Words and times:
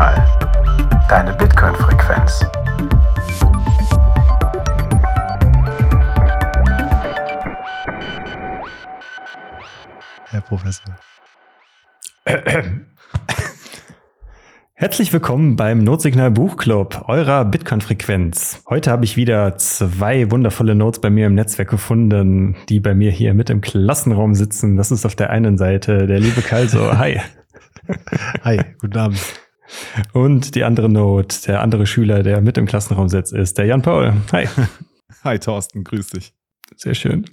Notsignal. 0.00 1.06
Deine 1.08 1.34
Bitcoin-Frequenz. 1.34 2.46
Herr 10.30 10.40
Professor. 10.40 10.96
Herzlich 14.72 15.12
willkommen 15.12 15.56
beim 15.56 15.84
Notsignal 15.84 16.30
Buchclub, 16.30 17.04
eurer 17.06 17.44
Bitcoin-Frequenz. 17.44 18.62
Heute 18.70 18.90
habe 18.90 19.04
ich 19.04 19.18
wieder 19.18 19.58
zwei 19.58 20.30
wundervolle 20.30 20.74
Notes 20.74 21.02
bei 21.02 21.10
mir 21.10 21.26
im 21.26 21.34
Netzwerk 21.34 21.68
gefunden, 21.68 22.56
die 22.70 22.80
bei 22.80 22.94
mir 22.94 23.10
hier 23.10 23.34
mit 23.34 23.50
im 23.50 23.60
Klassenraum 23.60 24.34
sitzen. 24.34 24.78
Das 24.78 24.90
ist 24.90 25.04
auf 25.04 25.14
der 25.14 25.28
einen 25.28 25.58
Seite 25.58 26.06
der 26.06 26.20
liebe 26.20 26.40
Kalso. 26.40 26.96
Hi. 26.96 27.20
Hi, 28.44 28.60
guten 28.78 28.96
Abend. 28.96 29.20
Und 30.12 30.54
die 30.54 30.64
andere 30.64 30.88
Note, 30.88 31.36
der 31.46 31.62
andere 31.62 31.86
Schüler, 31.86 32.22
der 32.22 32.40
mit 32.40 32.58
im 32.58 32.66
Klassenraum 32.66 33.08
sitzt, 33.08 33.32
ist 33.32 33.58
der 33.58 33.66
Jan 33.66 33.82
Paul. 33.82 34.14
Hi. 34.32 34.48
Hi 35.24 35.38
Thorsten, 35.38 35.84
grüß 35.84 36.08
dich. 36.08 36.32
Sehr 36.76 36.94
schön. 36.94 37.24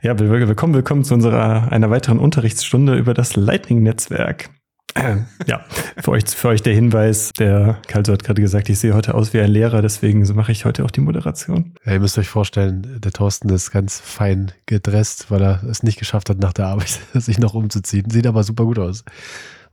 Ja, 0.00 0.18
willkommen, 0.18 0.74
willkommen 0.74 1.04
zu 1.04 1.14
unserer 1.14 1.70
einer 1.70 1.90
weiteren 1.90 2.18
Unterrichtsstunde 2.18 2.96
über 2.96 3.14
das 3.14 3.36
Lightning-Netzwerk. 3.36 4.50
Ja, 5.46 5.64
für 5.96 6.10
euch, 6.10 6.24
für 6.26 6.48
euch 6.48 6.62
der 6.62 6.74
Hinweis, 6.74 7.32
der 7.32 7.80
Kalso 7.88 8.12
hat 8.12 8.24
gerade 8.24 8.42
gesagt, 8.42 8.68
ich 8.68 8.78
sehe 8.78 8.94
heute 8.94 9.14
aus 9.14 9.32
wie 9.32 9.40
ein 9.40 9.50
Lehrer, 9.50 9.80
deswegen 9.82 10.22
mache 10.34 10.52
ich 10.52 10.64
heute 10.64 10.84
auch 10.84 10.90
die 10.90 11.00
Moderation. 11.00 11.74
Ja, 11.84 11.94
ihr 11.94 12.00
müsst 12.00 12.18
euch 12.18 12.28
vorstellen, 12.28 13.00
der 13.00 13.10
Thorsten 13.10 13.48
ist 13.48 13.70
ganz 13.70 14.00
fein 14.00 14.52
gedresst, 14.66 15.30
weil 15.30 15.42
er 15.42 15.62
es 15.64 15.82
nicht 15.82 15.98
geschafft 15.98 16.30
hat, 16.30 16.38
nach 16.38 16.52
der 16.52 16.66
Arbeit 16.66 17.00
sich 17.14 17.38
noch 17.38 17.54
umzuziehen. 17.54 18.10
Sieht 18.10 18.26
aber 18.26 18.42
super 18.42 18.64
gut 18.64 18.78
aus. 18.78 19.04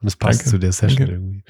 Und 0.01 0.07
es 0.07 0.15
passt 0.15 0.41
Danke. 0.41 0.49
zu 0.51 0.57
der 0.57 0.71
Session 0.71 0.99
Danke. 0.99 1.11
irgendwie. 1.13 1.43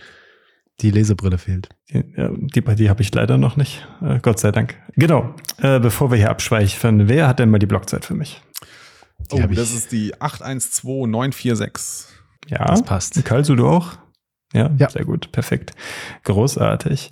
Die 0.82 0.92
Lesebrille 0.92 1.38
fehlt. 1.38 1.70
Ja, 1.90 2.30
die 2.32 2.62
bei 2.62 2.76
dir 2.76 2.90
habe 2.90 3.02
ich 3.02 3.14
leider 3.14 3.38
noch 3.38 3.58
nicht. 3.58 3.88
Äh, 4.02 4.20
Gott 4.22 4.40
sei 4.40 4.52
Dank. 4.52 4.78
Genau. 4.96 5.36
Äh, 5.58 5.80
bevor 5.80 6.12
wir 6.12 6.18
hier 6.18 6.30
abschweifen, 6.30 7.10
wer 7.10 7.28
hat 7.28 7.40
denn 7.40 7.50
mal 7.50 7.60
die 7.60 7.66
Blockzeit 7.66 8.06
für 8.06 8.14
mich? 8.16 8.42
Die 9.32 9.42
oh, 9.44 9.48
das 9.48 9.74
ist 9.74 9.92
die 9.92 10.14
812946. 10.22 12.08
Ja, 12.48 12.66
das 12.66 12.84
passt. 12.84 13.24
Kalsu, 13.26 13.56
du 13.56 13.68
auch? 13.68 13.98
Ja, 14.54 14.72
ja, 14.78 14.90
sehr 14.90 15.06
gut. 15.06 15.32
Perfekt. 15.32 15.74
Großartig. 16.24 17.10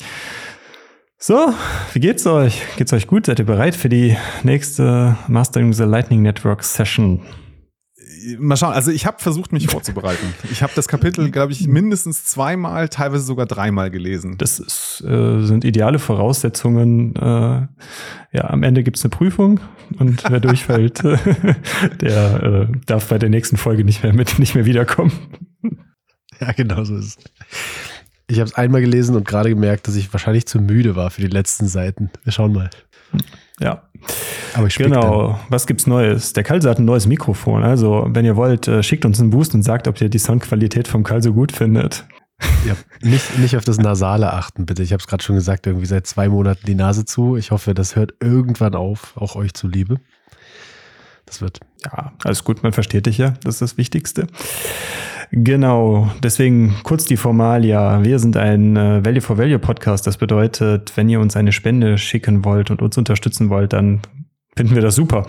So, 1.20 1.54
wie 1.94 2.00
geht's 2.00 2.26
euch? 2.26 2.62
Geht's 2.78 2.94
euch 2.94 3.08
gut? 3.08 3.26
Seid 3.26 3.40
ihr 3.40 3.46
bereit 3.46 3.76
für 3.76 3.90
die 3.90 4.16
nächste 4.44 5.18
Mastering 5.28 5.74
the 5.74 5.84
Lightning 5.84 6.22
Network 6.22 6.64
Session? 6.64 7.22
Mal 8.40 8.58
schauen. 8.58 8.74
Also 8.74 8.92
ich 8.92 9.06
habe 9.06 9.20
versucht, 9.20 9.54
mich 9.54 9.68
vorzubereiten. 9.68 10.34
Ich 10.52 10.62
habe 10.64 10.74
das 10.76 10.88
Kapitel, 10.88 11.32
glaube 11.32 11.52
ich, 11.52 11.68
mindestens 11.68 12.26
zweimal, 12.26 12.90
teilweise 12.90 13.24
sogar 13.24 13.46
dreimal 13.46 13.90
gelesen. 13.92 14.38
Das 14.38 14.60
ist, 14.60 15.04
äh, 15.08 15.42
sind 15.44 15.64
ideale 15.64 16.00
Voraussetzungen. 16.00 17.16
Äh, 17.16 17.68
ja, 18.34 18.50
am 18.50 18.64
Ende 18.64 18.84
gibt's 18.84 19.04
eine 19.04 19.10
Prüfung 19.10 19.60
und 20.00 20.24
wer 20.30 20.40
durchfällt, 20.40 21.04
der 22.02 22.44
äh, 22.44 22.78
darf 22.86 23.08
bei 23.08 23.18
der 23.18 23.30
nächsten 23.30 23.58
Folge 23.58 23.84
nicht 23.84 24.04
mehr 24.04 24.14
mit, 24.14 24.40
nicht 24.40 24.56
mehr 24.56 24.66
wiederkommen. 24.66 25.12
Ja, 26.40 26.52
genau 26.52 26.84
so 26.84 26.96
ist 26.98 27.06
es. 27.06 27.18
Ich 28.30 28.40
habe 28.40 28.50
es 28.50 28.56
einmal 28.56 28.82
gelesen 28.82 29.16
und 29.16 29.26
gerade 29.26 29.50
gemerkt, 29.50 29.88
dass 29.88 29.96
ich 29.96 30.12
wahrscheinlich 30.12 30.46
zu 30.46 30.60
müde 30.60 30.96
war 30.96 31.10
für 31.12 31.22
die 31.22 31.28
letzten 31.28 31.68
Seiten. 31.68 32.12
Wir 32.24 32.34
schauen 32.34 32.54
mal. 32.54 32.70
Ja. 33.60 33.87
Aber 34.54 34.68
ich 34.68 34.76
genau. 34.76 35.28
Dann. 35.30 35.40
Was 35.50 35.68
gibt's 35.68 35.88
Neues? 35.88 36.34
Der 36.34 36.44
Kalse 36.44 36.70
hat 36.70 36.80
ein 36.80 36.86
neues 36.86 37.08
Mikrofon. 37.08 37.64
Also, 37.64 38.08
wenn 38.10 38.26
ihr 38.26 38.36
wollt, 38.36 38.68
äh, 38.68 38.84
schickt 38.84 39.06
uns 39.06 39.20
einen 39.20 39.30
Boost 39.30 39.54
und 39.54 39.64
sagt, 39.64 39.88
ob 39.88 40.00
ihr 40.02 40.10
die 40.10 40.20
Soundqualität 40.20 40.88
vom 40.88 41.04
Kalse 41.04 41.32
gut 41.32 41.52
findet. 41.52 42.06
Ja, 42.66 42.76
nicht, 43.02 43.38
nicht 43.40 43.58
auf 43.58 43.66
das 43.66 43.78
Nasale 43.78 44.32
achten, 44.32 44.66
bitte. 44.66 44.84
Ich 44.84 44.94
habe 44.94 45.02
es 45.02 45.08
gerade 45.08 45.24
schon 45.24 45.36
gesagt, 45.36 45.66
irgendwie 45.66 45.88
seit 45.88 46.06
zwei 46.06 46.30
Monaten 46.30 46.66
die 46.66 46.76
Nase 46.76 47.06
zu. 47.06 47.36
Ich 47.36 47.52
hoffe, 47.52 47.74
das 47.74 47.96
hört 47.96 48.14
irgendwann 48.20 48.76
auf, 48.76 49.18
auch 49.18 49.36
euch 49.36 49.54
zuliebe. 49.54 49.98
Das 51.26 51.42
wird. 51.42 51.60
Ja, 51.84 52.14
alles 52.24 52.44
gut, 52.44 52.64
man 52.64 52.74
versteht 52.74 53.06
dich 53.06 53.18
ja. 53.18 53.34
Das 53.44 53.56
ist 53.56 53.62
das 53.62 53.78
Wichtigste. 53.78 54.28
Genau, 55.32 56.10
deswegen 56.24 56.76
kurz 56.84 57.06
die 57.06 57.18
Formalia. 57.18 58.04
Wir 58.04 58.20
sind 58.20 58.38
ein 58.38 58.78
äh, 58.78 59.06
Value 59.06 59.22
for 59.22 59.38
Value 59.38 59.60
Podcast. 59.60 60.08
Das 60.08 60.18
bedeutet, 60.18 60.94
wenn 60.96 61.10
ihr 61.10 61.20
uns 61.20 61.36
eine 61.36 61.52
Spende 61.52 61.98
schicken 61.98 62.46
wollt 62.46 62.72
und 62.72 62.82
uns 62.82 62.98
unterstützen 62.98 63.50
wollt, 63.50 63.74
dann 63.74 64.02
finden 64.56 64.76
wir 64.76 64.82
das 64.82 64.96
super. 64.96 65.26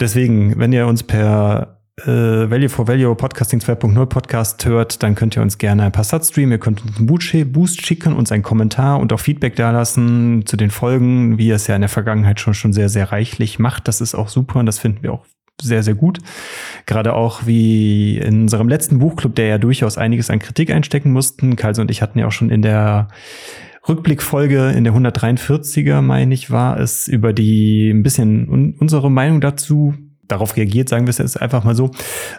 Deswegen, 0.00 0.58
wenn 0.58 0.72
ihr 0.72 0.86
uns 0.86 1.02
per 1.02 1.80
äh, 1.98 2.50
Value 2.50 2.70
for 2.70 2.88
Value 2.88 3.14
Podcasting 3.14 3.60
2.0 3.60 4.06
Podcast 4.06 4.64
hört, 4.64 5.02
dann 5.02 5.14
könnt 5.14 5.36
ihr 5.36 5.42
uns 5.42 5.58
gerne 5.58 5.82
ein 5.84 5.92
paar 5.92 6.04
Satz 6.04 6.30
streamen. 6.30 6.52
Ihr 6.52 6.58
könnt 6.58 6.82
uns 6.82 6.96
einen 6.98 7.52
Boost 7.52 7.86
schicken, 7.86 8.14
uns 8.14 8.32
einen 8.32 8.42
Kommentar 8.42 8.98
und 9.00 9.12
auch 9.12 9.20
Feedback 9.20 9.54
dalassen 9.56 10.46
zu 10.46 10.56
den 10.56 10.70
Folgen, 10.70 11.36
wie 11.36 11.48
ihr 11.48 11.56
es 11.56 11.66
ja 11.66 11.74
in 11.74 11.82
der 11.82 11.90
Vergangenheit 11.90 12.40
schon, 12.40 12.54
schon 12.54 12.72
sehr, 12.72 12.88
sehr 12.88 13.12
reichlich 13.12 13.58
macht. 13.58 13.86
Das 13.86 14.00
ist 14.00 14.14
auch 14.14 14.28
super 14.28 14.60
und 14.60 14.66
das 14.66 14.78
finden 14.78 15.02
wir 15.02 15.12
auch 15.12 15.26
sehr, 15.60 15.82
sehr 15.82 15.94
gut. 15.94 16.18
Gerade 16.86 17.14
auch 17.14 17.46
wie 17.46 18.18
in 18.18 18.42
unserem 18.42 18.68
letzten 18.68 18.98
Buchclub, 18.98 19.34
der 19.34 19.46
ja 19.46 19.58
durchaus 19.58 19.98
einiges 19.98 20.30
an 20.30 20.38
Kritik 20.38 20.70
einstecken 20.70 21.12
mussten. 21.12 21.56
Kalse 21.56 21.80
und 21.80 21.90
ich 21.90 22.02
hatten 22.02 22.18
ja 22.18 22.26
auch 22.26 22.32
schon 22.32 22.50
in 22.50 22.62
der 22.62 23.08
Rückblickfolge 23.88 24.70
in 24.70 24.84
der 24.84 24.92
143er, 24.92 26.02
meine 26.02 26.34
ich, 26.34 26.50
war 26.50 26.78
es 26.78 27.08
über 27.08 27.32
die 27.32 27.90
ein 27.90 28.02
bisschen 28.02 28.48
un 28.48 28.74
unsere 28.78 29.10
Meinung 29.10 29.40
dazu 29.40 29.94
darauf 30.30 30.56
reagiert, 30.56 30.88
sagen 30.88 31.06
wir 31.06 31.10
es 31.10 31.18
jetzt 31.18 31.40
einfach 31.40 31.64
mal 31.64 31.74
so. 31.74 31.90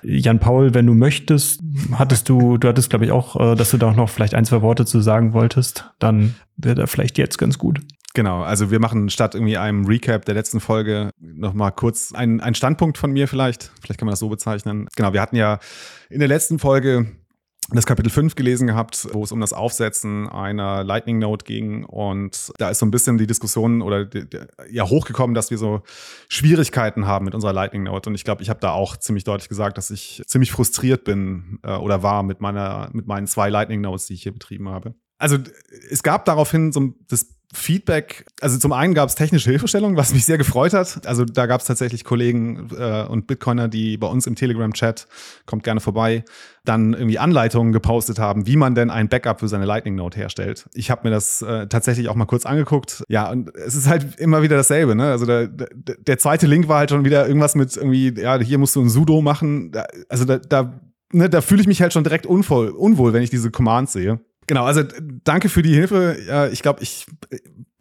Jan 0.03 0.39
Paul, 0.39 0.73
wenn 0.73 0.85
du 0.85 0.93
möchtest, 0.93 1.59
hattest 1.93 2.29
du, 2.29 2.57
du 2.57 2.67
hattest, 2.67 2.89
glaube 2.89 3.05
ich, 3.05 3.11
auch, 3.11 3.35
äh, 3.39 3.55
dass 3.55 3.71
du 3.71 3.77
da 3.77 3.89
auch 3.89 3.95
noch 3.95 4.09
vielleicht 4.09 4.33
ein, 4.33 4.45
zwei 4.45 4.61
Worte 4.61 4.85
zu 4.85 5.01
sagen 5.01 5.33
wolltest, 5.33 5.91
dann 5.99 6.35
wäre 6.57 6.75
da 6.75 6.87
vielleicht 6.87 7.17
jetzt 7.17 7.37
ganz 7.37 7.57
gut. 7.57 7.81
Genau, 8.13 8.43
also 8.43 8.71
wir 8.71 8.79
machen 8.79 9.09
statt 9.09 9.35
irgendwie 9.35 9.57
einem 9.57 9.85
Recap 9.85 10.25
der 10.25 10.35
letzten 10.35 10.59
Folge 10.59 11.11
nochmal 11.19 11.71
kurz 11.71 12.13
einen, 12.13 12.41
einen 12.41 12.55
Standpunkt 12.55 12.97
von 12.97 13.11
mir 13.11 13.27
vielleicht. 13.27 13.71
Vielleicht 13.81 13.99
kann 13.99 14.05
man 14.05 14.13
das 14.13 14.19
so 14.19 14.29
bezeichnen. 14.29 14.87
Genau, 14.95 15.13
wir 15.13 15.21
hatten 15.21 15.37
ja 15.37 15.59
in 16.09 16.19
der 16.19 16.27
letzten 16.27 16.59
Folge 16.59 17.07
das 17.69 17.85
Kapitel 17.85 18.09
5 18.09 18.35
gelesen 18.35 18.67
gehabt, 18.67 19.07
wo 19.13 19.23
es 19.23 19.31
um 19.31 19.39
das 19.39 19.53
Aufsetzen 19.53 20.27
einer 20.27 20.83
Lightning 20.83 21.19
Note 21.19 21.45
ging. 21.45 21.85
Und 21.85 22.51
da 22.57 22.69
ist 22.69 22.79
so 22.79 22.85
ein 22.85 22.91
bisschen 22.91 23.17
die 23.17 23.27
Diskussion 23.27 23.81
oder 23.81 24.05
die, 24.05 24.29
die, 24.29 24.39
ja 24.69 24.89
hochgekommen, 24.89 25.33
dass 25.33 25.51
wir 25.51 25.57
so 25.57 25.81
Schwierigkeiten 26.27 27.07
haben 27.07 27.25
mit 27.25 27.33
unserer 27.33 27.53
Lightning 27.53 27.83
Note. 27.83 28.09
Und 28.09 28.15
ich 28.15 28.25
glaube, 28.25 28.43
ich 28.43 28.49
habe 28.49 28.59
da 28.59 28.71
auch 28.71 28.97
ziemlich 28.97 29.23
deutlich 29.23 29.47
gesagt, 29.47 29.77
dass 29.77 29.89
ich 29.89 30.21
ziemlich 30.27 30.51
frustriert 30.51 31.05
bin 31.05 31.59
äh, 31.63 31.75
oder 31.75 32.03
war 32.03 32.23
mit 32.23 32.41
meiner, 32.41 32.89
mit 32.91 33.07
meinen 33.07 33.27
zwei 33.27 33.49
Lightning 33.49 33.79
Notes, 33.79 34.07
die 34.07 34.15
ich 34.15 34.23
hier 34.23 34.33
betrieben 34.33 34.67
habe. 34.67 34.95
Also 35.17 35.37
es 35.89 36.03
gab 36.03 36.25
daraufhin 36.25 36.71
so 36.71 36.93
das 37.07 37.27
Feedback, 37.53 38.25
also 38.39 38.57
zum 38.57 38.71
einen 38.71 38.93
gab 38.93 39.09
es 39.09 39.15
technische 39.15 39.49
Hilfestellung, 39.49 39.97
was 39.97 40.13
mich 40.13 40.25
sehr 40.25 40.37
gefreut 40.37 40.73
hat. 40.73 41.05
Also 41.05 41.25
da 41.25 41.47
gab 41.47 41.59
es 41.59 41.67
tatsächlich 41.67 42.05
Kollegen 42.05 42.69
äh, 42.77 43.03
und 43.03 43.27
Bitcoiner, 43.27 43.67
die 43.67 43.97
bei 43.97 44.07
uns 44.07 44.25
im 44.25 44.35
Telegram-Chat, 44.35 45.07
kommt 45.45 45.63
gerne 45.63 45.81
vorbei, 45.81 46.23
dann 46.63 46.93
irgendwie 46.93 47.19
Anleitungen 47.19 47.73
gepostet 47.73 48.19
haben, 48.19 48.47
wie 48.47 48.55
man 48.55 48.73
denn 48.73 48.89
ein 48.89 49.09
Backup 49.09 49.41
für 49.41 49.49
seine 49.49 49.65
Lightning 49.65 49.95
Note 49.95 50.17
herstellt. 50.17 50.69
Ich 50.73 50.89
habe 50.89 51.07
mir 51.07 51.11
das 51.11 51.41
äh, 51.41 51.67
tatsächlich 51.67 52.07
auch 52.07 52.15
mal 52.15 52.25
kurz 52.25 52.45
angeguckt. 52.45 53.03
Ja, 53.09 53.29
und 53.29 53.53
es 53.55 53.75
ist 53.75 53.87
halt 53.87 54.15
immer 54.19 54.41
wieder 54.43 54.55
dasselbe. 54.55 54.95
Ne? 54.95 55.11
Also 55.11 55.25
der, 55.25 55.47
der, 55.47 55.67
der 55.97 56.17
zweite 56.19 56.47
Link 56.47 56.69
war 56.69 56.79
halt 56.79 56.91
schon 56.91 57.03
wieder 57.03 57.27
irgendwas 57.27 57.55
mit 57.55 57.75
irgendwie, 57.75 58.13
ja, 58.17 58.39
hier 58.39 58.59
musst 58.59 58.75
du 58.77 58.81
ein 58.81 58.89
Sudo 58.89 59.21
machen. 59.21 59.73
Also 60.07 60.23
da, 60.23 60.37
da, 60.37 60.79
ne, 61.11 61.29
da 61.29 61.41
fühle 61.41 61.61
ich 61.61 61.67
mich 61.67 61.81
halt 61.81 61.91
schon 61.91 62.03
direkt 62.05 62.25
unvoll, 62.25 62.69
unwohl, 62.69 63.11
wenn 63.11 63.23
ich 63.23 63.29
diese 63.29 63.51
Commands 63.51 63.93
sehe. 63.93 64.21
Genau, 64.47 64.65
also 64.65 64.83
danke 65.23 65.49
für 65.49 65.61
die 65.61 65.73
Hilfe. 65.73 66.49
Ich 66.51 66.61
glaube, 66.61 66.81
ich 66.81 67.05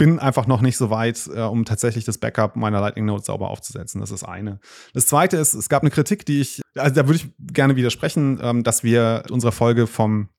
bin 0.00 0.19
einfach 0.19 0.47
noch 0.47 0.62
nicht 0.62 0.78
so 0.78 0.88
weit, 0.88 1.28
äh, 1.34 1.42
um 1.42 1.66
tatsächlich 1.66 2.07
das 2.07 2.16
Backup 2.16 2.57
meiner 2.57 2.80
Lightning 2.80 3.04
Notes 3.04 3.27
sauber 3.27 3.51
aufzusetzen. 3.51 4.01
Das 4.01 4.10
ist 4.10 4.24
eine. 4.24 4.59
Das 4.95 5.07
zweite 5.07 5.36
ist, 5.36 5.53
es 5.53 5.68
gab 5.68 5.83
eine 5.83 5.91
Kritik, 5.91 6.24
die 6.24 6.41
ich, 6.41 6.62
also 6.74 6.95
da 6.95 7.07
würde 7.07 7.16
ich 7.16 7.28
gerne 7.39 7.77
widersprechen, 7.77 8.41
ähm, 8.42 8.62
dass 8.62 8.83
wir 8.83 9.24
unsere 9.30 9.53
Folge 9.53 9.86
vom 9.86 10.30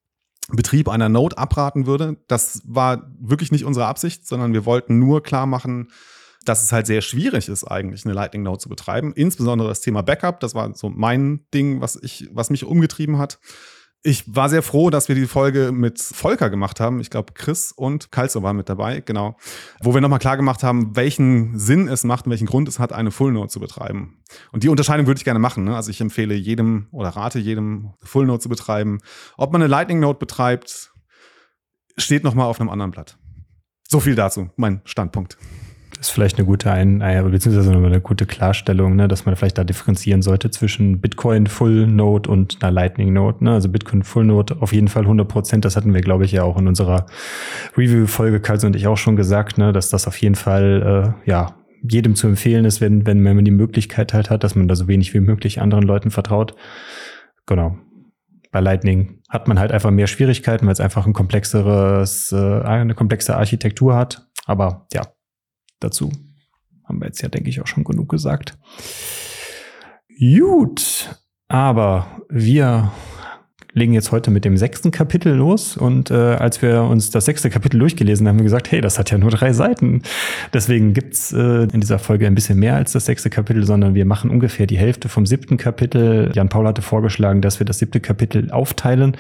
Betrieb 0.50 0.90
einer 0.90 1.10
Node 1.10 1.38
abraten 1.38 1.86
würde. 1.86 2.18
Das 2.28 2.64
war 2.66 3.12
wirklich 3.20 3.52
nicht 3.52 3.64
unsere 3.64 3.86
Absicht, 3.86 4.28
sondern 4.28 4.54
wir 4.54 4.66
wollten 4.66 4.98
nur 4.98 5.22
klar 5.22 5.46
machen, 5.46 5.92
dass 6.44 6.64
es 6.64 6.72
halt 6.72 6.88
sehr 6.88 7.02
schwierig 7.02 7.48
ist, 7.48 7.64
eigentlich 7.64 8.04
eine 8.04 8.16
Lightning 8.16 8.42
Node 8.42 8.58
zu 8.58 8.68
betreiben. 8.68 9.14
Insbesondere 9.14 9.70
das 9.70 9.82
Thema 9.82 10.02
Backup, 10.02 10.40
das 10.40 10.56
war 10.56 10.74
so 10.74 10.90
mein 10.90 11.46
Ding, 11.54 11.82
was 11.82 12.00
ich, 12.02 12.28
was 12.34 12.50
mich 12.50 12.64
umgetrieben 12.64 13.20
hat. 13.20 13.40
Ich 14.04 14.36
war 14.36 14.50
sehr 14.50 14.64
froh, 14.64 14.90
dass 14.90 15.10
wir 15.10 15.16
die 15.16 15.28
Folge 15.28 15.72
mit 15.72 16.02
Volker 16.02 16.50
gemacht 16.50 16.80
haben. 16.80 17.00
Ich 17.00 17.12
glaube, 17.12 17.34
Chris 17.34 17.72
und 17.72 18.12
Kalzo 18.12 18.42
waren 18.42 18.58
mit 18.58 18.68
dabei, 18.68 19.02
genau. 19.02 19.38
Wo 19.80 19.94
wir 19.94 20.02
nochmal 20.02 20.18
klar 20.18 20.38
gemacht 20.38 20.64
haben, 20.64 20.96
welchen 20.96 21.60
Sinn 21.60 21.88
es 21.88 22.04
macht 22.04 22.26
und 22.26 22.32
welchen 22.32 22.48
Grund 22.48 22.68
es 22.68 22.80
hat, 22.80 22.94
eine 22.94 23.12
Full 23.12 23.32
Note 23.32 23.50
zu 23.50 23.60
betreiben. 23.60 24.24
Und 24.52 24.64
die 24.64 24.70
Unterscheidung 24.70 25.06
würde 25.06 25.20
ich 25.20 25.24
gerne 25.24 25.40
machen. 25.40 25.66
Ne? 25.66 25.76
Also 25.76 25.92
ich 25.92 26.02
empfehle 26.02 26.34
jedem 26.34 26.88
oder 26.92 27.10
rate 27.10 27.38
jedem, 27.38 27.94
Full 28.02 28.26
Note 28.26 28.42
zu 28.42 28.50
betreiben. 28.50 29.02
Ob 29.38 29.52
man 29.52 29.62
eine 29.62 29.70
Lightning 29.70 30.00
Note 30.00 30.18
betreibt, 30.18 30.92
steht 31.96 32.24
nochmal 32.24 32.48
auf 32.48 32.60
einem 32.60 32.72
anderen 32.72 32.90
Blatt. 32.90 33.20
So 33.88 34.00
viel 34.00 34.16
dazu, 34.16 34.50
mein 34.56 34.82
Standpunkt. 34.86 35.38
Ist 36.02 36.10
vielleicht 36.10 36.38
eine 36.40 36.48
gute 36.48 36.72
Ein 36.72 37.00
beziehungsweise 37.00 37.72
eine 37.72 38.02
gute 38.02 38.26
Klarstellung, 38.26 38.96
ne, 38.96 39.08
dass 39.08 39.26
man 39.28 39.36
vielleicht 39.36 39.60
da 39.60 39.64
differenzieren 39.64 40.24
sollte 40.24 40.50
zwischen 40.50 41.00
Bitcoin 41.00 41.46
Full 41.46 41.86
Node 41.86 42.28
und 42.28 42.58
einer 42.60 42.72
Lightning 42.72 43.14
Node. 43.14 43.44
Ne? 43.44 43.52
Also 43.52 43.70
Bitcoin 43.70 44.02
Full 44.02 44.26
Node 44.26 44.58
auf 44.62 44.74
jeden 44.74 44.88
Fall 44.88 45.04
100 45.04 45.28
Prozent. 45.28 45.64
Das 45.64 45.76
hatten 45.76 45.94
wir, 45.94 46.02
glaube 46.02 46.26
ich, 46.26 46.32
ja 46.32 46.42
auch 46.42 46.58
in 46.58 46.68
unserer 46.68 47.06
Review-Folge, 47.78 48.40
Karls 48.40 48.64
und 48.64 48.76
ich 48.76 48.88
auch 48.88 48.98
schon 48.98 49.16
gesagt, 49.16 49.60
ne, 49.60 49.72
dass 49.74 49.90
das 49.90 50.08
auf 50.08 50.18
jeden 50.18 50.34
Fall 50.34 51.16
äh, 51.24 51.30
ja 51.30 51.56
jedem 51.84 52.16
zu 52.16 52.28
empfehlen 52.28 52.66
ist, 52.66 52.82
wenn, 52.82 53.06
wenn 53.06 53.22
man 53.22 53.46
die 53.46 53.52
Möglichkeit 53.52 54.14
halt 54.14 54.32
hat, 54.32 54.44
dass 54.44 54.56
man 54.56 54.68
da 54.68 54.76
so 54.76 54.88
wenig 54.88 55.14
wie 55.14 55.20
möglich 55.20 55.62
anderen 55.62 55.84
Leuten 55.84 56.10
vertraut. 56.10 56.56
Genau. 57.46 57.78
Bei 58.52 58.60
Lightning 58.60 59.20
hat 59.30 59.48
man 59.48 59.60
halt 59.60 59.72
einfach 59.72 59.92
mehr 59.92 60.08
Schwierigkeiten, 60.08 60.66
weil 60.66 60.74
es 60.74 60.82
einfach 60.82 61.06
ein 61.06 61.14
komplexeres, 61.14 62.32
äh, 62.32 62.62
eine 62.62 62.96
komplexe 62.96 63.36
Architektur 63.36 63.96
hat. 63.96 64.28
Aber 64.48 64.88
ja, 64.94 65.04
dazu 65.84 66.12
haben 66.86 67.00
wir 67.00 67.08
jetzt 67.08 67.22
ja, 67.22 67.30
denke 67.30 67.50
ich, 67.50 67.62
auch 67.62 67.68
schon 67.68 67.84
genug 67.84 68.10
gesagt. 68.10 68.58
Gut, 70.20 71.20
aber 71.48 72.22
wir 72.30 72.92
legen 73.74 73.94
jetzt 73.94 74.12
heute 74.12 74.32
mit 74.32 74.44
dem 74.44 74.58
sechsten 74.58 74.92
Kapitel 74.92 75.34
los. 75.34 75.78
Und 75.78 76.12
äh, 76.12 76.14
als 76.14 76.62
wir 76.62 76.84
uns 76.84 77.10
das 77.10 77.26
sechste 77.26 77.50
Kapitel 77.50 77.80
durchgelesen 77.80 78.28
haben, 78.28 78.34
haben 78.34 78.40
wir 78.40 78.44
gesagt, 78.44 78.72
hey, 78.72 78.82
das 78.82 79.00
hat 79.00 79.12
ja 79.12 79.18
nur 79.18 79.32
drei 79.32 79.54
Seiten. 79.54 80.02
Deswegen 80.54 80.94
gibt's 80.94 81.32
äh, 81.32 81.64
in 81.64 81.80
dieser 81.80 82.00
Folge 82.00 82.28
ein 82.28 82.36
bisschen 82.36 82.60
mehr 82.60 82.76
als 82.76 82.92
das 82.92 83.06
sechste 83.06 83.30
Kapitel, 83.30 83.66
sondern 83.66 83.96
wir 83.96 84.06
machen 84.06 84.30
ungefähr 84.30 84.68
die 84.68 84.78
Hälfte 84.78 85.10
vom 85.10 85.26
siebten 85.26 85.58
Kapitel. 85.58 86.32
Jan 86.34 86.50
Paul 86.50 86.68
hatte 86.68 86.82
vorgeschlagen, 86.82 87.42
dass 87.42 87.60
wir 87.60 87.66
das 87.66 87.80
siebte 87.80 88.02
Kapitel 88.02 88.52
aufteilen. 88.52 89.16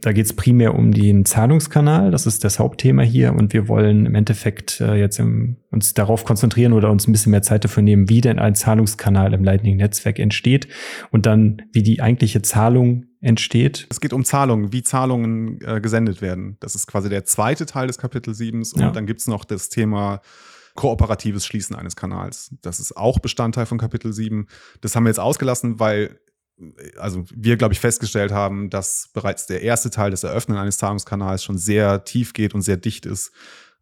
Da 0.00 0.12
geht 0.12 0.26
es 0.26 0.32
primär 0.32 0.74
um 0.74 0.92
den 0.92 1.24
Zahlungskanal, 1.24 2.10
das 2.10 2.26
ist 2.26 2.44
das 2.44 2.58
Hauptthema 2.58 3.02
hier 3.02 3.32
und 3.32 3.52
wir 3.52 3.68
wollen 3.68 4.06
im 4.06 4.14
Endeffekt 4.14 4.80
äh, 4.80 4.94
jetzt 4.94 5.20
im, 5.20 5.56
uns 5.70 5.94
darauf 5.94 6.24
konzentrieren 6.24 6.72
oder 6.72 6.90
uns 6.90 7.06
ein 7.06 7.12
bisschen 7.12 7.30
mehr 7.30 7.42
Zeit 7.42 7.64
dafür 7.64 7.82
nehmen, 7.82 8.08
wie 8.08 8.20
denn 8.20 8.38
ein 8.38 8.54
Zahlungskanal 8.54 9.32
im 9.32 9.44
Lightning-Netzwerk 9.44 10.18
entsteht 10.18 10.68
und 11.10 11.26
dann 11.26 11.62
wie 11.72 11.82
die 11.82 12.02
eigentliche 12.02 12.42
Zahlung 12.42 13.06
entsteht. 13.20 13.86
Es 13.90 14.00
geht 14.00 14.12
um 14.12 14.24
Zahlungen, 14.24 14.72
wie 14.72 14.82
Zahlungen 14.82 15.60
äh, 15.62 15.80
gesendet 15.80 16.20
werden. 16.20 16.56
Das 16.60 16.74
ist 16.74 16.86
quasi 16.86 17.08
der 17.08 17.24
zweite 17.24 17.64
Teil 17.64 17.86
des 17.86 17.96
Kapitel 17.96 18.34
7 18.34 18.58
und 18.58 18.80
ja. 18.80 18.90
dann 18.90 19.06
gibt 19.06 19.20
es 19.20 19.28
noch 19.28 19.44
das 19.44 19.68
Thema 19.68 20.20
kooperatives 20.74 21.46
Schließen 21.46 21.76
eines 21.76 21.96
Kanals. 21.96 22.54
Das 22.62 22.80
ist 22.80 22.96
auch 22.96 23.20
Bestandteil 23.20 23.66
von 23.66 23.78
Kapitel 23.78 24.12
7. 24.12 24.48
Das 24.80 24.96
haben 24.96 25.04
wir 25.04 25.10
jetzt 25.10 25.20
ausgelassen, 25.20 25.78
weil 25.78 26.18
also 26.98 27.24
wir, 27.34 27.56
glaube 27.56 27.74
ich, 27.74 27.80
festgestellt 27.80 28.32
haben, 28.32 28.70
dass 28.70 29.10
bereits 29.12 29.46
der 29.46 29.62
erste 29.62 29.90
Teil 29.90 30.10
des 30.10 30.22
Eröffnen 30.22 30.56
eines 30.56 30.78
Zahlungskanals 30.78 31.42
schon 31.42 31.58
sehr 31.58 32.04
tief 32.04 32.32
geht 32.32 32.54
und 32.54 32.62
sehr 32.62 32.76
dicht 32.76 33.06
ist. 33.06 33.32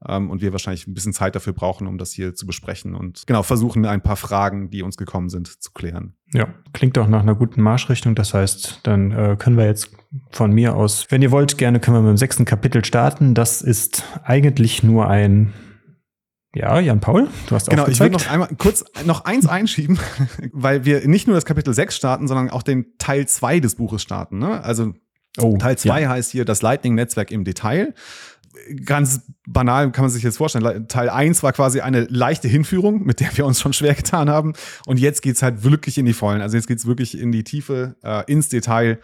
Ähm, 0.08 0.30
und 0.30 0.42
wir 0.42 0.52
wahrscheinlich 0.52 0.86
ein 0.86 0.94
bisschen 0.94 1.12
Zeit 1.12 1.34
dafür 1.36 1.52
brauchen, 1.52 1.86
um 1.86 1.98
das 1.98 2.12
hier 2.12 2.34
zu 2.34 2.46
besprechen 2.46 2.94
und 2.94 3.24
genau 3.26 3.42
versuchen, 3.42 3.86
ein 3.86 4.00
paar 4.00 4.16
Fragen, 4.16 4.70
die 4.70 4.82
uns 4.82 4.96
gekommen 4.96 5.28
sind, 5.28 5.62
zu 5.62 5.70
klären. 5.72 6.14
Ja, 6.32 6.48
klingt 6.72 6.98
auch 6.98 7.08
nach 7.08 7.22
einer 7.22 7.34
guten 7.34 7.62
Marschrichtung. 7.62 8.14
Das 8.14 8.34
heißt, 8.34 8.80
dann 8.82 9.12
äh, 9.12 9.36
können 9.38 9.56
wir 9.56 9.66
jetzt 9.66 9.90
von 10.30 10.52
mir 10.52 10.74
aus, 10.74 11.06
wenn 11.10 11.22
ihr 11.22 11.30
wollt, 11.30 11.58
gerne 11.58 11.78
können 11.78 11.98
wir 11.98 12.02
mit 12.02 12.10
dem 12.10 12.16
sechsten 12.16 12.44
Kapitel 12.44 12.84
starten. 12.84 13.34
Das 13.34 13.62
ist 13.62 14.04
eigentlich 14.24 14.82
nur 14.82 15.08
ein 15.08 15.52
ja, 16.54 16.78
Jan 16.80 17.00
Paul, 17.00 17.28
du 17.46 17.54
hast 17.54 17.70
Genau, 17.70 17.86
ich 17.86 17.98
will 18.00 18.10
noch 18.10 18.28
einmal 18.28 18.48
kurz 18.58 18.84
noch 19.06 19.24
eins 19.24 19.46
einschieben, 19.46 19.98
weil 20.52 20.84
wir 20.84 21.06
nicht 21.08 21.26
nur 21.26 21.34
das 21.34 21.46
Kapitel 21.46 21.72
6 21.72 21.96
starten, 21.96 22.28
sondern 22.28 22.50
auch 22.50 22.62
den 22.62 22.98
Teil 22.98 23.26
2 23.26 23.60
des 23.60 23.76
Buches 23.76 24.02
starten. 24.02 24.38
Ne? 24.38 24.62
Also 24.62 24.92
oh, 25.38 25.56
Teil 25.56 25.78
2 25.78 26.00
ja. 26.02 26.08
heißt 26.10 26.30
hier 26.30 26.44
das 26.44 26.60
Lightning-Netzwerk 26.60 27.30
im 27.30 27.44
Detail. 27.44 27.94
Ganz 28.84 29.22
banal 29.46 29.90
kann 29.92 30.04
man 30.04 30.10
sich 30.10 30.22
jetzt 30.22 30.36
vorstellen. 30.36 30.86
Teil 30.88 31.08
1 31.08 31.42
war 31.42 31.52
quasi 31.52 31.80
eine 31.80 32.02
leichte 32.10 32.48
Hinführung, 32.48 33.02
mit 33.02 33.20
der 33.20 33.34
wir 33.36 33.46
uns 33.46 33.58
schon 33.58 33.72
schwer 33.72 33.94
getan 33.94 34.28
haben. 34.28 34.52
Und 34.86 35.00
jetzt 35.00 35.22
geht's 35.22 35.42
halt 35.42 35.64
wirklich 35.64 35.96
in 35.96 36.04
die 36.04 36.12
Vollen. 36.12 36.42
Also 36.42 36.58
jetzt 36.58 36.66
geht's 36.66 36.86
wirklich 36.86 37.18
in 37.18 37.32
die 37.32 37.44
Tiefe, 37.44 37.96
äh, 38.02 38.30
ins 38.30 38.50
Detail 38.50 38.98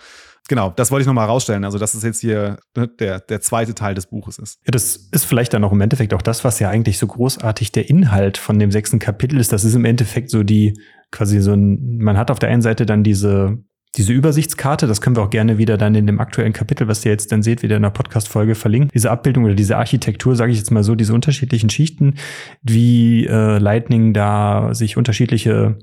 genau, 0.48 0.72
das 0.74 0.90
wollte 0.90 1.02
ich 1.02 1.06
nochmal 1.06 1.26
rausstellen. 1.26 1.64
Also, 1.64 1.78
dass 1.78 1.94
es 1.94 2.02
jetzt 2.02 2.20
hier 2.20 2.58
ne, 2.76 2.88
der, 2.88 3.20
der 3.20 3.40
zweite 3.40 3.74
Teil 3.74 3.94
des 3.94 4.06
Buches 4.06 4.38
ist. 4.38 4.58
Ja, 4.64 4.72
das 4.72 4.96
ist 4.96 5.24
vielleicht 5.24 5.54
dann 5.54 5.62
auch 5.62 5.72
im 5.72 5.80
Endeffekt 5.80 6.12
auch 6.14 6.22
das, 6.22 6.44
was 6.44 6.58
ja 6.58 6.70
eigentlich 6.70 6.98
so 6.98 7.06
großartig 7.06 7.70
der 7.72 7.88
Inhalt 7.88 8.38
von 8.38 8.58
dem 8.58 8.72
sechsten 8.72 8.98
Kapitel 8.98 9.38
ist. 9.38 9.52
Das 9.52 9.64
ist 9.64 9.74
im 9.74 9.84
Endeffekt 9.84 10.30
so 10.30 10.42
die, 10.42 10.80
quasi 11.12 11.40
so 11.40 11.52
ein, 11.52 11.98
man 11.98 12.18
hat 12.18 12.30
auf 12.30 12.38
der 12.38 12.48
einen 12.48 12.62
Seite 12.62 12.86
dann 12.86 13.04
diese, 13.04 13.58
diese 13.96 14.12
Übersichtskarte, 14.12 14.86
das 14.86 15.00
können 15.00 15.16
wir 15.16 15.22
auch 15.22 15.30
gerne 15.30 15.58
wieder 15.58 15.78
dann 15.78 15.94
in 15.94 16.06
dem 16.06 16.20
aktuellen 16.20 16.52
Kapitel, 16.52 16.88
was 16.88 17.04
ihr 17.04 17.12
jetzt 17.12 17.32
dann 17.32 17.42
seht, 17.42 17.62
wieder 17.62 17.76
in 17.76 17.82
der 17.82 17.90
Podcast-Folge 17.90 18.54
verlinken. 18.54 18.90
Diese 18.92 19.10
Abbildung 19.10 19.44
oder 19.44 19.54
diese 19.54 19.76
Architektur, 19.76 20.36
sage 20.36 20.52
ich 20.52 20.58
jetzt 20.58 20.70
mal 20.70 20.84
so, 20.84 20.94
diese 20.94 21.14
unterschiedlichen 21.14 21.70
Schichten, 21.70 22.14
wie 22.62 23.26
äh, 23.26 23.58
Lightning 23.58 24.12
da 24.12 24.74
sich 24.74 24.96
unterschiedliche 24.96 25.78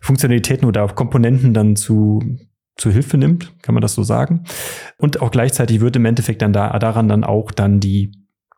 Funktionalitäten 0.00 0.66
oder 0.66 0.86
Komponenten 0.88 1.54
dann 1.54 1.76
zu 1.76 2.20
zu 2.78 2.90
Hilfe 2.90 3.18
nimmt, 3.18 3.52
kann 3.60 3.74
man 3.74 3.82
das 3.82 3.94
so 3.94 4.02
sagen. 4.02 4.44
Und 4.96 5.20
auch 5.20 5.30
gleichzeitig 5.30 5.80
wird 5.80 5.96
im 5.96 6.06
Endeffekt 6.06 6.40
dann 6.40 6.52
da, 6.52 6.78
daran 6.78 7.08
dann 7.08 7.24
auch 7.24 7.50
dann 7.50 7.80
die, 7.80 8.12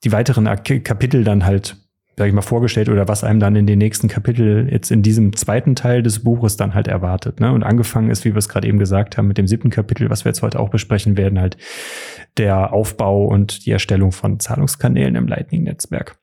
die 0.04 0.12
weiteren 0.12 0.44
Kapitel 0.44 1.24
dann 1.24 1.44
halt, 1.44 1.76
sag 2.16 2.28
ich 2.28 2.34
mal, 2.34 2.42
vorgestellt 2.42 2.90
oder 2.90 3.08
was 3.08 3.24
einem 3.24 3.40
dann 3.40 3.56
in 3.56 3.66
den 3.66 3.78
nächsten 3.78 4.08
Kapitel 4.08 4.68
jetzt 4.70 4.90
in 4.90 5.02
diesem 5.02 5.34
zweiten 5.34 5.74
Teil 5.74 6.02
des 6.02 6.22
Buches 6.22 6.58
dann 6.58 6.74
halt 6.74 6.86
erwartet. 6.86 7.40
Ne? 7.40 7.50
Und 7.52 7.62
angefangen 7.62 8.10
ist, 8.10 8.24
wie 8.24 8.34
wir 8.34 8.38
es 8.38 8.48
gerade 8.48 8.68
eben 8.68 8.78
gesagt 8.78 9.16
haben, 9.16 9.26
mit 9.26 9.38
dem 9.38 9.48
siebten 9.48 9.70
Kapitel, 9.70 10.10
was 10.10 10.24
wir 10.24 10.30
jetzt 10.30 10.42
heute 10.42 10.60
auch 10.60 10.68
besprechen 10.68 11.16
werden, 11.16 11.40
halt 11.40 11.56
der 12.36 12.74
Aufbau 12.74 13.24
und 13.24 13.64
die 13.64 13.70
Erstellung 13.70 14.12
von 14.12 14.38
Zahlungskanälen 14.38 15.16
im 15.16 15.26
Lightning-Netzwerk. 15.26 16.18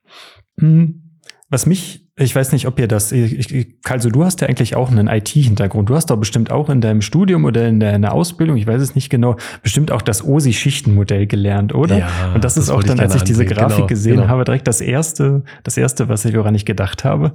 Hm. 0.60 1.07
Was 1.50 1.66
mich 1.66 2.08
ich 2.20 2.36
weiß 2.36 2.52
nicht, 2.52 2.66
ob 2.66 2.80
ihr 2.80 2.88
das, 2.88 3.12
ich, 3.12 3.76
also 3.88 4.10
du 4.10 4.26
hast 4.26 4.42
ja 4.42 4.48
eigentlich 4.48 4.76
auch 4.76 4.90
einen 4.90 5.08
IT-Hintergrund. 5.08 5.88
Du 5.88 5.96
hast 5.96 6.08
doch 6.08 6.18
bestimmt 6.18 6.50
auch 6.50 6.68
in 6.68 6.82
deinem 6.82 7.02
Studium 7.02 7.46
oder 7.46 7.68
in 7.68 7.80
deiner 7.80 8.12
Ausbildung, 8.12 8.58
ich 8.58 8.66
weiß 8.66 8.82
es 8.82 8.96
nicht 8.96 9.12
genau, 9.12 9.36
bestimmt 9.62 9.92
auch 9.92 10.02
das 10.02 10.24
OSI-Schichtenmodell 10.24 11.28
gelernt, 11.28 11.76
oder? 11.76 12.00
Ja, 12.00 12.10
Und 12.34 12.44
das, 12.44 12.56
das 12.56 12.66
ist 12.66 12.70
auch 12.72 12.82
dann, 12.84 13.00
als 13.00 13.14
ich 13.14 13.22
diese 13.22 13.46
Grafik 13.46 13.78
genau, 13.78 13.88
gesehen 13.88 14.16
genau. 14.16 14.30
habe, 14.30 14.46
direkt 14.46 14.68
das 14.68 14.82
erste, 14.82 15.44
das 15.64 15.78
erste, 15.78 16.10
was 16.10 16.26
ich 16.26 16.36
woran 16.36 16.56
ich 16.56 16.66
gedacht 16.66 17.04
habe. 17.04 17.32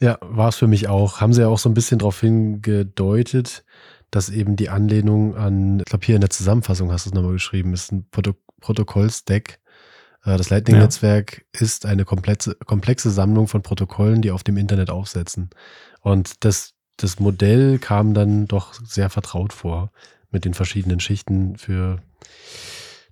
Ja, 0.00 0.18
war 0.20 0.48
es 0.48 0.56
für 0.56 0.66
mich 0.66 0.88
auch. 0.88 1.20
Haben 1.20 1.32
sie 1.32 1.42
ja 1.42 1.48
auch 1.48 1.58
so 1.58 1.68
ein 1.68 1.74
bisschen 1.74 2.00
darauf 2.00 2.20
hingedeutet, 2.20 3.64
dass 4.10 4.28
eben 4.28 4.56
die 4.56 4.70
Anlehnung 4.70 5.36
an, 5.36 5.78
ich 5.78 5.84
glaube 5.84 6.04
hier 6.04 6.16
in 6.16 6.20
der 6.20 6.30
Zusammenfassung 6.30 6.90
hast 6.90 7.06
du 7.06 7.10
es 7.10 7.14
nochmal 7.14 7.32
geschrieben, 7.32 7.72
ist 7.72 7.92
ein 7.92 8.08
Protok 8.10 8.38
Protokollstack 8.60 9.60
das 10.26 10.50
Lightning-Netzwerk 10.50 11.44
ja. 11.54 11.60
ist 11.60 11.86
eine 11.86 12.04
komplexe, 12.04 12.56
komplexe 12.66 13.10
Sammlung 13.10 13.46
von 13.46 13.62
Protokollen, 13.62 14.22
die 14.22 14.32
auf 14.32 14.42
dem 14.42 14.56
Internet 14.56 14.90
aufsetzen. 14.90 15.50
Und 16.00 16.44
das, 16.44 16.74
das 16.96 17.20
Modell 17.20 17.78
kam 17.78 18.12
dann 18.12 18.46
doch 18.46 18.74
sehr 18.74 19.08
vertraut 19.08 19.52
vor 19.52 19.92
mit 20.30 20.44
den 20.44 20.54
verschiedenen 20.54 21.00
Schichten 21.00 21.56
für 21.56 22.02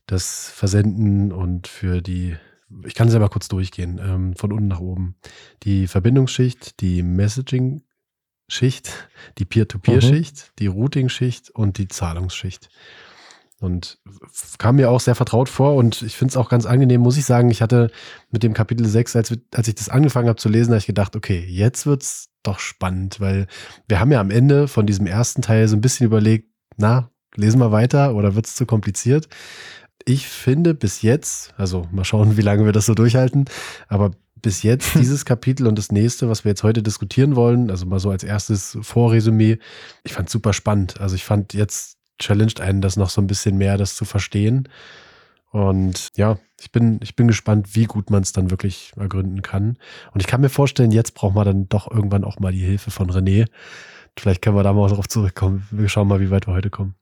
das 0.07 0.51
Versenden 0.51 1.33
und 1.33 1.69
für 1.69 2.03
die, 2.03 2.37
ich 2.85 2.95
kann 2.95 3.09
es 3.09 3.15
aber 3.15 3.29
kurz 3.29 3.49
durchgehen, 3.49 4.01
ähm, 4.03 4.35
von 4.35 4.53
unten 4.53 4.69
nach 4.69 4.81
oben. 4.81 5.17
Die 5.63 5.87
Verbindungsschicht, 5.87 6.81
die 6.81 7.03
Messaging-Schicht, 7.03 9.09
die 9.39 9.45
Peer-to-Peer-Schicht, 9.45 10.37
mhm. 10.37 10.53
die 10.59 10.67
Routing-Schicht 10.67 11.51
und 11.51 11.79
die 11.79 11.89
Zahlungsschicht. 11.89 12.69
Und 13.65 13.99
kam 14.59 14.77
mir 14.77 14.91
auch 14.91 15.01
sehr 15.01 15.15
vertraut 15.15 15.49
vor 15.49 15.75
und 15.77 16.03
ich 16.03 16.17
finde 16.17 16.33
es 16.33 16.37
auch 16.37 16.51
ganz 16.51 16.67
angenehm, 16.67 17.01
muss 17.01 17.17
ich 17.17 17.25
sagen. 17.25 17.51
Ich 17.51 17.63
hatte 17.63 17.91
mit 18.31 18.43
dem 18.43 18.53
Kapitel 18.53 18.87
6, 18.87 19.17
als, 19.17 19.35
als 19.55 19.69
ich 19.69 19.75
das 19.75 19.89
angefangen 19.89 20.29
habe 20.29 20.37
zu 20.37 20.51
lesen, 20.51 20.73
habe 20.73 20.79
ich 20.79 20.87
gedacht, 20.87 21.17
okay, 21.17 21.43
jetzt 21.49 21.87
wird 21.87 22.03
es 22.03 22.29
doch 22.43 22.59
spannend, 22.59 23.21
weil 23.21 23.47
wir 23.89 24.01
haben 24.01 24.13
ja 24.13 24.21
am 24.21 24.31
Ende 24.31 24.69
von 24.69 24.87
diesem 24.87 25.07
ersten 25.07 25.41
Teil 25.41 25.67
so 25.67 25.77
ein 25.77 25.81
bisschen 25.81 26.05
überlegt, 26.05 26.51
na, 26.77 27.11
lesen 27.37 27.59
wir 27.59 27.73
weiter 27.73 28.15
oder 28.15 28.35
wird 28.35 28.45
es 28.45 28.55
zu 28.55 28.67
kompliziert? 28.67 29.29
Ich 30.05 30.29
finde 30.29 30.75
bis 30.75 31.01
jetzt, 31.01 31.55
also 31.57 31.89
mal 31.91 32.05
schauen, 32.05 32.37
wie 32.37 32.43
lange 32.43 32.67
wir 32.67 32.73
das 32.73 32.85
so 32.85 32.93
durchhalten, 32.93 33.47
aber 33.89 34.11
bis 34.43 34.63
jetzt 34.63 34.95
dieses 34.99 35.25
Kapitel 35.25 35.67
und 35.67 35.79
das 35.79 35.91
nächste, 35.91 36.29
was 36.29 36.45
wir 36.45 36.51
jetzt 36.51 36.65
heute 36.65 36.83
diskutieren 36.83 37.35
wollen, 37.35 37.71
also 37.71 37.87
mal 37.87 37.99
so 37.99 38.11
als 38.11 38.25
erstes 38.25 38.77
Vorresümee, 38.83 39.59
ich 40.03 40.13
fand 40.13 40.29
super 40.29 40.53
spannend. 40.53 41.01
Also 41.01 41.17
ich 41.17 41.25
fand 41.25 41.55
jetzt 41.55 41.94
challenged 42.19 42.61
einen 42.61 42.81
das 42.81 42.97
noch 42.97 43.11
so 43.11 43.21
ein 43.21 43.27
bisschen 43.27 43.57
mehr, 43.57 43.77
das 43.77 43.97
zu 43.97 44.05
verstehen. 44.05 44.69
Und 45.51 46.11
ja, 46.17 46.39
ich 46.61 46.73
bin, 46.73 46.99
ich 47.03 47.15
bin 47.15 47.29
gespannt, 47.29 47.77
wie 47.77 47.85
gut 47.85 48.11
man 48.11 48.23
es 48.23 48.33
dann 48.33 48.51
wirklich 48.51 48.93
ergründen 48.97 49.41
kann. 49.43 49.79
Und 50.13 50.21
ich 50.21 50.27
kann 50.27 50.41
mir 50.41 50.49
vorstellen, 50.49 50.91
jetzt 50.91 51.15
braucht 51.15 51.35
man 51.35 51.45
dann 51.45 51.69
doch 51.69 51.91
irgendwann 51.91 52.25
auch 52.25 52.41
mal 52.41 52.53
die 52.53 52.65
Hilfe 52.65 52.91
von 52.91 53.11
René. 53.11 53.47
Vielleicht 54.19 54.43
können 54.43 54.57
wir 54.57 54.65
da 54.65 54.73
mal 54.73 54.89
darauf 54.89 55.09
zurückkommen. 55.09 55.67
Wir 55.71 55.89
schauen 55.89 56.09
mal, 56.09 56.21
wie 56.21 56.31
weit 56.31 56.49
wir 56.49 56.55
heute 56.55 56.71
kommen. 56.71 56.97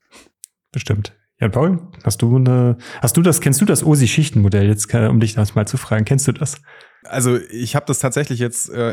Bestimmt. 0.71 1.15
Ja, 1.41 1.49
Paul, 1.49 1.81
hast 2.05 2.23
du 2.23 2.37
eine, 2.37 2.77
hast 3.01 3.17
du 3.17 3.23
das, 3.23 3.41
kennst 3.41 3.61
du 3.61 3.65
das 3.65 3.83
OSI-Schichtenmodell? 3.83 4.67
Jetzt, 4.67 4.95
um 4.95 5.19
dich 5.19 5.35
das 5.35 5.55
mal 5.55 5.67
zu 5.67 5.77
fragen, 5.77 6.05
kennst 6.05 6.29
du 6.29 6.33
das? 6.33 6.61
Also 7.05 7.39
ich 7.51 7.75
habe 7.75 7.87
das 7.87 7.99
tatsächlich 7.99 8.39
jetzt 8.39 8.71
äh, 8.71 8.93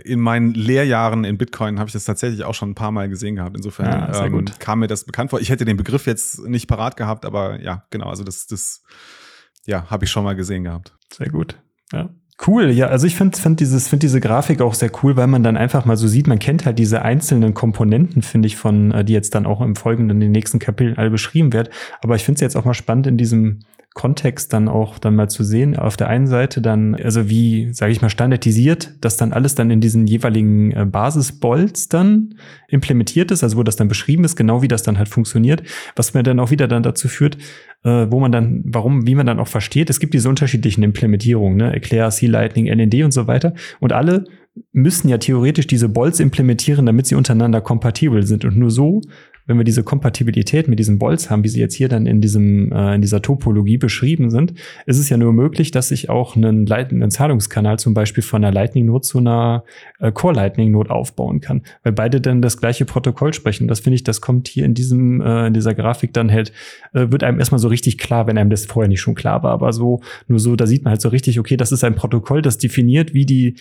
in 0.00 0.20
meinen 0.20 0.54
Lehrjahren 0.54 1.24
in 1.24 1.38
Bitcoin 1.38 1.78
habe 1.78 1.88
ich 1.88 1.92
das 1.92 2.04
tatsächlich 2.04 2.44
auch 2.44 2.54
schon 2.54 2.70
ein 2.70 2.74
paar 2.74 2.90
Mal 2.90 3.08
gesehen 3.08 3.36
gehabt. 3.36 3.56
Insofern 3.56 3.86
ja, 3.86 4.24
ähm, 4.24 4.44
kam 4.58 4.80
mir 4.80 4.88
das 4.88 5.04
bekannt 5.04 5.30
vor. 5.30 5.40
Ich 5.40 5.50
hätte 5.50 5.64
den 5.64 5.76
Begriff 5.76 6.06
jetzt 6.06 6.46
nicht 6.46 6.66
parat 6.66 6.96
gehabt, 6.96 7.24
aber 7.24 7.60
ja, 7.60 7.84
genau. 7.90 8.08
Also 8.08 8.24
das, 8.24 8.46
das 8.46 8.82
ja, 9.66 9.88
habe 9.88 10.04
ich 10.04 10.10
schon 10.10 10.24
mal 10.24 10.34
gesehen 10.34 10.64
gehabt. 10.64 10.96
Sehr 11.12 11.28
gut. 11.28 11.58
Ja. 11.92 12.10
Cool, 12.46 12.70
ja, 12.70 12.86
also 12.86 13.08
ich 13.08 13.16
finde 13.16 13.36
find 13.36 13.58
dieses 13.58 13.88
find 13.88 14.04
diese 14.04 14.20
Grafik 14.20 14.60
auch 14.60 14.74
sehr 14.74 14.92
cool, 15.02 15.16
weil 15.16 15.26
man 15.26 15.42
dann 15.42 15.56
einfach 15.56 15.84
mal 15.84 15.96
so 15.96 16.06
sieht, 16.06 16.28
man 16.28 16.38
kennt 16.38 16.66
halt 16.66 16.78
diese 16.78 17.02
einzelnen 17.02 17.52
Komponenten, 17.52 18.22
finde 18.22 18.46
ich, 18.46 18.56
von 18.56 18.92
äh, 18.92 19.04
die 19.04 19.12
jetzt 19.12 19.34
dann 19.34 19.44
auch 19.44 19.60
im 19.60 19.74
folgenden 19.74 20.18
in 20.18 20.20
den 20.20 20.30
nächsten 20.30 20.60
Kapiteln 20.60 20.96
alle 20.96 21.10
beschrieben 21.10 21.52
wird. 21.52 21.70
Aber 22.00 22.14
ich 22.14 22.24
finde 22.24 22.36
es 22.36 22.42
jetzt 22.42 22.56
auch 22.56 22.64
mal 22.64 22.74
spannend 22.74 23.08
in 23.08 23.16
diesem 23.16 23.60
Kontext 23.98 24.52
dann 24.52 24.68
auch 24.68 25.00
dann 25.00 25.16
mal 25.16 25.28
zu 25.28 25.42
sehen. 25.42 25.76
Auf 25.76 25.96
der 25.96 26.06
einen 26.06 26.28
Seite 26.28 26.62
dann, 26.62 26.94
also 26.94 27.28
wie, 27.28 27.72
sage 27.72 27.90
ich 27.90 28.00
mal, 28.00 28.08
standardisiert, 28.08 28.94
dass 29.00 29.16
dann 29.16 29.32
alles 29.32 29.56
dann 29.56 29.72
in 29.72 29.80
diesen 29.80 30.06
jeweiligen 30.06 30.70
äh, 30.70 30.86
Basisbolts 30.86 31.88
dann 31.88 32.36
implementiert 32.68 33.32
ist, 33.32 33.42
also 33.42 33.56
wo 33.56 33.64
das 33.64 33.74
dann 33.74 33.88
beschrieben 33.88 34.22
ist, 34.22 34.36
genau 34.36 34.62
wie 34.62 34.68
das 34.68 34.84
dann 34.84 34.98
halt 34.98 35.08
funktioniert, 35.08 35.64
was 35.96 36.14
mir 36.14 36.22
dann 36.22 36.38
auch 36.38 36.52
wieder 36.52 36.68
dann 36.68 36.84
dazu 36.84 37.08
führt, 37.08 37.38
äh, 37.82 38.06
wo 38.08 38.20
man 38.20 38.30
dann, 38.30 38.62
warum, 38.66 39.08
wie 39.08 39.16
man 39.16 39.26
dann 39.26 39.40
auch 39.40 39.48
versteht, 39.48 39.90
es 39.90 39.98
gibt 39.98 40.14
diese 40.14 40.28
unterschiedlichen 40.28 40.84
Implementierungen, 40.84 41.56
ne, 41.56 41.72
Eclair, 41.72 42.08
C-Lightning, 42.10 42.66
NND 42.66 43.02
und 43.02 43.10
so 43.10 43.26
weiter. 43.26 43.52
Und 43.80 43.92
alle 43.92 44.26
müssen 44.70 45.08
ja 45.08 45.18
theoretisch 45.18 45.66
diese 45.66 45.88
Bolts 45.88 46.20
implementieren, 46.20 46.86
damit 46.86 47.08
sie 47.08 47.16
untereinander 47.16 47.60
kompatibel 47.60 48.24
sind. 48.24 48.44
Und 48.44 48.56
nur 48.56 48.70
so 48.70 49.00
wenn 49.48 49.56
wir 49.56 49.64
diese 49.64 49.82
Kompatibilität 49.82 50.68
mit 50.68 50.78
diesen 50.78 50.98
Bolts 50.98 51.30
haben, 51.30 51.42
wie 51.42 51.48
sie 51.48 51.58
jetzt 51.58 51.74
hier 51.74 51.88
dann 51.88 52.06
in 52.06 52.20
diesem 52.20 52.70
äh, 52.70 52.94
in 52.94 53.00
dieser 53.00 53.22
Topologie 53.22 53.78
beschrieben 53.78 54.30
sind, 54.30 54.54
ist 54.86 54.98
es 54.98 55.08
ja 55.08 55.16
nur 55.16 55.32
möglich, 55.32 55.72
dass 55.72 55.90
ich 55.90 56.08
auch 56.08 56.36
einen, 56.36 56.66
leitenden 56.66 57.10
Zahlungskanal 57.10 57.78
zum 57.78 57.94
Beispiel 57.94 58.22
von 58.22 58.44
einer 58.44 58.52
Lightning 58.52 58.86
Node 58.86 59.00
zu 59.00 59.18
einer 59.18 59.64
äh, 59.98 60.12
Core 60.12 60.34
Lightning 60.34 60.70
Node 60.70 60.90
aufbauen 60.90 61.40
kann, 61.40 61.62
weil 61.82 61.92
beide 61.92 62.20
dann 62.20 62.42
das 62.42 62.58
gleiche 62.58 62.84
Protokoll 62.84 63.32
sprechen. 63.32 63.68
Das 63.68 63.80
finde 63.80 63.94
ich, 63.96 64.04
das 64.04 64.20
kommt 64.20 64.48
hier 64.48 64.64
in 64.64 64.74
diesem 64.74 65.20
äh, 65.22 65.46
in 65.46 65.54
dieser 65.54 65.74
Grafik 65.74 66.12
dann 66.12 66.30
halt 66.30 66.52
äh, 66.92 67.10
wird 67.10 67.24
einem 67.24 67.38
erstmal 67.38 67.58
so 67.58 67.68
richtig 67.68 67.96
klar, 67.96 68.26
wenn 68.26 68.36
einem 68.36 68.50
das 68.50 68.66
vorher 68.66 68.88
nicht 68.88 69.00
schon 69.00 69.14
klar 69.14 69.42
war, 69.42 69.52
aber 69.52 69.72
so 69.72 70.00
nur 70.26 70.38
so, 70.38 70.56
da 70.56 70.66
sieht 70.66 70.84
man 70.84 70.90
halt 70.90 71.00
so 71.00 71.08
richtig, 71.08 71.40
okay, 71.40 71.56
das 71.56 71.72
ist 71.72 71.84
ein 71.84 71.94
Protokoll, 71.94 72.42
das 72.42 72.58
definiert, 72.58 73.14
wie 73.14 73.24
die 73.24 73.56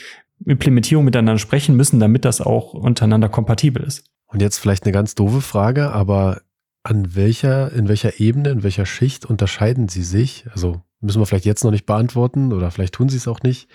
Implementierung 0.46 1.06
miteinander 1.06 1.40
sprechen 1.40 1.76
müssen, 1.76 2.00
damit 2.00 2.26
das 2.26 2.42
auch 2.42 2.74
untereinander 2.74 3.30
kompatibel 3.30 3.84
ist. 3.84 4.06
Und 4.28 4.42
jetzt 4.42 4.58
vielleicht 4.58 4.84
eine 4.84 4.92
ganz 4.92 5.16
doofe 5.16 5.42
Frage, 5.42 5.92
aber 5.92 6.42
an 6.84 7.16
welcher, 7.16 7.72
in 7.74 7.88
welcher 7.88 8.20
Ebene, 8.20 8.50
in 8.50 8.64
welcher 8.64 8.86
Schicht 8.86 9.26
unterscheiden 9.26 9.90
sie 9.90 10.04
sich? 10.04 10.46
Also 10.52 10.82
müssen 11.02 11.22
wir 11.22 11.26
vielleicht 11.26 11.46
jetzt 11.46 11.64
noch 11.64 11.72
nicht 11.72 11.86
beantworten 11.86 12.54
oder 12.54 12.72
vielleicht 12.72 12.94
tun 12.94 13.10
sie 13.10 13.18
es 13.18 13.28
auch 13.28 13.42
nicht. 13.42 13.68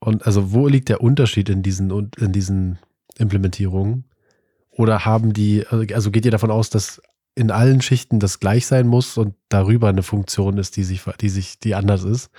Und 0.00 0.26
also 0.26 0.52
wo 0.52 0.68
liegt 0.68 0.88
der 0.88 1.00
Unterschied 1.00 1.48
in 1.48 1.62
diesen, 1.62 1.90
in 2.18 2.32
diesen 2.32 2.78
Implementierungen? 3.16 4.04
Oder 4.70 5.04
haben 5.04 5.32
die, 5.32 5.66
also 5.66 6.10
geht 6.10 6.24
ihr 6.24 6.30
davon 6.30 6.50
aus, 6.50 6.68
dass 6.68 7.00
in 7.34 7.50
allen 7.50 7.80
Schichten 7.80 8.20
das 8.20 8.40
gleich 8.40 8.66
sein 8.66 8.86
muss 8.86 9.16
und 9.16 9.34
darüber 9.48 9.88
eine 9.88 10.02
Funktion 10.02 10.58
ist, 10.58 10.76
die 10.76 10.84
sich, 10.84 11.02
die 11.20 11.28
sich, 11.28 11.58
die 11.58 11.74
anders 11.74 12.04
ist? 12.04 12.30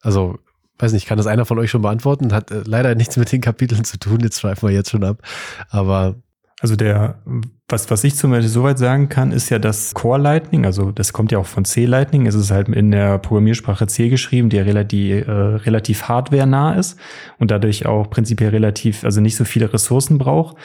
Also 0.00 0.38
weiß 0.80 0.92
nicht, 0.92 1.06
kann 1.06 1.18
das 1.18 1.26
einer 1.26 1.44
von 1.44 1.58
euch 1.58 1.70
schon 1.70 1.82
beantworten? 1.82 2.32
Hat 2.32 2.50
äh, 2.50 2.62
leider 2.64 2.94
nichts 2.94 3.16
mit 3.16 3.30
den 3.32 3.40
Kapiteln 3.40 3.84
zu 3.84 3.98
tun, 3.98 4.20
jetzt 4.20 4.40
schweifen 4.40 4.68
wir 4.68 4.74
jetzt 4.74 4.90
schon 4.90 5.04
ab. 5.04 5.22
Aber. 5.68 6.16
Also 6.62 6.76
der, 6.76 7.22
was, 7.70 7.90
was 7.90 8.04
ich 8.04 8.16
zum 8.16 8.32
Beispiel 8.32 8.50
soweit 8.50 8.78
sagen 8.78 9.08
kann, 9.08 9.32
ist 9.32 9.48
ja 9.48 9.58
das 9.58 9.94
Core 9.94 10.18
Lightning, 10.18 10.66
also 10.66 10.92
das 10.92 11.14
kommt 11.14 11.32
ja 11.32 11.38
auch 11.38 11.46
von 11.46 11.64
C 11.64 11.86
Lightning, 11.86 12.26
es 12.26 12.34
ist 12.34 12.50
halt 12.50 12.68
in 12.68 12.90
der 12.90 13.16
Programmiersprache 13.16 13.86
C 13.86 14.10
geschrieben, 14.10 14.50
die 14.50 14.58
relativ, 14.58 15.26
äh, 15.26 15.30
relativ 15.30 16.02
hardware-nah 16.02 16.74
ist 16.74 16.98
und 17.38 17.50
dadurch 17.50 17.86
auch 17.86 18.10
prinzipiell 18.10 18.50
relativ, 18.50 19.04
also 19.04 19.22
nicht 19.22 19.36
so 19.36 19.44
viele 19.44 19.72
Ressourcen 19.72 20.18
braucht. 20.18 20.58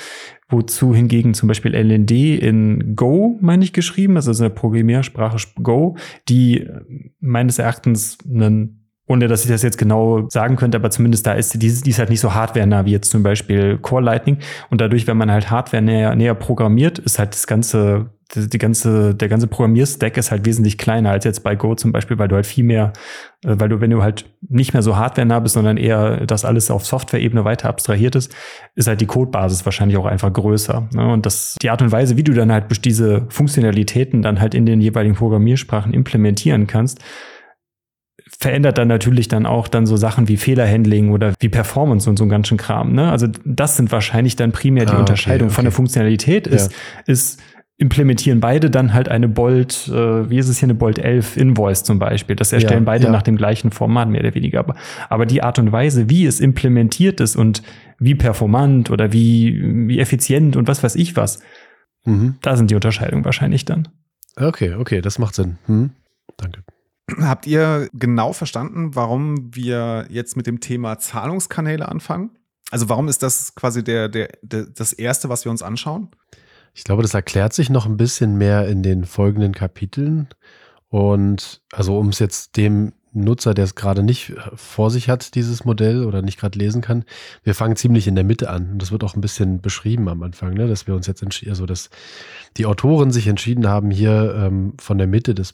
Wozu 0.50 0.93
hingegen 0.93 1.34
zum 1.34 1.48
Beispiel 1.48 1.74
LND 1.74 2.12
in 2.12 2.95
Go, 2.98 3.39
meine 3.41 3.63
ich, 3.63 3.72
geschrieben 3.72 4.17
ist, 4.17 4.27
also 4.27 4.43
eine 4.43 4.53
Programmiersprache 4.53 5.38
Go, 5.63 5.95
die 6.27 6.69
meines 7.22 7.57
Erachtens 7.57 8.17
einen 8.29 8.85
ohne 9.08 9.28
dass 9.28 9.44
ich 9.44 9.52
das 9.52 9.62
jetzt 9.62 9.78
genau 9.78 10.28
sagen 10.30 10.56
könnte, 10.56 10.78
aber 10.78 10.90
zumindest 10.90 11.28
da 11.28 11.34
ist 11.34 11.54
die, 11.54 11.60
die 11.60 11.90
ist 11.90 12.00
halt 12.00 12.10
nicht 12.10 12.20
so 12.20 12.34
hardware-nah 12.34 12.86
wie 12.86 12.92
jetzt 12.92 13.12
zum 13.12 13.22
Beispiel 13.22 13.78
Core 13.78 14.02
Lightning. 14.04 14.40
Und 14.72 14.82
dadurch, 14.82 15.06
wenn 15.06 15.18
man 15.18 15.30
halt 15.30 15.52
Hardware 15.52 15.84
näher, 15.84 16.16
näher 16.16 16.34
programmiert, 16.34 16.98
ist 16.98 17.20
halt 17.20 17.34
das 17.34 17.46
ganze, 17.46 18.10
die 18.34 18.58
ganze, 18.58 19.14
der 19.14 19.30
ganze 19.30 19.46
Programmierstack 19.46 20.18
ist 20.18 20.32
halt 20.32 20.48
wesentlich 20.48 20.80
kleiner 20.80 21.12
als 21.12 21.24
jetzt 21.24 21.44
bei 21.44 21.56
Go 21.56 21.76
zum 21.76 21.92
Beispiel, 21.92 22.18
weil 22.18 22.28
du 22.28 22.36
halt 22.36 22.48
viel 22.48 22.64
mehr, 22.64 22.94
äh, 23.44 23.54
weil 23.60 23.70
du, 23.70 23.80
wenn 23.80 23.92
du 23.92 24.02
halt 24.02 24.26
nicht 24.50 24.74
mehr 24.74 24.82
so 24.82 24.98
hardware-nah 24.98 25.40
bist, 25.40 25.54
sondern 25.54 25.78
eher 25.78 26.26
das 26.26 26.44
alles 26.44 26.72
auf 26.72 26.84
Software-Ebene 26.84 27.46
weiter 27.46 27.70
abstrahiert 27.70 28.16
ist, 28.16 28.34
ist 28.74 28.88
halt 28.88 29.02
die 29.02 29.06
Codebasis 29.06 29.66
wahrscheinlich 29.66 29.98
auch 29.98 30.08
einfach 30.08 30.34
größer. 30.34 30.90
Ne? 30.96 31.14
Und 31.14 31.28
das, 31.28 31.58
die 31.62 31.70
Art 31.70 31.84
und 31.84 31.92
Weise, 31.92 32.18
wie 32.18 32.24
du 32.24 32.34
dann 32.34 32.52
halt 32.52 32.84
diese 32.84 33.28
Funktionalitäten 33.30 34.24
dann 34.24 34.42
halt 34.42 34.56
in 34.56 34.66
den 34.66 34.82
jeweiligen 34.82 35.16
Programmiersprachen 35.16 35.94
implementieren 35.94 36.66
kannst, 36.66 37.04
verändert 38.39 38.77
dann 38.77 38.88
natürlich 38.88 39.27
dann 39.27 39.46
auch 39.46 39.68
dann 39.68 39.86
so 39.86 39.96
Sachen 39.98 40.27
wie 40.27 40.38
Fehlerhandling 40.38 41.12
oder 41.12 41.34
wie 41.39 41.50
Performance 41.50 42.10
und 42.10 42.18
so 42.18 42.24
einen 42.24 42.32
ganzen 42.32 42.58
Kram. 42.58 42.94
Ne? 42.94 43.10
Also 43.10 43.27
das 43.44 43.77
sind 43.77 43.92
wahrscheinlich 43.92 44.36
dann 44.36 44.51
primär 44.51 44.86
die 44.86 44.94
ah, 44.94 45.00
Unterscheidung 45.00 45.48
okay, 45.48 45.51
okay. 45.51 45.56
von 45.56 45.65
der 45.65 45.72
Funktionalität 45.72 46.48
ist, 46.48 46.72
ja. 46.72 46.77
ist 47.08 47.42
implementieren 47.77 48.39
beide 48.39 48.70
dann 48.70 48.94
halt 48.94 49.10
eine 49.10 49.27
Bolt, 49.27 49.89
äh, 49.89 50.30
wie 50.30 50.38
ist 50.38 50.48
es 50.48 50.60
hier 50.60 50.68
eine 50.68 50.75
Bolt 50.75 50.98
11 50.98 51.36
Invoice 51.36 51.84
zum 51.84 52.00
Beispiel. 52.00 52.36
Das 52.36 52.54
erstellen 52.54 52.84
ja, 52.84 52.86
beide 52.86 53.06
ja. 53.06 53.12
nach 53.12 53.22
dem 53.22 53.36
gleichen 53.36 53.72
Format 53.72 54.10
mehr 54.10 54.22
oder 54.22 54.34
weniger. 54.34 54.60
Aber, 54.60 54.75
aber 55.10 55.25
die 55.25 55.44
Art 55.44 55.60
und 55.60 55.72
Weise, 55.72 56.10
wie 56.10 56.25
es 56.25 56.39
implementiert 56.39 57.20
ist 57.20 57.36
und 57.36 57.63
wie 58.00 58.15
performant 58.15 58.92
oder 58.92 59.12
wie, 59.12 59.88
wie 59.88 60.00
effizient 60.00 60.56
und 60.56 60.68
was 60.70 60.84
weiß 60.84 60.96
ich 60.96 61.18
was, 61.18 61.42
mhm. 62.06 62.36
da 62.42 62.56
sind 62.56 62.72
die 62.72 62.75
Unterscheidungen 62.75 63.25
wahrscheinlich 63.25 63.65
dann. 63.65 63.89
Okay, 64.38 64.74
okay, 64.74 65.01
das 65.01 65.20
macht 65.20 65.36
Sinn. 65.36 65.58
Hm. 65.65 65.92
Danke. 66.38 66.63
Habt 67.20 67.46
ihr 67.46 67.88
genau 67.94 68.34
verstanden, 68.34 68.96
warum 68.96 69.54
wir 69.56 70.08
jetzt 70.10 70.36
mit 70.36 70.48
dem 70.48 70.60
Thema 70.60 70.98
Zahlungskanäle 70.98 71.88
anfangen? 71.88 72.32
Also 72.72 72.90
warum 72.90 73.08
ist 73.08 73.22
das 73.22 73.54
quasi 73.54 73.84
der, 73.84 74.10
der, 74.10 74.30
der, 74.42 74.66
das 74.66 74.92
Erste, 74.92 75.30
was 75.30 75.46
wir 75.46 75.52
uns 75.52 75.62
anschauen? 75.62 76.10
Ich 76.74 76.84
glaube, 76.84 77.04
das 77.04 77.14
erklärt 77.14 77.54
sich 77.54 77.70
noch 77.70 77.86
ein 77.86 77.98
bisschen 77.98 78.38
mehr 78.38 78.68
in 78.68 78.82
den 78.82 79.06
folgenden 79.06 79.54
Kapiteln. 79.54 80.28
Und 80.90 81.62
also 81.72 81.98
um 82.00 82.10
es 82.10 82.20
jetzt 82.20 82.58
dem 82.58 82.94
Nutzer, 83.16 83.54
der 83.54 83.64
es 83.64 83.76
gerade 83.76 84.04
nicht 84.04 84.34
vor 84.56 84.92
sich 84.92 85.08
hat, 85.08 85.36
dieses 85.36 85.64
Modell 85.64 86.04
oder 86.06 86.22
nicht 86.22 86.40
gerade 86.40 86.60
lesen 86.60 86.82
kann, 86.82 87.06
wir 87.44 87.56
fangen 87.56 87.78
ziemlich 87.78 88.08
in 88.08 88.16
der 88.16 88.26
Mitte 88.26 88.50
an. 88.50 88.72
Und 88.72 88.82
das 88.82 88.92
wird 88.92 89.04
auch 89.04 89.16
ein 89.16 89.22
bisschen 89.22 89.62
beschrieben 89.62 90.10
am 90.10 90.22
Anfang, 90.22 90.54
ne? 90.54 90.68
dass 90.68 90.86
wir 90.86 90.96
uns 90.96 91.08
jetzt 91.08 91.24
also 91.48 91.66
dass 91.66 91.90
die 92.58 92.66
Autoren 92.66 93.12
sich 93.12 93.28
entschieden 93.28 93.68
haben, 93.68 93.90
hier 93.90 94.36
ähm, 94.38 94.74
von 94.80 94.98
der 94.98 95.08
Mitte 95.08 95.34
des 95.34 95.54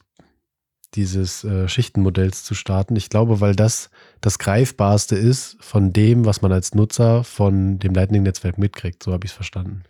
dieses 0.96 1.44
äh, 1.44 1.68
Schichtenmodells 1.68 2.44
zu 2.44 2.54
starten. 2.54 2.96
Ich 2.96 3.10
glaube, 3.10 3.40
weil 3.42 3.56
das 3.56 3.90
das 4.20 4.40
Greifbarste 4.40 5.16
ist 5.16 5.58
von 5.60 5.94
dem, 5.94 6.26
was 6.26 6.42
man 6.42 6.52
als 6.52 6.74
Nutzer 6.76 7.24
von 7.24 7.80
dem 7.80 7.94
Lightning-Netzwerk 7.94 8.58
mitkriegt. 8.58 9.02
So 9.04 9.14
habe 9.14 9.26
ich 9.26 9.32
es 9.32 9.36
verstanden. 9.36 9.84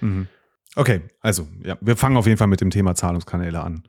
Mhm. 0.00 0.28
Okay, 0.74 1.02
also 1.20 1.46
ja, 1.62 1.76
wir 1.80 1.96
fangen 1.96 2.16
auf 2.16 2.26
jeden 2.26 2.38
Fall 2.38 2.46
mit 2.46 2.60
dem 2.60 2.70
Thema 2.70 2.94
Zahlungskanäle 2.94 3.62
an. 3.62 3.84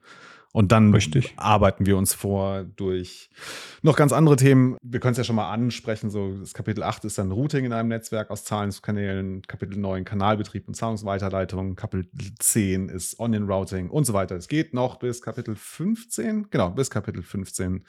Und 0.53 0.71
dann 0.71 0.93
Richtig. 0.93 1.33
arbeiten 1.35 1.87
wir 1.87 1.97
uns 1.97 2.13
vor 2.13 2.63
durch 2.63 3.31
noch 3.81 3.95
ganz 3.95 4.13
andere 4.13 4.35
Themen. 4.35 4.77
Wir 4.83 4.99
können 4.99 5.13
es 5.13 5.17
ja 5.17 5.23
schon 5.23 5.35
mal 5.35 5.51
ansprechen. 5.51 6.11
So, 6.11 6.37
das 6.37 6.53
Kapitel 6.53 6.83
8 6.83 7.05
ist 7.05 7.17
dann 7.17 7.31
Routing 7.31 7.65
in 7.65 7.73
einem 7.73 7.89
Netzwerk 7.89 8.29
aus 8.29 8.45
Zahlungskanälen. 8.45 9.41
Kapitel 9.47 9.79
9 9.79 10.05
Kanalbetrieb 10.05 10.67
und 10.67 10.75
Zahlungsweiterleitung. 10.75 11.75
Kapitel 11.75 12.07
10 12.37 12.89
ist 12.89 13.19
Onion 13.19 13.49
Routing 13.49 13.89
und 13.89 14.05
so 14.05 14.13
weiter. 14.13 14.35
Es 14.35 14.47
geht 14.47 14.75
noch 14.75 14.99
bis 14.99 15.23
Kapitel 15.23 15.55
15. 15.55 16.51
Genau, 16.51 16.69
bis 16.69 16.91
Kapitel 16.91 17.23
15. 17.23 17.83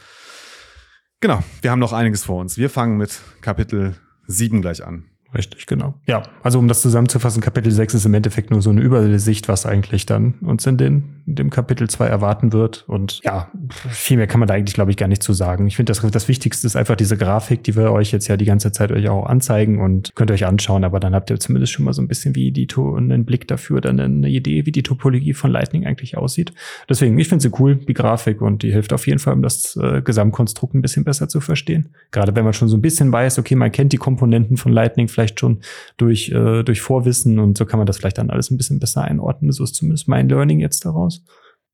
Genau, 1.20 1.44
wir 1.60 1.70
haben 1.70 1.80
noch 1.80 1.92
einiges 1.92 2.24
vor 2.24 2.40
uns. 2.40 2.56
Wir 2.56 2.70
fangen 2.70 2.96
mit 2.96 3.20
Kapitel 3.42 3.94
7 4.26 4.62
gleich 4.62 4.86
an. 4.86 5.04
Richtig, 5.34 5.66
genau. 5.66 6.00
Ja, 6.06 6.22
also 6.42 6.58
um 6.58 6.68
das 6.68 6.80
zusammenzufassen, 6.80 7.42
Kapitel 7.42 7.72
6 7.72 7.92
ist 7.94 8.06
im 8.06 8.14
Endeffekt 8.14 8.50
nur 8.50 8.62
so 8.62 8.70
eine 8.70 8.80
Übersicht, 8.80 9.48
was 9.48 9.66
eigentlich 9.66 10.06
dann 10.06 10.34
uns 10.40 10.64
in, 10.64 10.78
den, 10.78 11.13
dem 11.26 11.50
Kapitel 11.50 11.88
2 11.88 12.06
erwarten 12.06 12.52
wird. 12.52 12.84
Und 12.86 13.20
ja, 13.24 13.50
viel 13.88 14.16
mehr 14.16 14.26
kann 14.26 14.40
man 14.40 14.46
da 14.46 14.54
eigentlich, 14.54 14.74
glaube 14.74 14.90
ich, 14.90 14.96
gar 14.96 15.08
nicht 15.08 15.22
zu 15.22 15.32
sagen. 15.32 15.66
Ich 15.66 15.76
finde, 15.76 15.90
das, 15.92 16.00
das 16.00 16.28
Wichtigste 16.28 16.66
ist 16.66 16.76
einfach 16.76 16.96
diese 16.96 17.16
Grafik, 17.16 17.64
die 17.64 17.76
wir 17.76 17.92
euch 17.92 18.12
jetzt 18.12 18.28
ja 18.28 18.36
die 18.36 18.44
ganze 18.44 18.72
Zeit 18.72 18.92
euch 18.92 19.08
auch 19.08 19.26
anzeigen 19.26 19.80
und 19.80 20.14
könnt 20.14 20.30
euch 20.30 20.46
anschauen, 20.46 20.84
aber 20.84 21.00
dann 21.00 21.14
habt 21.14 21.30
ihr 21.30 21.38
zumindest 21.38 21.72
schon 21.72 21.84
mal 21.84 21.92
so 21.92 22.02
ein 22.02 22.08
bisschen 22.08 22.34
wie 22.34 22.50
die 22.52 22.68
einen 22.74 23.24
Blick 23.24 23.46
dafür, 23.48 23.80
dann 23.80 24.00
eine 24.00 24.28
Idee, 24.28 24.66
wie 24.66 24.72
die 24.72 24.82
Topologie 24.82 25.34
von 25.34 25.50
Lightning 25.50 25.86
eigentlich 25.86 26.16
aussieht. 26.16 26.52
Deswegen, 26.88 27.18
ich 27.18 27.28
finde 27.28 27.42
sie 27.42 27.50
cool, 27.58 27.76
die 27.76 27.94
Grafik, 27.94 28.40
und 28.40 28.62
die 28.62 28.72
hilft 28.72 28.92
auf 28.92 29.06
jeden 29.06 29.18
Fall, 29.18 29.34
um 29.34 29.42
das 29.42 29.76
äh, 29.76 30.02
Gesamtkonstrukt 30.02 30.74
ein 30.74 30.82
bisschen 30.82 31.04
besser 31.04 31.28
zu 31.28 31.40
verstehen. 31.40 31.90
Gerade 32.10 32.34
wenn 32.34 32.44
man 32.44 32.52
schon 32.52 32.68
so 32.68 32.76
ein 32.76 32.82
bisschen 32.82 33.12
weiß, 33.12 33.38
okay, 33.38 33.54
man 33.54 33.70
kennt 33.70 33.92
die 33.92 33.96
Komponenten 33.96 34.56
von 34.56 34.72
Lightning 34.72 35.08
vielleicht 35.08 35.24
vielleicht 35.24 35.40
schon 35.40 35.60
durch, 35.96 36.30
äh, 36.30 36.62
durch 36.62 36.80
Vorwissen 36.80 37.38
und 37.38 37.58
so 37.58 37.66
kann 37.66 37.78
man 37.78 37.86
das 37.86 37.98
vielleicht 37.98 38.18
dann 38.18 38.30
alles 38.30 38.50
ein 38.50 38.56
bisschen 38.56 38.78
besser 38.78 39.02
einordnen. 39.02 39.52
So 39.52 39.64
ist 39.64 39.74
zumindest 39.74 40.08
mein 40.08 40.28
Learning 40.28 40.60
jetzt 40.60 40.84
daraus. 40.84 41.13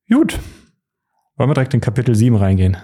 Gut. 0.09 0.39
Wollen 1.37 1.49
wir 1.49 1.53
direkt 1.53 1.73
in 1.73 1.81
Kapitel 1.81 2.15
7 2.15 2.35
reingehen? 2.35 2.77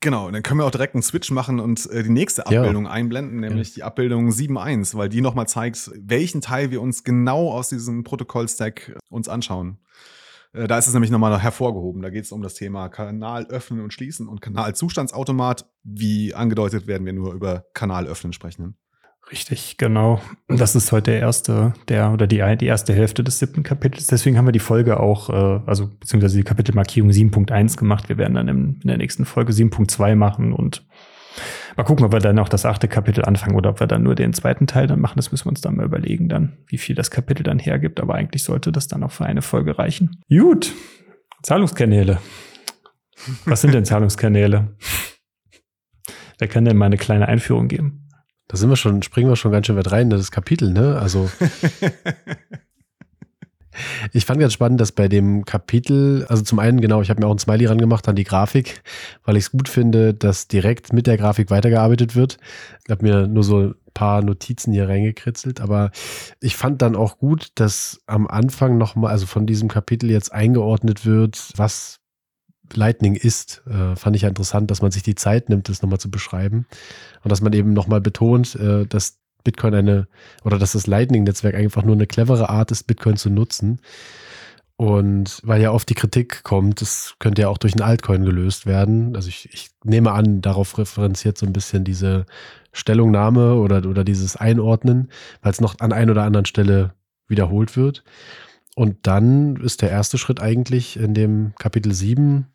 Genau, 0.00 0.30
dann 0.30 0.42
können 0.42 0.60
wir 0.60 0.64
auch 0.64 0.70
direkt 0.70 0.94
einen 0.94 1.02
Switch 1.02 1.30
machen 1.30 1.60
und 1.60 1.88
äh, 1.90 2.02
die 2.02 2.08
nächste 2.08 2.46
Abbildung 2.46 2.86
ja. 2.86 2.90
einblenden, 2.90 3.40
nämlich 3.40 3.68
ja. 3.68 3.74
die 3.74 3.82
Abbildung 3.82 4.30
7.1, 4.30 4.96
weil 4.96 5.10
die 5.10 5.20
nochmal 5.20 5.46
zeigt, 5.46 5.90
welchen 5.94 6.40
Teil 6.40 6.70
wir 6.70 6.80
uns 6.80 7.04
genau 7.04 7.50
aus 7.50 7.68
diesem 7.68 8.02
Protokoll-Stack 8.02 8.96
uns 9.10 9.28
anschauen. 9.28 9.78
Äh, 10.54 10.66
da 10.68 10.78
ist 10.78 10.86
es 10.86 10.94
nämlich 10.94 11.10
nochmal 11.10 11.38
hervorgehoben. 11.40 12.00
Da 12.00 12.08
geht 12.08 12.24
es 12.24 12.32
um 12.32 12.42
das 12.42 12.54
Thema 12.54 12.88
Kanal 12.88 13.46
öffnen 13.46 13.82
und 13.82 13.92
schließen 13.92 14.26
und 14.26 14.40
Kanalzustandsautomat. 14.40 15.70
Wie 15.82 16.34
angedeutet 16.34 16.86
werden 16.86 17.04
wir 17.04 17.12
nur 17.12 17.34
über 17.34 17.66
Kanal 17.74 18.06
öffnen 18.06 18.32
sprechen. 18.32 18.76
Richtig, 19.30 19.76
genau. 19.76 20.20
Das 20.48 20.74
ist 20.74 20.90
heute 20.90 21.12
der 21.12 21.20
erste, 21.20 21.72
der 21.88 22.12
oder 22.12 22.26
die, 22.26 22.42
die 22.56 22.66
erste 22.66 22.92
Hälfte 22.92 23.22
des 23.22 23.38
siebten 23.38 23.62
Kapitels. 23.62 24.08
Deswegen 24.08 24.36
haben 24.36 24.46
wir 24.46 24.52
die 24.52 24.58
Folge 24.58 24.98
auch, 24.98 25.30
äh, 25.30 25.60
also 25.66 25.88
beziehungsweise 25.88 26.36
die 26.36 26.42
Kapitelmarkierung 26.42 27.10
7.1 27.10 27.78
gemacht. 27.78 28.08
Wir 28.08 28.18
werden 28.18 28.34
dann 28.34 28.48
in, 28.48 28.80
in 28.82 28.88
der 28.88 28.96
nächsten 28.96 29.24
Folge 29.24 29.52
7.2 29.52 30.16
machen 30.16 30.52
und 30.52 30.84
mal 31.76 31.84
gucken, 31.84 32.04
ob 32.04 32.12
wir 32.12 32.18
dann 32.18 32.40
auch 32.40 32.48
das 32.48 32.66
achte 32.66 32.88
Kapitel 32.88 33.24
anfangen 33.24 33.54
oder 33.54 33.70
ob 33.70 33.80
wir 33.80 33.86
dann 33.86 34.02
nur 34.02 34.16
den 34.16 34.32
zweiten 34.32 34.66
Teil 34.66 34.88
dann 34.88 35.00
machen. 35.00 35.16
Das 35.16 35.30
müssen 35.30 35.46
wir 35.46 35.50
uns 35.50 35.60
dann 35.60 35.76
mal 35.76 35.86
überlegen, 35.86 36.28
dann, 36.28 36.56
wie 36.66 36.78
viel 36.78 36.96
das 36.96 37.12
Kapitel 37.12 37.44
dann 37.44 37.60
hergibt. 37.60 38.00
Aber 38.00 38.16
eigentlich 38.16 38.42
sollte 38.42 38.72
das 38.72 38.88
dann 38.88 39.04
auch 39.04 39.12
für 39.12 39.26
eine 39.26 39.42
Folge 39.42 39.78
reichen. 39.78 40.22
Gut. 40.28 40.72
Zahlungskanäle. 41.42 42.18
Was 43.44 43.60
sind 43.60 43.74
denn 43.74 43.84
Zahlungskanäle? 43.84 44.76
Wer 46.38 46.48
kann 46.48 46.64
denn 46.64 46.76
mal 46.76 46.86
eine 46.86 46.96
kleine 46.96 47.28
Einführung 47.28 47.68
geben? 47.68 48.08
Da 48.50 48.56
sind 48.56 48.68
wir 48.68 48.74
schon, 48.74 49.00
springen 49.02 49.28
wir 49.28 49.36
schon 49.36 49.52
ganz 49.52 49.68
schön 49.68 49.76
weit 49.76 49.92
rein 49.92 50.06
in 50.06 50.10
das 50.10 50.32
Kapitel, 50.32 50.72
ne? 50.72 50.98
Also. 50.98 51.30
ich 54.12 54.24
fand 54.24 54.40
ganz 54.40 54.54
spannend, 54.54 54.80
dass 54.80 54.90
bei 54.90 55.06
dem 55.06 55.44
Kapitel, 55.44 56.26
also 56.28 56.42
zum 56.42 56.58
einen, 56.58 56.80
genau, 56.80 57.00
ich 57.00 57.10
habe 57.10 57.20
mir 57.20 57.28
auch 57.28 57.34
ein 57.34 57.38
Smiley 57.38 57.66
rangemacht 57.66 58.08
an 58.08 58.16
die 58.16 58.24
Grafik, 58.24 58.82
weil 59.24 59.36
ich 59.36 59.44
es 59.44 59.52
gut 59.52 59.68
finde, 59.68 60.14
dass 60.14 60.48
direkt 60.48 60.92
mit 60.92 61.06
der 61.06 61.16
Grafik 61.16 61.52
weitergearbeitet 61.52 62.16
wird. 62.16 62.38
Ich 62.84 62.90
habe 62.90 63.06
mir 63.06 63.28
nur 63.28 63.44
so 63.44 63.68
ein 63.68 63.74
paar 63.94 64.20
Notizen 64.20 64.72
hier 64.72 64.88
reingekritzelt, 64.88 65.60
aber 65.60 65.92
ich 66.40 66.56
fand 66.56 66.82
dann 66.82 66.96
auch 66.96 67.18
gut, 67.18 67.52
dass 67.54 68.00
am 68.06 68.26
Anfang 68.26 68.78
nochmal, 68.78 69.12
also 69.12 69.26
von 69.26 69.46
diesem 69.46 69.68
Kapitel 69.68 70.10
jetzt 70.10 70.32
eingeordnet 70.32 71.06
wird, 71.06 71.52
was 71.54 71.99
Lightning 72.74 73.14
ist, 73.14 73.62
äh, 73.66 73.96
fand 73.96 74.16
ich 74.16 74.22
ja 74.22 74.28
interessant, 74.28 74.70
dass 74.70 74.82
man 74.82 74.90
sich 74.90 75.02
die 75.02 75.14
Zeit 75.14 75.48
nimmt, 75.48 75.68
das 75.68 75.82
nochmal 75.82 76.00
zu 76.00 76.10
beschreiben. 76.10 76.66
Und 77.22 77.30
dass 77.30 77.40
man 77.40 77.52
eben 77.52 77.72
nochmal 77.72 78.00
betont, 78.00 78.54
äh, 78.56 78.86
dass 78.86 79.18
Bitcoin 79.44 79.74
eine, 79.74 80.08
oder 80.44 80.58
dass 80.58 80.72
das 80.72 80.86
Lightning-Netzwerk 80.86 81.54
einfach 81.54 81.82
nur 81.82 81.94
eine 81.94 82.06
clevere 82.06 82.48
Art 82.50 82.70
ist, 82.70 82.84
Bitcoin 82.84 83.16
zu 83.16 83.30
nutzen. 83.30 83.80
Und 84.76 85.40
weil 85.42 85.60
ja 85.60 85.72
oft 85.72 85.90
die 85.90 85.94
Kritik 85.94 86.42
kommt, 86.42 86.80
das 86.80 87.14
könnte 87.18 87.42
ja 87.42 87.48
auch 87.48 87.58
durch 87.58 87.74
einen 87.74 87.82
Altcoin 87.82 88.24
gelöst 88.24 88.64
werden. 88.64 89.14
Also 89.14 89.28
ich, 89.28 89.48
ich 89.52 89.68
nehme 89.84 90.12
an, 90.12 90.40
darauf 90.40 90.78
referenziert 90.78 91.36
so 91.36 91.44
ein 91.44 91.52
bisschen 91.52 91.84
diese 91.84 92.24
Stellungnahme 92.72 93.56
oder, 93.56 93.84
oder 93.86 94.04
dieses 94.04 94.36
Einordnen, 94.36 95.10
weil 95.42 95.52
es 95.52 95.60
noch 95.60 95.80
an 95.80 95.92
ein 95.92 96.08
oder 96.08 96.22
anderen 96.22 96.46
Stelle 96.46 96.94
wiederholt 97.28 97.76
wird. 97.76 98.04
Und 98.76 99.06
dann 99.06 99.56
ist 99.56 99.82
der 99.82 99.90
erste 99.90 100.18
Schritt 100.18 100.40
eigentlich 100.40 100.96
in 100.96 101.14
dem 101.14 101.52
Kapitel 101.58 101.92
7, 101.92 102.46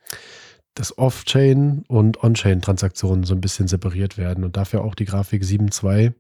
dass 0.74 0.98
Off-Chain 0.98 1.84
und 1.88 2.24
On-Chain-Transaktionen 2.24 3.24
so 3.24 3.34
ein 3.34 3.42
bisschen 3.42 3.68
separiert 3.68 4.18
werden 4.18 4.44
und 4.44 4.58
dafür 4.58 4.84
auch 4.84 4.96
die 4.96 5.06
Grafik 5.06 5.44
7.2, 5.44 6.14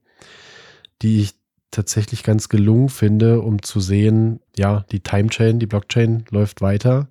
die 1.01 1.21
ich 1.21 1.35
tatsächlich 1.71 2.23
ganz 2.23 2.47
gelungen 2.47 2.89
finde, 2.89 3.41
um 3.41 3.61
zu 3.61 3.81
sehen, 3.81 4.39
ja, 4.55 4.85
die 4.91 5.01
Time-Chain, 5.01 5.59
die 5.59 5.67
Blockchain 5.67 6.23
läuft 6.29 6.61
weiter 6.61 7.09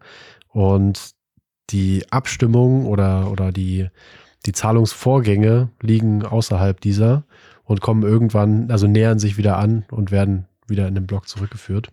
und 0.48 1.14
die 1.70 2.04
Abstimmung 2.10 2.86
oder, 2.86 3.30
oder 3.30 3.52
die, 3.52 3.88
die 4.46 4.52
Zahlungsvorgänge 4.52 5.70
liegen 5.80 6.24
außerhalb 6.24 6.80
dieser 6.80 7.24
und 7.64 7.80
kommen 7.80 8.02
irgendwann, 8.02 8.70
also 8.70 8.86
nähern 8.86 9.18
sich 9.18 9.36
wieder 9.36 9.58
an 9.58 9.84
und 9.90 10.10
werden 10.10 10.46
wieder 10.66 10.88
in 10.88 10.94
den 10.94 11.06
Block 11.06 11.28
zurückgeführt. 11.28 11.92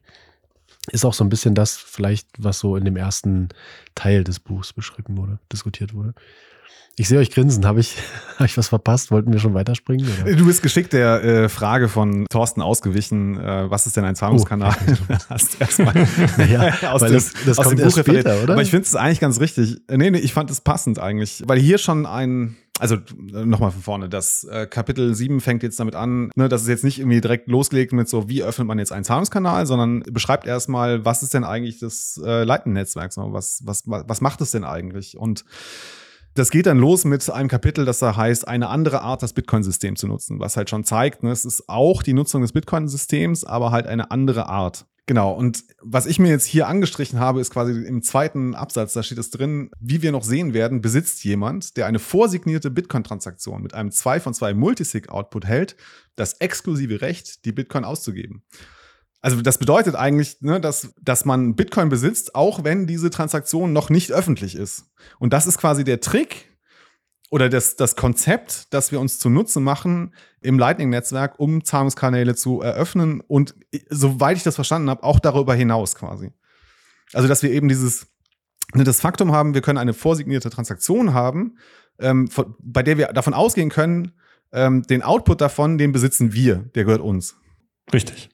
Ist 0.89 1.05
auch 1.05 1.13
so 1.13 1.23
ein 1.23 1.29
bisschen 1.29 1.53
das 1.53 1.77
vielleicht, 1.77 2.27
was 2.39 2.59
so 2.59 2.75
in 2.75 2.85
dem 2.85 2.97
ersten 2.97 3.49
Teil 3.93 4.23
des 4.23 4.39
Buchs 4.39 4.73
beschrieben 4.73 5.15
wurde, 5.17 5.39
diskutiert 5.51 5.93
wurde. 5.93 6.15
Ich 6.97 7.07
sehe 7.07 7.19
euch 7.19 7.31
grinsen. 7.31 7.65
Habe 7.65 7.79
ich, 7.79 7.95
hab 8.37 8.45
ich 8.45 8.57
was 8.57 8.67
verpasst? 8.67 9.11
Wollten 9.11 9.31
wir 9.31 9.39
schon 9.39 9.53
weiterspringen? 9.53 10.07
Oder? 10.23 10.35
Du 10.35 10.45
bist 10.45 10.61
geschickt 10.61 10.93
der 10.93 11.23
äh, 11.23 11.49
Frage 11.49 11.87
von 11.87 12.25
Thorsten 12.29 12.61
ausgewichen. 12.61 13.39
Äh, 13.39 13.69
was 13.69 13.87
ist 13.87 13.97
denn 13.97 14.03
ein 14.03 14.15
Zahlungskanal? 14.15 14.75
Oh, 14.87 15.15
Hast 15.29 15.59
erstmal 15.59 15.93
naja, 16.37 16.73
aus, 16.91 17.01
dem, 17.01 17.13
das, 17.13 17.33
das 17.45 17.57
aus 17.59 17.69
dem 17.69 17.79
Buch 17.79 17.97
später, 17.97 18.43
oder? 18.43 18.53
Aber 18.53 18.61
ich 18.61 18.69
finde 18.69 18.85
es 18.85 18.95
eigentlich 18.95 19.19
ganz 19.19 19.39
richtig. 19.39 19.77
Äh, 19.87 19.97
nee, 19.97 20.11
nee, 20.11 20.19
ich 20.19 20.33
fand 20.33 20.51
es 20.51 20.61
passend 20.61 20.99
eigentlich. 20.99 21.43
Weil 21.45 21.59
hier 21.59 21.77
schon 21.77 22.05
ein, 22.05 22.57
also 22.77 22.97
nochmal 23.31 23.71
von 23.71 23.81
vorne, 23.81 24.09
das 24.09 24.43
äh, 24.43 24.67
Kapitel 24.67 25.15
7 25.15 25.39
fängt 25.39 25.63
jetzt 25.63 25.79
damit 25.79 25.95
an, 25.95 26.29
ne, 26.35 26.49
dass 26.49 26.63
es 26.63 26.67
jetzt 26.67 26.83
nicht 26.83 26.99
irgendwie 26.99 27.21
direkt 27.21 27.47
losgelegt 27.47 27.93
mit 27.93 28.09
so, 28.09 28.27
wie 28.27 28.43
öffnet 28.43 28.67
man 28.67 28.79
jetzt 28.79 28.91
einen 28.91 29.05
Zahlungskanal, 29.05 29.65
sondern 29.65 30.01
beschreibt 30.11 30.45
erstmal, 30.45 31.05
was 31.05 31.23
ist 31.23 31.33
denn 31.33 31.45
eigentlich 31.45 31.79
das 31.79 32.19
äh, 32.23 32.43
Leitennetzwerk, 32.43 33.13
so, 33.13 33.31
was, 33.31 33.61
was, 33.63 33.83
was 33.85 34.19
macht 34.19 34.41
es 34.41 34.51
denn 34.51 34.65
eigentlich? 34.65 35.17
Und 35.17 35.45
das 36.33 36.49
geht 36.49 36.65
dann 36.65 36.77
los 36.77 37.05
mit 37.05 37.29
einem 37.29 37.49
Kapitel, 37.49 37.85
das 37.85 37.99
da 37.99 38.15
heißt, 38.15 38.47
eine 38.47 38.69
andere 38.69 39.01
Art, 39.01 39.21
das 39.21 39.33
Bitcoin-System 39.33 39.95
zu 39.95 40.07
nutzen, 40.07 40.39
was 40.39 40.57
halt 40.57 40.69
schon 40.69 40.83
zeigt, 40.83 41.23
ne, 41.23 41.31
es 41.31 41.45
ist 41.45 41.67
auch 41.67 42.03
die 42.03 42.13
Nutzung 42.13 42.41
des 42.41 42.53
Bitcoin-Systems, 42.53 43.43
aber 43.43 43.71
halt 43.71 43.87
eine 43.87 44.11
andere 44.11 44.47
Art. 44.47 44.85
Genau, 45.07 45.33
und 45.33 45.65
was 45.81 46.05
ich 46.05 46.19
mir 46.19 46.29
jetzt 46.29 46.45
hier 46.45 46.67
angestrichen 46.67 47.19
habe, 47.19 47.41
ist 47.41 47.51
quasi 47.51 47.73
im 47.73 48.01
zweiten 48.01 48.55
Absatz, 48.55 48.93
da 48.93 49.03
steht 49.03 49.17
es 49.17 49.29
drin, 49.29 49.71
wie 49.79 50.01
wir 50.01 50.11
noch 50.11 50.23
sehen 50.23 50.53
werden, 50.53 50.81
besitzt 50.81 51.23
jemand, 51.23 51.75
der 51.75 51.87
eine 51.87 51.99
vorsignierte 51.99 52.71
Bitcoin-Transaktion 52.71 53.61
mit 53.61 53.73
einem 53.73 53.91
2 53.91 54.19
von 54.19 54.33
2 54.33 54.53
Multisig-Output 54.53 55.45
hält, 55.45 55.75
das 56.15 56.33
exklusive 56.35 57.01
Recht, 57.01 57.43
die 57.45 57.51
Bitcoin 57.51 57.83
auszugeben. 57.83 58.43
Also 59.21 59.41
das 59.41 59.57
bedeutet 59.57 59.95
eigentlich, 59.95 60.41
ne, 60.41 60.59
dass, 60.59 60.93
dass 61.01 61.25
man 61.25 61.55
Bitcoin 61.55 61.89
besitzt, 61.89 62.33
auch 62.33 62.63
wenn 62.63 62.87
diese 62.87 63.09
Transaktion 63.09 63.71
noch 63.71 63.89
nicht 63.89 64.11
öffentlich 64.11 64.55
ist. 64.55 64.85
Und 65.19 65.31
das 65.33 65.45
ist 65.45 65.57
quasi 65.57 65.83
der 65.83 66.01
Trick, 66.01 66.51
oder 67.31 67.47
das, 67.47 67.77
das 67.77 67.95
Konzept, 67.95 68.73
das 68.73 68.91
wir 68.91 68.99
uns 68.99 69.17
zunutze 69.17 69.61
machen 69.61 70.13
im 70.41 70.59
Lightning-Netzwerk, 70.59 71.39
um 71.39 71.63
Zahlungskanäle 71.63 72.35
zu 72.35 72.61
eröffnen 72.61 73.21
und 73.21 73.55
soweit 73.89 74.35
ich 74.35 74.43
das 74.43 74.55
verstanden 74.55 74.89
habe, 74.89 75.03
auch 75.03 75.19
darüber 75.19 75.55
hinaus 75.55 75.95
quasi. 75.95 76.33
Also, 77.13 77.29
dass 77.29 77.41
wir 77.41 77.51
eben 77.51 77.69
dieses, 77.69 78.07
ne, 78.73 78.83
das 78.83 78.99
Faktum 78.99 79.31
haben, 79.31 79.53
wir 79.53 79.61
können 79.61 79.77
eine 79.77 79.93
vorsignierte 79.93 80.49
Transaktion 80.49 81.13
haben, 81.13 81.57
ähm, 81.99 82.27
von, 82.27 82.55
bei 82.59 82.83
der 82.83 82.97
wir 82.97 83.07
davon 83.07 83.33
ausgehen 83.33 83.69
können, 83.69 84.11
ähm, 84.51 84.83
den 84.83 85.01
Output 85.01 85.39
davon, 85.39 85.77
den 85.77 85.93
besitzen 85.93 86.33
wir, 86.33 86.57
der 86.75 86.83
gehört 86.83 87.01
uns. 87.01 87.37
Richtig. 87.93 88.29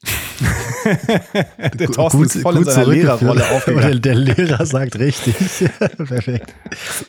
der 1.80 1.88
Thorsten 1.88 2.20
gut, 2.20 2.28
ist 2.28 2.41
voll 2.41 2.58
in 2.58 2.63
seiner 2.63 2.88
Lehrerrolle 2.88 3.43
aufgegangen. 3.56 4.02
Der, 4.02 4.15
Lehrer 4.15 4.65
sagt 4.65 5.00
richtig. 5.00 5.36
Perfekt. 5.98 6.54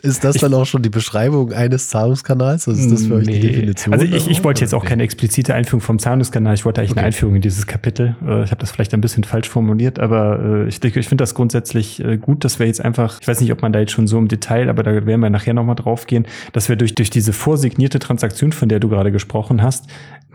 Ist 0.02 0.24
das 0.24 0.36
dann 0.36 0.54
auch 0.54 0.66
schon 0.66 0.82
die 0.82 0.88
Beschreibung 0.88 1.52
eines 1.52 1.88
Zahlungskanals? 1.88 2.66
Was 2.66 2.78
ist 2.78 2.90
das 2.90 3.06
für 3.06 3.14
euch 3.14 3.26
nee. 3.26 3.38
die 3.38 3.48
Definition? 3.48 3.92
Also 3.92 4.06
ich, 4.06 4.28
ich 4.28 4.44
wollte 4.44 4.62
jetzt 4.62 4.74
auch 4.74 4.84
keine 4.84 5.02
explizite 5.02 5.54
Einführung 5.54 5.80
vom 5.80 5.98
Zahlungskanal. 5.98 6.54
Ich 6.54 6.64
wollte 6.64 6.80
eigentlich 6.80 6.92
okay. 6.92 7.00
eine 7.00 7.06
Einführung 7.08 7.36
in 7.36 7.42
dieses 7.42 7.66
Kapitel. 7.66 8.16
Äh, 8.26 8.44
ich 8.44 8.50
habe 8.50 8.60
das 8.60 8.70
vielleicht 8.70 8.94
ein 8.94 9.00
bisschen 9.00 9.24
falsch 9.24 9.48
formuliert, 9.48 9.98
aber 9.98 10.64
äh, 10.64 10.68
ich, 10.68 10.82
ich 10.82 11.08
finde 11.08 11.22
das 11.22 11.34
grundsätzlich 11.34 12.02
äh, 12.02 12.16
gut, 12.16 12.44
dass 12.44 12.58
wir 12.58 12.66
jetzt 12.66 12.84
einfach, 12.84 13.20
ich 13.20 13.28
weiß 13.28 13.40
nicht, 13.40 13.52
ob 13.52 13.62
man 13.62 13.72
da 13.72 13.80
jetzt 13.80 13.92
schon 13.92 14.06
so 14.06 14.18
im 14.18 14.28
Detail, 14.28 14.68
aber 14.68 14.82
da 14.82 14.92
werden 15.06 15.20
wir 15.20 15.30
nachher 15.30 15.54
nochmal 15.54 15.76
drauf 15.76 16.06
gehen, 16.06 16.26
dass 16.52 16.68
wir 16.68 16.76
durch, 16.76 16.94
durch 16.94 17.10
diese 17.10 17.32
vorsignierte 17.32 17.98
Transaktion, 17.98 18.52
von 18.52 18.68
der 18.68 18.80
du 18.80 18.88
gerade 18.88 19.12
gesprochen 19.12 19.62
hast, 19.62 19.86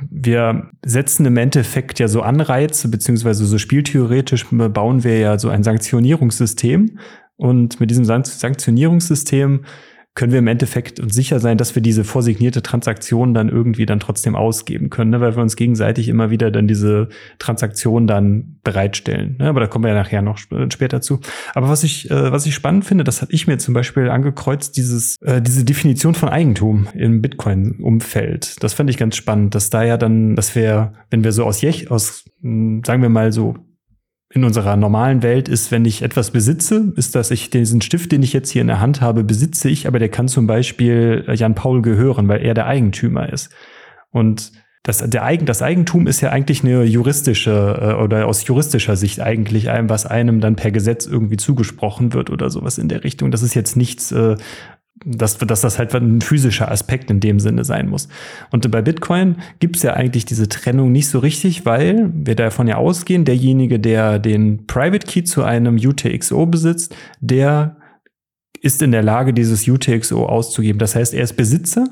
wir 0.09 0.69
setzen 0.83 1.25
im 1.25 1.37
Endeffekt 1.37 1.99
ja 1.99 2.02
so 2.07 2.21
Anreize, 2.21 2.89
beziehungsweise 2.89 3.45
so 3.45 3.57
spieltheoretisch 3.57 4.45
bauen 4.51 5.03
wir 5.03 5.19
ja 5.19 5.39
so 5.39 5.49
ein 5.49 5.63
Sanktionierungssystem. 5.63 6.99
Und 7.35 7.79
mit 7.79 7.89
diesem 7.89 8.05
Sanktionierungssystem 8.05 9.65
können 10.15 10.31
wir 10.31 10.39
im 10.39 10.47
Endeffekt 10.47 10.99
uns 10.99 11.15
sicher 11.15 11.39
sein, 11.39 11.57
dass 11.57 11.73
wir 11.73 11.81
diese 11.81 12.03
vorsignierte 12.03 12.61
Transaktion 12.61 13.33
dann 13.33 13.49
irgendwie 13.49 13.87
dann 13.87 13.99
trotzdem 13.99 14.35
ausgeben 14.35 14.91
können, 14.91 15.09
ne? 15.09 15.21
weil 15.21 15.35
wir 15.35 15.41
uns 15.41 15.55
gegenseitig 15.55 16.07
immer 16.07 16.29
wieder 16.29 16.51
dann 16.51 16.67
diese 16.67 17.09
Transaktion 17.39 18.05
dann 18.05 18.59
bereitstellen. 18.63 19.37
Ne? 19.39 19.49
Aber 19.49 19.59
da 19.59 19.67
kommen 19.67 19.85
wir 19.85 19.89
ja 19.89 19.97
nachher 19.97 20.21
noch 20.21 20.37
später 20.37 21.01
zu. 21.01 21.19
Aber 21.55 21.67
was 21.69 21.83
ich, 21.83 22.11
äh, 22.11 22.31
was 22.31 22.45
ich 22.45 22.53
spannend 22.53 22.85
finde, 22.85 23.03
das 23.03 23.23
hatte 23.23 23.33
ich 23.33 23.47
mir 23.47 23.57
zum 23.57 23.73
Beispiel 23.73 24.09
angekreuzt, 24.09 24.77
dieses, 24.77 25.17
äh, 25.21 25.41
diese 25.41 25.65
Definition 25.65 26.13
von 26.13 26.29
Eigentum 26.29 26.87
im 26.93 27.21
Bitcoin-Umfeld. 27.21 28.63
Das 28.63 28.73
fand 28.73 28.91
ich 28.91 28.97
ganz 28.97 29.15
spannend, 29.15 29.55
dass 29.55 29.71
da 29.71 29.83
ja 29.83 29.97
dann, 29.97 30.35
dass 30.35 30.53
wir, 30.53 30.93
wenn 31.09 31.23
wir 31.23 31.31
so 31.31 31.43
aus, 31.43 31.61
Jech, 31.61 31.89
aus, 31.89 32.25
sagen 32.41 33.01
wir 33.01 33.09
mal 33.09 33.31
so 33.31 33.55
in 34.33 34.43
unserer 34.43 34.75
normalen 34.75 35.21
Welt 35.21 35.47
ist, 35.47 35.71
wenn 35.71 35.85
ich 35.85 36.01
etwas 36.01 36.31
besitze, 36.31 36.91
ist, 36.95 37.13
dass 37.13 37.29
ich 37.29 37.51
diesen 37.51 37.81
Stift, 37.81 38.11
den 38.11 38.23
ich 38.23 38.33
jetzt 38.33 38.49
hier 38.49 38.61
in 38.61 38.67
der 38.67 38.79
Hand 38.79 38.99
habe, 38.99 39.23
besitze 39.23 39.69
ich, 39.69 39.87
aber 39.87 39.99
der 39.99 40.09
kann 40.09 40.27
zum 40.27 40.47
Beispiel 40.47 41.23
Jan 41.35 41.53
Paul 41.53 41.83
gehören, 41.83 42.27
weil 42.27 42.41
er 42.41 42.55
der 42.55 42.65
Eigentümer 42.65 43.31
ist. 43.31 43.51
Und 44.09 44.51
das, 44.81 44.97
der 44.97 45.23
Eigen, 45.23 45.45
das 45.45 45.61
Eigentum 45.61 46.07
ist 46.07 46.19
ja 46.19 46.31
eigentlich 46.31 46.63
eine 46.63 46.83
juristische 46.83 47.95
äh, 47.99 48.03
oder 48.03 48.27
aus 48.27 48.45
juristischer 48.45 48.97
Sicht 48.97 49.21
eigentlich 49.21 49.69
einem, 49.69 49.89
was 49.89 50.05
einem 50.05 50.41
dann 50.41 50.57
per 50.57 50.71
Gesetz 50.71 51.05
irgendwie 51.05 51.37
zugesprochen 51.37 52.13
wird 52.13 52.29
oder 52.29 52.49
sowas 52.49 52.77
in 52.77 52.89
der 52.89 53.03
Richtung. 53.05 53.31
Das 53.31 53.43
ist 53.43 53.53
jetzt 53.53 53.77
nichts, 53.77 54.11
äh, 54.11 54.35
dass, 55.05 55.37
dass 55.37 55.61
das 55.61 55.79
halt 55.79 55.93
ein 55.95 56.21
physischer 56.21 56.71
Aspekt 56.71 57.09
in 57.09 57.19
dem 57.19 57.39
Sinne 57.39 57.63
sein 57.65 57.89
muss. 57.89 58.07
Und 58.51 58.69
bei 58.71 58.81
Bitcoin 58.81 59.37
gibt 59.59 59.75
es 59.75 59.83
ja 59.83 59.93
eigentlich 59.93 60.25
diese 60.25 60.47
Trennung 60.47 60.91
nicht 60.91 61.07
so 61.07 61.19
richtig, 61.19 61.65
weil 61.65 62.11
wir 62.13 62.35
davon 62.35 62.67
ja 62.67 62.77
ausgehen, 62.77 63.25
derjenige, 63.25 63.79
der 63.79 64.19
den 64.19 64.65
Private 64.67 65.05
Key 65.05 65.23
zu 65.23 65.43
einem 65.43 65.75
UTXO 65.75 66.45
besitzt, 66.45 66.95
der 67.19 67.77
ist 68.61 68.81
in 68.81 68.91
der 68.91 69.03
Lage, 69.03 69.33
dieses 69.33 69.67
UTXO 69.67 70.25
auszugeben. 70.25 70.79
Das 70.79 70.95
heißt, 70.95 71.13
er 71.13 71.23
ist 71.23 71.33
Besitzer 71.33 71.85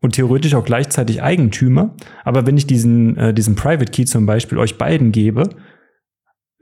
und 0.00 0.14
theoretisch 0.14 0.54
auch 0.54 0.64
gleichzeitig 0.64 1.22
Eigentümer. 1.22 1.96
Aber 2.24 2.46
wenn 2.46 2.56
ich 2.56 2.66
diesen, 2.66 3.16
äh, 3.16 3.34
diesen 3.34 3.56
Private 3.56 3.90
Key 3.90 4.04
zum 4.04 4.26
Beispiel 4.26 4.58
euch 4.58 4.78
beiden 4.78 5.10
gebe, 5.10 5.48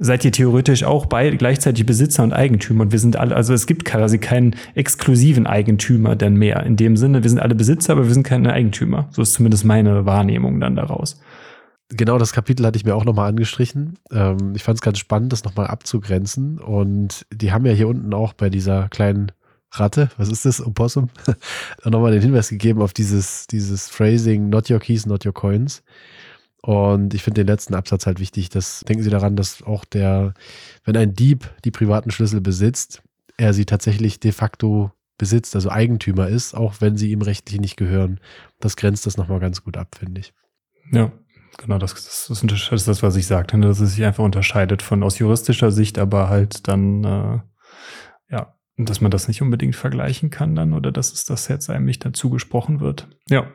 seid 0.02 0.24
ihr 0.24 0.32
theoretisch 0.32 0.82
auch 0.82 1.06
beide 1.06 1.36
gleichzeitig 1.36 1.84
Besitzer 1.84 2.22
und 2.22 2.32
Eigentümer. 2.32 2.82
Und 2.82 2.92
wir 2.92 2.98
sind 2.98 3.16
alle, 3.16 3.36
also 3.36 3.52
es 3.52 3.66
gibt 3.66 3.84
quasi 3.84 4.18
keinen 4.18 4.56
exklusiven 4.74 5.46
Eigentümer 5.46 6.16
denn 6.16 6.34
mehr. 6.34 6.64
In 6.64 6.76
dem 6.76 6.96
Sinne, 6.96 7.22
wir 7.22 7.28
sind 7.28 7.38
alle 7.38 7.54
Besitzer, 7.54 7.92
aber 7.92 8.06
wir 8.06 8.14
sind 8.14 8.22
keine 8.22 8.52
Eigentümer. 8.52 9.08
So 9.12 9.20
ist 9.20 9.34
zumindest 9.34 9.66
meine 9.66 10.06
Wahrnehmung 10.06 10.58
dann 10.58 10.74
daraus. 10.74 11.20
Genau 11.90 12.16
das 12.16 12.32
Kapitel 12.32 12.64
hatte 12.64 12.78
ich 12.78 12.84
mir 12.84 12.94
auch 12.94 13.04
nochmal 13.04 13.28
angestrichen. 13.28 13.98
Ähm, 14.10 14.54
ich 14.54 14.62
fand 14.62 14.78
es 14.78 14.82
ganz 14.82 14.98
spannend, 14.98 15.34
das 15.34 15.44
nochmal 15.44 15.66
abzugrenzen. 15.66 16.58
Und 16.58 17.26
die 17.30 17.52
haben 17.52 17.66
ja 17.66 17.72
hier 17.72 17.88
unten 17.88 18.14
auch 18.14 18.32
bei 18.32 18.48
dieser 18.48 18.88
kleinen 18.88 19.32
Ratte, 19.72 20.08
was 20.16 20.30
ist 20.30 20.46
das, 20.46 20.64
Opossum, 20.64 21.10
nochmal 21.84 22.12
den 22.12 22.22
Hinweis 22.22 22.48
gegeben 22.48 22.80
auf 22.80 22.94
dieses, 22.94 23.46
dieses 23.48 23.88
Phrasing, 23.90 24.48
not 24.48 24.70
your 24.70 24.78
keys, 24.78 25.04
not 25.04 25.26
your 25.26 25.34
coins. 25.34 25.82
Und 26.62 27.14
ich 27.14 27.23
finde 27.23 27.40
den 27.40 27.46
letzten 27.46 27.75
Absatz 27.75 28.07
halt 28.07 28.20
wichtig. 28.20 28.51
Das 28.51 28.81
denken 28.81 29.03
Sie 29.03 29.11
daran, 29.11 29.37
dass 29.37 29.62
auch 29.62 29.85
der, 29.85 30.35
wenn 30.85 30.96
ein 30.96 31.14
Dieb 31.14 31.51
die 31.64 31.70
privaten 31.70 32.11
Schlüssel 32.11 32.40
besitzt, 32.40 33.03
er 33.38 33.55
sie 33.55 33.64
tatsächlich 33.64 34.20
de 34.20 34.33
facto 34.33 34.92
besitzt, 35.16 35.55
also 35.55 35.70
Eigentümer 35.70 36.29
ist, 36.29 36.55
auch 36.55 36.75
wenn 36.81 36.96
sie 36.96 37.11
ihm 37.11 37.23
rechtlich 37.23 37.61
nicht 37.61 37.77
gehören. 37.77 38.20
Das 38.59 38.77
grenzt 38.77 39.07
das 39.07 39.16
nochmal 39.16 39.40
ganz 39.40 39.62
gut 39.62 39.77
ab, 39.77 39.94
finde 39.99 40.20
ich. 40.20 40.33
Ja, 40.92 41.12
genau, 41.59 41.79
das, 41.79 41.94
das, 41.94 42.31
ist, 42.31 42.51
das 42.51 42.73
ist 42.73 42.88
das, 42.88 43.03
was 43.03 43.16
ich 43.16 43.27
sagte, 43.27 43.59
ne, 43.59 43.66
dass 43.66 43.81
es 43.81 43.94
sich 43.94 44.05
einfach 44.05 44.25
unterscheidet 44.25 44.83
von 44.83 45.03
aus 45.03 45.18
juristischer 45.18 45.73
Sicht, 45.73 45.99
aber 45.99 46.29
halt 46.29 46.68
dann, 46.68 47.05
äh, 47.05 47.38
ja, 48.31 48.55
dass 48.77 49.01
man 49.01 49.11
das 49.11 49.29
nicht 49.29 49.42
unbedingt 49.42 49.77
vergleichen 49.77 50.31
kann 50.31 50.55
dann 50.55 50.73
oder 50.73 50.90
dass 50.90 51.12
es 51.12 51.27
das 51.27 51.49
jetzt 51.49 51.68
einem 51.68 51.85
nicht 51.85 52.05
dazu 52.05 52.31
gesprochen 52.31 52.81
wird. 52.81 53.09
Ja. 53.29 53.46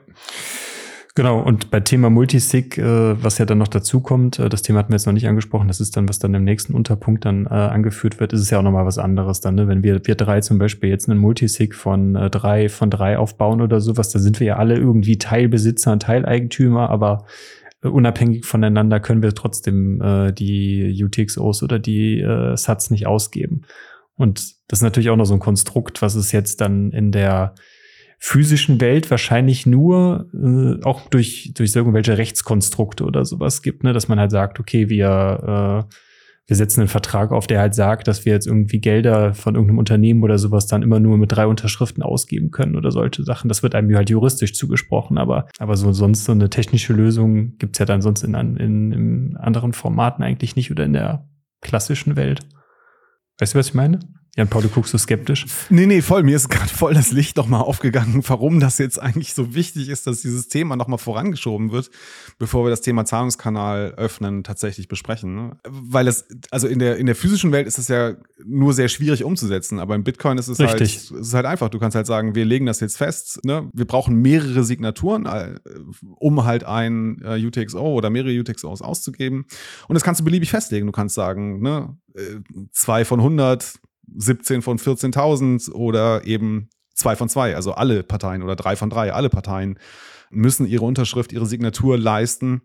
Genau, 1.17 1.39
und 1.39 1.71
bei 1.71 1.79
Thema 1.79 2.09
Multisig, 2.09 2.77
äh, 2.77 3.23
was 3.23 3.37
ja 3.37 3.45
dann 3.45 3.57
noch 3.57 3.69
dazu 3.69 4.01
kommt, 4.01 4.37
äh, 4.37 4.49
das 4.49 4.63
Thema 4.63 4.79
hatten 4.79 4.89
wir 4.89 4.97
jetzt 4.97 5.05
noch 5.05 5.13
nicht 5.13 5.29
angesprochen, 5.29 5.69
das 5.69 5.79
ist 5.79 5.95
dann, 5.95 6.09
was 6.09 6.19
dann 6.19 6.33
im 6.33 6.43
nächsten 6.43 6.73
Unterpunkt 6.73 7.23
dann 7.23 7.45
äh, 7.45 7.51
angeführt 7.51 8.19
wird, 8.19 8.33
ist 8.33 8.41
es 8.41 8.49
ja 8.49 8.59
auch 8.59 8.63
nochmal 8.63 8.85
was 8.85 8.97
anderes 8.97 9.39
dann, 9.39 9.55
ne? 9.55 9.69
Wenn 9.69 9.81
wir, 9.81 10.05
wir 10.05 10.15
drei 10.15 10.41
zum 10.41 10.57
Beispiel 10.57 10.89
jetzt 10.89 11.09
einen 11.09 11.17
Multisig 11.17 11.73
von 11.73 12.17
äh, 12.17 12.29
drei, 12.29 12.67
von 12.67 12.89
drei 12.89 13.17
aufbauen 13.17 13.61
oder 13.61 13.79
sowas, 13.79 14.09
da 14.09 14.19
sind 14.19 14.41
wir 14.41 14.47
ja 14.47 14.55
alle 14.57 14.75
irgendwie 14.75 15.17
Teilbesitzer 15.17 15.93
und 15.93 16.01
Teileigentümer, 16.01 16.89
aber 16.89 17.25
äh, 17.81 17.87
unabhängig 17.87 18.43
voneinander 18.45 18.99
können 18.99 19.23
wir 19.23 19.33
trotzdem 19.33 20.01
äh, 20.01 20.33
die 20.33 21.01
UTXOs 21.01 21.63
oder 21.63 21.79
die 21.79 22.19
äh, 22.19 22.57
Sats 22.57 22.91
nicht 22.91 23.07
ausgeben. 23.07 23.61
Und 24.17 24.55
das 24.67 24.79
ist 24.79 24.83
natürlich 24.83 25.09
auch 25.09 25.15
noch 25.15 25.25
so 25.25 25.33
ein 25.33 25.39
Konstrukt, 25.39 26.01
was 26.01 26.15
es 26.15 26.33
jetzt 26.33 26.59
dann 26.59 26.91
in 26.91 27.13
der 27.13 27.55
physischen 28.19 28.81
Welt 28.81 29.11
wahrscheinlich 29.11 29.65
nur 29.65 30.29
äh, 30.33 30.83
auch 30.83 31.09
durch, 31.09 31.51
durch 31.55 31.75
irgendwelche 31.75 32.17
Rechtskonstrukte 32.17 33.03
oder 33.03 33.25
sowas 33.25 33.61
gibt, 33.61 33.83
ne? 33.83 33.93
dass 33.93 34.07
man 34.07 34.19
halt 34.19 34.31
sagt, 34.31 34.59
okay, 34.59 34.89
wir, 34.89 35.85
äh, 35.87 35.95
wir 36.47 36.55
setzen 36.55 36.81
einen 36.81 36.87
Vertrag 36.87 37.31
auf, 37.31 37.47
der 37.47 37.59
halt 37.59 37.73
sagt, 37.73 38.07
dass 38.07 38.25
wir 38.25 38.33
jetzt 38.33 38.45
irgendwie 38.45 38.79
Gelder 38.79 39.33
von 39.33 39.55
irgendeinem 39.55 39.79
Unternehmen 39.79 40.23
oder 40.23 40.37
sowas 40.37 40.67
dann 40.67 40.83
immer 40.83 40.99
nur 40.99 41.17
mit 41.17 41.31
drei 41.31 41.47
Unterschriften 41.47 42.03
ausgeben 42.03 42.51
können 42.51 42.75
oder 42.75 42.91
solche 42.91 43.23
Sachen. 43.23 43.47
Das 43.47 43.63
wird 43.63 43.73
einem 43.73 43.95
halt 43.95 44.09
juristisch 44.09 44.53
zugesprochen, 44.53 45.17
aber, 45.17 45.47
aber 45.57 45.75
so 45.75 45.91
sonst 45.91 46.25
so 46.25 46.31
eine 46.31 46.49
technische 46.49 46.93
Lösung 46.93 47.57
gibt's 47.57 47.79
ja 47.79 47.85
dann 47.85 48.01
sonst 48.01 48.23
in, 48.23 48.35
in, 48.35 48.91
in 48.91 49.37
anderen 49.37 49.73
Formaten 49.73 50.23
eigentlich 50.23 50.55
nicht 50.55 50.69
oder 50.69 50.85
in 50.85 50.93
der 50.93 51.27
klassischen 51.61 52.15
Welt. 52.15 52.41
Weißt 53.39 53.55
du, 53.55 53.59
was 53.59 53.67
ich 53.67 53.73
meine? 53.73 53.99
Jan 54.37 54.49
Paul, 54.49 54.63
du 54.63 54.67
guckst 54.67 54.91
so 54.91 54.97
skeptisch. 54.97 55.45
Nee, 55.69 55.85
nee, 55.85 56.01
voll. 56.01 56.23
Mir 56.23 56.35
ist 56.35 56.49
gerade 56.49 56.67
voll 56.67 56.93
das 56.93 57.13
Licht 57.13 57.37
nochmal 57.37 57.61
aufgegangen, 57.61 58.21
warum 58.27 58.59
das 58.59 58.79
jetzt 58.79 59.01
eigentlich 59.01 59.33
so 59.33 59.55
wichtig 59.55 59.87
ist, 59.87 60.07
dass 60.07 60.21
dieses 60.23 60.49
Thema 60.49 60.75
nochmal 60.75 60.97
vorangeschoben 60.97 61.71
wird, 61.71 61.89
bevor 62.37 62.65
wir 62.65 62.69
das 62.69 62.81
Thema 62.81 63.05
Zahlungskanal 63.05 63.93
öffnen, 63.95 64.43
tatsächlich 64.43 64.89
besprechen. 64.89 65.35
Ne? 65.35 65.57
Weil 65.63 66.09
es, 66.09 66.27
also 66.51 66.67
in 66.67 66.79
der, 66.79 66.97
in 66.97 67.05
der 67.05 67.15
physischen 67.15 67.53
Welt 67.53 67.65
ist 67.65 67.77
es 67.77 67.87
ja 67.87 68.15
nur 68.43 68.73
sehr 68.73 68.89
schwierig 68.89 69.23
umzusetzen, 69.23 69.79
aber 69.79 69.95
im 69.95 70.03
Bitcoin 70.03 70.37
ist 70.37 70.49
es 70.49 70.59
halt, 70.59 70.81
es 70.81 71.11
ist 71.11 71.33
halt 71.33 71.45
einfach. 71.45 71.69
Du 71.69 71.79
kannst 71.79 71.95
halt 71.95 72.05
sagen, 72.05 72.35
wir 72.35 72.43
legen 72.43 72.65
das 72.65 72.81
jetzt 72.81 72.97
fest, 72.97 73.39
ne? 73.45 73.69
Wir 73.71 73.85
brauchen 73.85 74.21
mehrere 74.21 74.65
Signaturen, 74.65 75.27
äh, 75.27 75.55
um 76.17 76.43
halt 76.43 76.65
ein 76.65 77.21
äh, 77.23 77.39
UTXO 77.41 77.79
oder 77.79 78.09
mehrere 78.09 78.37
UTXOs 78.37 78.81
auszugeben. 78.81 79.45
Und 79.87 79.93
das 79.93 80.03
kannst 80.03 80.19
du 80.19 80.25
beliebig 80.25 80.49
festlegen. 80.49 80.87
Du 80.87 80.91
kannst 80.91 81.15
sagen, 81.15 81.61
ne, 81.61 81.95
äh, 82.15 82.41
zwei 82.71 83.05
von 83.05 83.21
100, 83.21 83.79
17 84.15 84.61
von 84.61 84.77
14.000 84.77 85.71
oder 85.71 86.25
eben 86.25 86.69
zwei 86.93 87.15
von 87.15 87.29
zwei, 87.29 87.55
also 87.55 87.73
alle 87.73 88.03
Parteien 88.03 88.43
oder 88.43 88.55
drei 88.55 88.75
von 88.75 88.89
drei, 88.89 89.13
alle 89.13 89.29
Parteien 89.29 89.77
müssen 90.31 90.65
ihre 90.65 90.85
Unterschrift, 90.85 91.31
ihre 91.31 91.45
Signatur 91.45 91.97
leisten, 91.97 92.61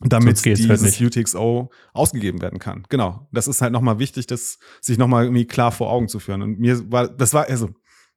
damit 0.00 0.44
dieses 0.44 0.68
halt 0.68 1.00
UTXO 1.00 1.70
ausgegeben 1.92 2.40
werden 2.40 2.58
kann. 2.58 2.84
Genau. 2.88 3.28
Das 3.32 3.48
ist 3.48 3.60
halt 3.62 3.72
nochmal 3.72 3.98
wichtig, 3.98 4.26
das 4.26 4.58
sich 4.80 4.98
nochmal 4.98 5.24
irgendwie 5.24 5.46
klar 5.46 5.72
vor 5.72 5.90
Augen 5.90 6.08
zu 6.08 6.18
führen. 6.18 6.42
Und 6.42 6.58
mir 6.58 6.90
war, 6.90 7.08
das 7.08 7.34
war, 7.34 7.48
also, 7.48 7.70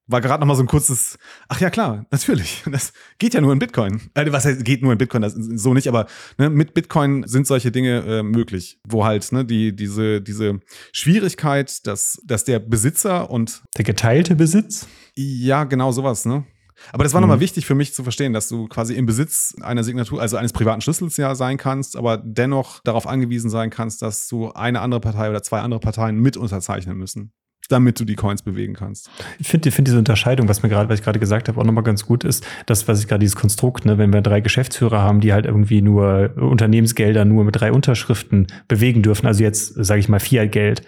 war 0.08 0.22
gerade 0.22 0.42
noch 0.42 0.48
mal 0.48 0.56
so 0.56 0.64
ein 0.64 0.68
kurzes, 0.68 1.18
ach 1.48 1.60
ja 1.62 1.70
klar, 1.70 2.06
natürlich, 2.12 2.64
das 2.72 2.94
geht 3.20 3.34
ja 3.34 3.42
nur 3.42 3.54
in 3.54 3.60
Bitcoin. 3.60 4.02
Äh, 4.14 4.32
was 4.32 4.46
heißt, 4.46 4.64
geht 4.66 4.82
nur 4.82 4.92
in 4.92 4.98
Bitcoin, 4.98 5.22
das 5.22 5.34
so 5.34 5.74
nicht, 5.74 5.88
aber 5.88 6.08
ne, 6.38 6.50
mit 6.50 6.74
Bitcoin 6.74 7.26
sind 7.28 7.48
solche 7.48 7.72
Dinge 7.72 8.04
äh, 8.06 8.24
möglich, 8.24 8.80
wo 8.88 9.06
halt 9.06 9.32
ne, 9.32 9.46
die, 9.46 9.76
diese, 9.76 10.22
diese 10.22 10.60
Schwierigkeit, 10.92 11.86
dass, 11.88 12.20
dass 12.26 12.44
der 12.44 12.60
Besitzer 12.60 13.30
und 13.30 13.64
der 13.78 13.86
geteilte 13.86 14.36
Besitz? 14.36 14.88
Ja, 15.16 15.64
genau 15.64 15.92
sowas, 15.92 16.26
ne? 16.26 16.46
Aber 16.92 17.04
das 17.04 17.14
war 17.14 17.22
mhm. 17.22 17.28
nochmal 17.28 17.40
wichtig 17.40 17.66
für 17.66 17.76
mich 17.76 17.94
zu 17.94 18.04
verstehen, 18.04 18.34
dass 18.34 18.50
du 18.50 18.68
quasi 18.68 18.96
im 18.96 19.06
Besitz 19.06 19.56
einer 19.62 19.84
Signatur, 19.84 20.20
also 20.20 20.38
eines 20.38 20.52
privaten 20.52 20.82
Schlüssels 20.82 21.16
ja 21.18 21.34
sein 21.36 21.58
kannst, 21.58 21.96
aber 21.96 22.18
dennoch 22.18 22.82
darauf 22.84 23.08
angewiesen 23.08 23.50
sein 23.50 23.70
kannst, 23.70 24.02
dass 24.02 24.28
du 24.28 24.52
eine 24.52 24.82
andere 24.82 25.00
Partei 25.00 25.30
oder 25.30 25.44
zwei 25.44 25.62
andere 25.62 25.80
Parteien 25.80 26.18
mit 26.18 26.36
unterzeichnen 26.36 26.98
müssen 26.98 27.32
damit 27.70 28.00
du 28.00 28.06
die 28.06 28.16
Coins 28.16 28.42
bewegen 28.42 28.74
kannst. 28.74 29.10
Ich 29.40 29.48
finde 29.48 29.72
find 29.72 29.88
diese 29.88 29.98
Unterscheidung, 29.98 30.48
was 30.48 30.64
mir 30.64 30.70
gerade, 30.70 30.90
was 30.90 31.00
ich 31.00 31.06
gerade 31.06 31.20
gesagt 31.20 31.48
habe, 31.48 31.60
auch 31.60 31.66
nochmal 31.66 31.84
ganz 31.84 32.06
gut 32.06 32.24
ist, 32.24 32.46
das, 32.66 32.88
was 32.88 33.00
ich 33.00 33.08
gerade 33.08 33.20
dieses 33.20 33.36
Konstrukt, 33.36 33.86
ne, 33.86 33.98
wenn 33.98 34.14
wir 34.14 34.22
drei 34.22 34.42
Geschäftsführer 34.42 35.02
haben, 35.02 35.22
die 35.22 35.34
halt 35.34 35.46
irgendwie 35.46 35.82
nur 35.82 36.32
Unternehmensgelder 36.36 37.26
nur 37.26 37.44
mit 37.44 37.60
drei 37.60 37.72
Unterschriften 37.72 38.48
bewegen 38.68 39.02
dürfen, 39.02 39.28
also 39.28 39.44
jetzt 39.44 39.74
sage 39.84 40.00
ich 40.00 40.10
mal 40.10 40.20
Fiat-Geld, 40.20 40.84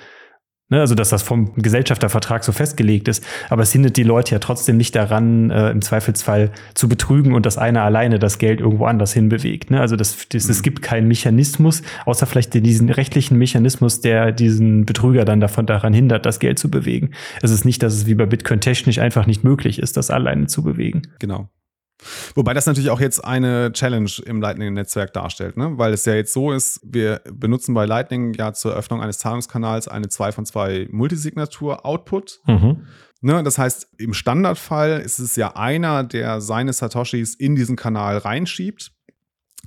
Ne, 0.67 0.80
also, 0.80 0.95
dass 0.95 1.10
das 1.10 1.21
vom 1.21 1.54
Gesellschaftervertrag 1.54 2.43
so 2.43 2.51
festgelegt 2.51 3.08
ist. 3.08 3.23
Aber 3.51 3.62
es 3.62 3.71
hindert 3.71 3.97
die 3.97 4.04
Leute 4.04 4.32
ja 4.32 4.39
trotzdem 4.39 4.78
nicht 4.78 4.95
daran, 4.95 5.51
äh, 5.51 5.69
im 5.69 5.84
Zweifelsfall 5.84 6.49
zu 6.73 6.89
betrügen 6.89 7.36
und 7.36 7.45
dass 7.45 7.60
einer 7.60 7.84
alleine 7.84 8.17
das 8.17 8.39
Geld 8.39 8.62
irgendwo 8.62 8.86
anders 8.86 9.13
hinbewegt. 9.13 9.69
Ne? 9.69 9.80
Also, 9.80 9.95
das, 9.95 10.28
das, 10.28 10.45
mhm. 10.45 10.51
es 10.51 10.63
gibt 10.63 10.82
keinen 10.82 11.08
Mechanismus, 11.08 11.84
außer 12.06 12.25
vielleicht 12.25 12.56
diesen 12.56 12.89
rechtlichen 12.89 13.38
Mechanismus, 13.38 14.01
der 14.01 14.32
diesen 14.32 14.88
Betrüger 14.88 15.23
dann 15.23 15.39
davon 15.39 15.67
daran 15.67 15.93
hindert, 15.93 16.25
das 16.25 16.39
Geld 16.39 16.58
zu 16.58 16.71
bewegen. 16.71 17.12
Es 17.43 17.51
ist 17.51 17.63
nicht, 17.63 17.84
dass 17.84 17.93
es 17.93 18.08
wie 18.08 18.15
bei 18.15 18.25
Bitcoin 18.25 18.60
technisch 18.60 18.97
einfach 18.97 19.28
nicht 19.28 19.43
möglich 19.43 19.78
ist, 19.78 19.97
das 19.97 20.10
alleine 20.10 20.47
zu 20.47 20.63
bewegen. 20.63 21.04
Genau. 21.19 21.47
Wobei 22.36 22.54
das 22.54 22.66
natürlich 22.66 22.90
auch 22.90 23.00
jetzt 23.00 23.24
eine 23.24 23.72
Challenge 23.72 24.12
im 24.26 24.42
Lightning-Netzwerk 24.42 25.14
darstellt, 25.14 25.58
ne? 25.58 25.78
weil 25.78 25.94
es 25.94 26.06
ja 26.06 26.14
jetzt 26.14 26.34
so 26.34 26.52
ist, 26.52 26.82
wir 26.84 27.22
benutzen 27.32 27.74
bei 27.74 27.86
Lightning 27.86 28.34
ja 28.34 28.54
zur 28.54 28.74
Öffnung 28.74 29.02
eines 29.02 29.20
Zahlungskanals 29.20 29.88
eine 29.88 30.10
2 30.10 30.32
von 30.32 30.46
2 30.46 30.90
Multisignatur-Output. 30.92 32.42
Mhm. 32.48 32.88
Ne? 33.22 33.44
Das 33.44 33.58
heißt, 33.58 33.88
im 33.98 34.14
Standardfall 34.14 35.02
ist 35.02 35.20
es 35.20 35.36
ja 35.36 35.56
einer, 35.56 36.04
der 36.04 36.42
seine 36.42 36.74
Satoshis 36.74 37.34
in 37.36 37.56
diesen 37.56 37.76
Kanal 37.76 38.18
reinschiebt 38.18 38.95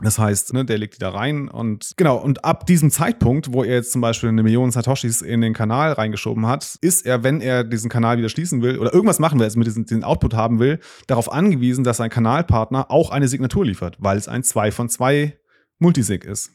das 0.00 0.18
heißt, 0.18 0.52
ne, 0.52 0.64
der 0.64 0.78
legt 0.78 0.94
die 0.94 0.98
da 0.98 1.11
rein 1.11 1.48
und 1.48 1.92
genau, 1.96 2.16
und 2.16 2.44
ab 2.44 2.66
diesem 2.66 2.90
Zeitpunkt, 2.90 3.52
wo 3.52 3.64
er 3.64 3.74
jetzt 3.74 3.92
zum 3.92 4.00
Beispiel 4.00 4.28
eine 4.28 4.42
Million 4.42 4.70
Satoshis 4.70 5.22
in 5.22 5.40
den 5.40 5.54
Kanal 5.54 5.92
reingeschoben 5.92 6.46
hat, 6.46 6.78
ist 6.80 7.04
er, 7.04 7.24
wenn 7.24 7.40
er 7.40 7.64
diesen 7.64 7.90
Kanal 7.90 8.18
wieder 8.18 8.28
schließen 8.28 8.62
will 8.62 8.78
oder 8.78 8.94
irgendwas 8.94 9.18
machen 9.18 9.38
will, 9.38 9.44
also 9.44 9.58
mit 9.58 9.66
diesem 9.66 9.87
den 9.87 10.04
Output 10.04 10.34
haben 10.34 10.61
will, 10.61 10.78
darauf 11.06 11.32
angewiesen, 11.32 11.84
dass 11.84 11.96
sein 11.96 12.11
Kanalpartner 12.11 12.90
auch 12.90 13.11
eine 13.11 13.28
Signatur 13.28 13.64
liefert, 13.64 13.96
weil 13.98 14.18
es 14.18 14.28
ein 14.28 14.44
2 14.44 14.70
von 14.70 14.88
2 14.88 15.37
Multisig 15.80 16.24
ist. 16.24 16.50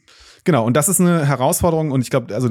Genau, 0.45 0.65
und 0.65 0.75
das 0.75 0.89
ist 0.89 0.99
eine 0.99 1.25
Herausforderung 1.25 1.91
und 1.91 2.01
ich 2.01 2.09
glaube, 2.09 2.33
also 2.33 2.49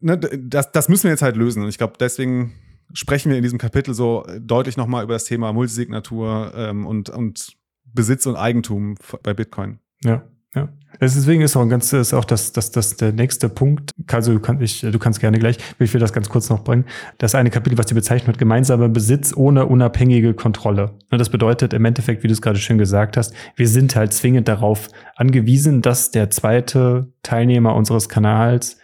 ne, 0.00 0.18
das, 0.18 0.72
das 0.72 0.88
müssen 0.88 1.04
wir 1.04 1.10
jetzt 1.10 1.22
halt 1.22 1.36
lösen 1.36 1.62
und 1.62 1.68
ich 1.68 1.78
glaube, 1.78 1.94
deswegen 1.98 2.54
sprechen 2.92 3.30
wir 3.30 3.36
in 3.36 3.42
diesem 3.42 3.58
Kapitel 3.58 3.94
so 3.94 4.26
deutlich 4.40 4.76
nochmal 4.76 5.04
über 5.04 5.14
das 5.14 5.24
Thema 5.24 5.52
Multisignatur 5.52 6.52
ähm, 6.54 6.86
und, 6.86 7.10
und 7.10 7.56
Besitz 7.84 8.26
und 8.26 8.36
Eigentum 8.36 8.96
bei 9.22 9.34
Bitcoin. 9.34 9.80
Ja. 10.02 10.24
Ja. 10.54 10.68
Deswegen 11.00 11.42
ist 11.42 11.56
auch 11.56 11.62
ein 11.62 11.68
ganz, 11.68 11.92
ist 11.92 12.14
auch 12.14 12.24
das, 12.24 12.52
das, 12.52 12.70
das 12.70 12.96
der 12.96 13.12
nächste 13.12 13.48
Punkt. 13.48 13.90
Also 14.12 14.32
du, 14.32 14.40
kann, 14.40 14.60
ich, 14.60 14.80
du 14.80 14.98
kannst 14.98 15.18
gerne 15.18 15.38
gleich, 15.38 15.58
ich 15.80 15.92
will 15.92 16.00
das 16.00 16.12
ganz 16.12 16.28
kurz 16.28 16.48
noch 16.48 16.62
bringen. 16.62 16.84
Das 17.18 17.34
eine 17.34 17.50
Kapitel, 17.50 17.76
was 17.76 17.86
die 17.86 17.94
bezeichnet 17.94 18.38
gemeinsamer 18.38 18.88
Besitz 18.88 19.36
ohne 19.36 19.66
unabhängige 19.66 20.34
Kontrolle. 20.34 20.92
Das 21.10 21.28
bedeutet 21.28 21.72
im 21.72 21.84
Endeffekt, 21.84 22.22
wie 22.22 22.28
du 22.28 22.32
es 22.32 22.40
gerade 22.40 22.58
schön 22.58 22.78
gesagt 22.78 23.16
hast, 23.16 23.34
wir 23.56 23.68
sind 23.68 23.96
halt 23.96 24.12
zwingend 24.12 24.46
darauf 24.46 24.88
angewiesen, 25.16 25.82
dass 25.82 26.12
der 26.12 26.30
zweite 26.30 27.12
Teilnehmer 27.22 27.74
unseres 27.74 28.08
Kanals 28.08 28.78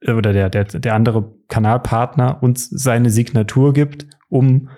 äh, 0.00 0.12
oder 0.12 0.34
der, 0.34 0.50
der, 0.50 0.64
der 0.64 0.94
andere 0.94 1.32
Kanalpartner 1.48 2.42
uns 2.42 2.68
seine 2.68 3.08
Signatur 3.08 3.72
gibt, 3.72 4.06
um 4.28 4.68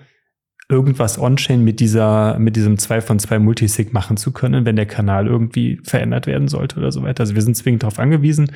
irgendwas 0.69 1.17
on-chain 1.17 1.63
mit 1.63 1.79
dieser, 1.79 2.37
mit 2.39 2.55
diesem 2.55 2.77
2 2.77 3.01
von 3.01 3.19
2 3.19 3.39
Multisig 3.39 3.93
machen 3.93 4.17
zu 4.17 4.31
können, 4.31 4.65
wenn 4.65 4.75
der 4.75 4.85
Kanal 4.85 5.27
irgendwie 5.27 5.79
verändert 5.83 6.27
werden 6.27 6.47
sollte 6.47 6.77
oder 6.77 6.91
so 6.91 7.03
weiter. 7.03 7.21
Also 7.21 7.35
wir 7.35 7.41
sind 7.41 7.55
zwingend 7.55 7.83
darauf 7.83 7.99
angewiesen. 7.99 8.51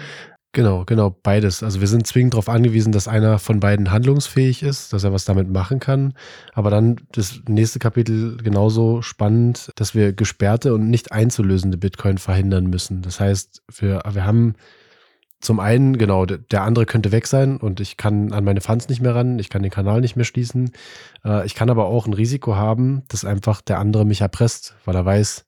Genau, 0.53 0.83
genau, 0.83 1.15
beides. 1.23 1.63
Also 1.63 1.79
wir 1.79 1.87
sind 1.87 2.05
zwingend 2.05 2.33
darauf 2.33 2.49
angewiesen, 2.49 2.91
dass 2.91 3.07
einer 3.07 3.39
von 3.39 3.61
beiden 3.61 3.89
handlungsfähig 3.89 4.63
ist, 4.63 4.91
dass 4.91 5.05
er 5.05 5.13
was 5.13 5.23
damit 5.23 5.49
machen 5.49 5.79
kann. 5.79 6.13
Aber 6.53 6.69
dann 6.69 6.97
das 7.13 7.41
nächste 7.47 7.79
Kapitel 7.79 8.35
genauso 8.35 9.01
spannend, 9.01 9.71
dass 9.75 9.95
wir 9.95 10.11
gesperrte 10.11 10.73
und 10.73 10.89
nicht 10.89 11.13
einzulösende 11.13 11.77
Bitcoin 11.77 12.17
verhindern 12.17 12.65
müssen. 12.65 13.01
Das 13.01 13.21
heißt, 13.21 13.63
wir, 13.79 14.03
wir 14.11 14.25
haben 14.25 14.55
zum 15.41 15.59
einen, 15.59 15.97
genau, 15.97 16.25
der 16.25 16.63
andere 16.63 16.85
könnte 16.85 17.11
weg 17.11 17.27
sein 17.27 17.57
und 17.57 17.79
ich 17.79 17.97
kann 17.97 18.31
an 18.31 18.43
meine 18.43 18.61
Funds 18.61 18.89
nicht 18.89 19.01
mehr 19.01 19.15
ran, 19.15 19.39
ich 19.39 19.49
kann 19.49 19.63
den 19.63 19.71
Kanal 19.71 20.01
nicht 20.01 20.15
mehr 20.15 20.25
schließen. 20.25 20.71
Äh, 21.25 21.45
ich 21.45 21.55
kann 21.55 21.69
aber 21.69 21.85
auch 21.85 22.05
ein 22.05 22.13
Risiko 22.13 22.55
haben, 22.55 23.03
dass 23.07 23.25
einfach 23.25 23.61
der 23.61 23.79
andere 23.79 24.05
mich 24.05 24.21
erpresst, 24.21 24.75
weil 24.85 24.95
er 24.95 25.05
weiß, 25.05 25.45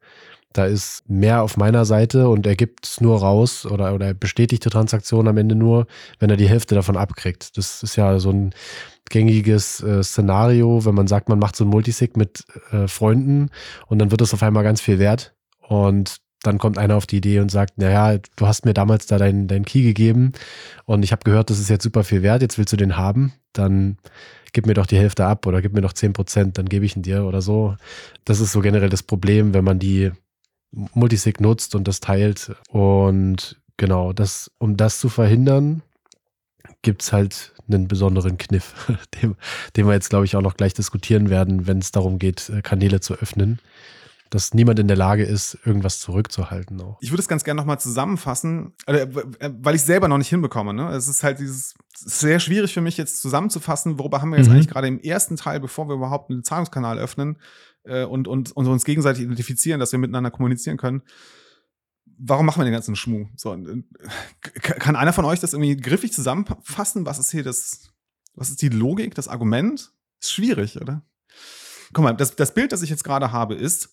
da 0.54 0.66
ist 0.66 1.10
mehr 1.10 1.42
auf 1.42 1.58
meiner 1.58 1.84
Seite 1.84 2.30
und 2.30 2.46
er 2.46 2.56
gibt 2.56 2.86
es 2.86 3.02
nur 3.02 3.20
raus 3.20 3.66
oder, 3.66 3.94
oder 3.94 4.14
bestätigt 4.14 4.64
die 4.64 4.70
Transaktion 4.70 5.28
am 5.28 5.38
Ende 5.38 5.56
nur, 5.56 5.88
wenn 6.20 6.30
er 6.30 6.38
die 6.38 6.48
Hälfte 6.48 6.76
davon 6.76 6.96
abkriegt. 6.96 7.58
Das 7.58 7.82
ist 7.82 7.96
ja 7.96 8.20
so 8.20 8.30
ein 8.30 8.54
gängiges 9.10 9.82
äh, 9.82 10.04
Szenario, 10.04 10.86
wenn 10.86 10.96
man 10.96 11.08
sagt, 11.08 11.28
man 11.28 11.40
macht 11.40 11.56
so 11.56 11.66
ein 11.66 11.70
Multisig 11.70 12.16
mit 12.16 12.46
äh, 12.72 12.88
Freunden 12.88 13.50
und 13.88 14.00
dann 14.00 14.12
wird 14.12 14.22
es 14.22 14.34
auf 14.34 14.44
einmal 14.44 14.64
ganz 14.64 14.80
viel 14.80 15.00
wert. 15.00 15.34
Und 15.68 16.18
dann 16.44 16.58
kommt 16.60 16.78
einer 16.78 16.96
auf 16.96 17.08
die 17.08 17.18
Idee 17.18 17.40
und 17.40 17.50
sagt, 17.50 17.78
naja, 17.78 18.20
du 18.36 18.48
hast 18.48 18.66
mir 18.66 18.74
damals 18.74 19.08
da 19.08 19.18
deinen 19.18 19.48
dein 19.48 19.66
Key 19.66 19.82
gegeben 19.82 20.34
und 20.86 21.04
ich 21.04 21.12
habe 21.12 21.24
gehört, 21.24 21.50
das 21.50 21.60
ist 21.60 21.70
jetzt 21.70 21.84
super 21.84 22.04
viel 22.04 22.22
wert, 22.22 22.42
jetzt 22.42 22.58
willst 22.58 22.74
du 22.74 22.78
den 22.78 22.98
haben, 22.98 23.34
dann 23.54 23.98
gib 24.52 24.68
mir 24.68 24.76
doch 24.76 24.86
die 24.86 24.98
Hälfte 24.98 25.26
ab 25.26 25.48
oder 25.48 25.62
gib 25.62 25.74
mir 25.74 25.82
noch 25.82 25.94
10 25.94 26.14
Prozent, 26.14 26.58
dann 26.58 26.70
gebe 26.70 26.86
ich 26.86 26.96
ihn 26.96 27.02
dir 27.02 27.26
oder 27.26 27.42
so. 27.42 27.76
Das 28.24 28.40
ist 28.40 28.52
so 28.52 28.62
generell 28.62 28.90
das 28.90 29.04
Problem, 29.04 29.54
wenn 29.54 29.64
man 29.64 29.80
die 29.80 30.12
Multisig 30.72 31.42
nutzt 31.42 31.76
und 31.76 31.88
das 31.88 32.00
teilt. 32.00 32.52
Und 32.70 33.60
genau, 33.78 34.14
das, 34.14 34.52
um 34.60 34.78
das 34.78 35.00
zu 35.00 35.10
verhindern, 35.10 35.82
gibt 36.84 37.02
es 37.02 37.14
halt 37.14 37.54
einen 37.68 37.88
besonderen 37.88 38.38
Kniff, 38.38 38.76
den, 39.22 39.36
den 39.76 39.88
wir 39.88 39.94
jetzt, 39.94 40.10
glaube 40.10 40.26
ich, 40.26 40.36
auch 40.36 40.42
noch 40.42 40.58
gleich 40.58 40.74
diskutieren 40.74 41.30
werden, 41.30 41.66
wenn 41.66 41.80
es 41.80 41.92
darum 41.92 42.20
geht, 42.20 42.52
Kanäle 42.64 43.00
zu 43.00 43.16
öffnen 43.16 43.60
dass 44.30 44.54
niemand 44.54 44.80
in 44.80 44.88
der 44.88 44.98
Lage 44.98 45.24
ist, 45.24 45.58
irgendwas 45.64 46.00
zurückzuhalten. 46.00 46.82
Auch. 46.82 46.98
Ich 47.02 47.12
würde 47.12 47.22
es 47.22 47.28
ganz 47.28 47.44
gerne 47.44 47.62
nochmal 47.62 47.80
zusammenfassen, 47.80 48.74
äh, 48.88 49.08
weil 49.12 49.76
ich 49.76 49.82
es 49.82 49.88
selber 49.88 50.08
noch 50.08 50.18
nicht 50.18 50.30
hinbekomme. 50.30 50.74
Ne? 50.74 50.90
Es 50.90 51.08
ist 51.08 51.24
halt 51.24 51.40
dieses 51.40 51.76
sehr 51.96 52.40
schwierig 52.40 52.74
für 52.74 52.82
mich 52.82 52.98
jetzt 52.98 53.22
zusammenzufassen, 53.22 54.00
worüber 54.00 54.22
haben 54.22 54.32
wir 54.32 54.38
jetzt 54.38 54.48
mhm. 54.48 54.56
eigentlich 54.56 54.70
gerade 54.70 54.88
im 54.88 55.00
ersten 55.00 55.36
Teil, 55.36 55.60
bevor 55.60 55.88
wir 55.88 55.96
überhaupt 55.96 56.32
einen 56.32 56.44
Zahlungskanal 56.44 56.98
öffnen 56.98 57.38
äh, 57.84 58.06
und, 58.06 58.28
und, 58.28 58.52
und 58.52 58.68
uns 58.68 58.86
gegenseitig 58.86 59.24
identifizieren, 59.24 59.80
dass 59.80 59.92
wir 59.92 60.00
miteinander 60.00 60.32
kommunizieren 60.32 60.78
können. 60.78 61.04
Warum 62.18 62.46
machen 62.46 62.60
wir 62.60 62.66
den 62.66 62.74
ganzen 62.74 62.96
Schmuh? 62.96 63.28
So, 63.36 63.54
äh, 63.54 63.84
kann 64.62 64.96
einer 64.96 65.14
von 65.14 65.26
euch 65.26 65.40
das 65.40 65.54
irgendwie 65.54 65.78
griffig 65.78 66.14
zusammenfassen? 66.14 67.06
Was 67.06 67.20
ist 67.20 67.32
hier 67.32 67.44
das, 67.44 67.92
was 68.36 68.50
ist 68.50 68.62
die 68.62 68.70
Logik, 68.70 69.16
das 69.16 69.28
Argument? 69.28 69.92
Ist 70.22 70.32
schwierig, 70.32 70.82
oder? 70.82 71.04
Guck 71.94 72.04
mal, 72.04 72.14
das, 72.14 72.36
das 72.36 72.54
Bild, 72.54 72.72
das 72.72 72.82
ich 72.82 72.90
jetzt 72.90 73.04
gerade 73.04 73.32
habe, 73.32 73.56
ist, 73.56 73.90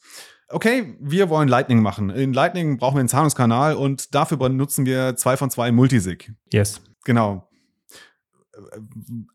okay, 0.49 0.97
wir 1.01 1.29
wollen 1.29 1.49
Lightning 1.49 1.83
machen. 1.83 2.11
In 2.11 2.33
Lightning 2.33 2.79
brauchen 2.79 2.97
wir 2.97 3.01
einen 3.01 3.09
Zahlungskanal 3.09 3.75
und 3.75 4.15
dafür 4.15 4.37
benutzen 4.37 4.87
wir 4.87 5.17
zwei 5.17 5.37
von 5.37 5.51
zwei 5.51 5.73
Multisig. 5.73 6.33
Yes. 6.53 6.81
Genau. 7.05 7.49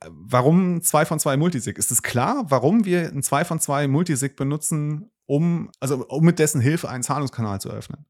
Warum 0.07 0.81
zwei 0.81 1.05
von 1.05 1.19
zwei 1.19 1.37
Multisig? 1.37 1.77
Ist 1.77 1.91
es 1.91 2.03
klar, 2.03 2.45
warum 2.49 2.85
wir 2.85 3.09
ein 3.11 3.23
zwei 3.23 3.45
von 3.45 3.59
zwei 3.59 3.87
Multisig 3.87 4.35
benutzen, 4.35 5.09
um, 5.25 5.71
also 5.79 6.05
um 6.07 6.23
mit 6.23 6.37
dessen 6.37 6.61
Hilfe 6.61 6.89
einen 6.89 7.03
Zahlungskanal 7.03 7.59
zu 7.59 7.69
öffnen? 7.69 8.05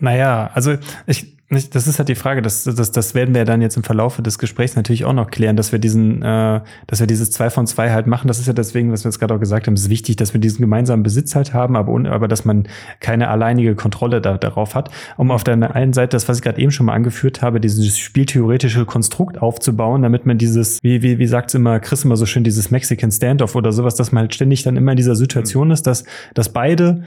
Naja, 0.00 0.50
also 0.54 0.76
ich, 1.06 1.26
das 1.50 1.86
ist 1.86 1.98
halt 1.98 2.10
die 2.10 2.14
Frage, 2.14 2.42
das, 2.42 2.64
das, 2.64 2.92
das 2.92 3.14
werden 3.14 3.34
wir 3.34 3.46
dann 3.46 3.62
jetzt 3.62 3.78
im 3.78 3.82
Verlauf 3.82 4.20
des 4.20 4.38
Gesprächs 4.38 4.76
natürlich 4.76 5.06
auch 5.06 5.14
noch 5.14 5.30
klären, 5.30 5.56
dass 5.56 5.72
wir 5.72 5.78
diesen, 5.78 6.20
äh, 6.20 6.60
dass 6.86 7.00
wir 7.00 7.06
dieses 7.06 7.30
zwei 7.30 7.48
von 7.48 7.66
zwei 7.66 7.90
halt 7.90 8.06
machen. 8.06 8.28
Das 8.28 8.38
ist 8.38 8.46
ja 8.46 8.52
deswegen, 8.52 8.92
was 8.92 9.04
wir 9.04 9.08
jetzt 9.08 9.18
gerade 9.18 9.34
auch 9.34 9.40
gesagt 9.40 9.66
haben, 9.66 9.72
es 9.72 9.82
ist 9.82 9.88
wichtig, 9.88 10.16
dass 10.16 10.34
wir 10.34 10.42
diesen 10.42 10.60
gemeinsamen 10.60 11.02
Besitz 11.02 11.34
halt 11.34 11.54
haben, 11.54 11.74
aber, 11.74 12.10
aber 12.10 12.28
dass 12.28 12.44
man 12.44 12.68
keine 13.00 13.28
alleinige 13.28 13.74
Kontrolle 13.74 14.20
da, 14.20 14.36
darauf 14.36 14.74
hat. 14.74 14.90
Um 15.16 15.30
auf 15.30 15.42
der 15.42 15.74
einen 15.74 15.94
Seite, 15.94 16.10
das, 16.16 16.28
was 16.28 16.36
ich 16.36 16.42
gerade 16.42 16.60
eben 16.60 16.70
schon 16.70 16.84
mal 16.84 16.92
angeführt 16.92 17.40
habe, 17.40 17.60
dieses 17.60 17.96
spieltheoretische 17.96 18.84
Konstrukt 18.84 19.40
aufzubauen, 19.40 20.02
damit 20.02 20.26
man 20.26 20.36
dieses, 20.36 20.78
wie, 20.82 21.00
wie, 21.00 21.18
wie 21.18 21.26
sagt 21.26 21.54
immer 21.54 21.80
Chris 21.80 22.04
immer 22.04 22.16
so 22.16 22.26
schön, 22.26 22.44
dieses 22.44 22.70
Mexican 22.70 23.10
Standoff 23.10 23.54
oder 23.54 23.72
sowas, 23.72 23.94
dass 23.94 24.12
man 24.12 24.22
halt 24.24 24.34
ständig 24.34 24.64
dann 24.64 24.76
immer 24.76 24.92
in 24.92 24.96
dieser 24.98 25.16
Situation 25.16 25.70
ist, 25.70 25.86
dass, 25.86 26.04
dass 26.34 26.50
beide 26.50 27.04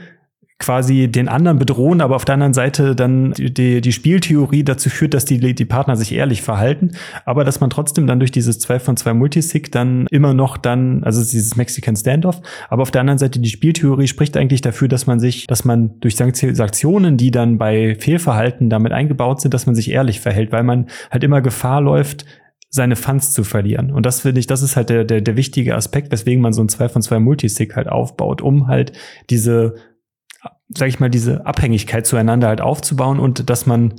quasi 0.58 1.08
den 1.08 1.28
anderen 1.28 1.58
bedrohen, 1.58 2.00
aber 2.00 2.16
auf 2.16 2.24
der 2.24 2.34
anderen 2.34 2.54
Seite 2.54 2.94
dann 2.94 3.32
die, 3.32 3.80
die 3.80 3.92
Spieltheorie 3.92 4.62
dazu 4.62 4.90
führt, 4.90 5.12
dass 5.14 5.24
die, 5.24 5.54
die 5.54 5.64
Partner 5.64 5.96
sich 5.96 6.12
ehrlich 6.12 6.42
verhalten, 6.42 6.92
aber 7.24 7.44
dass 7.44 7.60
man 7.60 7.70
trotzdem 7.70 8.06
dann 8.06 8.20
durch 8.20 8.30
dieses 8.30 8.60
2 8.60 8.78
von 8.78 8.96
2 8.96 9.14
Multisig 9.14 9.72
dann 9.72 10.06
immer 10.10 10.34
noch 10.34 10.56
dann, 10.56 11.02
also 11.04 11.20
dieses 11.20 11.56
Mexican 11.56 11.96
Standoff, 11.96 12.40
aber 12.68 12.82
auf 12.82 12.90
der 12.90 13.00
anderen 13.00 13.18
Seite 13.18 13.40
die 13.40 13.48
Spieltheorie 13.48 14.06
spricht 14.06 14.36
eigentlich 14.36 14.60
dafür, 14.60 14.88
dass 14.88 15.06
man 15.06 15.18
sich, 15.18 15.46
dass 15.46 15.64
man 15.64 15.98
durch 16.00 16.16
Sanktionen, 16.16 17.16
die 17.16 17.30
dann 17.30 17.58
bei 17.58 17.96
Fehlverhalten 17.96 18.70
damit 18.70 18.92
eingebaut 18.92 19.40
sind, 19.40 19.54
dass 19.54 19.66
man 19.66 19.74
sich 19.74 19.90
ehrlich 19.90 20.20
verhält, 20.20 20.52
weil 20.52 20.62
man 20.62 20.86
halt 21.10 21.24
immer 21.24 21.40
Gefahr 21.42 21.80
läuft, 21.80 22.24
seine 22.74 22.96
Funds 22.96 23.32
zu 23.32 23.44
verlieren. 23.44 23.92
Und 23.92 24.06
das 24.06 24.20
finde 24.22 24.40
ich, 24.40 24.46
das 24.46 24.62
ist 24.62 24.76
halt 24.76 24.88
der, 24.88 25.04
der, 25.04 25.20
der 25.20 25.36
wichtige 25.36 25.76
Aspekt, 25.76 26.10
weswegen 26.10 26.40
man 26.40 26.54
so 26.54 26.62
ein 26.62 26.70
2 26.70 26.88
von 26.88 27.02
2 27.02 27.18
Multisig 27.18 27.76
halt 27.76 27.86
aufbaut, 27.88 28.40
um 28.40 28.66
halt 28.66 28.92
diese 29.28 29.74
sag 30.76 30.88
ich 30.88 31.00
mal, 31.00 31.10
diese 31.10 31.46
Abhängigkeit 31.46 32.06
zueinander 32.06 32.48
halt 32.48 32.60
aufzubauen 32.60 33.18
und 33.20 33.50
dass 33.50 33.66
man, 33.66 33.94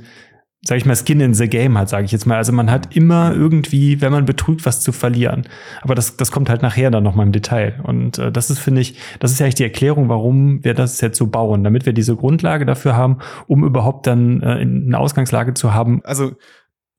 sag 0.62 0.78
ich 0.78 0.86
mal, 0.86 0.96
Skin 0.96 1.20
in 1.20 1.34
the 1.34 1.48
Game 1.48 1.78
hat, 1.78 1.88
sage 1.88 2.04
ich 2.04 2.12
jetzt 2.12 2.26
mal. 2.26 2.36
Also 2.36 2.52
man 2.52 2.70
hat 2.70 2.96
immer 2.96 3.32
irgendwie, 3.32 4.00
wenn 4.00 4.12
man 4.12 4.24
betrügt, 4.24 4.66
was 4.66 4.80
zu 4.80 4.92
verlieren. 4.92 5.46
Aber 5.82 5.94
das, 5.94 6.16
das 6.16 6.32
kommt 6.32 6.48
halt 6.48 6.62
nachher 6.62 6.90
dann 6.90 7.04
nochmal 7.04 7.26
im 7.26 7.32
Detail. 7.32 7.80
Und 7.84 8.18
äh, 8.18 8.32
das 8.32 8.50
ist, 8.50 8.58
finde 8.58 8.80
ich, 8.80 8.98
das 9.20 9.30
ist 9.30 9.38
ja 9.38 9.44
eigentlich 9.44 9.56
die 9.56 9.64
Erklärung, 9.64 10.08
warum 10.08 10.64
wir 10.64 10.74
das 10.74 11.00
jetzt 11.00 11.18
so 11.18 11.26
bauen, 11.26 11.64
damit 11.64 11.86
wir 11.86 11.92
diese 11.92 12.16
Grundlage 12.16 12.66
dafür 12.66 12.96
haben, 12.96 13.18
um 13.46 13.64
überhaupt 13.64 14.06
dann 14.06 14.42
äh, 14.42 14.46
eine 14.46 14.98
Ausgangslage 14.98 15.54
zu 15.54 15.74
haben. 15.74 16.00
Also 16.04 16.32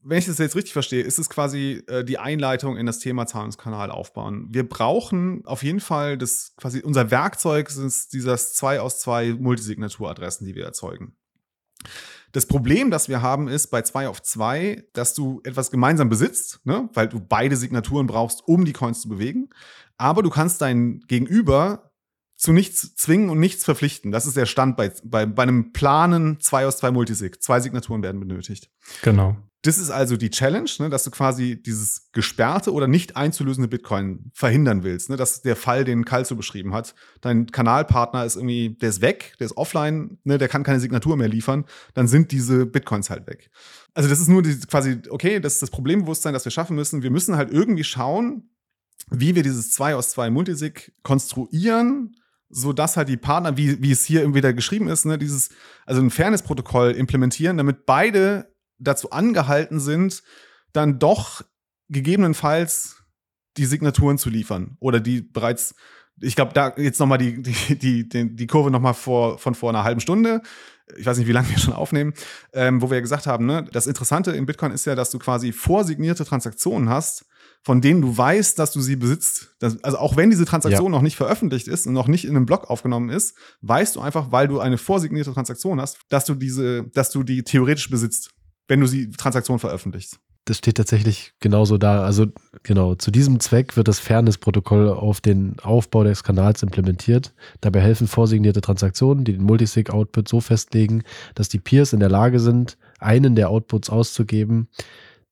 wenn 0.08 0.20
ich 0.20 0.28
das 0.28 0.38
jetzt 0.38 0.56
richtig 0.56 0.74
verstehe, 0.74 1.04
ist 1.04 1.18
es 1.18 1.30
quasi 1.30 1.84
äh, 1.88 2.04
die 2.04 2.20
Einleitung 2.20 2.78
in 2.78 2.86
das 2.86 3.00
Thema 3.00 3.26
Zahlungskanal 3.26 3.90
aufbauen. 3.90 4.48
Wir 4.52 4.68
brauchen 4.68 5.44
auf 5.46 5.64
jeden 5.64 5.80
Fall 5.80 6.18
das 6.18 6.54
quasi 6.58 6.82
unser 6.82 7.10
Werkzeug 7.10 7.72
sind 7.72 7.92
dieses 8.14 8.54
zwei 8.54 8.80
aus 8.80 9.00
zwei 9.00 9.34
Multisignaturadressen, 9.34 10.46
die 10.46 10.54
wir 10.54 10.64
erzeugen. 10.64 11.16
Das 12.34 12.46
Problem, 12.46 12.92
das 12.92 13.10
wir 13.10 13.22
haben, 13.22 13.48
ist 13.48 13.68
bei 13.68 13.82
zwei 13.82 14.08
auf 14.08 14.22
zwei, 14.22 14.84
dass 14.94 15.14
du 15.14 15.42
etwas 15.44 15.72
gemeinsam 15.72 16.10
besitzt, 16.10 16.60
ne? 16.66 16.90
weil 16.94 17.08
du 17.08 17.20
beide 17.20 17.56
Signaturen 17.56 18.08
brauchst, 18.08 18.48
um 18.48 18.66
die 18.66 18.74
Coins 18.74 19.02
zu 19.02 19.10
bewegen. 19.10 19.50
Aber 19.98 20.22
du 20.22 20.30
kannst 20.30 20.62
dein 20.62 21.00
Gegenüber 21.08 21.92
zu 22.36 22.52
nichts 22.52 22.96
zwingen 22.96 23.30
und 23.30 23.40
nichts 23.40 23.64
verpflichten. 23.64 24.12
Das 24.12 24.28
ist 24.28 24.38
der 24.38 24.46
Stand 24.46 24.76
bei, 24.78 24.92
bei, 25.04 25.26
bei 25.26 25.44
einem 25.44 25.72
Planen 25.72 26.40
zwei 26.42 26.68
aus 26.68 26.78
zwei 26.78 26.92
Multisig. 26.92 27.42
Zwei 27.42 27.62
Signaturen 27.62 28.04
werden 28.04 28.20
benötigt. 28.20 28.70
Genau. 29.02 29.38
Das 29.66 29.80
ist 29.80 29.90
also 29.90 30.16
die 30.16 30.30
Challenge, 30.30 30.70
ne, 30.78 30.90
dass 30.90 31.06
du 31.06 31.10
quasi 31.10 31.60
dieses 31.60 32.10
gesperrte 32.12 32.72
oder 32.72 32.88
nicht 32.88 33.18
einzulösende 33.18 33.68
Bitcoin 33.68 34.30
verhindern 34.32 34.84
willst. 34.84 35.10
Ne? 35.10 35.18
Das 35.18 35.32
ist 35.32 35.46
der 35.46 35.56
Fall, 35.56 35.84
den 35.84 36.06
Kalzo 36.06 36.36
beschrieben 36.36 36.72
hat. 36.76 36.94
Dein 37.22 37.48
Kanalpartner 37.48 38.26
ist 38.26 38.36
irgendwie, 38.36 38.78
der 38.80 38.90
ist 38.90 39.02
weg, 39.02 39.34
der 39.40 39.46
ist 39.46 39.58
offline, 39.58 40.20
ne, 40.24 40.38
der 40.38 40.50
kann 40.50 40.62
keine 40.62 40.80
Signatur 40.80 41.18
mehr 41.18 41.30
liefern. 41.30 41.66
Dann 41.96 42.08
sind 42.08 42.32
diese 42.32 42.68
Bitcoins 42.68 43.10
halt 43.10 43.26
weg. 43.26 43.50
Also 43.96 44.08
das 44.08 44.20
ist 44.20 44.28
nur 44.28 44.44
die, 44.44 44.56
quasi, 44.60 45.00
okay, 45.10 45.40
das 45.40 45.54
ist 45.54 45.64
das 45.64 45.72
Problembewusstsein, 45.72 46.34
das 46.34 46.46
wir 46.46 46.52
schaffen 46.52 46.76
müssen. 46.76 47.02
Wir 47.02 47.12
müssen 47.12 47.36
halt 47.36 47.52
irgendwie 47.52 47.84
schauen, 47.84 48.52
wie 49.10 49.34
wir 49.34 49.42
dieses 49.42 49.72
2 49.72 49.96
aus 49.96 50.12
2 50.12 50.30
Multisig 50.30 50.94
konstruieren, 51.02 52.16
so 52.50 52.72
dass 52.72 52.98
halt 52.98 53.10
die 53.10 53.18
Partner, 53.18 53.58
wie, 53.58 53.82
wie 53.82 53.92
es 53.92 54.06
hier 54.06 54.30
da 54.30 54.52
geschrieben 54.52 54.90
ist, 54.90 55.06
ne, 55.06 55.18
dieses, 55.18 55.50
also 55.88 56.04
ein 56.04 56.12
Fairness-Protokoll 56.12 56.92
implementieren, 56.92 57.58
damit 57.58 57.88
beide 57.88 58.54
dazu 58.78 59.12
angehalten 59.12 59.80
sind, 59.80 60.24
dann 60.74 61.00
doch 61.00 61.42
gegebenenfalls 61.90 63.04
die 63.58 63.66
Signaturen 63.66 64.18
zu 64.18 64.30
liefern 64.30 64.78
oder 64.80 65.00
die 65.00 65.22
bereits 65.22 65.76
ich 66.22 66.36
glaube, 66.36 66.54
da 66.54 66.74
jetzt 66.78 67.00
nochmal 67.00 67.18
die, 67.18 67.42
die, 67.42 68.08
die, 68.08 68.36
die 68.36 68.48
Kurve 68.48 68.72
nochmal 68.72 68.94
vor, 68.94 69.38
von 69.38 69.56
vor 69.56 69.70
einer 69.70 69.84
halben 69.84 70.00
Stunde. 70.00 70.42
ich 70.98 71.06
weiß 71.06 71.18
nicht, 71.18 71.28
wie 71.28 71.32
lange 71.32 71.50
wir 71.50 71.58
schon 71.58 71.74
aufnehmen, 71.74 72.14
ähm, 72.54 72.82
wo 72.82 72.90
wir 72.90 73.02
gesagt 73.02 73.28
haben, 73.28 73.46
ne, 73.46 73.66
das 73.72 73.88
Interessante 73.88 74.32
in 74.32 74.46
Bitcoin 74.46 74.72
ist 74.72 74.86
ja, 74.86 74.96
dass 74.96 75.10
du 75.10 75.20
quasi 75.20 75.52
vorsignierte 75.52 76.26
Transaktionen 76.26 76.90
hast, 76.90 77.26
von 77.64 77.82
denen 77.82 78.02
du 78.02 78.16
weißt, 78.16 78.60
dass 78.60 78.72
du 78.72 78.80
sie 78.80 78.96
besitzt. 78.96 79.56
Das, 79.60 79.84
also 79.84 79.98
auch 79.98 80.16
wenn 80.16 80.30
diese 80.30 80.46
Transaktion 80.46 80.92
ja. 80.92 80.98
noch 80.98 81.02
nicht 81.02 81.16
veröffentlicht 81.16 81.68
ist 81.68 81.88
und 81.88 81.94
noch 81.94 82.08
nicht 82.08 82.26
in 82.26 82.36
einem 82.36 82.46
Blog 82.46 82.70
aufgenommen 82.70 83.10
ist, 83.10 83.36
weißt 83.62 83.96
du 83.96 84.02
einfach, 84.02 84.32
weil 84.32 84.48
du 84.48 84.60
eine 84.60 84.78
vorsignierte 84.78 85.34
Transaktion 85.34 85.82
hast, 85.82 85.98
dass 86.10 86.26
du 86.26 86.36
diese, 86.36 86.84
dass 86.94 87.10
du 87.10 87.24
die 87.24 87.44
theoretisch 87.44 87.90
besitzt, 87.90 88.32
wenn 88.68 88.80
du 88.80 88.88
sie 88.88 89.10
Transaktion 89.12 89.60
veröffentlichst 89.60 90.20
das 90.46 90.60
steht 90.60 90.78
tatsächlich 90.78 91.34
genauso 91.40 91.78
da. 91.78 92.04
Also 92.04 92.28
genau, 92.62 92.94
zu 92.96 93.10
diesem 93.10 93.40
Zweck 93.40 93.76
wird 93.76 93.88
das 93.88 94.00
Fairness-Protokoll 94.00 94.90
auf 94.90 95.20
den 95.20 95.60
Aufbau 95.62 96.04
des 96.04 96.24
Kanals 96.24 96.62
implementiert. 96.62 97.34
Dabei 97.62 97.82
helfen 97.82 98.08
vorsignierte 98.08 98.62
Transaktionen, 98.62 99.26
die 99.26 99.34
den 99.34 99.44
Multisig-Output 99.44 100.28
so 100.28 100.40
festlegen, 100.42 101.04
dass 101.34 101.50
die 101.50 101.60
Peers 101.60 101.94
in 101.94 102.00
der 102.00 102.10
Lage 102.10 102.40
sind, 102.40 102.78
einen 103.00 103.36
der 103.36 103.50
Outputs 103.50 103.90
auszugeben, 103.90 104.70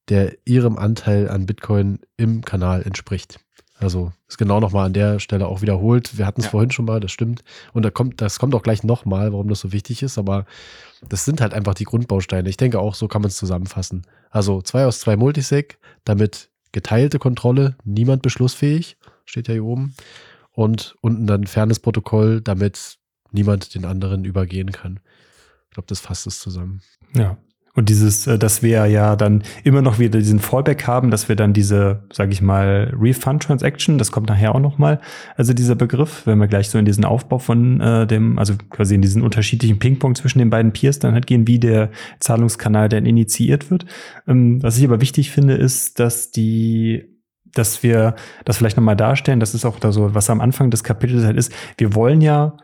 der 0.09 0.35
ihrem 0.45 0.77
Anteil 0.77 1.29
an 1.29 1.45
Bitcoin 1.45 1.99
im 2.17 2.43
Kanal 2.43 2.81
entspricht. 2.81 3.39
Also 3.83 4.11
ist 4.27 4.37
genau 4.37 4.59
nochmal 4.59 4.85
an 4.85 4.93
der 4.93 5.19
Stelle 5.19 5.47
auch 5.47 5.61
wiederholt. 5.61 6.17
Wir 6.17 6.25
hatten 6.25 6.41
es 6.41 6.45
ja. 6.45 6.51
vorhin 6.51 6.71
schon 6.71 6.85
mal, 6.85 6.99
das 6.99 7.11
stimmt. 7.11 7.43
Und 7.73 7.83
da 7.83 7.89
kommt, 7.89 8.21
das 8.21 8.39
kommt 8.39 8.55
auch 8.55 8.63
gleich 8.63 8.83
nochmal, 8.83 9.31
warum 9.31 9.49
das 9.49 9.59
so 9.59 9.71
wichtig 9.71 10.01
ist. 10.03 10.17
Aber 10.17 10.45
das 11.07 11.25
sind 11.25 11.41
halt 11.41 11.53
einfach 11.53 11.73
die 11.73 11.83
Grundbausteine. 11.83 12.49
Ich 12.49 12.57
denke 12.57 12.79
auch, 12.79 12.95
so 12.95 13.07
kann 13.07 13.21
man 13.21 13.29
es 13.29 13.37
zusammenfassen. 13.37 14.03
Also 14.29 14.61
zwei 14.61 14.85
aus 14.85 14.99
zwei 14.99 15.17
Multisig, 15.17 15.77
damit 16.05 16.49
geteilte 16.71 17.19
Kontrolle, 17.19 17.75
niemand 17.83 18.21
beschlussfähig, 18.21 18.97
steht 19.25 19.47
ja 19.47 19.53
hier 19.53 19.65
oben. 19.65 19.95
Und 20.51 20.95
unten 21.01 21.27
dann 21.27 21.47
Fairness-Protokoll, 21.47 22.41
damit 22.41 22.97
niemand 23.31 23.73
den 23.73 23.85
anderen 23.85 24.23
übergehen 24.23 24.71
kann. 24.71 24.99
Ich 25.69 25.73
glaube, 25.73 25.87
das 25.87 25.99
fasst 25.99 26.27
es 26.27 26.39
zusammen. 26.39 26.81
Ja, 27.15 27.37
und 27.75 27.89
dieses, 27.89 28.27
äh, 28.27 28.37
dass 28.37 28.61
wir 28.61 28.85
ja 28.85 29.15
dann 29.15 29.43
immer 29.63 29.81
noch 29.81 29.97
wieder 29.99 30.19
diesen 30.19 30.39
Fallback 30.39 30.85
haben, 30.85 31.09
dass 31.09 31.27
wir 31.27 31.35
dann 31.35 31.53
diese, 31.53 32.03
sage 32.11 32.31
ich 32.31 32.41
mal, 32.41 32.93
Refund-Transaction, 32.99 33.97
das 33.97 34.11
kommt 34.11 34.29
nachher 34.29 34.53
auch 34.53 34.59
noch 34.59 34.77
mal, 34.77 35.01
also 35.35 35.53
dieser 35.53 35.75
Begriff, 35.75 36.23
wenn 36.25 36.37
wir 36.37 36.47
gleich 36.47 36.69
so 36.69 36.77
in 36.77 36.85
diesen 36.85 37.05
Aufbau 37.05 37.39
von 37.39 37.81
äh, 37.81 38.05
dem, 38.05 38.37
also 38.37 38.53
quasi 38.69 38.95
in 38.95 39.01
diesen 39.01 39.23
unterschiedlichen 39.23 39.79
Ping-Pong 39.79 40.15
zwischen 40.15 40.39
den 40.39 40.51
beiden 40.51 40.71
Peers 40.71 40.99
dann 40.99 41.13
halt 41.13 41.25
gehen, 41.25 41.47
wie 41.47 41.59
der 41.59 41.89
Zahlungskanal 42.19 42.89
dann 42.89 43.05
initiiert 43.05 43.71
wird. 43.71 43.85
Ähm, 44.27 44.61
was 44.61 44.77
ich 44.77 44.85
aber 44.85 45.01
wichtig 45.01 45.31
finde, 45.31 45.55
ist, 45.55 45.99
dass 45.99 46.31
die 46.31 47.09
dass 47.55 47.83
wir 47.83 48.15
das 48.45 48.57
vielleicht 48.57 48.77
nochmal 48.77 48.95
darstellen, 48.95 49.39
das 49.39 49.53
ist 49.53 49.63
auch 49.63 49.79
da 49.79 49.91
so, 49.91 50.15
was 50.15 50.27
am 50.31 50.41
Anfang 50.41 50.71
des 50.71 50.83
Kapitels 50.83 51.23
halt 51.23 51.37
ist, 51.37 51.53
wir 51.77 51.93
wollen 51.93 52.19
ja 52.19 52.57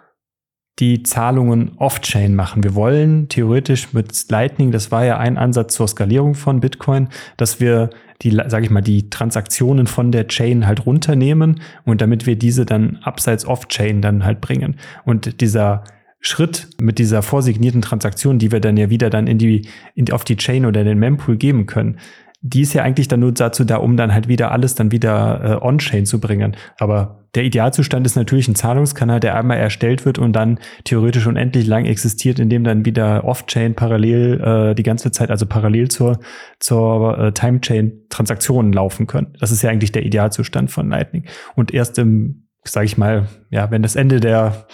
die 0.80 1.04
Zahlungen 1.04 1.72
off-chain 1.78 2.36
machen. 2.36 2.63
Wir 2.63 2.74
wollen 2.74 3.28
theoretisch 3.28 3.94
mit 3.94 4.30
Lightning, 4.30 4.72
das 4.72 4.92
war 4.92 5.04
ja 5.04 5.18
ein 5.18 5.38
Ansatz 5.38 5.74
zur 5.74 5.88
Skalierung 5.88 6.36
von 6.36 6.62
Bitcoin, 6.62 7.10
dass 7.38 7.60
wir 7.60 7.89
die, 8.22 8.32
sage 8.32 8.65
ich 8.65 8.72
mal, 8.72 8.82
die 8.82 9.10
Transaktionen 9.10 9.88
von 9.88 10.12
der 10.12 10.28
Chain 10.28 10.68
halt 10.68 10.86
runternehmen 10.86 11.62
und 11.86 12.02
damit 12.02 12.26
wir 12.26 12.38
diese 12.38 12.65
dann 12.65 12.98
abseits 13.04 13.46
off-chain 13.46 14.02
dann 14.02 14.26
halt 14.26 14.42
bringen. 14.42 14.76
Und 15.06 15.42
dieser 15.42 15.84
Schritt 16.22 16.70
mit 16.82 17.00
dieser 17.00 17.22
vorsignierten 17.22 17.82
Transaktion, 17.82 18.39
die 18.39 18.52
wir 18.52 18.60
dann 18.60 18.76
ja 18.76 18.89
wieder 18.89 19.10
dann 19.10 19.28
in 19.28 19.38
die, 19.38 19.68
in, 19.96 20.12
auf 20.12 20.26
die 20.26 20.36
Chain 20.36 20.65
oder 20.65 20.84
den 20.84 21.00
Mempool 21.00 21.38
geben 21.38 21.65
können, 21.65 21.98
die 22.42 22.62
ist 22.62 22.74
ja 22.74 22.84
eigentlich 22.84 23.08
dann 23.08 23.22
nur 23.22 23.34
dazu 23.34 23.63
da, 23.65 23.78
um 23.78 23.98
dann 23.98 24.13
halt 24.13 24.28
wieder 24.28 24.52
alles 24.52 24.76
dann 24.76 24.92
wieder 24.92 25.62
äh, 25.62 25.65
on-chain 25.65 26.06
zu 26.06 26.20
bringen. 26.20 26.56
Aber 26.78 27.18
der 27.36 27.44
Idealzustand 27.44 28.06
ist 28.06 28.15
natürlich 28.15 28.48
ein 28.48 28.56
Zahlungskanal, 28.56 29.20
der 29.20 29.36
einmal 29.36 29.58
erstellt 29.58 30.06
wird 30.06 30.18
und 30.18 30.34
dann 30.34 30.60
theoretisch 30.84 31.28
unendlich 31.28 31.68
lang 31.68 31.86
existiert, 31.86 32.39
indem 32.39 32.63
dann 32.63 32.86
wieder 32.86 33.24
off-chain 33.24 33.76
parallel 33.76 34.42
äh, 34.42 34.76
die 34.76 34.84
ganze 34.84 35.12
Zeit, 35.12 35.30
also 35.30 35.46
parallel 35.46 35.89
zur, 35.89 36.20
zur 36.60 37.18
äh, 37.18 37.32
Time-Chain 37.32 38.06
Transaktionen 38.10 38.74
laufen 38.74 39.06
können. 39.06 39.34
Das 39.39 39.52
ist 39.52 39.62
ja 39.62 39.70
eigentlich 39.70 39.92
der 39.92 40.06
Idealzustand 40.06 40.72
von 40.72 40.89
Lightning. 40.89 41.26
Und 41.56 41.74
erst 41.74 42.00
im, 42.00 42.48
sage 42.63 42.88
ich 42.88 42.98
mal, 42.98 43.28
ja, 43.52 43.70
wenn 43.70 43.84
das 43.84 43.96
Ende 43.96 44.20
der 44.20 44.65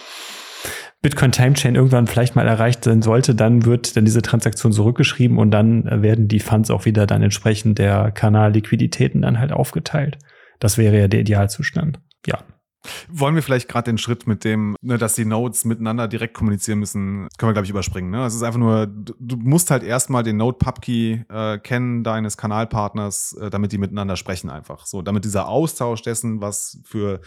Bitcoin 1.02 1.30
Time 1.30 1.52
Chain 1.52 1.74
irgendwann 1.74 2.06
vielleicht 2.06 2.36
mal 2.36 2.48
erreicht 2.48 2.84
sein 2.84 3.02
sollte, 3.02 3.34
dann 3.34 3.64
wird 3.66 3.96
dann 3.96 4.06
diese 4.06 4.22
Transaktion 4.22 4.72
zurückgeschrieben 4.72 5.38
und 5.38 5.50
dann 5.50 5.86
äh, 5.86 6.00
werden 6.02 6.26
die 6.26 6.40
Funds 6.40 6.70
auch 6.70 6.86
wieder 6.86 7.06
dann 7.06 7.22
entsprechend 7.22 7.78
der 7.78 8.10
Kanalliquiditäten 8.12 9.22
dann 9.22 9.38
halt 9.38 9.52
aufgeteilt. 9.52 10.16
Das 10.58 10.78
wäre 10.78 10.98
ja 10.98 11.08
der 11.08 11.20
Idealzustand. 11.20 12.00
Ja. 12.26 12.38
Wollen 13.08 13.34
wir 13.34 13.42
vielleicht 13.42 13.68
gerade 13.68 13.90
den 13.90 13.98
Schritt 13.98 14.26
mit 14.28 14.44
dem, 14.44 14.76
ne, 14.80 14.96
dass 14.96 15.14
die 15.14 15.24
Nodes 15.24 15.64
miteinander 15.64 16.06
direkt 16.06 16.34
kommunizieren 16.34 16.78
müssen, 16.78 17.28
können 17.36 17.50
wir, 17.50 17.52
glaube 17.54 17.64
ich, 17.64 17.70
überspringen. 17.70 18.10
Ne? 18.10 18.24
Es 18.24 18.34
ist 18.34 18.42
einfach 18.42 18.60
nur, 18.60 18.86
du 18.86 19.36
musst 19.36 19.72
halt 19.72 19.82
erstmal 19.82 20.22
den 20.22 20.36
Node 20.36 20.58
Pubkey 20.58 21.24
äh, 21.28 21.58
kennen 21.58 22.04
deines 22.04 22.36
Kanalpartners, 22.36 23.36
äh, 23.40 23.50
damit 23.50 23.72
die 23.72 23.78
miteinander 23.78 24.16
sprechen 24.16 24.50
einfach. 24.50 24.86
So, 24.86 25.02
damit 25.02 25.24
dieser 25.24 25.48
Austausch 25.48 26.02
dessen, 26.02 26.40
was 26.40 26.80
für 26.84 27.20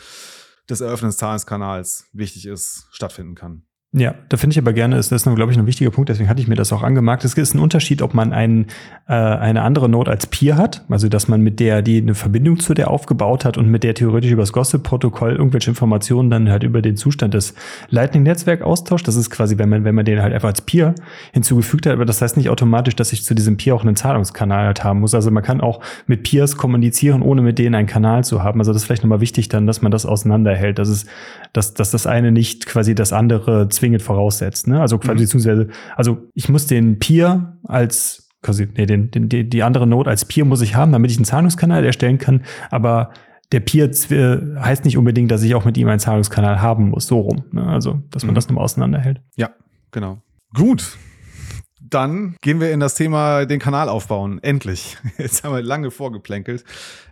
das 0.68 0.82
Eröffnen 0.82 1.10
des 1.10 1.18
Zahlungskanals 1.18 2.08
wichtig 2.14 2.46
ist, 2.46 2.88
stattfinden 2.92 3.36
kann. 3.36 3.64
Ja, 3.92 4.14
da 4.30 4.38
finde 4.38 4.54
ich 4.54 4.60
aber 4.60 4.72
gerne, 4.72 4.98
ist 4.98 5.12
das, 5.12 5.24
glaube 5.24 5.52
ich, 5.52 5.58
ein 5.58 5.66
wichtiger 5.66 5.90
Punkt, 5.90 6.10
deswegen 6.10 6.30
hatte 6.30 6.40
ich 6.40 6.48
mir 6.48 6.54
das 6.54 6.72
auch 6.72 6.84
angemerkt. 6.84 7.26
Es 7.26 7.34
ist 7.34 7.56
ein 7.56 7.60
Unterschied, 7.60 8.04
ob 8.04 8.14
man 8.14 8.34
einen, 8.34 8.68
äh, 9.08 9.14
eine 9.14 9.64
andere 9.64 9.90
Node 9.90 10.12
als 10.12 10.28
Peer 10.28 10.58
hat, 10.58 10.86
also 10.90 11.10
dass 11.10 11.28
man 11.28 11.42
mit 11.42 11.60
der, 11.60 11.82
die 11.82 11.98
eine 11.98 12.14
Verbindung 12.14 12.60
zu 12.60 12.76
der 12.76 12.92
aufgebaut 12.92 13.46
hat 13.46 13.58
und 13.58 13.68
mit 13.68 13.84
der 13.84 13.96
theoretisch 13.96 14.30
über 14.30 14.44
das 14.44 14.54
Gossip-Protokoll 14.54 15.32
irgendwelche 15.32 15.72
Informationen 15.72 16.30
dann 16.30 16.52
halt 16.52 16.62
über 16.62 16.84
den 16.84 16.98
Zustand 16.98 17.34
des 17.34 17.56
Lightning-Netzwerk 17.90 18.62
austauscht. 18.62 19.08
Das 19.08 19.16
ist 19.16 19.32
quasi, 19.32 19.58
wenn 19.58 19.70
man, 19.70 19.84
wenn 19.84 19.96
man 19.96 20.06
den 20.06 20.22
halt 20.22 20.36
einfach 20.36 20.50
als 20.50 20.62
Peer 20.62 20.94
hinzugefügt 21.34 21.88
hat, 21.88 21.94
aber 21.94 22.06
das 22.06 22.22
heißt 22.22 22.38
nicht 22.38 22.50
automatisch, 22.50 22.96
dass 22.96 23.12
ich 23.12 23.24
zu 23.24 23.34
diesem 23.34 23.58
Peer 23.58 23.74
auch 23.74 23.82
einen 23.82 23.96
Zahlungskanal 23.96 24.68
halt 24.68 24.84
haben 24.84 25.00
muss. 25.00 25.16
Also 25.16 25.32
man 25.32 25.42
kann 25.42 25.62
auch 25.62 25.82
mit 26.06 26.22
Peers 26.22 26.58
kommunizieren, 26.58 27.24
ohne 27.24 27.42
mit 27.42 27.58
denen 27.58 27.74
einen 27.74 27.88
Kanal 27.88 28.24
zu 28.24 28.44
haben. 28.44 28.60
Also 28.60 28.72
das 28.72 28.84
ist 28.84 28.86
vielleicht 28.86 29.02
nochmal 29.02 29.22
wichtig 29.22 29.50
dann, 29.50 29.66
dass 29.66 29.82
man 29.82 29.92
das 29.92 30.06
auseinanderhält, 30.06 30.78
dass 30.78 30.90
es, 30.90 31.08
dass, 31.54 31.74
dass 31.74 31.90
das 31.90 32.06
eine 32.06 32.32
nicht 32.32 32.68
quasi 32.68 32.94
das 32.94 33.14
andere 33.14 33.68
zwingend 33.80 34.02
voraussetzt. 34.02 34.68
Ne? 34.68 34.80
Also 34.80 34.98
quasi, 34.98 35.16
mhm. 35.16 35.20
beziehungsweise, 35.20 35.68
also 35.96 36.18
ich 36.34 36.50
muss 36.50 36.68
den 36.68 37.00
Peer 37.00 37.58
als 37.64 38.30
quasi, 38.42 38.68
nee, 38.76 38.86
den, 38.86 39.12
den, 39.12 39.30
die, 39.30 39.50
die 39.50 39.64
andere 39.64 39.88
Node 39.88 40.10
als 40.10 40.26
Peer 40.26 40.46
muss 40.46 40.62
ich 40.62 40.76
haben, 40.76 40.92
damit 40.92 41.12
ich 41.12 41.18
einen 41.18 41.26
Zahlungskanal 41.26 41.84
erstellen 41.84 42.18
kann, 42.18 42.44
aber 42.70 43.12
der 43.52 43.62
Peer 43.62 43.90
heißt 43.90 44.86
nicht 44.86 44.98
unbedingt, 44.98 45.32
dass 45.32 45.42
ich 45.42 45.56
auch 45.56 45.66
mit 45.66 45.78
ihm 45.78 45.88
einen 45.88 46.00
Zahlungskanal 46.00 46.62
haben 46.62 46.90
muss, 46.90 47.08
so 47.08 47.20
rum. 47.20 47.46
Ne? 47.52 47.66
Also, 47.66 48.04
dass 48.12 48.24
man 48.24 48.34
mhm. 48.34 48.36
das 48.36 48.48
nochmal 48.48 48.64
auseinanderhält. 48.64 49.22
Ja, 49.36 49.50
genau. 49.92 50.22
Gut. 50.54 50.98
Dann 51.82 52.36
gehen 52.42 52.60
wir 52.60 52.72
in 52.72 52.80
das 52.80 52.94
Thema 52.94 53.46
den 53.46 53.60
Kanal 53.60 53.90
aufbauen. 53.90 54.40
Endlich. 54.44 54.98
Jetzt 55.18 55.44
haben 55.44 55.56
wir 55.56 55.64
lange 55.64 55.90
vorgeplänkelt. 55.90 56.64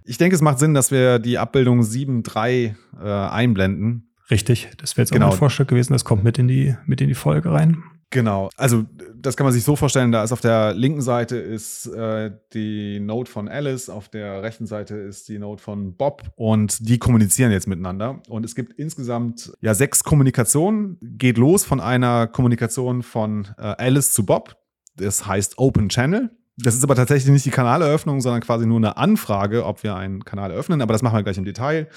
Ich 0.04 0.20
denke, 0.20 0.36
es 0.36 0.42
macht 0.42 0.60
Sinn, 0.60 0.76
dass 0.76 0.92
wir 0.92 1.18
die 1.18 1.40
Abbildung 1.40 1.82
7.3 1.82 2.76
äh, 3.02 3.30
einblenden. 3.30 4.07
Richtig, 4.30 4.70
das 4.78 4.98
wäre 4.98 5.04
jetzt 5.04 5.12
genau. 5.12 5.28
auch 5.28 5.32
mein 5.32 5.40
Vorschlag 5.40 5.68
gewesen, 5.68 5.94
das 5.94 6.04
kommt 6.04 6.24
mit 6.24 6.38
in 6.38 6.48
die, 6.48 6.76
mit 6.86 7.02
in 7.02 7.08
die 7.08 7.16
Folge 7.16 7.52
rein. 7.52 7.84
Genau, 8.10 8.50
also 8.56 8.86
das 9.16 9.36
kann 9.36 9.46
man 9.46 9.54
sich 9.54 9.66
so 9.66 9.76
vorstellen, 9.76 10.14
da 10.14 10.24
ist 10.24 10.32
auf 10.32 10.40
der 10.40 10.74
linken 10.74 11.02
Seite 11.02 11.36
ist 11.36 11.88
äh, 11.88 12.32
die 12.54 13.02
Note 13.02 13.30
von 13.30 13.50
Alice, 13.50 13.90
auf 13.90 14.08
der 14.08 14.44
rechten 14.44 14.66
Seite 14.66 14.96
ist 14.96 15.28
die 15.28 15.40
Note 15.40 15.62
von 15.62 15.98
Bob 15.98 16.24
und 16.38 16.88
die 16.88 17.00
kommunizieren 17.00 17.52
jetzt 17.52 17.68
miteinander. 17.68 18.22
Und 18.30 18.46
es 18.46 18.56
gibt 18.56 18.74
insgesamt 18.80 19.52
ja 19.60 19.74
sechs 19.74 20.06
Kommunikationen, 20.06 20.98
geht 21.02 21.38
los 21.38 21.66
von 21.66 21.82
einer 21.82 22.28
Kommunikation 22.28 23.04
von 23.04 23.50
äh, 23.58 23.76
Alice 23.78 24.14
zu 24.14 24.26
Bob, 24.26 24.56
das 24.96 25.28
heißt 25.28 25.58
Open 25.58 25.90
Channel. 25.90 26.32
Das 26.60 26.74
ist 26.74 26.84
aber 26.84 26.96
tatsächlich 26.96 27.32
nicht 27.32 27.46
die 27.46 27.52
Kanaleröffnung, 27.52 28.20
sondern 28.20 28.42
quasi 28.42 28.66
nur 28.66 28.78
eine 28.78 28.98
Anfrage, 28.98 29.64
ob 29.64 29.84
wir 29.84 29.96
einen 29.96 30.26
Kanal 30.26 30.50
eröffnen. 30.50 30.82
Aber 30.82 30.92
das 30.92 31.04
machen 31.04 31.16
wir 31.16 31.24
gleich 31.24 31.38
im 31.38 31.46
Detail. 31.46 31.88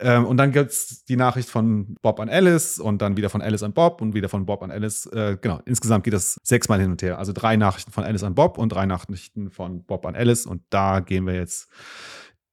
Ähm, 0.00 0.24
und 0.24 0.36
dann 0.38 0.52
gibt's 0.52 1.04
die 1.04 1.16
Nachricht 1.16 1.48
von 1.48 1.94
Bob 2.02 2.20
an 2.20 2.28
Alice 2.28 2.78
und 2.78 3.02
dann 3.02 3.16
wieder 3.16 3.30
von 3.30 3.42
Alice 3.42 3.62
an 3.62 3.72
Bob 3.72 4.00
und 4.00 4.14
wieder 4.14 4.28
von 4.28 4.46
Bob 4.46 4.62
an 4.62 4.70
Alice. 4.70 5.06
Äh, 5.06 5.36
genau, 5.40 5.60
insgesamt 5.66 6.04
geht 6.04 6.14
das 6.14 6.38
sechsmal 6.42 6.80
hin 6.80 6.90
und 6.90 7.02
her. 7.02 7.18
Also 7.18 7.32
drei 7.32 7.56
Nachrichten 7.56 7.92
von 7.92 8.04
Alice 8.04 8.24
an 8.24 8.34
Bob 8.34 8.58
und 8.58 8.70
drei 8.70 8.86
Nachrichten 8.86 9.50
von 9.50 9.84
Bob 9.84 10.06
an 10.06 10.16
Alice. 10.16 10.46
Und 10.46 10.62
da 10.70 11.00
gehen 11.00 11.26
wir 11.26 11.34
jetzt 11.34 11.68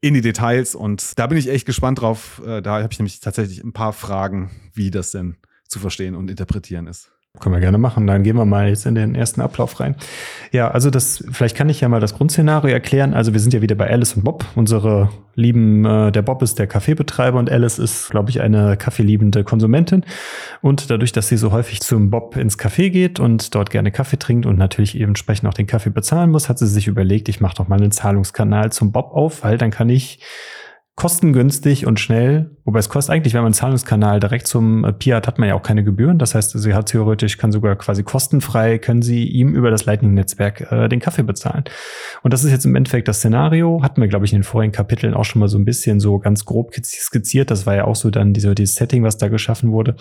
in 0.02 0.14
die 0.14 0.22
Details. 0.22 0.76
Und 0.76 1.18
da 1.18 1.28
bin 1.28 1.38
ich 1.38 1.50
echt 1.50 1.66
gespannt 1.66 2.02
drauf. 2.02 2.42
Äh, 2.46 2.62
da 2.62 2.82
habe 2.82 2.92
ich 2.92 3.00
nämlich 3.00 3.20
tatsächlich 3.20 3.64
ein 3.64 3.74
paar 3.74 3.94
Fragen, 3.94 4.52
wie 4.74 4.92
das 4.92 5.12
denn 5.12 5.38
zu 5.68 5.80
verstehen 5.80 6.16
und 6.16 6.30
interpretieren 6.30 6.88
ist. 6.88 7.12
Können 7.40 7.56
wir 7.56 7.60
gerne 7.60 7.78
machen. 7.78 8.08
Dann 8.08 8.24
gehen 8.24 8.36
wir 8.36 8.46
mal 8.46 8.70
jetzt 8.70 8.86
in 8.86 8.96
den 8.96 9.16
ersten 9.16 9.42
Ablauf 9.42 9.80
rein. 9.80 9.96
Ja, 10.52 10.72
also 10.72 10.90
das, 10.90 11.24
vielleicht 11.32 11.56
kann 11.56 11.70
ich 11.70 11.82
ja 11.82 11.90
mal 11.90 12.00
das 12.00 12.16
Grundszenario 12.16 12.72
erklären. 12.72 13.14
Also 13.14 13.34
wir 13.34 13.40
sind 13.40 13.54
ja 13.54 13.62
wieder 13.62 13.76
bei 13.76 13.90
Alice 13.90 14.14
und 14.14 14.24
Bob. 14.24 14.46
Unsere 14.56 15.10
lieben, 15.36 15.86
äh, 15.86 16.12
der 16.12 16.24
Bob 16.24 16.42
ist 16.42 16.58
der 16.58 16.68
Kaffeebetreiber 16.68 17.38
und 17.38 17.52
Alice 17.52 17.80
ist, 17.80 18.10
glaube 18.10 18.30
ich, 18.30 18.42
eine 18.42 18.76
kaffeeliebende 18.76 19.44
Konsumentin. 19.44 20.04
Und 20.62 20.90
dadurch, 20.90 21.12
dass 21.12 21.28
sie 21.28 21.38
so 21.38 21.52
häufig 21.52 21.82
zum 21.82 22.10
Bob 22.10 22.36
ins 22.38 22.58
Café 22.58 22.90
geht 22.90 23.20
und 23.20 23.54
dort 23.54 23.70
gerne 23.70 23.92
Kaffee 23.92 24.18
trinkt 24.18 24.46
und 24.46 24.58
natürlich 24.58 25.00
entsprechend 25.00 25.48
auch 25.48 25.54
den 25.54 25.68
Kaffee 25.68 25.92
bezahlen 25.92 26.32
muss, 26.32 26.50
hat 26.50 26.58
sie 26.60 26.68
sich 26.68 26.88
überlegt, 26.88 27.30
ich 27.30 27.40
mache 27.40 27.56
doch 27.56 27.68
mal 27.68 27.80
einen 27.80 27.92
Zahlungskanal 27.92 28.72
zum 28.72 28.92
Bob 28.92 29.12
auf, 29.14 29.44
weil 29.44 29.58
dann 29.58 29.72
kann 29.72 29.90
ich 29.90 30.20
kostengünstig 30.98 31.86
und 31.86 32.00
schnell. 32.00 32.50
Wobei 32.66 32.80
es 32.80 32.90
kostet 32.90 33.14
eigentlich, 33.14 33.36
wenn 33.36 33.42
man 33.42 33.48
einen 33.48 33.54
Zahlungskanal 33.54 34.20
direkt 34.20 34.48
zum 34.48 34.84
äh, 34.84 34.92
Pi 34.92 35.12
hat, 35.12 35.28
hat 35.28 35.38
man 35.38 35.48
ja 35.48 35.54
auch 35.54 35.62
keine 35.62 35.84
Gebühren. 35.84 36.18
Das 36.18 36.34
heißt, 36.34 36.60
sie 36.60 36.74
hat 36.74 36.88
theoretisch, 36.88 37.38
kann 37.38 37.52
sogar 37.52 37.76
quasi 37.76 38.02
kostenfrei, 38.02 38.80
können 38.80 39.04
sie 39.04 39.26
ihm 39.28 39.54
über 39.54 39.70
das 39.70 39.86
Lightning-Netzwerk 39.86 40.72
äh, 40.72 40.90
den 40.90 41.00
Kaffee 41.00 41.22
bezahlen. 41.22 41.66
Und 42.24 42.34
das 42.34 42.44
ist 42.44 42.50
jetzt 42.50 42.66
im 42.66 42.76
Endeffekt 42.76 43.08
das 43.08 43.18
Szenario. 43.18 43.84
Hatten 43.84 44.02
wir, 44.02 44.08
glaube 44.08 44.26
ich, 44.26 44.34
in 44.34 44.40
den 44.40 44.44
vorigen 44.44 44.72
Kapiteln 44.72 45.14
auch 45.14 45.24
schon 45.24 45.40
mal 45.40 45.48
so 45.48 45.60
ein 45.60 45.66
bisschen 45.66 46.00
so 46.00 46.18
ganz 46.18 46.46
grob 46.46 46.74
skizziert. 46.74 47.52
Das 47.52 47.68
war 47.68 47.76
ja 47.76 47.86
auch 47.86 47.96
so 47.96 48.10
dann 48.10 48.34
diese, 48.34 48.56
dieses 48.56 48.74
Setting, 48.74 49.04
was 49.04 49.20
da 49.20 49.28
geschaffen 49.28 49.72
wurde, 49.72 49.96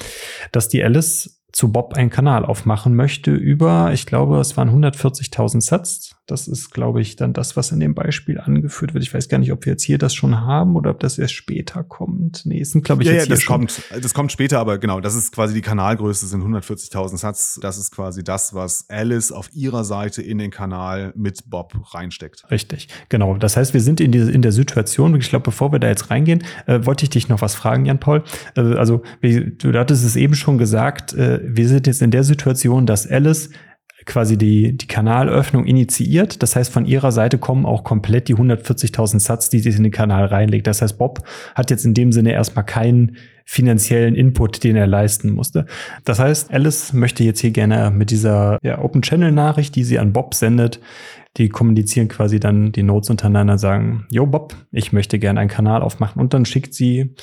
dass 0.50 0.68
die 0.68 0.82
Alice 0.82 1.42
zu 1.56 1.72
Bob 1.72 1.94
einen 1.94 2.10
Kanal 2.10 2.44
aufmachen 2.44 2.94
möchte 2.94 3.30
über, 3.30 3.90
ich 3.94 4.04
glaube, 4.04 4.38
es 4.40 4.58
waren 4.58 4.68
140.000 4.68 5.62
Satz. 5.62 6.10
Das 6.26 6.48
ist, 6.48 6.70
glaube 6.70 7.00
ich, 7.00 7.16
dann 7.16 7.32
das, 7.32 7.56
was 7.56 7.72
in 7.72 7.80
dem 7.80 7.94
Beispiel 7.94 8.38
angeführt 8.38 8.92
wird. 8.92 9.02
Ich 9.02 9.14
weiß 9.14 9.30
gar 9.30 9.38
nicht, 9.38 9.52
ob 9.52 9.64
wir 9.64 9.72
jetzt 9.72 9.84
hier 9.84 9.96
das 9.96 10.12
schon 10.12 10.42
haben 10.42 10.76
oder 10.76 10.90
ob 10.90 11.00
das 11.00 11.18
erst 11.18 11.32
später 11.32 11.82
kommt. 11.82 12.44
Nee, 12.44 12.60
es 12.60 12.72
sind, 12.72 12.84
glaube 12.84 13.04
ich, 13.04 13.08
ja, 13.08 13.14
jetzt 13.14 13.28
ja, 13.28 13.34
das 13.36 13.42
schon. 13.42 13.60
kommt, 13.60 13.82
das 14.02 14.12
kommt 14.12 14.32
später, 14.32 14.58
aber 14.58 14.76
genau, 14.76 15.00
das 15.00 15.14
ist 15.14 15.32
quasi 15.32 15.54
die 15.54 15.62
Kanalgröße, 15.62 16.26
sind 16.26 16.42
140.000 16.42 17.16
Satz. 17.16 17.58
Das 17.62 17.78
ist 17.78 17.90
quasi 17.90 18.22
das, 18.22 18.52
was 18.52 18.90
Alice 18.90 19.32
auf 19.32 19.48
ihrer 19.54 19.84
Seite 19.84 20.20
in 20.20 20.36
den 20.36 20.50
Kanal 20.50 21.14
mit 21.16 21.48
Bob 21.48 21.72
reinsteckt. 21.94 22.50
Richtig, 22.50 22.88
genau. 23.08 23.38
Das 23.38 23.56
heißt, 23.56 23.72
wir 23.72 23.80
sind 23.80 24.00
in, 24.00 24.12
die, 24.12 24.18
in 24.18 24.42
der 24.42 24.52
Situation, 24.52 25.14
ich 25.16 25.30
glaube, 25.30 25.44
bevor 25.44 25.72
wir 25.72 25.78
da 25.78 25.88
jetzt 25.88 26.10
reingehen, 26.10 26.44
äh, 26.66 26.84
wollte 26.84 27.04
ich 27.04 27.10
dich 27.10 27.30
noch 27.30 27.40
was 27.40 27.54
fragen, 27.54 27.86
Jan-Paul. 27.86 28.24
Äh, 28.56 28.60
also, 28.74 29.02
wie, 29.22 29.52
du 29.56 29.72
hattest 29.72 30.04
es 30.04 30.16
eben 30.16 30.34
schon 30.34 30.58
gesagt, 30.58 31.14
äh, 31.14 31.45
wir 31.48 31.68
sind 31.68 31.86
jetzt 31.86 32.02
in 32.02 32.10
der 32.10 32.24
Situation, 32.24 32.86
dass 32.86 33.06
Alice 33.10 33.50
quasi 34.04 34.38
die, 34.38 34.76
die 34.76 34.86
Kanalöffnung 34.86 35.66
initiiert. 35.66 36.42
Das 36.42 36.56
heißt, 36.56 36.72
von 36.72 36.86
ihrer 36.86 37.12
Seite 37.12 37.38
kommen 37.38 37.66
auch 37.66 37.82
komplett 37.84 38.28
die 38.28 38.36
140.000 38.36 39.18
Satz, 39.20 39.50
die 39.50 39.58
sie 39.58 39.70
in 39.70 39.82
den 39.82 39.92
Kanal 39.92 40.26
reinlegt. 40.26 40.66
Das 40.66 40.80
heißt, 40.80 40.96
Bob 40.96 41.22
hat 41.54 41.70
jetzt 41.70 41.84
in 41.84 41.92
dem 41.92 42.12
Sinne 42.12 42.32
erstmal 42.32 42.64
keinen 42.64 43.16
finanziellen 43.44 44.14
Input, 44.14 44.64
den 44.64 44.76
er 44.76 44.86
leisten 44.86 45.30
musste. 45.30 45.66
Das 46.04 46.18
heißt, 46.18 46.52
Alice 46.52 46.92
möchte 46.92 47.24
jetzt 47.24 47.40
hier 47.40 47.52
gerne 47.52 47.90
mit 47.90 48.10
dieser 48.10 48.58
ja, 48.62 48.80
Open 48.80 49.02
Channel 49.02 49.32
Nachricht, 49.32 49.74
die 49.76 49.84
sie 49.84 49.98
an 49.98 50.12
Bob 50.12 50.34
sendet, 50.34 50.80
die 51.36 51.48
kommunizieren 51.48 52.08
quasi 52.08 52.40
dann 52.40 52.72
die 52.72 52.82
Notes 52.82 53.10
untereinander, 53.10 53.58
sagen, 53.58 54.06
yo 54.10 54.26
Bob, 54.26 54.54
ich 54.72 54.92
möchte 54.92 55.18
gerne 55.18 55.40
einen 55.40 55.50
Kanal 55.50 55.82
aufmachen 55.82 56.20
und 56.20 56.34
dann 56.34 56.44
schickt 56.44 56.74
sie 56.74 57.14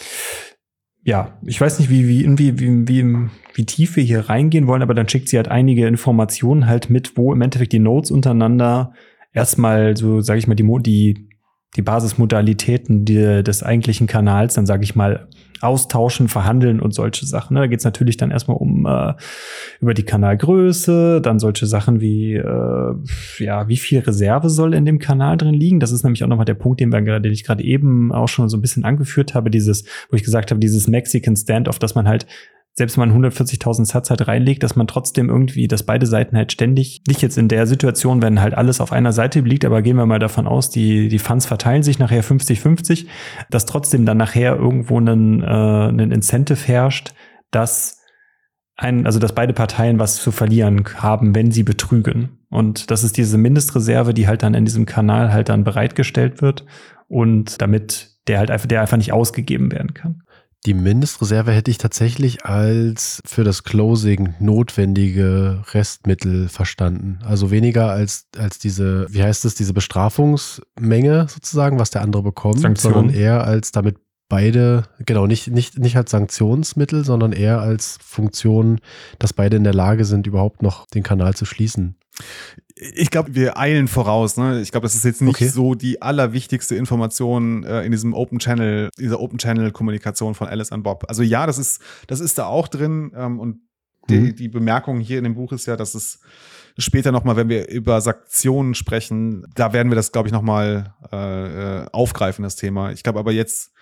ja, 1.05 1.37
ich 1.45 1.59
weiß 1.59 1.79
nicht, 1.79 1.89
wie, 1.89 2.07
wie, 2.07 2.37
wie, 2.37 2.59
wie, 2.59 2.87
wie, 2.87 3.29
wie 3.53 3.65
tief 3.65 3.97
wir 3.97 4.03
hier 4.03 4.29
reingehen 4.29 4.67
wollen, 4.67 4.81
aber 4.81 4.93
dann 4.93 5.09
schickt 5.09 5.27
sie 5.27 5.37
halt 5.37 5.49
einige 5.49 5.85
Informationen 5.85 6.67
halt 6.67 6.89
mit, 6.89 7.17
wo 7.17 7.33
im 7.33 7.41
Endeffekt 7.41 7.73
die 7.73 7.79
Nodes 7.79 8.09
untereinander 8.09 8.93
erstmal 9.33 9.97
so, 9.97 10.21
sage 10.21 10.39
ich 10.39 10.47
mal, 10.47 10.55
die, 10.55 10.63
die, 10.81 11.27
die 11.75 11.81
Basismodalitäten 11.81 13.03
die, 13.03 13.43
des 13.43 13.63
eigentlichen 13.63 14.07
Kanals, 14.07 14.53
dann 14.53 14.65
sage 14.65 14.83
ich 14.83 14.95
mal, 14.95 15.27
austauschen, 15.63 16.27
verhandeln 16.27 16.79
und 16.79 16.93
solche 16.93 17.25
Sachen. 17.25 17.53
Ne? 17.53 17.61
Da 17.61 17.67
geht 17.67 17.79
es 17.79 17.85
natürlich 17.85 18.17
dann 18.17 18.31
erstmal 18.31 18.57
um 18.57 18.85
äh, 18.85 19.13
über 19.79 19.93
die 19.93 20.03
Kanalgröße, 20.03 21.21
dann 21.21 21.39
solche 21.39 21.65
Sachen 21.65 22.01
wie 22.01 22.35
äh, 22.35 22.93
ja, 23.39 23.67
wie 23.67 23.77
viel 23.77 23.99
Reserve 23.99 24.49
soll 24.49 24.73
in 24.73 24.85
dem 24.85 24.99
Kanal 24.99 25.37
drin 25.37 25.53
liegen. 25.53 25.79
Das 25.79 25.91
ist 25.91 26.03
nämlich 26.03 26.23
auch 26.23 26.27
nochmal 26.27 26.45
der 26.45 26.53
Punkt, 26.53 26.79
den, 26.79 26.91
wir, 26.91 27.19
den 27.19 27.31
ich 27.31 27.43
gerade 27.43 27.63
eben 27.63 28.11
auch 28.11 28.27
schon 28.27 28.49
so 28.49 28.57
ein 28.57 28.61
bisschen 28.61 28.83
angeführt 28.83 29.33
habe, 29.33 29.49
dieses, 29.49 29.85
wo 30.09 30.15
ich 30.15 30.23
gesagt 30.23 30.51
habe, 30.51 30.59
dieses 30.59 30.87
Mexican 30.87 31.35
Standoff, 31.35 31.79
dass 31.79 31.95
man 31.95 32.07
halt 32.07 32.25
selbst 32.75 32.97
wenn 32.97 33.09
man 33.09 33.23
140.000 33.23 33.85
Satz 33.85 34.09
halt 34.09 34.27
reinlegt, 34.27 34.63
dass 34.63 34.75
man 34.75 34.87
trotzdem 34.87 35.29
irgendwie, 35.29 35.67
dass 35.67 35.83
beide 35.83 36.07
Seiten 36.07 36.35
halt 36.35 36.51
ständig, 36.51 37.03
nicht 37.07 37.21
jetzt 37.21 37.37
in 37.37 37.47
der 37.47 37.67
Situation, 37.67 38.21
wenn 38.21 38.41
halt 38.41 38.55
alles 38.55 38.81
auf 38.81 38.91
einer 38.91 39.13
Seite 39.13 39.41
liegt, 39.41 39.63
aber 39.63 39.83
gehen 39.83 39.95
wir 39.95 40.07
mal 40.07 40.19
davon 40.19 40.47
aus, 40.47 40.71
die, 40.71 41.07
die 41.07 41.19
Funds 41.19 41.45
verteilen 41.45 41.83
sich 41.83 41.99
nachher 41.99 42.23
50-50, 42.23 43.05
dass 43.51 43.65
trotzdem 43.65 44.05
dann 44.05 44.17
nachher 44.17 44.55
irgendwo 44.55 44.99
ein, 44.99 45.43
äh, 45.43 45.45
ein 45.45 46.11
Incentive 46.11 46.67
herrscht, 46.67 47.13
dass 47.51 48.01
ein, 48.75 49.05
also 49.05 49.19
dass 49.19 49.35
beide 49.35 49.53
Parteien 49.53 49.99
was 49.99 50.15
zu 50.15 50.31
verlieren 50.31 50.83
haben, 50.97 51.35
wenn 51.35 51.51
sie 51.51 51.63
betrügen. 51.63 52.39
Und 52.49 52.89
das 52.89 53.03
ist 53.03 53.17
diese 53.17 53.37
Mindestreserve, 53.37 54.15
die 54.15 54.27
halt 54.27 54.41
dann 54.41 54.55
in 54.55 54.65
diesem 54.65 54.87
Kanal 54.87 55.31
halt 55.31 55.49
dann 55.49 55.63
bereitgestellt 55.63 56.41
wird 56.41 56.65
und 57.07 57.61
damit 57.61 58.17
der 58.27 58.39
halt 58.39 58.49
einfach, 58.49 58.67
der 58.67 58.81
einfach 58.81 58.97
nicht 58.97 59.13
ausgegeben 59.13 59.71
werden 59.71 59.93
kann. 59.93 60.23
Die 60.65 60.73
Mindestreserve 60.73 61.51
hätte 61.51 61.71
ich 61.71 61.77
tatsächlich 61.77 62.45
als 62.45 63.21
für 63.25 63.43
das 63.43 63.63
Closing 63.63 64.33
notwendige 64.39 65.61
Restmittel 65.73 66.47
verstanden. 66.47 67.19
Also 67.25 67.51
weniger 67.51 67.91
als, 67.91 68.27
als 68.37 68.59
diese, 68.59 69.07
wie 69.09 69.23
heißt 69.23 69.43
es, 69.43 69.55
diese 69.55 69.73
Bestrafungsmenge 69.73 71.27
sozusagen, 71.27 71.79
was 71.79 71.89
der 71.89 72.01
andere 72.01 72.23
bekommt, 72.23 72.59
Sanktion. 72.59 72.93
sondern 72.93 73.13
eher 73.13 73.43
als 73.43 73.73
damit 73.73 73.97
beide, 74.29 74.83
genau, 74.99 75.27
nicht, 75.27 75.47
nicht, 75.47 75.77
nicht 75.79 75.95
als 75.95 76.11
Sanktionsmittel, 76.11 77.05
sondern 77.05 77.31
eher 77.31 77.61
als 77.61 77.97
Funktion, 78.03 78.79
dass 79.19 79.33
beide 79.33 79.57
in 79.57 79.63
der 79.63 79.73
Lage 79.73 80.05
sind, 80.05 80.27
überhaupt 80.27 80.61
noch 80.61 80.85
den 80.87 81.03
Kanal 81.03 81.33
zu 81.35 81.45
schließen. 81.45 81.95
Ich 82.75 83.11
glaube, 83.11 83.35
wir 83.35 83.57
eilen 83.57 83.87
voraus. 83.87 84.37
Ne? 84.37 84.61
Ich 84.61 84.71
glaube, 84.71 84.85
das 84.85 84.95
ist 84.95 85.05
jetzt 85.05 85.21
nicht 85.21 85.35
okay. 85.35 85.47
so 85.47 85.75
die 85.75 86.01
allerwichtigste 86.01 86.75
Information 86.75 87.63
äh, 87.63 87.83
in 87.83 87.91
diesem 87.91 88.13
Open 88.13 88.39
Channel, 88.39 88.89
dieser 88.97 89.19
Open 89.19 89.37
Channel 89.37 89.71
Kommunikation 89.71 90.33
von 90.33 90.47
Alice 90.47 90.71
an 90.71 90.83
Bob. 90.83 91.05
Also 91.07 91.21
ja, 91.21 91.45
das 91.45 91.57
ist, 91.57 91.81
das 92.07 92.19
ist 92.19 92.37
da 92.37 92.45
auch 92.45 92.67
drin. 92.67 93.11
Ähm, 93.15 93.39
und 93.39 93.59
die, 94.09 94.19
mhm. 94.19 94.35
die 94.35 94.49
Bemerkung 94.49 94.99
hier 94.99 95.17
in 95.17 95.23
dem 95.23 95.35
Buch 95.35 95.51
ist 95.51 95.65
ja, 95.65 95.75
dass 95.77 95.95
es 95.95 96.19
später 96.77 97.11
nochmal, 97.11 97.35
wenn 97.35 97.49
wir 97.49 97.69
über 97.69 98.01
Sanktionen 98.01 98.73
sprechen, 98.73 99.45
da 99.55 99.73
werden 99.73 99.91
wir 99.91 99.95
das, 99.95 100.11
glaube 100.11 100.27
ich, 100.27 100.33
nochmal 100.33 100.93
äh, 101.11 101.81
äh, 101.83 101.85
aufgreifen, 101.91 102.43
das 102.43 102.55
Thema. 102.55 102.91
Ich 102.91 103.03
glaube 103.03 103.19
aber 103.19 103.31
jetzt, 103.31 103.72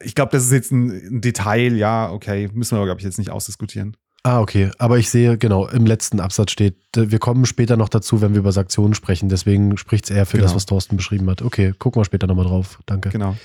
ich 0.00 0.14
glaube, 0.14 0.32
das 0.32 0.44
ist 0.44 0.52
jetzt 0.52 0.72
ein, 0.72 1.20
Detail, 1.20 1.74
ja, 1.76 2.10
okay, 2.10 2.48
müssen 2.52 2.72
wir 2.72 2.78
aber, 2.78 2.86
glaube 2.86 3.00
ich, 3.00 3.04
jetzt 3.04 3.18
nicht 3.18 3.30
ausdiskutieren. 3.30 3.96
Ah, 4.22 4.40
okay. 4.40 4.70
Aber 4.78 4.98
ich 4.98 5.08
sehe, 5.08 5.38
genau, 5.38 5.68
im 5.68 5.86
letzten 5.86 6.18
Absatz 6.18 6.50
steht, 6.50 6.76
wir 6.96 7.20
kommen 7.20 7.46
später 7.46 7.76
noch 7.76 7.88
dazu, 7.88 8.20
wenn 8.20 8.32
wir 8.32 8.40
über 8.40 8.50
Sanktionen 8.50 8.94
sprechen. 8.94 9.28
Deswegen 9.28 9.76
spricht 9.76 10.06
es 10.06 10.10
eher 10.10 10.26
für 10.26 10.38
genau. 10.38 10.46
das, 10.46 10.56
was 10.56 10.66
Thorsten 10.66 10.96
beschrieben 10.96 11.30
hat. 11.30 11.42
Okay, 11.42 11.72
gucken 11.78 12.00
wir 12.00 12.04
später 12.04 12.26
nochmal 12.26 12.46
drauf. 12.46 12.80
Danke. 12.86 13.10
Genau. 13.10 13.36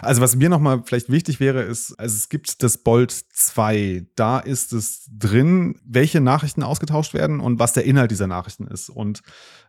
Also 0.00 0.20
was 0.22 0.36
mir 0.36 0.48
nochmal 0.48 0.82
vielleicht 0.84 1.10
wichtig 1.10 1.38
wäre, 1.38 1.62
ist, 1.62 1.92
also 1.98 2.16
es 2.16 2.30
gibt 2.30 2.62
das 2.62 2.78
Bolt 2.78 3.12
2. 3.12 4.06
Da 4.16 4.38
ist 4.38 4.72
es 4.72 5.06
drin, 5.12 5.78
welche 5.84 6.20
Nachrichten 6.20 6.62
ausgetauscht 6.62 7.14
werden 7.14 7.38
und 7.38 7.58
was 7.58 7.74
der 7.74 7.84
Inhalt 7.84 8.10
dieser 8.10 8.26
Nachrichten 8.26 8.66
ist. 8.66 8.88
Und 8.88 9.20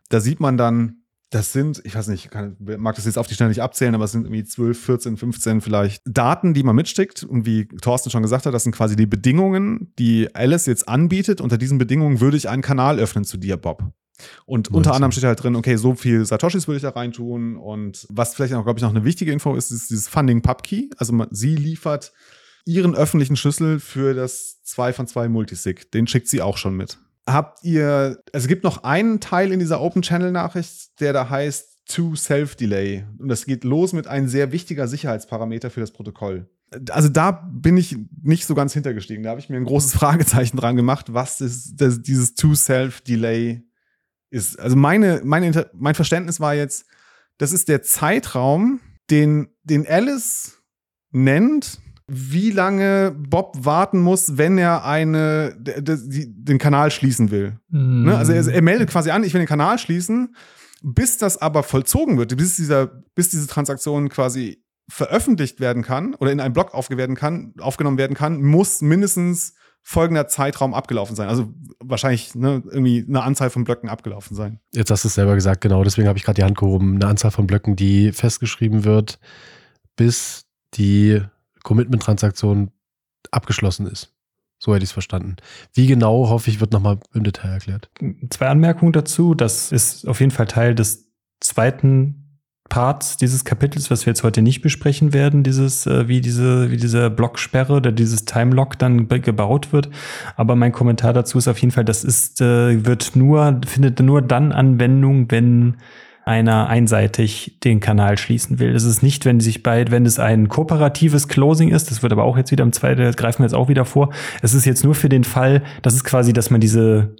da 0.08 0.20
sieht 0.20 0.40
man 0.40 0.56
dann, 0.56 1.02
das 1.30 1.52
sind, 1.52 1.80
ich 1.84 1.94
weiß 1.94 2.08
nicht, 2.08 2.24
ich 2.24 2.30
kann, 2.30 2.56
mag 2.58 2.96
das 2.96 3.04
jetzt 3.04 3.16
auf 3.16 3.28
die 3.28 3.34
Schnelle 3.34 3.50
nicht 3.50 3.62
abzählen, 3.62 3.94
aber 3.94 4.04
es 4.04 4.12
sind 4.12 4.24
irgendwie 4.24 4.44
12, 4.44 4.84
14, 4.84 5.16
15 5.16 5.60
vielleicht 5.60 6.02
Daten, 6.04 6.54
die 6.54 6.64
man 6.64 6.74
mitschickt. 6.74 7.22
Und 7.22 7.46
wie 7.46 7.68
Thorsten 7.68 8.10
schon 8.10 8.22
gesagt 8.22 8.46
hat, 8.46 8.54
das 8.54 8.64
sind 8.64 8.74
quasi 8.74 8.96
die 8.96 9.06
Bedingungen, 9.06 9.92
die 9.98 10.34
Alice 10.34 10.66
jetzt 10.66 10.88
anbietet. 10.88 11.40
Unter 11.40 11.56
diesen 11.56 11.78
Bedingungen 11.78 12.20
würde 12.20 12.36
ich 12.36 12.48
einen 12.48 12.62
Kanal 12.62 12.98
öffnen 12.98 13.24
zu 13.24 13.36
dir, 13.36 13.56
Bob. 13.56 13.84
Und 14.44 14.68
unter 14.68 14.90
19. 14.90 14.92
anderem 14.92 15.12
steht 15.12 15.24
halt 15.24 15.42
drin, 15.42 15.56
okay, 15.56 15.76
so 15.76 15.94
viel 15.94 16.26
Satoshis 16.26 16.66
würde 16.66 16.76
ich 16.76 16.82
da 16.82 16.90
reintun. 16.90 17.56
Und 17.56 18.06
was 18.10 18.34
vielleicht 18.34 18.52
auch, 18.54 18.64
glaube 18.64 18.80
ich, 18.80 18.82
noch 18.82 18.90
eine 18.90 19.04
wichtige 19.04 19.30
Info 19.30 19.54
ist, 19.54 19.70
ist 19.70 19.88
dieses 19.88 20.08
Funding 20.08 20.42
Pub 20.42 20.64
Key. 20.64 20.88
Also 20.96 21.12
man, 21.12 21.28
sie 21.30 21.54
liefert 21.54 22.12
ihren 22.66 22.96
öffentlichen 22.96 23.36
Schlüssel 23.36 23.78
für 23.78 24.14
das 24.14 24.62
2 24.64 24.92
von 24.92 25.06
2 25.06 25.28
Multisig. 25.28 25.92
Den 25.92 26.08
schickt 26.08 26.26
sie 26.26 26.42
auch 26.42 26.56
schon 26.56 26.76
mit 26.76 26.98
habt 27.32 27.64
ihr, 27.64 28.18
also 28.32 28.44
es 28.44 28.48
gibt 28.48 28.64
noch 28.64 28.84
einen 28.84 29.20
Teil 29.20 29.52
in 29.52 29.58
dieser 29.58 29.80
Open 29.80 30.02
Channel 30.02 30.32
Nachricht, 30.32 31.00
der 31.00 31.12
da 31.12 31.28
heißt 31.28 31.86
To 31.86 32.14
Self-Delay. 32.14 33.04
Und 33.18 33.28
das 33.28 33.46
geht 33.46 33.64
los 33.64 33.92
mit 33.92 34.06
einem 34.06 34.28
sehr 34.28 34.52
wichtiger 34.52 34.86
Sicherheitsparameter 34.86 35.70
für 35.70 35.80
das 35.80 35.90
Protokoll. 35.90 36.48
Also 36.90 37.08
da 37.08 37.32
bin 37.32 37.76
ich 37.76 37.96
nicht 38.22 38.46
so 38.46 38.54
ganz 38.54 38.72
hintergestiegen. 38.72 39.24
Da 39.24 39.30
habe 39.30 39.40
ich 39.40 39.48
mir 39.48 39.56
ein 39.56 39.64
großes 39.64 39.92
Fragezeichen 39.98 40.56
dran 40.56 40.76
gemacht, 40.76 41.12
was 41.12 41.40
ist 41.40 41.76
das, 41.76 42.00
dieses 42.00 42.34
To 42.34 42.54
Self-Delay 42.54 43.62
ist. 44.30 44.58
Also 44.58 44.76
meine, 44.76 45.20
meine, 45.24 45.68
mein 45.74 45.94
Verständnis 45.94 46.38
war 46.38 46.54
jetzt, 46.54 46.86
das 47.38 47.52
ist 47.52 47.68
der 47.68 47.82
Zeitraum, 47.82 48.80
den, 49.10 49.48
den 49.64 49.86
Alice 49.86 50.62
nennt, 51.10 51.80
wie 52.12 52.50
lange 52.50 53.14
Bob 53.16 53.56
warten 53.60 54.00
muss, 54.00 54.36
wenn 54.36 54.58
er 54.58 54.84
eine, 54.84 55.54
den 55.56 56.58
Kanal 56.58 56.90
schließen 56.90 57.30
will. 57.30 57.58
Mm. 57.68 58.08
Also 58.08 58.32
er, 58.32 58.46
er, 58.48 58.62
meldet 58.62 58.90
quasi 58.90 59.10
an, 59.10 59.22
ich 59.22 59.32
will 59.32 59.40
den 59.40 59.46
Kanal 59.46 59.78
schließen. 59.78 60.34
Bis 60.82 61.18
das 61.18 61.40
aber 61.40 61.62
vollzogen 61.62 62.16
wird, 62.18 62.36
bis, 62.36 62.56
dieser, 62.56 62.86
bis 63.14 63.28
diese 63.28 63.46
Transaktion 63.46 64.08
quasi 64.08 64.64
veröffentlicht 64.88 65.60
werden 65.60 65.82
kann 65.82 66.14
oder 66.14 66.32
in 66.32 66.40
einen 66.40 66.54
Blog 66.54 66.74
aufgenommen 66.74 67.14
kann, 67.14 67.54
aufgenommen 67.60 67.98
werden 67.98 68.16
kann, 68.16 68.42
muss 68.42 68.80
mindestens 68.80 69.54
folgender 69.82 70.26
Zeitraum 70.26 70.74
abgelaufen 70.74 71.14
sein. 71.14 71.28
Also 71.28 71.52
wahrscheinlich 71.78 72.34
ne, 72.34 72.62
irgendwie 72.70 73.04
eine 73.08 73.22
Anzahl 73.22 73.50
von 73.50 73.64
Blöcken 73.64 73.88
abgelaufen 73.88 74.36
sein. 74.36 74.58
Jetzt 74.72 74.90
hast 74.90 75.04
du 75.04 75.08
es 75.08 75.14
selber 75.14 75.34
gesagt, 75.34 75.60
genau. 75.60 75.84
Deswegen 75.84 76.08
habe 76.08 76.18
ich 76.18 76.24
gerade 76.24 76.36
die 76.36 76.44
Hand 76.44 76.58
gehoben. 76.58 76.96
Eine 76.96 77.06
Anzahl 77.06 77.30
von 77.30 77.46
Blöcken, 77.46 77.76
die 77.76 78.12
festgeschrieben 78.12 78.84
wird, 78.84 79.18
bis 79.96 80.46
die 80.74 81.22
Commitment-Transaktion 81.62 82.70
abgeschlossen 83.30 83.86
ist. 83.86 84.14
So 84.58 84.74
hätte 84.74 84.84
ich 84.84 84.90
es 84.90 84.92
verstanden. 84.92 85.36
Wie 85.72 85.86
genau, 85.86 86.28
hoffe 86.28 86.50
ich, 86.50 86.60
wird 86.60 86.72
nochmal 86.72 86.98
im 87.14 87.24
Detail 87.24 87.50
erklärt. 87.52 87.90
Zwei 88.28 88.48
Anmerkungen 88.48 88.92
dazu. 88.92 89.34
Das 89.34 89.72
ist 89.72 90.06
auf 90.06 90.20
jeden 90.20 90.32
Fall 90.32 90.46
Teil 90.46 90.74
des 90.74 91.10
zweiten 91.40 92.20
Parts 92.68 93.16
dieses 93.16 93.44
Kapitels, 93.44 93.90
was 93.90 94.06
wir 94.06 94.12
jetzt 94.12 94.22
heute 94.22 94.42
nicht 94.42 94.62
besprechen 94.62 95.12
werden, 95.12 95.42
dieses, 95.42 95.86
äh, 95.86 96.08
wie 96.08 96.20
diese, 96.20 96.70
wie 96.70 96.76
diese 96.76 97.10
Blocksperre 97.10 97.74
oder 97.74 97.90
dieses 97.90 98.24
Timelock 98.24 98.78
dann 98.78 99.08
gebaut 99.08 99.72
wird. 99.72 99.90
Aber 100.36 100.56
mein 100.56 100.72
Kommentar 100.72 101.12
dazu 101.12 101.36
ist 101.36 101.48
auf 101.48 101.58
jeden 101.58 101.72
Fall, 101.72 101.84
das 101.84 102.04
ist, 102.04 102.40
äh, 102.40 102.86
wird 102.86 103.16
nur, 103.16 103.60
findet 103.66 104.00
nur 104.00 104.22
dann 104.22 104.52
Anwendung, 104.52 105.30
wenn 105.30 105.76
einer 106.24 106.68
einseitig 106.68 107.58
den 107.64 107.80
Kanal 107.80 108.18
schließen 108.18 108.58
will. 108.58 108.72
Das 108.72 108.84
ist 108.84 109.02
nicht, 109.02 109.24
wenn 109.24 109.40
sich 109.40 109.62
bei, 109.62 109.90
wenn 109.90 110.06
es 110.06 110.18
ein 110.18 110.48
kooperatives 110.48 111.28
Closing 111.28 111.70
ist, 111.70 111.90
das 111.90 112.02
wird 112.02 112.12
aber 112.12 112.24
auch 112.24 112.36
jetzt 112.36 112.52
wieder 112.52 112.64
im 112.64 112.72
zweiten, 112.72 113.02
das 113.02 113.16
greifen 113.16 113.40
wir 113.40 113.46
jetzt 113.46 113.54
auch 113.54 113.68
wieder 113.68 113.84
vor. 113.84 114.10
Es 114.42 114.54
ist 114.54 114.66
jetzt 114.66 114.84
nur 114.84 114.94
für 114.94 115.08
den 115.08 115.24
Fall, 115.24 115.62
das 115.82 115.94
ist 115.94 116.04
quasi, 116.04 116.32
dass 116.32 116.50
man 116.50 116.60
diese 116.60 117.16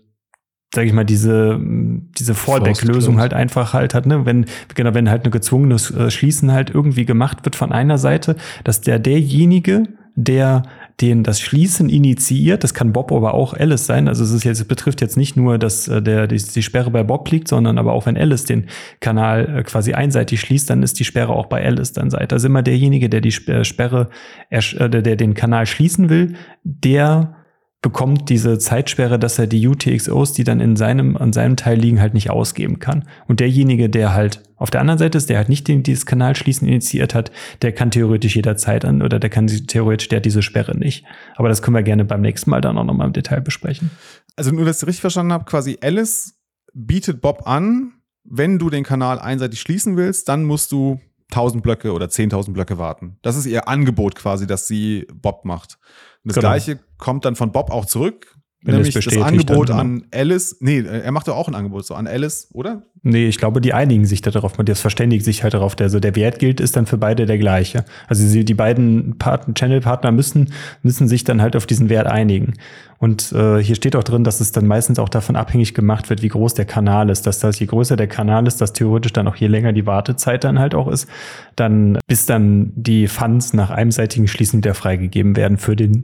sag 0.72 0.86
ich 0.86 0.92
mal, 0.92 1.04
diese, 1.04 1.58
diese 1.60 2.34
Fallback-Lösung 2.34 3.18
halt 3.18 3.34
einfach 3.34 3.72
halt 3.72 3.92
hat, 3.92 4.06
ne, 4.06 4.24
wenn, 4.24 4.46
genau, 4.74 4.94
wenn 4.94 5.10
halt 5.10 5.24
ein 5.24 5.32
gezwungenes 5.32 5.90
äh, 5.90 6.12
Schließen 6.12 6.52
halt 6.52 6.70
irgendwie 6.70 7.06
gemacht 7.06 7.44
wird 7.44 7.56
von 7.56 7.72
einer 7.72 7.98
Seite, 7.98 8.36
dass 8.62 8.80
der 8.80 9.00
derjenige, 9.00 9.82
der 10.14 10.62
den 11.00 11.22
das 11.22 11.40
Schließen 11.40 11.88
initiiert, 11.88 12.62
das 12.64 12.74
kann 12.74 12.92
Bob 12.92 13.12
aber 13.12 13.34
auch 13.34 13.54
Alice 13.54 13.86
sein, 13.86 14.08
also 14.08 14.24
es 14.24 14.32
ist 14.32 14.44
jetzt, 14.44 14.60
es 14.60 14.68
betrifft 14.68 15.00
jetzt 15.00 15.16
nicht 15.16 15.36
nur, 15.36 15.58
dass 15.58 15.88
äh, 15.88 16.02
der, 16.02 16.26
die, 16.26 16.36
die 16.36 16.62
Sperre 16.62 16.90
bei 16.90 17.02
Bob 17.02 17.30
liegt, 17.30 17.48
sondern 17.48 17.78
aber 17.78 17.92
auch 17.92 18.06
wenn 18.06 18.16
Alice 18.16 18.44
den 18.44 18.66
Kanal 19.00 19.58
äh, 19.58 19.62
quasi 19.62 19.94
einseitig 19.94 20.40
schließt, 20.40 20.68
dann 20.68 20.82
ist 20.82 20.98
die 20.98 21.04
Sperre 21.04 21.32
auch 21.32 21.46
bei 21.46 21.64
Alice 21.64 21.92
dann 21.92 22.10
Seite. 22.10 22.34
Also 22.34 22.46
immer 22.46 22.62
derjenige, 22.62 23.08
der 23.08 23.20
die 23.20 23.32
Sperre, 23.32 24.10
äh, 24.50 24.60
der 24.88 25.16
den 25.16 25.34
Kanal 25.34 25.66
schließen 25.66 26.08
will, 26.08 26.34
der 26.64 27.39
bekommt 27.82 28.28
diese 28.28 28.58
Zeitsperre, 28.58 29.18
dass 29.18 29.38
er 29.38 29.46
die 29.46 29.66
UTXOs, 29.66 30.32
die 30.34 30.44
dann 30.44 30.60
in 30.60 30.76
seinem, 30.76 31.16
an 31.16 31.32
seinem 31.32 31.56
Teil 31.56 31.78
liegen, 31.78 32.00
halt 32.00 32.12
nicht 32.12 32.28
ausgeben 32.28 32.78
kann. 32.78 33.08
Und 33.26 33.40
derjenige, 33.40 33.88
der 33.88 34.12
halt 34.12 34.42
auf 34.56 34.70
der 34.70 34.82
anderen 34.82 34.98
Seite 34.98 35.16
ist, 35.16 35.30
der 35.30 35.38
halt 35.38 35.48
nicht 35.48 35.66
den, 35.66 35.82
dieses 35.82 36.04
Kanalschließen 36.04 36.68
initiiert 36.68 37.14
hat, 37.14 37.32
der 37.62 37.72
kann 37.72 37.90
theoretisch 37.90 38.36
jederzeit 38.36 38.84
an 38.84 39.00
oder 39.00 39.18
der 39.18 39.30
kann 39.30 39.46
theoretisch, 39.46 40.08
der 40.08 40.18
hat 40.18 40.26
diese 40.26 40.42
Sperre 40.42 40.76
nicht. 40.76 41.06
Aber 41.36 41.48
das 41.48 41.62
können 41.62 41.74
wir 41.74 41.82
gerne 41.82 42.04
beim 42.04 42.20
nächsten 42.20 42.50
Mal 42.50 42.60
dann 42.60 42.76
auch 42.76 42.84
nochmal 42.84 43.06
im 43.06 43.14
Detail 43.14 43.40
besprechen. 43.40 43.90
Also 44.36 44.50
nur, 44.50 44.66
dass 44.66 44.82
ich 44.82 44.88
richtig 44.88 45.00
verstanden 45.00 45.32
habe, 45.32 45.46
quasi 45.46 45.78
Alice 45.80 46.34
bietet 46.74 47.22
Bob 47.22 47.46
an, 47.46 47.92
wenn 48.24 48.58
du 48.58 48.68
den 48.68 48.84
Kanal 48.84 49.18
einseitig 49.18 49.60
schließen 49.60 49.96
willst, 49.96 50.28
dann 50.28 50.44
musst 50.44 50.72
du 50.72 51.00
1000 51.30 51.62
Blöcke 51.62 51.92
oder 51.92 52.06
10.000 52.06 52.52
Blöcke 52.52 52.76
warten. 52.76 53.16
Das 53.22 53.36
ist 53.36 53.46
ihr 53.46 53.68
Angebot 53.68 54.14
quasi, 54.14 54.46
dass 54.46 54.66
sie 54.66 55.06
Bob 55.14 55.44
macht. 55.44 55.78
Und 56.24 56.30
das 56.30 56.34
genau. 56.34 56.48
gleiche 56.48 56.80
kommt 56.98 57.24
dann 57.24 57.36
von 57.36 57.52
Bob 57.52 57.70
auch 57.70 57.86
zurück. 57.86 58.36
Wenn 58.62 58.74
nämlich 58.74 58.94
das 58.94 59.16
Angebot 59.16 59.70
an 59.70 60.04
Alice, 60.12 60.58
nee, 60.60 60.80
er 60.80 61.12
macht 61.12 61.26
ja 61.26 61.32
auch 61.32 61.48
ein 61.48 61.54
Angebot 61.54 61.86
so 61.86 61.94
an 61.94 62.06
Alice, 62.06 62.48
oder? 62.52 62.82
Nee, 63.02 63.26
ich 63.26 63.38
glaube, 63.38 63.62
die 63.62 63.72
einigen 63.72 64.04
sich 64.04 64.20
da 64.20 64.30
darauf, 64.30 64.52
das 64.52 64.80
verständigt 64.80 65.24
sich 65.24 65.42
halt 65.42 65.54
darauf, 65.54 65.74
der, 65.74 65.86
also 65.86 65.98
der 65.98 66.14
Wert 66.14 66.38
gilt, 66.38 66.60
ist 66.60 66.76
dann 66.76 66.84
für 66.84 66.98
beide 66.98 67.24
der 67.24 67.38
gleiche. 67.38 67.86
Also 68.06 68.26
sie, 68.26 68.44
die 68.44 68.52
beiden 68.52 69.16
Channel-Partner 69.18 70.12
müssen, 70.12 70.52
müssen 70.82 71.08
sich 71.08 71.24
dann 71.24 71.40
halt 71.40 71.56
auf 71.56 71.64
diesen 71.64 71.88
Wert 71.88 72.06
einigen. 72.06 72.52
Und 72.98 73.32
äh, 73.32 73.62
hier 73.62 73.76
steht 73.76 73.96
auch 73.96 74.04
drin, 74.04 74.24
dass 74.24 74.40
es 74.40 74.52
dann 74.52 74.66
meistens 74.66 74.98
auch 74.98 75.08
davon 75.08 75.36
abhängig 75.36 75.72
gemacht 75.72 76.10
wird, 76.10 76.20
wie 76.20 76.28
groß 76.28 76.52
der 76.52 76.66
Kanal 76.66 77.08
ist. 77.08 77.26
Dass 77.26 77.38
das, 77.38 77.58
je 77.58 77.66
größer 77.66 77.96
der 77.96 78.08
Kanal 78.08 78.46
ist, 78.46 78.60
dass 78.60 78.74
theoretisch 78.74 79.14
dann 79.14 79.26
auch 79.26 79.36
je 79.36 79.46
länger 79.46 79.72
die 79.72 79.86
Wartezeit 79.86 80.44
dann 80.44 80.58
halt 80.58 80.74
auch 80.74 80.88
ist, 80.88 81.08
dann 81.56 81.98
bis 82.06 82.26
dann 82.26 82.72
die 82.76 83.08
Funds 83.08 83.54
nach 83.54 83.70
einseitigen 83.70 84.28
Schließen 84.28 84.58
wieder 84.58 84.74
freigegeben 84.74 85.34
werden 85.34 85.56
für 85.56 85.76
den 85.76 86.02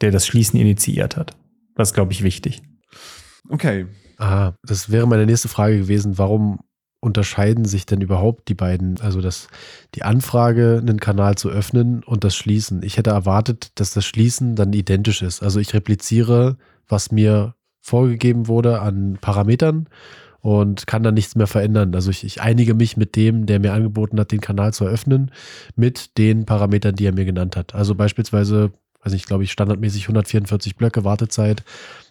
der 0.00 0.10
das 0.10 0.26
Schließen 0.26 0.58
initiiert 0.60 1.16
hat. 1.16 1.36
Das 1.74 1.88
ist, 1.90 1.94
glaube 1.94 2.12
ich, 2.12 2.22
wichtig. 2.22 2.62
Okay. 3.48 3.86
Ah, 4.18 4.52
das 4.62 4.90
wäre 4.90 5.06
meine 5.06 5.26
nächste 5.26 5.48
Frage 5.48 5.78
gewesen. 5.78 6.18
Warum 6.18 6.60
unterscheiden 7.00 7.66
sich 7.66 7.84
denn 7.84 8.00
überhaupt 8.00 8.48
die 8.48 8.54
beiden? 8.54 9.00
Also 9.00 9.20
das, 9.20 9.48
die 9.94 10.04
Anfrage, 10.04 10.78
einen 10.80 11.00
Kanal 11.00 11.36
zu 11.36 11.50
öffnen 11.50 12.02
und 12.02 12.24
das 12.24 12.34
Schließen. 12.34 12.82
Ich 12.82 12.96
hätte 12.96 13.10
erwartet, 13.10 13.72
dass 13.74 13.92
das 13.92 14.06
Schließen 14.06 14.56
dann 14.56 14.72
identisch 14.72 15.22
ist. 15.22 15.42
Also 15.42 15.60
ich 15.60 15.74
repliziere, 15.74 16.56
was 16.88 17.12
mir 17.12 17.54
vorgegeben 17.80 18.48
wurde 18.48 18.80
an 18.80 19.18
Parametern 19.20 19.88
und 20.40 20.86
kann 20.86 21.02
dann 21.02 21.14
nichts 21.14 21.36
mehr 21.36 21.46
verändern. 21.46 21.94
Also 21.94 22.10
ich, 22.10 22.24
ich 22.24 22.40
einige 22.40 22.74
mich 22.74 22.96
mit 22.96 23.16
dem, 23.16 23.46
der 23.46 23.60
mir 23.60 23.72
angeboten 23.74 24.18
hat, 24.18 24.32
den 24.32 24.40
Kanal 24.40 24.72
zu 24.72 24.84
eröffnen, 24.84 25.30
mit 25.76 26.16
den 26.16 26.46
Parametern, 26.46 26.94
die 26.94 27.06
er 27.06 27.14
mir 27.14 27.24
genannt 27.24 27.56
hat. 27.56 27.74
Also 27.74 27.94
beispielsweise 27.94 28.72
weiß 29.04 29.12
nicht, 29.12 29.26
glaube 29.26 29.44
ich, 29.44 29.52
standardmäßig 29.52 30.04
144 30.04 30.76
Blöcke 30.76 31.04
Wartezeit, 31.04 31.62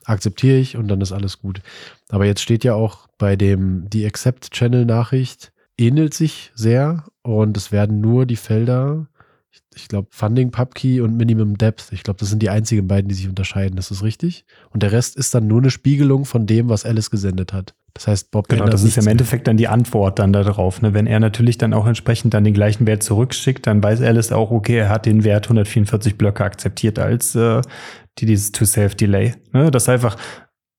akzeptiere 0.06 0.58
ich 0.58 0.78
und 0.78 0.88
dann 0.88 1.02
ist 1.02 1.12
alles 1.12 1.39
gut. 1.39 1.62
Aber 2.10 2.26
jetzt 2.26 2.41
steht 2.41 2.64
ja 2.64 2.74
auch 2.74 3.08
bei 3.18 3.36
dem, 3.36 3.89
die 3.89 4.06
Accept-Channel-Nachricht 4.06 5.52
ähnelt 5.78 6.14
sich 6.14 6.52
sehr 6.56 7.06
und 7.22 7.58
es 7.58 7.72
werden 7.72 8.02
nur 8.02 8.26
die 8.26 8.36
Felder, 8.36 9.08
ich, 9.52 9.62
ich 9.76 9.88
glaube, 9.88 10.08
Funding 10.12 10.52
Pubkey 10.52 11.02
und 11.02 11.16
Minimum 11.16 11.58
Depth, 11.58 11.91
ich 11.91 12.04
glaube, 12.04 12.20
das 12.20 12.30
sind 12.30 12.41
die 12.41 12.50
einzigen 12.50 12.88
beiden, 12.88 13.10
die 13.10 13.16
sich 13.16 13.28
unterscheiden. 13.28 13.76
Das 13.76 13.91
ist 13.91 14.04
richtig. 14.04 14.46
Und 14.72 14.84
der 14.84 14.91
Rest 14.91 15.16
ist 15.16 15.34
dann 15.34 15.48
nur 15.48 15.62
eine 15.62 15.72
Spiegelung 15.72 16.26
von 16.26 16.46
dem, 16.46 16.70
was 16.70 16.86
Alice 16.86 17.10
gesendet 17.10 17.54
hat. 17.54 17.76
Das 17.94 18.08
heißt, 18.08 18.32
Bob 18.32 18.48
Genau, 18.48 18.66
das 18.66 18.84
ist 18.84 18.98
im 18.98 19.08
Endeffekt 19.08 19.48
dann 19.48 19.56
die 19.56 19.68
Antwort 19.68 20.18
dann 20.18 20.34
darauf. 20.34 20.82
Ne? 20.82 20.96
Wenn 20.96 21.06
er 21.06 21.20
natürlich 21.20 21.60
dann 21.60 21.74
auch 21.74 21.86
entsprechend 21.86 22.34
dann 22.34 22.44
den 22.44 22.54
gleichen 22.54 22.88
Wert 22.88 23.04
zurückschickt, 23.04 23.68
dann 23.68 23.84
weiß 23.84 24.02
Alice 24.02 24.32
auch, 24.32 24.50
okay, 24.50 24.78
er 24.78 24.89
hat 24.89 25.06
den 25.06 25.24
Wert 25.24 25.46
144 25.46 26.18
Blöcke 26.18 26.44
akzeptiert 26.44 26.98
als 26.98 27.36
äh, 27.36 27.62
die, 28.18 28.26
dieses 28.26 28.52
To-Self-Delay. 28.52 29.36
Ne? 29.52 29.70
Das 29.70 29.84
ist 29.84 29.89
einfach, 29.89 30.18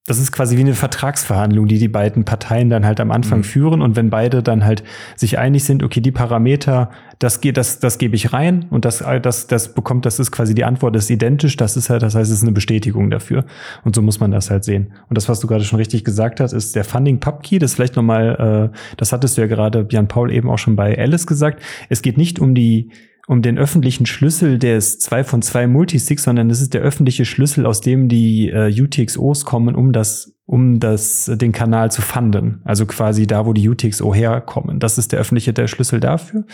das 0.07 0.19
ist 0.19 0.33
quasi 0.33 0.59
wie 0.59 0.61
eine 0.61 0.75
Vertragsverhandlung, 0.75 1.67
die 1.67 1.79
die 1.79 1.89
beiden 1.89 2.27
Parteien 2.27 2.69
dann 2.69 2.85
halt 2.85 3.01
am 3.01 3.11
Anfang 3.11 3.39
mhm. 3.39 3.45
führen. 3.45 3.81
Und 3.81 3.97
wenn 3.97 4.11
beide 4.11 4.43
dann 4.43 4.63
halt 4.63 4.85
sich 5.17 5.39
einig 5.39 5.65
sind, 5.65 5.83
okay, 5.83 6.03
die 6.03 6.13
Parameter, 6.13 6.91
das 7.19 7.41
geht, 7.41 7.57
das, 7.57 7.81
das 7.81 7.97
gebe 7.97 8.15
ich 8.15 8.35
rein 8.35 8.67
und 8.69 8.85
das, 8.85 9.03
das, 9.23 9.47
das 9.47 9.73
bekommt, 9.73 10.05
das 10.05 10.19
ist 10.19 10.31
quasi 10.31 10.55
die 10.55 10.65
Antwort, 10.65 10.95
ist 10.95 11.09
identisch. 11.09 11.57
Das 11.57 11.79
ist 11.79 11.89
halt, 11.89 12.03
das 12.03 12.15
heißt, 12.15 12.31
es 12.31 12.37
ist 12.37 12.43
eine 12.43 12.53
Bestätigung 12.53 13.09
dafür. 13.09 13.47
Und 13.83 13.95
so 13.95 14.03
muss 14.03 14.21
man 14.21 14.31
das 14.31 14.51
halt 14.51 14.65
sehen. 14.65 14.93
Und 15.09 15.17
das, 15.17 15.31
was 15.31 15.41
du 15.41 15.47
gerade 15.47 15.65
schon 15.65 15.79
richtig 15.79 16.05
gesagt 16.05 16.39
hast, 16.39 16.53
ist 16.53 16.77
der 16.77 16.85
Funding 16.85 17.19
Pub 17.19 17.43
Key. 17.43 17.59
Das 17.59 17.73
vielleicht 17.73 17.97
nochmal, 17.97 18.71
äh, 18.75 18.77
das 18.99 19.11
hattest 19.11 19.39
du 19.39 19.41
ja 19.41 19.47
gerade, 19.47 19.87
Jan 19.91 20.09
Paul 20.09 20.31
eben 20.31 20.51
auch 20.51 20.59
schon 20.59 20.77
bei 20.77 20.99
Alice 20.99 21.27
gesagt. 21.27 21.63
Es 21.89 22.03
geht 22.03 22.19
nicht 22.19 22.39
um 22.41 22.55
die, 22.55 22.91
um 23.27 23.43
den 23.43 23.59
öffentlichen 23.59 24.07
Schlüssel 24.07 24.59
des 24.59 24.99
2 24.99 25.25
von 25.25 25.43
2 25.43 25.66
Multisigs, 25.66 26.25
sondern 26.25 26.51
es 26.51 26.61
ist 26.61 26.75
der 26.75 26.83
öffentliche 26.83 27.25
Schlüssel, 27.25 27.66
aus 27.66 27.81
dem 27.81 28.09
die 28.09 28.51
äh, 28.51 28.83
UTXOs 28.83 29.45
kommen, 29.45 29.75
um 29.75 29.93
das, 29.93 30.35
um 30.47 30.79
das, 30.79 31.31
den 31.35 31.53
Kanal 31.53 31.91
zu 31.91 32.03
fanden. 32.03 32.61
Also 32.64 32.87
quasi 32.87 33.27
da, 33.27 33.47
wo 33.47 33.53
die 33.53 33.68
UTXO 33.68 34.14
herkommen. 34.14 34.79
Das 34.79 34.99
ist 34.99 35.12
der 35.12 35.20
öffentliche 35.20 35.53
der 35.53 35.68
Schlüssel 35.68 36.01
dafür. 36.01 36.45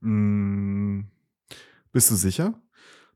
Mm, 0.00 1.04
bist 1.92 2.10
du 2.10 2.14
sicher? 2.14 2.54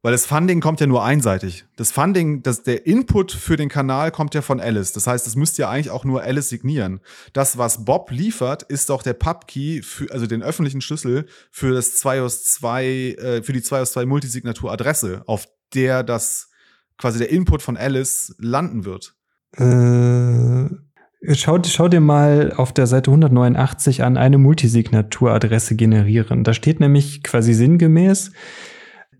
Weil 0.03 0.11
das 0.11 0.27
Funding 0.27 0.61
kommt 0.61 0.81
ja 0.81 0.89
nur 0.89 1.05
einseitig. 1.05 1.65
Das 1.77 1.93
Funding, 1.93 2.43
das, 2.43 2.65
der 2.65 2.87
Input 2.87 3.31
für 3.31 3.57
den 3.57 3.69
Kanal 3.69 4.11
kommt 4.11 4.35
ja 4.35 4.43
von 4.43 4.61
Alice. 4.61 4.93
Das 4.93 5.07
heißt, 5.07 5.29
es 5.29 5.37
müsste 5.37 5.63
ja 5.63 5.71
eigentlich 5.71 5.91
auch 5.91 6.05
nur 6.05 6.23
Alice 6.23 6.49
signieren. 6.49 7.01
Das, 7.33 7.57
was 7.57 7.85
Bob 7.85 8.11
liefert, 8.11 8.65
ist 8.65 8.91
doch 8.91 9.05
der 9.05 9.13
Pubkey, 9.13 9.81
für, 9.83 10.11
also 10.11 10.27
den 10.27 10.43
öffentlichen 10.43 10.81
Schlüssel 10.81 11.27
für 11.53 11.73
das 11.73 11.97
2 11.99 12.23
aus 12.23 12.43
2, 12.43 12.85
äh, 12.85 13.43
für 13.45 13.53
die 13.53 13.63
2 13.63 13.81
aus 13.81 13.93
2 13.93 14.07
Multisignatur-Adresse, 14.07 15.23
auf 15.27 15.47
der 15.73 16.03
das 16.03 16.51
quasi 16.99 17.19
der 17.19 17.31
Input 17.31 17.63
von 17.63 17.77
Alice 17.77 18.35
landen 18.39 18.85
wird. 18.85 19.15
Äh, 19.57 21.35
schau, 21.35 21.63
schau 21.65 21.89
dir 21.89 22.01
mal 22.01 22.53
auf 22.57 22.73
der 22.73 22.89
Seite 22.89 23.13
189 23.13 24.03
an, 24.03 24.17
eine 24.17 24.39
Multisignatur-Adresse 24.39 25.77
generieren. 25.77 26.43
Da 26.43 26.55
steht 26.55 26.81
nämlich 26.81 27.23
quasi 27.23 27.55
sinngemäß, 27.55 28.33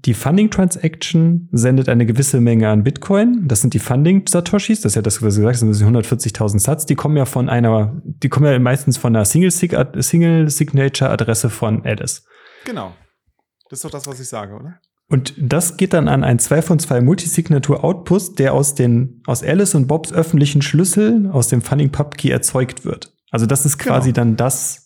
die 0.05 0.15
Funding 0.15 0.51
Transaction 0.51 1.49
sendet 1.53 1.89
eine 1.89 2.07
gewisse 2.07 2.41
Menge 2.41 2.69
an 2.69 2.83
Bitcoin. 2.83 3.47
Das 3.47 3.61
sind 3.61 3.73
die 3.73 3.79
Funding 3.79 4.27
Satoshis. 4.27 4.81
Das 4.81 4.93
ist 4.93 4.97
ja 4.97 5.03
das, 5.03 5.23
was 5.23 5.35
du 5.35 5.43
gesagt 5.43 5.63
hast, 5.63 5.69
das 5.69 5.79
sind 5.79 5.97
140.000 5.97 6.59
Satz. 6.59 6.87
Die 6.87 6.97
kommen 6.97 7.17
ja 7.17 7.25
von 7.25 7.49
einer, 7.49 8.03
die 8.05 8.29
kommen 8.29 8.47
ja 8.47 8.59
meistens 8.59 8.97
von 8.97 9.15
einer 9.15 9.25
Single, 9.25 9.51
Single 9.51 10.51
Signature 10.51 11.11
Adresse 11.11 11.51
von 11.51 11.85
Alice. 11.85 12.25
Genau. 12.65 12.93
Das 13.69 13.79
ist 13.79 13.85
doch 13.85 13.91
das, 13.91 14.07
was 14.07 14.19
ich 14.19 14.29
sage, 14.29 14.55
oder? 14.55 14.81
Und 15.09 15.35
das 15.39 15.77
geht 15.77 15.93
dann 15.93 16.09
an 16.09 16.25
ein 16.25 16.39
2 16.39 16.63
von 16.63 16.79
2 16.79 17.01
Multisignatur 17.03 17.85
Outpost, 17.85 18.39
der 18.39 18.55
aus 18.55 18.75
den, 18.75 19.23
aus 19.27 19.43
Alice 19.43 19.75
und 19.75 19.87
Bobs 19.87 20.13
öffentlichen 20.13 20.63
Schlüssel 20.63 21.29
aus 21.31 21.49
dem 21.49 21.63
Funding 21.63 21.93
Pub 21.93 22.17
Key 22.17 22.31
erzeugt 22.31 22.85
wird. 22.85 23.15
Also 23.31 23.47
das 23.47 23.67
ist 23.67 23.79
quasi 23.79 24.13
genau. 24.13 24.25
dann 24.25 24.37
das, 24.37 24.82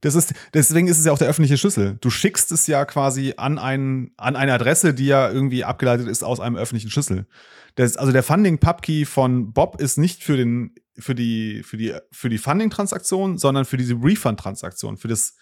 das 0.00 0.14
ist, 0.14 0.32
deswegen 0.54 0.86
ist 0.86 0.98
es 0.98 1.06
ja 1.06 1.12
auch 1.12 1.18
der 1.18 1.28
öffentliche 1.28 1.58
Schlüssel. 1.58 1.98
Du 2.00 2.10
schickst 2.10 2.52
es 2.52 2.66
ja 2.68 2.84
quasi 2.84 3.34
an, 3.36 3.58
ein, 3.58 4.12
an 4.16 4.36
eine 4.36 4.52
Adresse, 4.52 4.94
die 4.94 5.06
ja 5.06 5.28
irgendwie 5.28 5.64
abgeleitet 5.64 6.06
ist 6.06 6.22
aus 6.22 6.38
einem 6.38 6.56
öffentlichen 6.56 6.90
Schlüssel. 6.90 7.26
Das, 7.74 7.96
also 7.96 8.12
der 8.12 8.22
Funding 8.22 8.58
Pubkey 8.58 9.04
von 9.04 9.52
Bob 9.52 9.80
ist 9.80 9.98
nicht 9.98 10.22
für 10.22 10.36
den, 10.36 10.74
für 10.98 11.14
die, 11.14 11.62
für 11.64 11.76
die, 11.76 11.94
für 12.12 12.28
die 12.28 12.38
Funding-Transaktion, 12.38 13.38
sondern 13.38 13.64
für 13.64 13.76
diese 13.76 13.94
Refund-Transaktion, 13.94 14.96
für 14.96 15.08
das, 15.08 15.34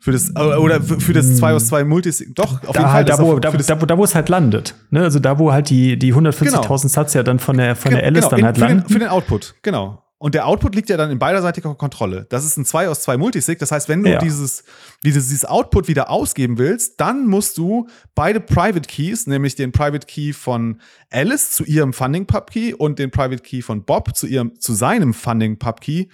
für 0.00 0.12
das 0.12 0.34
oder 0.36 0.80
für 0.80 1.12
das 1.12 1.36
2 1.36 1.54
aus 1.54 1.66
2 1.66 1.84
Multis 1.84 2.24
doch 2.34 2.62
auf 2.64 2.74
da, 2.74 2.80
jeden 2.80 2.92
Fall 2.92 3.04
da, 3.04 3.18
wo, 3.18 3.38
da, 3.40 3.50
da, 3.50 3.74
da, 3.74 3.98
wo 3.98 4.04
es 4.04 4.14
halt 4.14 4.28
landet 4.28 4.76
ne? 4.90 5.02
also 5.02 5.18
da 5.18 5.40
wo 5.40 5.52
halt 5.52 5.70
die 5.70 5.98
die 5.98 6.14
140.000 6.14 6.44
genau. 6.44 6.76
Satz 6.76 7.14
ja 7.14 7.24
dann 7.24 7.40
von 7.40 7.56
der 7.56 7.74
von 7.74 7.90
der 7.90 8.04
Alice 8.04 8.26
genau. 8.26 8.36
dann 8.36 8.44
halt 8.44 8.58
landen 8.58 8.82
für 8.82 8.86
den, 8.86 8.92
für 8.92 8.98
den 9.00 9.08
Output 9.08 9.56
genau 9.62 10.04
und 10.22 10.34
der 10.36 10.46
Output 10.46 10.74
liegt 10.76 10.88
ja 10.88 10.96
dann 10.96 11.10
in 11.10 11.18
beiderseitiger 11.18 11.74
Kontrolle. 11.74 12.26
Das 12.30 12.44
ist 12.44 12.56
ein 12.56 12.64
2 12.64 12.88
aus 12.88 13.00
2 13.02 13.16
Multisig. 13.16 13.58
Das 13.58 13.72
heißt, 13.72 13.88
wenn 13.88 14.04
du 14.04 14.10
Ja. 14.10 14.18
dieses, 14.18 14.62
dieses, 15.04 15.28
dieses 15.28 15.44
Output 15.44 15.88
wieder 15.88 16.10
ausgeben 16.10 16.58
willst, 16.58 17.00
dann 17.00 17.26
musst 17.26 17.58
du 17.58 17.88
beide 18.14 18.38
Private 18.40 18.88
Keys, 18.88 19.26
nämlich 19.26 19.56
den 19.56 19.72
Private 19.72 20.06
Key 20.06 20.32
von 20.32 20.80
Alice 21.10 21.50
zu 21.50 21.64
ihrem 21.64 21.92
Funding 21.92 22.26
Pub 22.26 22.50
Key 22.50 22.72
und 22.72 22.98
den 23.00 23.10
Private 23.10 23.42
Key 23.42 23.62
von 23.62 23.84
Bob 23.84 24.14
zu 24.16 24.26
ihrem, 24.28 24.58
zu 24.60 24.74
seinem 24.74 25.12
Funding 25.12 25.58
Pub 25.58 25.80
Key 25.80 26.06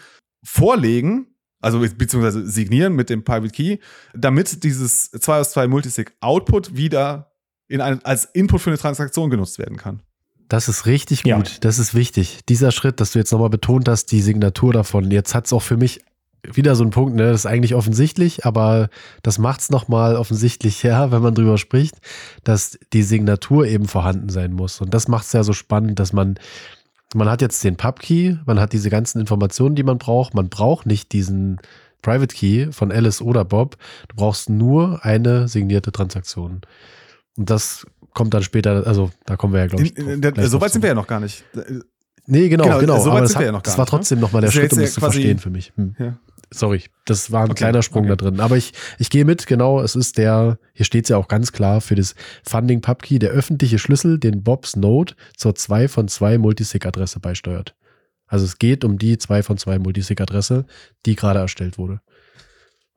vorlegen, 0.42 1.26
also 1.60 1.80
be- 1.80 1.90
beziehungsweise 1.94 2.46
signieren 2.46 2.94
mit 2.94 3.10
dem 3.10 3.24
Private 3.24 3.50
Key, 3.52 3.78
damit 4.14 4.64
dieses 4.64 5.10
2 5.10 5.40
aus 5.40 5.50
2 5.50 5.66
Multisig 5.68 6.12
Output 6.20 6.76
wieder 6.76 7.32
in 7.68 7.80
ein, 7.82 8.02
als 8.04 8.24
Input 8.24 8.62
für 8.62 8.70
eine 8.70 8.78
Transaktion 8.78 9.28
genutzt 9.28 9.58
werden 9.58 9.76
kann. 9.76 10.02
Das 10.48 10.68
ist 10.68 10.86
richtig 10.86 11.24
Ja. 11.26 11.36
gut. 11.36 11.58
Das 11.60 11.78
ist 11.78 11.94
wichtig. 11.94 12.40
Dieser 12.48 12.72
Schritt, 12.72 13.00
dass 13.00 13.12
du 13.12 13.18
jetzt 13.18 13.32
nochmal 13.32 13.50
betont 13.50 13.88
hast, 13.88 14.06
die 14.12 14.22
Signatur 14.22 14.72
davon. 14.72 15.10
Jetzt 15.10 15.34
hat 15.34 15.46
es 15.46 15.52
auch 15.52 15.62
für 15.62 15.76
mich 15.76 16.00
wieder 16.54 16.76
so 16.76 16.84
einen 16.84 16.92
Punkt, 16.92 17.16
ne? 17.16 17.24
Das 17.30 17.40
ist 17.40 17.46
eigentlich 17.46 17.74
offensichtlich, 17.74 18.46
aber 18.46 18.88
das 19.22 19.38
macht 19.38 19.60
es 19.60 19.70
nochmal 19.70 20.16
offensichtlicher, 20.16 21.10
wenn 21.10 21.22
man 21.22 21.34
drüber 21.34 21.58
spricht, 21.58 21.96
dass 22.44 22.78
die 22.92 23.02
Signatur 23.02 23.66
eben 23.66 23.86
vorhanden 23.88 24.28
sein 24.28 24.52
muss. 24.52 24.80
Und 24.80 24.94
das 24.94 25.08
macht 25.08 25.26
es 25.26 25.32
ja 25.32 25.42
so 25.42 25.52
spannend, 25.52 25.98
dass 25.98 26.12
man, 26.12 26.38
man 27.14 27.28
hat 27.28 27.42
jetzt 27.42 27.62
den 27.64 27.76
Pub-Key, 27.76 28.36
man 28.46 28.60
hat 28.60 28.72
diese 28.72 28.88
ganzen 28.88 29.20
Informationen, 29.20 29.74
die 29.74 29.82
man 29.82 29.98
braucht. 29.98 30.34
Man 30.34 30.48
braucht 30.48 30.86
nicht 30.86 31.12
diesen 31.12 31.60
Private 32.02 32.34
Key 32.34 32.70
von 32.70 32.92
Alice 32.92 33.20
oder 33.20 33.44
Bob. 33.44 33.76
Du 34.08 34.16
brauchst 34.16 34.48
nur 34.48 35.04
eine 35.04 35.48
signierte 35.48 35.90
Transaktion. 35.92 36.60
Und 37.36 37.50
das 37.50 37.84
kommt 38.18 38.34
dann 38.34 38.42
später, 38.42 38.84
also 38.84 39.12
da 39.26 39.36
kommen 39.36 39.54
wir 39.54 39.60
ja, 39.60 39.66
glaube 39.68 39.84
ich. 39.84 39.96
In, 39.96 40.20
in, 40.20 40.48
so 40.48 40.60
weit 40.60 40.72
sind 40.72 40.82
wir 40.82 40.88
ja 40.88 40.94
noch 40.94 41.06
gar 41.06 41.20
nicht. 41.20 41.44
Nee, 42.26 42.48
genau, 42.48 42.64
Genau, 42.64 42.78
genau. 42.80 42.98
so 42.98 43.06
weit 43.06 43.12
aber 43.12 43.20
das, 43.20 43.30
sind 43.30 43.38
wir 43.38 43.46
ja 43.46 43.52
noch 43.52 43.62
gar 43.62 43.70
das 43.70 43.78
war 43.78 43.84
ne? 43.84 43.90
trotzdem 43.90 44.18
nochmal 44.18 44.42
der 44.42 44.50
Schritt, 44.50 44.72
um 44.72 44.80
das 44.80 44.94
zu 44.94 45.00
verstehen 45.00 45.38
für 45.38 45.50
mich. 45.50 45.72
Hm. 45.76 45.94
Ja. 46.00 46.18
Sorry, 46.52 46.82
das 47.04 47.30
war 47.30 47.44
ein 47.44 47.50
Okay, 47.52 47.58
kleiner 47.58 47.82
Sprung 47.82 48.06
okay. 48.06 48.16
da 48.16 48.16
drin. 48.16 48.40
Aber 48.40 48.56
ich, 48.56 48.72
ich 48.98 49.08
gehe 49.08 49.24
mit, 49.24 49.46
genau, 49.46 49.80
es 49.80 49.94
ist 49.94 50.18
der, 50.18 50.58
hier 50.72 50.84
steht 50.84 51.04
es 51.04 51.10
ja 51.10 51.16
auch 51.16 51.28
ganz 51.28 51.52
klar, 51.52 51.80
für 51.80 51.94
das 51.94 52.16
Funding 52.42 52.80
Pubkey, 52.80 53.20
der 53.20 53.30
öffentliche 53.30 53.78
Schlüssel, 53.78 54.18
den 54.18 54.42
Bobs 54.42 54.74
Node 54.74 55.14
zur 55.36 55.54
2 55.54 55.86
von 55.86 56.08
2 56.08 56.38
Multisig-Adresse 56.38 57.20
beisteuert. 57.20 57.76
Also 58.26 58.46
es 58.46 58.58
geht 58.58 58.84
um 58.84 58.98
die 58.98 59.16
2 59.16 59.44
von 59.44 59.58
2 59.58 59.78
Multisig-Adresse, 59.78 60.66
die 61.06 61.14
gerade 61.14 61.38
erstellt 61.38 61.78
wurde. 61.78 62.00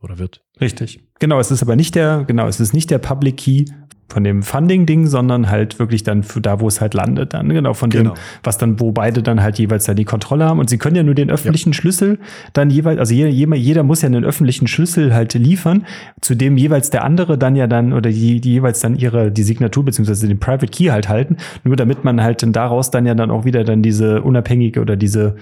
Oder 0.01 0.17
wird. 0.19 0.41
Richtig. 0.59 0.99
Genau, 1.19 1.39
es 1.39 1.51
ist 1.51 1.61
aber 1.61 1.75
nicht 1.75 1.95
der, 1.95 2.23
genau, 2.25 2.47
es 2.47 2.59
ist 2.59 2.73
nicht 2.73 2.89
der 2.89 2.97
Public 2.97 3.37
Key 3.37 3.65
von 4.09 4.23
dem 4.25 4.43
Funding-Ding, 4.43 5.07
sondern 5.07 5.49
halt 5.49 5.79
wirklich 5.79 6.03
dann 6.03 6.23
für 6.23 6.41
da, 6.41 6.59
wo 6.59 6.67
es 6.67 6.81
halt 6.81 6.93
landet, 6.93 7.33
dann, 7.33 7.47
genau, 7.47 7.73
von 7.73 7.89
dem, 7.91 8.03
Genau. 8.03 8.13
was 8.43 8.57
dann, 8.57 8.77
wo 8.79 8.91
beide 8.91 9.23
dann 9.23 9.41
halt 9.41 9.57
jeweils 9.57 9.85
da 9.85 9.93
die 9.93 10.03
Kontrolle 10.03 10.43
haben. 10.43 10.59
Und 10.59 10.69
sie 10.69 10.77
können 10.77 10.97
ja 10.97 11.03
nur 11.03 11.15
den 11.15 11.29
öffentlichen 11.29 11.71
Schlüssel 11.71 12.19
dann 12.51 12.69
jeweils, 12.69 12.99
also 12.99 13.13
jeder, 13.13 13.29
jeder, 13.29 13.55
jeder 13.55 13.83
muss 13.83 14.01
ja 14.01 14.07
einen 14.07 14.25
öffentlichen 14.25 14.67
Schlüssel 14.67 15.13
halt 15.13 15.33
liefern, 15.35 15.85
zu 16.19 16.35
dem 16.35 16.57
jeweils 16.57 16.89
der 16.89 17.05
andere 17.05 17.37
dann 17.37 17.55
ja 17.55 17.67
dann, 17.67 17.93
oder 17.93 18.09
die, 18.09 18.41
die 18.41 18.51
jeweils 18.51 18.81
dann 18.81 18.95
ihre, 18.97 19.31
die 19.31 19.43
Signatur 19.43 19.85
beziehungsweise 19.85 20.27
den 20.27 20.39
Private 20.39 20.67
Key 20.67 20.87
halt 20.87 21.07
halten, 21.07 21.37
nur 21.63 21.77
damit 21.77 22.03
man 22.03 22.21
halt 22.21 22.43
dann 22.43 22.51
daraus 22.51 22.91
dann 22.91 23.05
ja 23.05 23.15
dann 23.15 23.31
auch 23.31 23.45
wieder 23.45 23.63
dann 23.63 23.81
diese 23.81 24.21
unabhängige 24.23 24.81
oder 24.81 24.97
diese, 24.97 25.37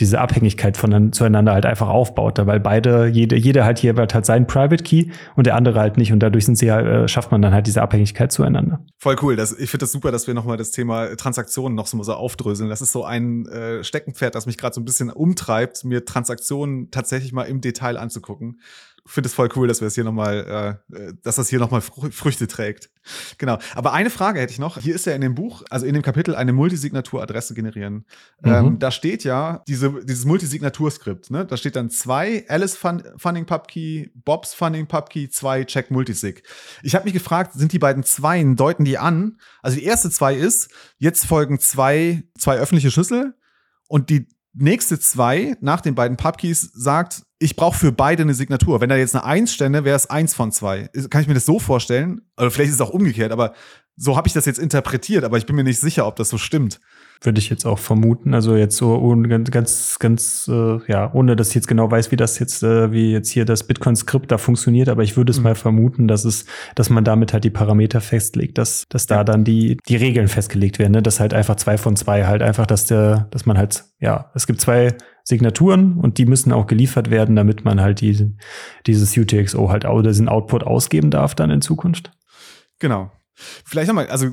diese 0.00 0.20
Abhängigkeit 0.20 0.76
von 0.76 1.12
zueinander 1.12 1.52
halt 1.52 1.66
einfach 1.66 1.88
aufbaut, 1.88 2.38
weil 2.44 2.58
beide, 2.58 3.06
jede, 3.06 3.36
jeder 3.36 3.64
halt 3.64 3.78
hier 3.78 3.94
hat 3.96 4.26
seinen 4.26 4.46
Private 4.46 4.82
Key 4.82 5.10
und 5.36 5.46
der 5.46 5.54
andere 5.54 5.78
halt 5.78 5.98
nicht 5.98 6.12
und 6.12 6.20
dadurch 6.20 6.44
sind 6.44 6.56
sie 6.58 6.66
äh, 6.68 7.06
schafft 7.06 7.30
man 7.30 7.42
dann 7.42 7.54
halt 7.54 7.66
diese 7.68 7.80
Abhängigkeit 7.80 8.32
zueinander. 8.32 8.84
Voll 8.98 9.16
cool. 9.22 9.36
Das, 9.36 9.52
ich 9.52 9.70
finde 9.70 9.84
das 9.84 9.92
super, 9.92 10.10
dass 10.10 10.26
wir 10.26 10.34
nochmal 10.34 10.56
das 10.56 10.72
Thema 10.72 11.16
Transaktionen 11.16 11.76
noch 11.76 11.86
so, 11.86 12.02
so 12.02 12.14
aufdröseln. 12.14 12.70
Das 12.70 12.82
ist 12.82 12.90
so 12.90 13.04
ein 13.04 13.46
äh, 13.46 13.84
Steckenpferd, 13.84 14.34
das 14.34 14.46
mich 14.46 14.58
gerade 14.58 14.74
so 14.74 14.80
ein 14.80 14.84
bisschen 14.84 15.10
umtreibt, 15.10 15.84
mir 15.84 16.04
Transaktionen 16.04 16.90
tatsächlich 16.90 17.32
mal 17.32 17.44
im 17.44 17.60
Detail 17.60 17.96
anzugucken. 17.96 18.60
Finde 19.06 19.28
es 19.28 19.34
voll 19.34 19.50
cool, 19.54 19.68
dass 19.68 19.82
wir 19.82 19.88
es 19.88 19.94
hier 19.94 20.04
nochmal, 20.04 20.80
äh, 20.90 20.96
äh, 20.96 21.12
dass 21.22 21.36
das 21.36 21.50
hier 21.50 21.58
nochmal 21.58 21.82
Fr 21.82 22.10
Früchte 22.10 22.46
trägt. 22.46 22.90
Genau. 23.36 23.58
Aber 23.74 23.92
eine 23.92 24.08
Frage 24.08 24.40
hätte 24.40 24.52
ich 24.52 24.58
noch. 24.58 24.78
Hier 24.78 24.94
ist 24.94 25.04
ja 25.04 25.12
in 25.12 25.20
dem 25.20 25.34
Buch, 25.34 25.62
also 25.68 25.84
in 25.84 25.92
dem 25.92 26.02
Kapitel, 26.02 26.34
eine 26.34 26.54
Multisignatur-Adresse 26.54 27.52
generieren. 27.52 28.06
Mhm. 28.40 28.52
Ähm, 28.52 28.78
da 28.78 28.90
steht 28.90 29.22
ja 29.22 29.62
diese, 29.68 30.02
dieses 30.04 30.24
Multisignaturskript. 30.24 31.30
Ne? 31.30 31.44
Da 31.44 31.58
steht 31.58 31.76
dann 31.76 31.90
zwei 31.90 32.46
Alice 32.48 32.76
Fun 32.76 33.02
Funding 33.18 33.44
Pubkey, 33.44 34.10
Bobs 34.14 34.54
Funding 34.54 34.86
Pubkey, 34.86 35.28
zwei 35.28 35.64
Check 35.64 35.90
Multisig. 35.90 36.42
Ich 36.82 36.94
habe 36.94 37.04
mich 37.04 37.12
gefragt, 37.12 37.52
sind 37.52 37.72
die 37.72 37.78
beiden 37.78 38.04
Zweien, 38.04 38.56
deuten 38.56 38.86
die 38.86 38.96
an? 38.96 39.38
Also 39.60 39.76
die 39.76 39.84
erste 39.84 40.10
zwei 40.10 40.34
ist, 40.34 40.70
jetzt 40.96 41.26
folgen 41.26 41.58
zwei, 41.58 42.22
zwei 42.38 42.56
öffentliche 42.56 42.90
Schlüssel 42.90 43.34
und 43.88 44.08
die 44.08 44.28
nächste 44.54 44.98
zwei 44.98 45.56
nach 45.60 45.80
den 45.80 45.94
beiden 45.94 46.16
Pubkeys 46.16 46.70
sagt, 46.72 47.22
ich 47.38 47.56
brauche 47.56 47.78
für 47.78 47.92
beide 47.92 48.22
eine 48.22 48.34
Signatur. 48.34 48.80
Wenn 48.80 48.88
da 48.88 48.96
jetzt 48.96 49.14
eine 49.14 49.24
Eins 49.24 49.52
stände, 49.52 49.84
wäre 49.84 49.96
es 49.96 50.08
eins 50.08 50.34
von 50.34 50.52
zwei. 50.52 50.88
Kann 51.10 51.20
ich 51.20 51.28
mir 51.28 51.34
das 51.34 51.44
so 51.44 51.58
vorstellen? 51.58 52.22
Oder 52.38 52.50
vielleicht 52.50 52.70
ist 52.70 52.76
es 52.76 52.80
auch 52.80 52.90
umgekehrt, 52.90 53.32
aber 53.32 53.54
so 53.96 54.16
habe 54.16 54.28
ich 54.28 54.34
das 54.34 54.46
jetzt 54.46 54.58
interpretiert, 54.58 55.24
aber 55.24 55.38
ich 55.38 55.46
bin 55.46 55.56
mir 55.56 55.64
nicht 55.64 55.80
sicher, 55.80 56.06
ob 56.06 56.16
das 56.16 56.28
so 56.28 56.38
stimmt. 56.38 56.80
Würde 57.22 57.38
ich 57.38 57.48
jetzt 57.48 57.64
auch 57.64 57.78
vermuten. 57.78 58.34
Also 58.34 58.54
jetzt 58.56 58.76
so 58.76 59.16
ganz, 59.28 59.50
ganz, 59.50 59.98
ganz 59.98 60.48
äh, 60.52 60.78
ja, 60.92 61.10
ohne 61.14 61.36
dass 61.36 61.48
ich 61.50 61.54
jetzt 61.54 61.68
genau 61.68 61.90
weiß, 61.90 62.10
wie 62.12 62.16
das 62.16 62.38
jetzt, 62.38 62.62
äh, 62.62 62.92
wie 62.92 63.12
jetzt 63.12 63.30
hier 63.30 63.44
das 63.46 63.64
Bitcoin-Skript 63.66 64.30
da 64.30 64.36
funktioniert, 64.36 64.88
aber 64.90 65.02
ich 65.02 65.16
würde 65.16 65.30
es 65.30 65.38
Mhm. 65.38 65.44
mal 65.44 65.54
vermuten, 65.54 66.06
dass 66.06 66.24
es, 66.26 66.44
dass 66.74 66.90
man 66.90 67.02
damit 67.04 67.32
halt 67.32 67.44
die 67.44 67.50
Parameter 67.50 68.00
festlegt, 68.02 68.58
dass, 68.58 68.84
dass 68.90 69.06
da 69.06 69.24
dann 69.24 69.44
die, 69.44 69.78
die 69.88 69.96
Regeln 69.96 70.28
festgelegt 70.28 70.78
werden, 70.78 70.92
ne? 70.92 71.02
dass 71.02 71.18
halt 71.20 71.32
einfach 71.32 71.56
zwei 71.56 71.78
von 71.78 71.96
zwei 71.96 72.26
halt 72.26 72.42
einfach, 72.42 72.66
dass 72.66 72.84
der, 72.86 73.28
dass 73.30 73.46
man 73.46 73.56
halt, 73.56 73.84
ja, 74.00 74.30
es 74.34 74.46
gibt 74.46 74.60
zwei 74.60 74.94
Signaturen 75.26 75.94
und 75.98 76.18
die 76.18 76.26
müssen 76.26 76.52
auch 76.52 76.66
geliefert 76.66 77.10
werden, 77.10 77.34
damit 77.36 77.64
man 77.64 77.80
halt 77.80 78.02
diesen, 78.02 78.38
dieses 78.86 79.16
UTXO 79.16 79.70
halt, 79.70 79.86
au- 79.86 80.02
diesen 80.02 80.28
Output 80.28 80.64
ausgeben 80.64 81.10
darf 81.10 81.34
dann 81.34 81.50
in 81.50 81.62
Zukunft. 81.62 82.10
Genau. 82.78 83.10
Vielleicht 83.36 83.88
nochmal, 83.88 84.06
also 84.08 84.28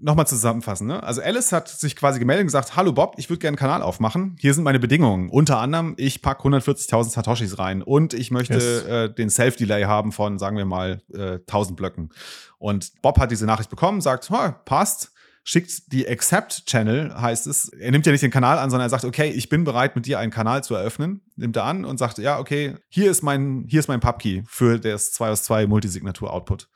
nochmal 0.00 0.26
zusammenfassen. 0.26 0.86
Ne? 0.86 1.02
Also 1.02 1.20
Alice 1.20 1.52
hat 1.52 1.68
sich 1.68 1.94
quasi 1.96 2.18
gemeldet 2.18 2.42
und 2.42 2.46
gesagt, 2.46 2.76
hallo 2.76 2.92
Bob, 2.92 3.14
ich 3.18 3.28
würde 3.28 3.38
gerne 3.38 3.50
einen 3.50 3.58
Kanal 3.58 3.82
aufmachen. 3.82 4.36
Hier 4.40 4.54
sind 4.54 4.64
meine 4.64 4.78
Bedingungen. 4.78 5.28
Unter 5.28 5.58
anderem, 5.58 5.94
ich 5.98 6.22
pack 6.22 6.40
140.000 6.40 7.10
Satoshis 7.10 7.58
rein 7.58 7.82
und 7.82 8.14
ich 8.14 8.30
möchte 8.30 8.54
Yes. 8.54 8.84
äh, 8.84 9.12
den 9.12 9.30
Self-Delay 9.30 9.84
haben 9.84 10.12
von, 10.12 10.38
sagen 10.38 10.56
wir 10.56 10.64
mal, 10.64 11.02
äh, 11.12 11.38
1000 11.46 11.76
Blöcken. 11.76 12.10
Und 12.58 12.92
Bob 13.02 13.18
hat 13.18 13.30
diese 13.30 13.46
Nachricht 13.46 13.70
bekommen, 13.70 14.00
sagt, 14.00 14.30
passt, 14.64 15.12
schickt 15.42 15.92
die 15.92 16.06
Accept-Channel, 16.08 17.14
heißt 17.20 17.46
es. 17.46 17.68
Er 17.70 17.90
nimmt 17.90 18.06
ja 18.06 18.12
nicht 18.12 18.22
den 18.22 18.30
Kanal 18.30 18.58
an, 18.58 18.70
sondern 18.70 18.86
er 18.86 18.90
sagt, 18.90 19.04
okay, 19.04 19.30
ich 19.30 19.48
bin 19.48 19.64
bereit, 19.64 19.96
mit 19.96 20.06
dir 20.06 20.18
einen 20.18 20.30
Kanal 20.30 20.62
zu 20.62 20.74
eröffnen. 20.74 21.22
Nimmt 21.36 21.56
er 21.56 21.64
an 21.64 21.84
und 21.84 21.98
sagt, 21.98 22.18
ja, 22.18 22.38
okay, 22.38 22.76
hier 22.88 23.10
ist 23.10 23.22
mein, 23.22 23.64
hier 23.68 23.80
ist 23.80 23.88
mein 23.88 24.00
Pubkey 24.00 24.44
für 24.46 24.78
das 24.78 25.12
2 25.12 25.30
aus 25.30 25.42
2 25.44 25.66
Multisignatur-Output. 25.66 26.68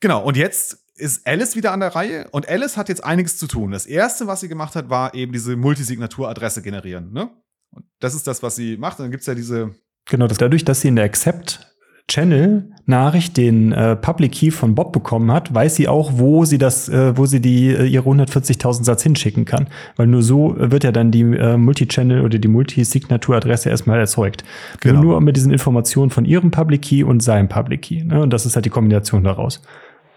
Genau, 0.00 0.22
und 0.22 0.36
jetzt 0.36 0.78
ist 0.96 1.26
Alice 1.26 1.56
wieder 1.56 1.72
an 1.72 1.80
der 1.80 1.94
Reihe 1.94 2.28
und 2.30 2.48
Alice 2.48 2.76
hat 2.76 2.88
jetzt 2.88 3.04
einiges 3.04 3.38
zu 3.38 3.46
tun. 3.46 3.70
Das 3.70 3.86
erste, 3.86 4.26
was 4.26 4.40
sie 4.40 4.48
gemacht 4.48 4.76
hat, 4.76 4.90
war 4.90 5.14
eben 5.14 5.32
diese 5.32 5.56
Multisignatur-Adresse 5.56 6.62
generieren. 6.62 7.12
Ne? 7.12 7.30
Und 7.70 7.84
das 8.00 8.14
ist 8.14 8.26
das, 8.26 8.42
was 8.42 8.56
sie 8.56 8.76
macht. 8.76 8.98
Und 8.98 9.06
dann 9.06 9.10
gibt's 9.10 9.26
ja 9.26 9.34
diese, 9.34 9.74
Genau, 10.10 10.26
das, 10.26 10.38
dadurch, 10.38 10.64
dass 10.64 10.80
sie 10.80 10.88
in 10.88 10.96
der 10.96 11.04
Accept 11.04 11.66
Channel 12.08 12.72
Nachricht 12.86 13.36
den 13.36 13.70
äh, 13.70 13.94
Public 13.94 14.32
Key 14.32 14.50
von 14.50 14.74
Bob 14.74 14.92
bekommen 14.92 15.30
hat, 15.30 15.54
weiß 15.54 15.76
sie 15.76 15.86
auch, 15.86 16.10
wo 16.14 16.44
sie 16.44 16.58
das, 16.58 16.88
äh, 16.88 17.16
wo 17.16 17.26
sie 17.26 17.40
die 17.40 17.68
äh, 17.68 17.86
ihre 17.86 18.08
140.000 18.10 18.82
Satz 18.82 19.04
hinschicken 19.04 19.44
kann, 19.44 19.68
weil 19.94 20.08
nur 20.08 20.24
so 20.24 20.56
wird 20.58 20.82
ja 20.82 20.90
dann 20.90 21.12
die 21.12 21.20
äh, 21.20 21.56
Multi-Channel 21.56 22.22
oder 22.22 22.40
die 22.40 22.48
Multi-Signatur-Adresse 22.48 23.70
erstmal 23.70 24.00
erzeugt. 24.00 24.42
Genau. 24.80 25.00
Nur, 25.00 25.12
nur 25.12 25.20
mit 25.20 25.36
diesen 25.36 25.52
Informationen 25.52 26.10
von 26.10 26.24
ihrem 26.24 26.50
Public 26.50 26.82
Key 26.82 27.04
und 27.04 27.22
seinem 27.22 27.48
Public 27.48 27.82
Key. 27.82 28.02
Ne? 28.02 28.20
Und 28.20 28.32
das 28.32 28.44
ist 28.44 28.56
halt 28.56 28.64
die 28.64 28.70
Kombination 28.70 29.22
daraus. 29.22 29.62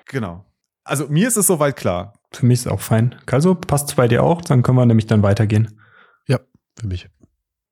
Genau. 0.06 0.46
Also 0.84 1.08
mir 1.08 1.28
ist 1.28 1.38
es 1.38 1.48
soweit 1.48 1.76
klar. 1.76 2.14
Für 2.32 2.46
mich 2.46 2.60
ist 2.60 2.68
auch 2.68 2.82
fein. 2.82 3.16
Also 3.26 3.56
passt 3.56 3.96
bei 3.96 4.08
dir 4.08 4.24
auch, 4.24 4.42
dann 4.42 4.64
können 4.64 4.78
wir 4.78 4.86
nämlich 4.86 5.08
dann 5.08 5.24
weitergehen. 5.24 5.80
Ja, 6.28 6.40
für 6.78 6.88
mich. 6.88 7.10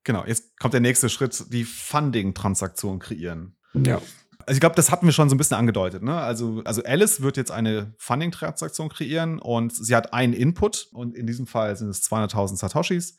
Genau, 0.03 0.25
jetzt 0.25 0.57
kommt 0.59 0.73
der 0.73 0.82
nächste 0.82 1.09
Schritt, 1.09 1.51
die 1.51 1.63
Funding-Transaktion 1.63 2.99
kreieren. 2.99 3.57
Ja. 3.73 4.01
Also 4.45 4.53
ich 4.53 4.59
glaube, 4.59 4.75
das 4.75 4.91
hatten 4.91 5.05
wir 5.05 5.13
schon 5.13 5.29
so 5.29 5.36
ein 5.36 5.38
bisschen 5.38 5.57
angedeutet. 5.57 6.03
Ne? 6.03 6.15
Also, 6.15 6.61
also 6.65 6.84
Alice 6.84 7.21
wird 7.21 7.38
jetzt 7.38 7.51
eine 7.51 7.93
Funding-Transaktion 7.97 8.89
kreieren 8.89 9.39
und 9.39 9.73
sie 9.75 9.95
hat 9.95 10.13
einen 10.13 10.34
Input 10.34 10.89
und 10.93 11.15
in 11.15 11.27
diesem 11.27 11.47
Fall 11.47 11.75
sind 11.75 11.89
es 11.89 12.01
200.000 12.03 12.57
Satoshis 12.57 13.17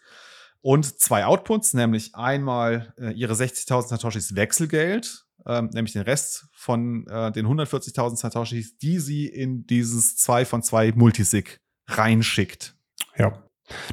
und 0.61 1.01
zwei 1.01 1.25
Outputs, 1.25 1.75
nämlich 1.75 2.15
einmal 2.15 2.95
äh, 2.99 3.13
ihre 3.13 3.35
60.000 3.35 3.89
Satoshis 3.89 4.35
Wechselgeld, 4.35 5.27
ähm, 5.47 5.71
nämlich 5.73 5.93
den 5.93 6.03
Rest 6.03 6.47
von 6.53 7.07
äh, 7.09 7.33
den 7.33 7.47
140.000 7.47 8.17
Satoshis, 8.17 8.77
die 8.79 8.99
sie 8.99 9.27
in 9.27 9.67
dieses 9.67 10.17
2 10.17 10.45
von 10.45 10.63
2 10.63 10.93
Multisig 10.93 11.61
reinschickt. 11.89 12.75
Ja. 13.19 13.43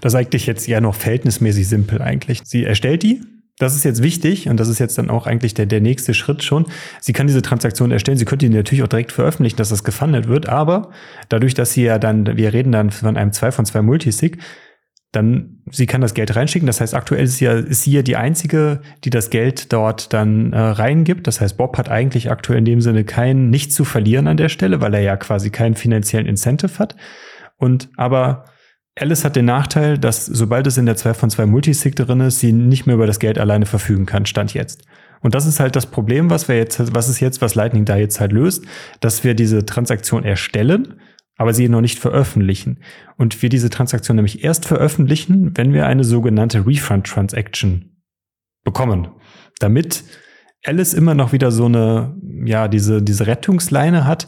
Das 0.01 0.13
ist 0.13 0.17
eigentlich 0.17 0.45
jetzt 0.45 0.67
ja 0.67 0.81
noch 0.81 0.95
verhältnismäßig 0.95 1.67
simpel 1.67 2.01
eigentlich. 2.01 2.41
Sie 2.43 2.63
erstellt 2.63 3.03
die. 3.03 3.21
Das 3.59 3.75
ist 3.75 3.83
jetzt 3.83 4.01
wichtig 4.01 4.47
und 4.47 4.57
das 4.57 4.69
ist 4.69 4.79
jetzt 4.79 4.97
dann 4.97 5.09
auch 5.09 5.27
eigentlich 5.27 5.53
der, 5.53 5.65
der 5.65 5.81
nächste 5.81 6.13
Schritt 6.13 6.43
schon. 6.43 6.65
Sie 7.01 7.11
kann 7.11 7.27
diese 7.27 7.41
Transaktion 7.41 7.91
erstellen. 7.91 8.17
Sie 8.17 8.23
könnte 8.23 8.47
die 8.47 8.55
natürlich 8.55 8.83
auch 8.83 8.87
direkt 8.87 9.11
veröffentlichen, 9.11 9.57
dass 9.57 9.67
das 9.67 9.83
gefundet 9.83 10.29
wird. 10.29 10.47
Aber 10.47 10.91
dadurch, 11.27 11.55
dass 11.55 11.73
sie 11.73 11.83
ja 11.83 11.99
dann, 11.99 12.37
wir 12.37 12.53
reden 12.53 12.71
dann 12.71 12.89
von 12.89 13.17
einem 13.17 13.33
2 13.33 13.51
von 13.51 13.65
2 13.65 13.81
Multisig, 13.81 14.37
dann 15.11 15.61
sie 15.71 15.87
kann 15.87 16.01
das 16.01 16.13
Geld 16.13 16.35
reinschicken. 16.35 16.67
Das 16.67 16.81
heißt, 16.81 16.93
aktuell 16.93 17.23
ist 17.23 17.37
sie 17.37 17.45
ja, 17.45 17.53
ist 17.53 17.83
sie 17.83 17.91
ja 17.91 18.01
die 18.01 18.15
einzige, 18.15 18.81
die 19.03 19.09
das 19.09 19.29
Geld 19.29 19.73
dort 19.73 20.13
dann 20.13 20.53
äh, 20.53 20.59
reingibt. 20.59 21.25
Das 21.25 21.41
heißt, 21.41 21.57
Bob 21.57 21.77
hat 21.77 21.89
eigentlich 21.89 22.29
aktuell 22.29 22.59
in 22.59 22.65
dem 22.65 22.81
Sinne 22.81 23.03
kein 23.03 23.49
nichts 23.49 23.73
zu 23.73 23.85
verlieren 23.85 24.27
an 24.27 24.37
der 24.37 24.49
Stelle, 24.49 24.81
weil 24.81 24.93
er 24.93 25.01
ja 25.01 25.17
quasi 25.17 25.49
keinen 25.49 25.75
finanziellen 25.75 26.27
Incentive 26.27 26.77
hat. 26.77 26.95
Und 27.57 27.89
aber 27.97 28.45
Alice 28.95 29.23
hat 29.23 29.35
den 29.35 29.45
Nachteil, 29.45 29.97
dass 29.97 30.25
sobald 30.25 30.67
es 30.67 30.77
in 30.77 30.85
der 30.85 30.95
2 30.95 31.13
von 31.13 31.29
2 31.29 31.45
Multisig 31.45 31.95
drin 31.95 32.19
ist, 32.21 32.39
sie 32.39 32.51
nicht 32.51 32.85
mehr 32.85 32.95
über 32.95 33.07
das 33.07 33.19
Geld 33.19 33.39
alleine 33.39 33.65
verfügen 33.65 34.05
kann, 34.05 34.25
stand 34.25 34.53
jetzt. 34.53 34.83
Und 35.21 35.35
das 35.35 35.45
ist 35.45 35.59
halt 35.59 35.75
das 35.75 35.85
Problem, 35.85 36.29
was 36.29 36.47
wir 36.47 36.57
jetzt, 36.57 36.93
was 36.93 37.09
ist 37.09 37.19
jetzt, 37.19 37.41
was 37.41 37.55
Lightning 37.55 37.85
da 37.85 37.97
jetzt 37.97 38.19
halt 38.19 38.31
löst, 38.31 38.65
dass 38.99 39.23
wir 39.23 39.33
diese 39.33 39.65
Transaktion 39.65 40.23
erstellen, 40.23 40.99
aber 41.39 41.53
sie 41.53 41.69
noch 41.69 41.79
nicht 41.79 41.99
veröffentlichen. 41.99 42.79
Und 43.15 43.41
wir 43.41 43.47
diese 43.47 43.69
Transaktion 43.69 44.17
nämlich 44.17 44.43
erst 44.43 44.65
veröffentlichen, 44.65 45.57
wenn 45.57 45.71
wir 45.71 45.87
eine 45.87 46.03
sogenannte 46.03 46.67
Refund 46.67 47.07
Transaction 47.07 47.95
bekommen. 48.65 49.07
Damit 49.59 50.03
Alice 50.65 50.93
immer 50.93 51.15
noch 51.15 51.31
wieder 51.31 51.51
so 51.51 51.65
eine, 51.65 52.13
ja, 52.43 52.67
diese, 52.67 53.01
diese 53.01 53.25
Rettungsleine 53.25 54.05
hat, 54.05 54.27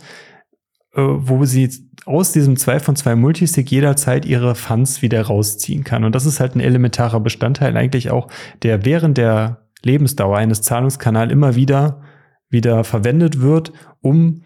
äh, 0.93 1.01
wo 1.01 1.43
sie 1.43 1.69
aus 2.05 2.31
diesem 2.31 2.55
2 2.55 2.79
von 2.79 2.95
2 2.95 3.17
Multisig 3.17 3.69
jederzeit 3.69 4.25
ihre 4.25 4.55
Funds 4.55 5.01
wieder 5.01 5.21
rausziehen 5.21 5.83
kann. 5.83 6.05
Und 6.05 6.15
das 6.15 6.25
ist 6.25 6.39
halt 6.39 6.55
ein 6.55 6.61
elementarer 6.61 7.19
Bestandteil 7.19 7.75
eigentlich 7.75 8.09
auch, 8.09 8.29
der 8.63 8.85
während 8.85 9.17
der 9.17 9.67
Lebensdauer 9.83 10.37
eines 10.37 10.61
Zahlungskanals 10.61 11.33
immer 11.33 11.55
wieder 11.55 12.01
wieder 12.49 12.83
verwendet 12.85 13.41
wird, 13.41 13.73
um 14.01 14.43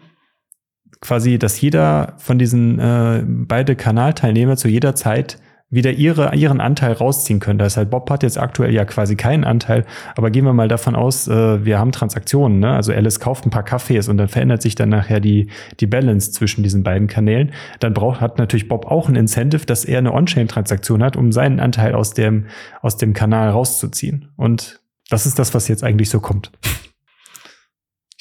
quasi, 1.00 1.38
dass 1.38 1.60
jeder 1.60 2.14
von 2.18 2.38
diesen 2.38 2.78
äh, 2.78 3.22
beide 3.26 3.76
Kanalteilnehmer 3.76 4.56
zu 4.56 4.68
jeder 4.68 4.94
Zeit 4.94 5.38
wieder 5.68 5.90
ihre, 5.90 6.34
ihren 6.36 6.60
Anteil 6.60 6.92
rausziehen 6.92 7.40
können. 7.40 7.58
Das 7.58 7.76
heißt, 7.76 7.90
Bob 7.90 8.08
hat 8.08 8.22
jetzt 8.22 8.38
aktuell 8.38 8.72
ja 8.72 8.84
quasi 8.84 9.16
keinen 9.16 9.42
Anteil, 9.42 9.84
aber 10.14 10.30
gehen 10.30 10.44
wir 10.44 10.52
mal 10.52 10.68
davon 10.68 10.94
aus, 10.94 11.26
äh, 11.26 11.64
wir 11.64 11.78
haben 11.78 11.90
Transaktionen, 11.90 12.60
ne? 12.60 12.70
also 12.70 12.92
Alice 12.92 13.18
kauft 13.18 13.46
ein 13.46 13.50
paar 13.50 13.64
Kaffees 13.64 14.08
und 14.08 14.16
dann 14.16 14.28
verändert 14.28 14.62
sich 14.62 14.76
dann 14.76 14.90
nachher 14.90 15.18
die, 15.18 15.50
die 15.80 15.86
Balance 15.86 16.30
zwischen 16.30 16.62
diesen 16.62 16.84
beiden 16.84 17.08
Kanälen. 17.08 17.52
Dann 17.80 17.94
braucht, 17.94 18.20
hat 18.20 18.38
natürlich 18.38 18.68
Bob 18.68 18.86
auch 18.86 19.08
ein 19.08 19.16
Incentive, 19.16 19.66
dass 19.66 19.84
er 19.84 19.98
eine 19.98 20.12
On-Chain-Transaktion 20.12 21.02
hat, 21.02 21.16
um 21.16 21.32
seinen 21.32 21.58
Anteil 21.58 21.94
aus 21.94 22.14
dem, 22.14 22.46
aus 22.80 22.96
dem 22.96 23.12
Kanal 23.12 23.50
rauszuziehen. 23.50 24.28
Und 24.36 24.80
das 25.10 25.26
ist 25.26 25.38
das, 25.38 25.52
was 25.52 25.66
jetzt 25.66 25.82
eigentlich 25.82 26.10
so 26.10 26.20
kommt. 26.20 26.52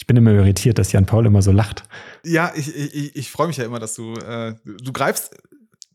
Ich 0.06 0.08
bin 0.08 0.18
immer 0.18 0.34
irritiert, 0.34 0.78
dass 0.78 0.92
Jan 0.92 1.08
Paul 1.08 1.26
immer 1.26 1.42
so 1.42 1.52
lacht. 1.52 1.84
Ja, 2.24 2.52
ich, 2.54 2.76
ich, 2.76 3.16
ich 3.16 3.32
freue 3.32 3.48
mich 3.48 3.58
ja 3.58 3.66
immer, 3.66 3.80
dass 3.80 3.96
du, 3.96 4.14
äh, 4.14 4.54
du 4.64 4.94
greifst 4.94 5.36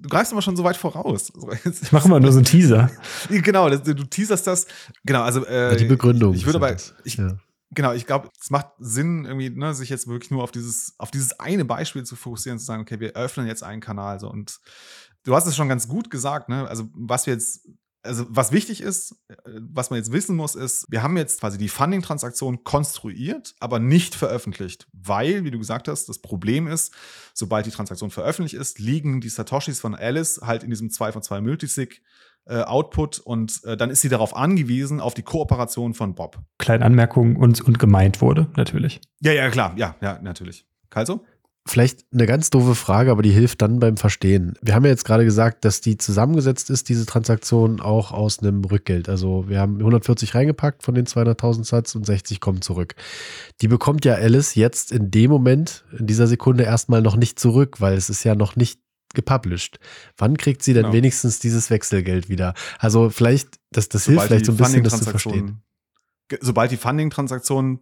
du 0.00 0.08
greifst 0.08 0.32
immer 0.32 0.42
schon 0.42 0.56
so 0.56 0.64
weit 0.64 0.76
voraus. 0.76 1.32
Ich 1.64 1.92
mache 1.92 2.08
immer 2.08 2.18
nur 2.18 2.32
so 2.32 2.38
einen 2.38 2.44
Teaser. 2.44 2.90
genau, 3.28 3.70
du 3.70 4.04
teaserst 4.06 4.48
das. 4.48 4.66
Genau, 5.04 5.22
also 5.22 5.46
äh, 5.46 5.70
ja, 5.70 5.76
die 5.76 5.84
Begründung. 5.84 6.34
Ich, 6.34 6.40
ich 6.40 6.46
würde 6.46 6.58
aber, 6.58 6.74
ich, 7.04 7.18
ja. 7.18 7.38
genau, 7.70 7.92
ich 7.92 8.04
glaube, 8.04 8.30
es 8.40 8.50
macht 8.50 8.66
Sinn, 8.80 9.26
irgendwie, 9.26 9.50
ne, 9.50 9.74
sich 9.74 9.90
jetzt 9.90 10.08
wirklich 10.08 10.32
nur 10.32 10.42
auf 10.42 10.50
dieses, 10.50 10.94
auf 10.98 11.12
dieses 11.12 11.38
eine 11.38 11.64
Beispiel 11.64 12.02
zu 12.02 12.16
fokussieren, 12.16 12.58
zu 12.58 12.64
sagen, 12.64 12.82
okay, 12.82 12.98
wir 12.98 13.12
öffnen 13.12 13.46
jetzt 13.46 13.62
einen 13.62 13.80
Kanal. 13.80 14.18
So, 14.18 14.28
und 14.28 14.58
du 15.22 15.36
hast 15.36 15.46
es 15.46 15.54
schon 15.54 15.68
ganz 15.68 15.86
gut 15.86 16.10
gesagt, 16.10 16.48
ne? 16.48 16.66
Also, 16.66 16.88
was 16.94 17.28
wir 17.28 17.34
jetzt 17.34 17.68
also 18.02 18.24
was 18.28 18.52
wichtig 18.52 18.80
ist, 18.80 19.16
äh, 19.28 19.34
was 19.44 19.90
man 19.90 19.98
jetzt 19.98 20.12
wissen 20.12 20.36
muss, 20.36 20.54
ist, 20.54 20.86
wir 20.88 21.02
haben 21.02 21.16
jetzt 21.16 21.40
quasi 21.40 21.58
die 21.58 21.68
Funding-Transaktion 21.68 22.64
konstruiert, 22.64 23.54
aber 23.60 23.78
nicht 23.78 24.14
veröffentlicht, 24.14 24.86
weil, 24.92 25.44
wie 25.44 25.50
du 25.50 25.58
gesagt 25.58 25.88
hast, 25.88 26.08
das 26.08 26.18
Problem 26.18 26.66
ist, 26.66 26.94
sobald 27.34 27.66
die 27.66 27.70
Transaktion 27.70 28.10
veröffentlicht 28.10 28.54
ist, 28.54 28.78
liegen 28.78 29.20
die 29.20 29.28
Satoshis 29.28 29.80
von 29.80 29.94
Alice 29.94 30.40
halt 30.42 30.62
in 30.62 30.70
diesem 30.70 30.90
2 30.90 31.12
von 31.12 31.22
2 31.22 31.40
Multisig 31.40 32.02
äh, 32.46 32.62
Output 32.62 33.18
und 33.18 33.62
äh, 33.64 33.76
dann 33.76 33.90
ist 33.90 34.00
sie 34.00 34.08
darauf 34.08 34.34
angewiesen, 34.34 35.00
auf 35.00 35.14
die 35.14 35.22
Kooperation 35.22 35.94
von 35.94 36.14
Bob. 36.14 36.38
Kleine 36.58 36.84
Anmerkung 36.84 37.36
und, 37.36 37.60
und 37.60 37.78
gemeint 37.78 38.20
wurde, 38.20 38.48
natürlich. 38.56 39.00
Ja, 39.20 39.32
ja, 39.32 39.50
klar, 39.50 39.74
ja, 39.76 39.96
ja, 40.00 40.18
natürlich. 40.22 40.66
Kalso? 40.88 41.24
Vielleicht 41.70 42.04
eine 42.12 42.26
ganz 42.26 42.50
doofe 42.50 42.74
Frage, 42.74 43.12
aber 43.12 43.22
die 43.22 43.30
hilft 43.30 43.62
dann 43.62 43.78
beim 43.78 43.96
Verstehen. 43.96 44.54
Wir 44.60 44.74
haben 44.74 44.84
ja 44.84 44.90
jetzt 44.90 45.04
gerade 45.04 45.24
gesagt, 45.24 45.64
dass 45.64 45.80
die 45.80 45.96
zusammengesetzt 45.96 46.68
ist, 46.68 46.88
diese 46.88 47.06
Transaktion, 47.06 47.80
auch 47.80 48.10
aus 48.10 48.40
einem 48.40 48.64
Rückgeld. 48.64 49.08
Also 49.08 49.48
wir 49.48 49.60
haben 49.60 49.78
140 49.78 50.34
reingepackt 50.34 50.82
von 50.82 50.96
den 50.96 51.06
200.000 51.06 51.64
Satz 51.64 51.94
und 51.94 52.04
60 52.04 52.40
kommen 52.40 52.60
zurück. 52.60 52.96
Die 53.60 53.68
bekommt 53.68 54.04
ja 54.04 54.14
Alice 54.14 54.56
jetzt 54.56 54.90
in 54.90 55.12
dem 55.12 55.30
Moment, 55.30 55.84
in 55.96 56.08
dieser 56.08 56.26
Sekunde 56.26 56.64
erstmal 56.64 57.02
noch 57.02 57.14
nicht 57.14 57.38
zurück, 57.38 57.80
weil 57.80 57.94
es 57.94 58.10
ist 58.10 58.24
ja 58.24 58.34
noch 58.34 58.56
nicht 58.56 58.80
gepublished. 59.14 59.78
Wann 60.16 60.36
kriegt 60.36 60.64
sie 60.64 60.74
denn 60.74 60.82
genau. 60.82 60.94
wenigstens 60.94 61.38
dieses 61.38 61.70
Wechselgeld 61.70 62.28
wieder? 62.28 62.54
Also 62.80 63.10
vielleicht, 63.10 63.60
das, 63.70 63.88
das 63.88 64.06
hilft 64.06 64.24
vielleicht 64.24 64.46
so 64.46 64.52
ein 64.52 64.58
bisschen, 64.58 64.82
das 64.82 64.98
zu 64.98 65.10
verstehen. 65.10 65.62
Sobald 66.40 66.72
die 66.72 66.76
Funding-Transaktion 66.76 67.78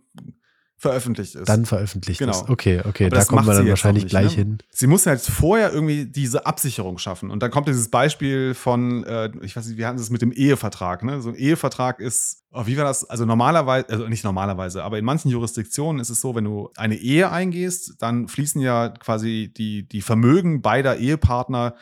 veröffentlicht 0.79 1.35
ist. 1.35 1.49
Dann 1.49 1.67
veröffentlicht 1.67 2.21
genau. 2.21 2.31
ist. 2.31 2.49
Okay, 2.49 2.81
okay, 2.85 3.07
Aber 3.07 3.17
da 3.17 3.25
kommen 3.25 3.47
wir 3.47 3.55
dann 3.55 3.69
wahrscheinlich 3.69 4.05
nicht, 4.05 4.11
gleich 4.11 4.37
ne? 4.37 4.45
hin. 4.45 4.59
Sie 4.71 4.87
muss 4.87 5.07
halt 5.07 5.21
vorher 5.21 5.73
irgendwie 5.73 6.07
diese 6.07 6.47
Absicherung 6.47 6.99
schaffen. 6.99 7.31
Und 7.33 7.43
dann 7.43 7.51
kommt 7.51 7.67
dieses 7.67 7.91
Beispiel 7.91 8.55
von, 8.55 9.03
äh, 9.03 9.31
ich 9.43 9.57
weiß 9.57 9.67
nicht, 9.67 9.77
wir 9.77 9.89
hatten 9.89 9.99
es 9.99 10.11
mit 10.11 10.23
dem 10.23 10.31
Ehevertrag. 10.31 11.03
Ne? 11.03 11.21
So 11.21 11.31
ein 11.31 11.35
Ehevertrag 11.35 11.99
ist, 11.99 12.45
oh, 12.53 12.67
wie 12.67 12.77
war 12.77 12.85
das? 12.85 13.05
Also 13.11 13.25
normalerweise, 13.25 13.89
also 13.89 14.07
nicht 14.07 14.23
normalerweise, 14.23 14.85
aber 14.85 14.99
in 14.99 15.05
manchen 15.05 15.31
Jurisdiktionen 15.31 16.01
ist 16.01 16.11
es 16.11 16.21
so, 16.21 16.37
wenn 16.37 16.45
du 16.45 16.71
eine 16.77 16.95
Ehe 16.95 17.33
eingehst, 17.33 17.97
dann 17.99 18.29
fließen 18.29 18.61
ja 18.61 18.91
quasi 18.91 19.53
die, 19.55 19.89
die 19.89 20.01
Vermögen 20.01 20.63
beider 20.63 20.97
Ehepartner 20.97 21.75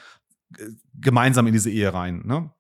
äh, 0.58 0.62
gemeinsam 0.94 1.46
in 1.46 1.52
diese 1.52 1.70
Ehe 1.70 1.92
rein. 1.92 2.22
Ne? 2.24 2.50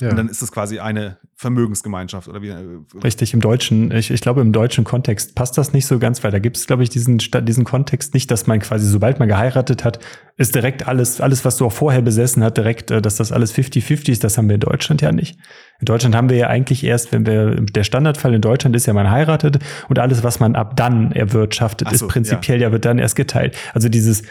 Ja. 0.00 0.10
Und 0.10 0.16
dann 0.16 0.28
ist 0.28 0.42
es 0.42 0.50
quasi 0.52 0.78
eine 0.78 1.18
Vermögensgemeinschaft 1.34 2.28
oder 2.28 2.42
wie. 2.42 2.48
Äh, 2.48 2.80
Richtig, 3.02 3.34
im 3.34 3.40
Deutschen, 3.40 3.90
ich, 3.92 4.10
ich 4.10 4.20
glaube, 4.20 4.40
im 4.40 4.52
deutschen 4.52 4.84
Kontext 4.84 5.34
passt 5.34 5.56
das 5.58 5.72
nicht 5.72 5.86
so 5.86 5.98
ganz, 5.98 6.22
weil 6.24 6.30
da 6.30 6.38
gibt 6.38 6.56
es, 6.56 6.66
glaube 6.66 6.82
ich, 6.82 6.90
diesen, 6.90 7.18
diesen 7.18 7.64
Kontext 7.64 8.14
nicht, 8.14 8.30
dass 8.30 8.46
man 8.46 8.60
quasi, 8.60 8.86
sobald 8.86 9.18
man 9.18 9.28
geheiratet 9.28 9.84
hat, 9.84 10.00
ist 10.36 10.54
direkt 10.54 10.88
alles, 10.88 11.20
alles, 11.20 11.44
was 11.44 11.56
du 11.56 11.66
auch 11.66 11.72
vorher 11.72 12.02
besessen 12.02 12.42
hat, 12.42 12.56
direkt, 12.56 12.90
äh, 12.90 13.02
dass 13.02 13.16
das 13.16 13.32
alles 13.32 13.54
50-50 13.54 14.10
ist, 14.10 14.24
das 14.24 14.38
haben 14.38 14.48
wir 14.48 14.54
in 14.54 14.60
Deutschland 14.60 15.02
ja 15.02 15.12
nicht. 15.12 15.38
In 15.80 15.86
Deutschland 15.86 16.14
haben 16.14 16.28
wir 16.28 16.36
ja 16.36 16.46
eigentlich 16.48 16.84
erst, 16.84 17.12
wenn 17.12 17.26
wir, 17.26 17.56
der 17.56 17.84
Standardfall 17.84 18.34
in 18.34 18.40
Deutschland 18.40 18.74
ist 18.76 18.86
ja, 18.86 18.92
man 18.92 19.10
heiratet 19.10 19.58
und 19.88 19.98
alles, 19.98 20.22
was 20.22 20.40
man 20.40 20.56
ab 20.56 20.76
dann 20.76 21.12
erwirtschaftet, 21.12 21.88
so, 21.88 22.06
ist 22.06 22.08
prinzipiell 22.08 22.60
ja. 22.60 22.68
ja, 22.68 22.72
wird 22.72 22.84
dann 22.84 22.98
erst 22.98 23.16
geteilt. 23.16 23.56
Also 23.74 23.88
dieses 23.88 24.22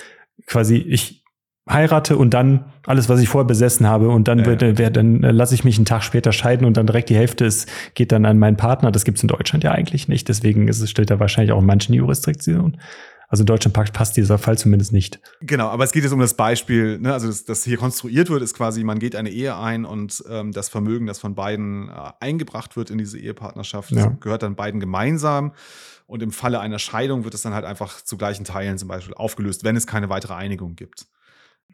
quasi, 0.46 0.78
ich, 0.78 1.24
heirate 1.70 2.18
und 2.18 2.34
dann 2.34 2.66
alles, 2.86 3.10
was 3.10 3.20
ich 3.20 3.30
vorher 3.30 3.48
besessen 3.48 3.88
habe 3.88 4.10
und 4.10 4.28
dann, 4.28 4.40
ja, 4.40 4.46
wird, 4.46 4.80
ja. 4.80 4.90
dann 4.90 5.24
äh, 5.24 5.32
lasse 5.32 5.54
ich 5.54 5.64
mich 5.64 5.78
einen 5.78 5.86
Tag 5.86 6.04
später 6.04 6.32
scheiden 6.32 6.66
und 6.66 6.78
dann 6.78 6.88
direkt 6.88 7.10
die 7.10 7.16
Hälfte 7.16 7.46
ist, 7.46 7.70
geht 7.94 8.12
dann 8.12 8.26
an 8.26 8.40
meinen 8.40 8.58
Partner. 8.58 8.92
Das 8.92 9.06
gibt's 9.06 9.22
in 9.22 9.28
Deutschland 9.28 9.64
ja 9.64 9.72
eigentlich 9.72 10.08
nicht. 10.08 10.28
Deswegen 10.28 10.68
ist 10.68 10.82
es, 10.82 10.90
stellt 10.90 11.12
er 11.12 11.20
wahrscheinlich 11.20 11.52
auch 11.52 11.60
in 11.60 11.66
manchen 11.66 11.94
Jurisdiktionen. 11.94 12.78
Also 13.30 13.44
in 13.44 13.46
Deutschland 13.46 13.76
passt 13.94 14.18
dieser 14.18 14.40
Fall 14.40 14.58
zumindest 14.58 14.92
nicht. 14.92 15.20
Genau, 15.42 15.68
aber 15.68 15.84
es 15.84 15.92
geht 15.92 16.02
jetzt 16.02 16.14
um 16.14 16.20
das 16.20 16.34
Beispiel, 16.34 16.98
ne? 16.98 17.14
also 17.14 17.28
das, 17.28 17.46
das 17.46 17.64
hier 17.64 17.78
konstruiert 17.78 18.32
wird, 18.32 18.42
ist 18.42 18.56
quasi, 18.56 18.84
man 18.84 18.98
geht 18.98 19.16
eine 19.16 19.30
Ehe 19.30 19.56
ein 19.56 19.86
und 19.86 20.24
ähm, 20.28 20.52
das 20.52 20.68
Vermögen, 20.68 21.06
das 21.06 21.20
von 21.20 21.36
beiden 21.36 21.90
äh, 21.90 22.12
eingebracht 22.20 22.76
wird 22.76 22.90
in 22.90 22.98
diese 22.98 23.20
Ehepartnerschaft, 23.20 23.92
ja. 23.92 24.08
gehört 24.20 24.42
dann 24.42 24.56
beiden 24.56 24.80
gemeinsam. 24.80 25.54
Und 26.08 26.24
im 26.24 26.32
Falle 26.32 26.60
einer 26.60 26.80
Scheidung 26.80 27.24
wird 27.24 27.36
es 27.36 27.44
dann 27.44 27.54
halt 27.54 27.66
einfach 27.66 28.02
zu 28.02 28.18
gleichen 28.18 28.46
Teilen 28.46 28.80
zum 28.80 28.88
Beispiel 28.88 29.14
aufgelöst, 29.14 29.64
wenn 29.64 29.76
es 29.76 29.86
keine 29.86 30.10
weitere 30.10 30.34
Einigung 30.34 30.76
gibt. 30.76 31.06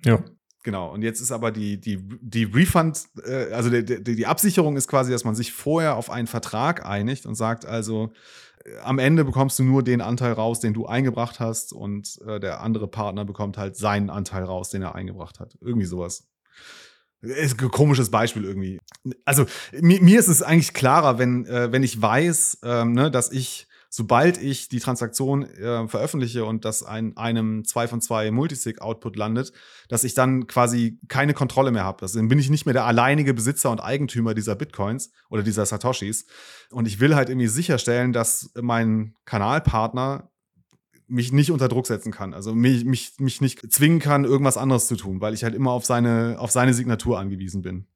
Ja. 0.05 0.23
Genau, 0.63 0.91
und 0.91 1.03
jetzt 1.03 1.21
ist 1.21 1.31
aber 1.31 1.51
die, 1.51 1.79
die, 1.79 1.99
die 2.21 2.45
Refund, 2.45 3.03
äh, 3.23 3.51
also 3.53 3.69
die, 3.69 3.85
die, 3.85 4.15
die 4.15 4.25
Absicherung 4.25 4.77
ist 4.77 4.87
quasi, 4.87 5.11
dass 5.11 5.23
man 5.23 5.35
sich 5.35 5.53
vorher 5.53 5.95
auf 5.95 6.09
einen 6.09 6.25
Vertrag 6.25 6.83
einigt 6.83 7.27
und 7.27 7.35
sagt 7.35 7.67
also, 7.67 8.11
äh, 8.63 8.79
am 8.79 8.97
Ende 8.97 9.25
bekommst 9.25 9.59
du 9.59 9.63
nur 9.63 9.83
den 9.83 10.01
Anteil 10.01 10.33
raus, 10.33 10.59
den 10.59 10.73
du 10.73 10.87
eingebracht 10.87 11.39
hast, 11.39 11.71
und 11.71 12.19
äh, 12.25 12.39
der 12.39 12.61
andere 12.61 12.87
Partner 12.87 13.25
bekommt 13.25 13.59
halt 13.59 13.75
seinen 13.75 14.09
Anteil 14.09 14.43
raus, 14.43 14.69
den 14.71 14.81
er 14.81 14.95
eingebracht 14.95 15.39
hat. 15.39 15.55
Irgendwie 15.61 15.85
sowas. 15.85 16.27
Ist 17.21 17.61
ein 17.61 17.69
komisches 17.69 18.09
Beispiel 18.09 18.43
irgendwie. 18.43 18.79
Also 19.23 19.45
mir, 19.79 20.01
mir 20.01 20.19
ist 20.19 20.27
es 20.27 20.41
eigentlich 20.41 20.73
klarer, 20.73 21.19
wenn, 21.19 21.45
äh, 21.45 21.71
wenn 21.71 21.83
ich 21.83 22.01
weiß, 22.01 22.59
ähm, 22.63 22.93
ne, 22.93 23.11
dass 23.11 23.31
ich 23.31 23.67
sobald 23.95 24.37
ich 24.37 24.67
die 24.67 24.81
Transaktion 24.81 25.43
äh, 25.43 25.87
veröffentliche 25.87 26.43
und 26.43 26.65
das 26.65 26.83
ein, 26.83 27.15
einem 27.15 27.63
2 27.63 27.87
von 27.87 28.01
2 28.01 28.29
Multisig-Output 28.31 29.15
landet, 29.15 29.53
dass 29.87 30.03
ich 30.03 30.13
dann 30.13 30.47
quasi 30.47 30.99
keine 31.07 31.33
Kontrolle 31.33 31.71
mehr 31.71 31.85
habe. 31.85 32.05
Dann 32.05 32.27
bin 32.27 32.37
ich 32.37 32.49
nicht 32.49 32.65
mehr 32.65 32.73
der 32.73 32.83
alleinige 32.83 33.33
Besitzer 33.33 33.71
und 33.71 33.79
Eigentümer 33.79 34.33
dieser 34.33 34.55
Bitcoins 34.55 35.13
oder 35.29 35.43
dieser 35.43 35.65
Satoshis. 35.65 36.25
Und 36.71 36.89
ich 36.89 36.99
will 36.99 37.15
halt 37.15 37.29
irgendwie 37.29 37.47
sicherstellen, 37.47 38.11
dass 38.11 38.51
mein 38.61 39.15
Kanalpartner 39.23 40.29
mich 41.07 41.31
nicht 41.31 41.51
unter 41.51 41.69
Druck 41.69 41.87
setzen 41.87 42.11
kann. 42.11 42.33
Also 42.33 42.53
mich, 42.53 42.83
mich, 42.83 43.13
mich 43.19 43.39
nicht 43.39 43.71
zwingen 43.71 43.99
kann, 43.99 44.25
irgendwas 44.25 44.57
anderes 44.57 44.87
zu 44.87 44.97
tun, 44.97 45.21
weil 45.21 45.33
ich 45.33 45.45
halt 45.45 45.55
immer 45.55 45.71
auf 45.71 45.85
seine, 45.85 46.35
auf 46.37 46.51
seine 46.51 46.73
Signatur 46.73 47.17
angewiesen 47.17 47.61
bin. 47.61 47.87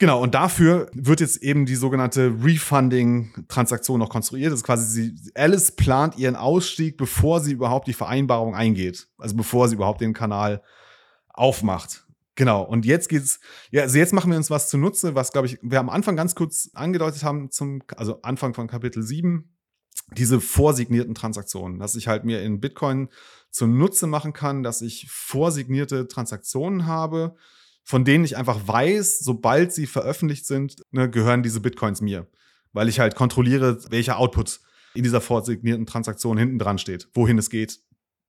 Genau, 0.00 0.22
und 0.22 0.34
dafür 0.34 0.88
wird 0.94 1.20
jetzt 1.20 1.42
eben 1.42 1.66
die 1.66 1.74
sogenannte 1.74 2.34
Refunding-Transaktion 2.42 3.98
noch 3.98 4.08
konstruiert. 4.08 4.50
Das 4.50 4.60
ist 4.60 4.64
quasi, 4.64 4.86
sie, 5.14 5.32
Alice 5.34 5.72
plant 5.72 6.16
ihren 6.16 6.36
Ausstieg, 6.36 6.96
bevor 6.96 7.40
sie 7.40 7.52
überhaupt 7.52 7.86
die 7.86 7.92
Vereinbarung 7.92 8.54
eingeht. 8.54 9.08
Also 9.18 9.36
bevor 9.36 9.68
sie 9.68 9.74
überhaupt 9.74 10.00
den 10.00 10.14
Kanal 10.14 10.62
aufmacht. 11.28 12.06
Genau, 12.34 12.62
und 12.62 12.86
jetzt 12.86 13.10
geht's, 13.10 13.40
ja, 13.72 13.82
also 13.82 13.98
jetzt 13.98 14.14
machen 14.14 14.30
wir 14.30 14.38
uns 14.38 14.48
was 14.48 14.70
zunutze, 14.70 15.14
was, 15.14 15.32
glaube 15.32 15.48
ich, 15.48 15.58
wir 15.60 15.78
am 15.78 15.90
Anfang 15.90 16.16
ganz 16.16 16.34
kurz 16.34 16.70
angedeutet 16.72 17.22
haben, 17.22 17.50
zum, 17.50 17.82
also 17.94 18.22
Anfang 18.22 18.54
von 18.54 18.68
Kapitel 18.68 19.02
7, 19.02 19.54
diese 20.16 20.40
vorsignierten 20.40 21.14
Transaktionen, 21.14 21.78
dass 21.78 21.94
ich 21.94 22.08
halt 22.08 22.24
mir 22.24 22.40
in 22.40 22.58
Bitcoin 22.58 23.10
zunutze 23.50 24.06
machen 24.06 24.32
kann, 24.32 24.62
dass 24.62 24.80
ich 24.80 25.08
vorsignierte 25.10 26.08
Transaktionen 26.08 26.86
habe, 26.86 27.36
von 27.90 28.04
denen 28.04 28.24
ich 28.24 28.36
einfach 28.36 28.68
weiß, 28.68 29.18
sobald 29.18 29.72
sie 29.72 29.88
veröffentlicht 29.88 30.46
sind, 30.46 30.76
ne, 30.92 31.10
gehören 31.10 31.42
diese 31.42 31.58
Bitcoins 31.58 32.00
mir. 32.00 32.28
Weil 32.72 32.88
ich 32.88 33.00
halt 33.00 33.16
kontrolliere, 33.16 33.80
welcher 33.90 34.16
Output 34.16 34.60
in 34.94 35.02
dieser 35.02 35.20
vorsignierten 35.20 35.86
Transaktion 35.86 36.38
hinten 36.38 36.60
dran 36.60 36.78
steht, 36.78 37.08
wohin 37.14 37.36
es 37.36 37.50
geht, 37.50 37.80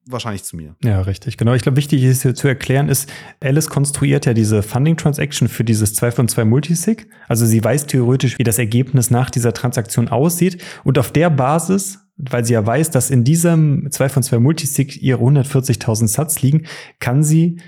wahrscheinlich 0.07 0.43
zu 0.43 0.55
mir. 0.55 0.75
Ja, 0.83 1.01
richtig. 1.01 1.37
Genau. 1.37 1.53
Ich 1.53 1.61
glaube, 1.61 1.75
wichtig 1.75 2.01
ist 2.01 2.23
hier 2.23 2.33
zu 2.33 2.47
erklären 2.47 2.89
ist, 2.89 3.07
Alice 3.39 3.69
konstruiert 3.69 4.25
ja 4.25 4.33
diese 4.33 4.63
Funding 4.63 4.97
Transaction 4.97 5.47
für 5.47 5.63
dieses 5.63 5.93
2 5.93 6.09
von 6.11 6.27
2 6.27 6.43
Multisig. 6.43 7.07
Also 7.27 7.45
sie 7.45 7.63
weiß 7.63 7.85
theoretisch, 7.85 8.39
wie 8.39 8.43
das 8.43 8.57
Ergebnis 8.57 9.11
nach 9.11 9.29
dieser 9.29 9.53
Transaktion 9.53 10.07
aussieht. 10.07 10.59
Und 10.83 10.97
auf 10.97 11.13
der 11.13 11.29
Basis, 11.29 11.99
weil 12.17 12.45
sie 12.45 12.53
ja 12.53 12.65
weiß, 12.65 12.89
dass 12.89 13.11
in 13.11 13.23
diesem 13.23 13.91
2 13.91 14.09
von 14.09 14.23
2 14.23 14.39
Multisig 14.39 15.03
ihre 15.03 15.21
140.000 15.21 16.07
Satz 16.07 16.41
liegen, 16.41 16.65
kann 16.97 17.21
sie 17.21 17.61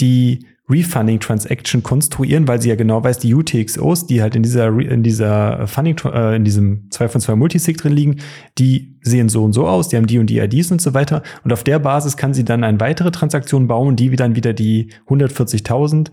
die 0.00 0.46
Refunding 0.68 1.20
Transaction 1.20 1.82
konstruieren, 1.82 2.48
weil 2.48 2.60
sie 2.60 2.68
ja 2.68 2.74
genau 2.74 3.04
weiß, 3.04 3.18
die 3.18 3.34
UTXOs, 3.34 4.06
die 4.06 4.20
halt 4.20 4.34
in 4.34 4.42
dieser, 4.42 4.66
in 4.78 5.02
dieser 5.04 5.66
Funding, 5.68 5.96
äh, 6.12 6.34
in 6.34 6.44
diesem 6.44 6.90
2 6.90 7.08
von 7.08 7.20
2 7.20 7.36
Multisig 7.36 7.76
drin 7.78 7.92
liegen, 7.92 8.16
die 8.58 8.98
sehen 9.00 9.28
so 9.28 9.44
und 9.44 9.52
so 9.52 9.68
aus, 9.68 9.88
die 9.88 9.96
haben 9.96 10.08
die 10.08 10.18
und 10.18 10.28
die 10.28 10.38
IDs 10.38 10.72
und 10.72 10.80
so 10.80 10.92
weiter. 10.92 11.22
Und 11.44 11.52
auf 11.52 11.62
der 11.62 11.78
Basis 11.78 12.16
kann 12.16 12.34
sie 12.34 12.44
dann 12.44 12.64
eine 12.64 12.80
weitere 12.80 13.12
Transaktion 13.12 13.68
bauen, 13.68 13.94
die 13.94 14.14
dann 14.16 14.34
wieder 14.34 14.52
die 14.52 14.92
140.000 15.08 16.10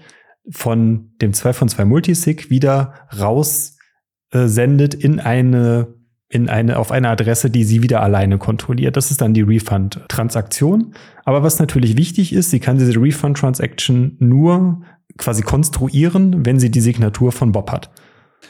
von 0.50 1.10
dem 1.22 1.34
2 1.34 1.54
von 1.54 1.68
2 1.68 1.86
Multisig 1.86 2.52
wieder 2.52 2.94
raussendet 3.20 4.94
in 4.94 5.20
eine 5.20 5.96
in 6.34 6.50
eine, 6.50 6.80
auf 6.80 6.92
eine 6.92 7.10
Adresse, 7.10 7.52
die 7.52 7.64
sie 7.64 7.84
wieder 7.84 8.02
alleine 8.02 8.40
kontrolliert. 8.40 8.98
Das 8.98 9.12
ist 9.12 9.22
dann 9.22 9.36
die 9.36 9.44
Refund-Transaktion. 9.44 10.96
Aber 11.26 11.44
was 11.44 11.60
natürlich 11.60 11.96
wichtig 11.96 12.34
ist, 12.34 12.50
sie 12.50 12.60
kann 12.60 12.80
diese 12.80 13.00
Refund-Transaction 13.00 14.18
nur 14.20 14.82
quasi 15.18 15.44
konstruieren, 15.44 16.44
wenn 16.44 16.60
sie 16.60 16.72
die 16.72 16.82
Signatur 16.82 17.32
von 17.32 17.52
Bob 17.52 17.72
hat. 17.72 17.92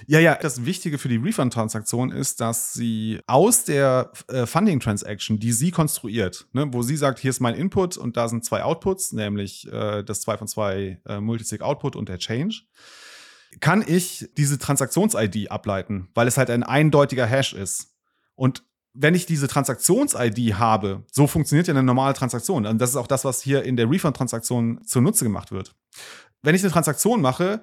Ja, 0.07 0.19
ja, 0.19 0.37
das 0.41 0.65
Wichtige 0.65 0.97
für 0.97 1.09
die 1.09 1.17
Refund-Transaktion 1.17 2.11
ist, 2.11 2.39
dass 2.39 2.73
sie 2.73 3.19
aus 3.27 3.65
der 3.65 4.11
äh, 4.29 4.45
Funding-Transaction, 4.45 5.39
die 5.39 5.51
sie 5.51 5.71
konstruiert, 5.71 6.47
ne, 6.53 6.67
wo 6.71 6.83
sie 6.83 6.95
sagt, 6.95 7.19
hier 7.19 7.29
ist 7.29 7.41
mein 7.41 7.55
Input 7.55 7.97
und 7.97 8.15
da 8.15 8.29
sind 8.29 8.45
zwei 8.45 8.63
Outputs, 8.63 9.11
nämlich 9.11 9.71
äh, 9.71 10.03
das 10.03 10.21
2 10.21 10.37
von 10.37 10.47
2 10.47 11.01
äh, 11.05 11.19
Multisig-Output 11.19 11.97
und 11.97 12.09
der 12.09 12.17
Change, 12.17 12.61
kann 13.59 13.83
ich 13.85 14.29
diese 14.37 14.57
Transaktions-ID 14.57 15.51
ableiten, 15.51 16.09
weil 16.13 16.27
es 16.27 16.37
halt 16.37 16.49
ein 16.49 16.63
eindeutiger 16.63 17.25
Hash 17.25 17.53
ist. 17.53 17.95
Und 18.35 18.63
wenn 18.93 19.15
ich 19.15 19.25
diese 19.25 19.47
Transaktions-ID 19.47 20.55
habe, 20.55 21.03
so 21.11 21.27
funktioniert 21.27 21.67
ja 21.67 21.73
eine 21.73 21.83
normale 21.83 22.13
Transaktion. 22.13 22.65
Und 22.65 22.79
das 22.79 22.91
ist 22.91 22.95
auch 22.95 23.07
das, 23.07 23.25
was 23.25 23.41
hier 23.41 23.63
in 23.63 23.75
der 23.75 23.89
Refund-Transaktion 23.89 24.83
zunutze 24.85 25.25
gemacht 25.25 25.51
wird. 25.51 25.75
Wenn 26.43 26.55
ich 26.55 26.63
eine 26.63 26.71
Transaktion 26.71 27.21
mache, 27.21 27.61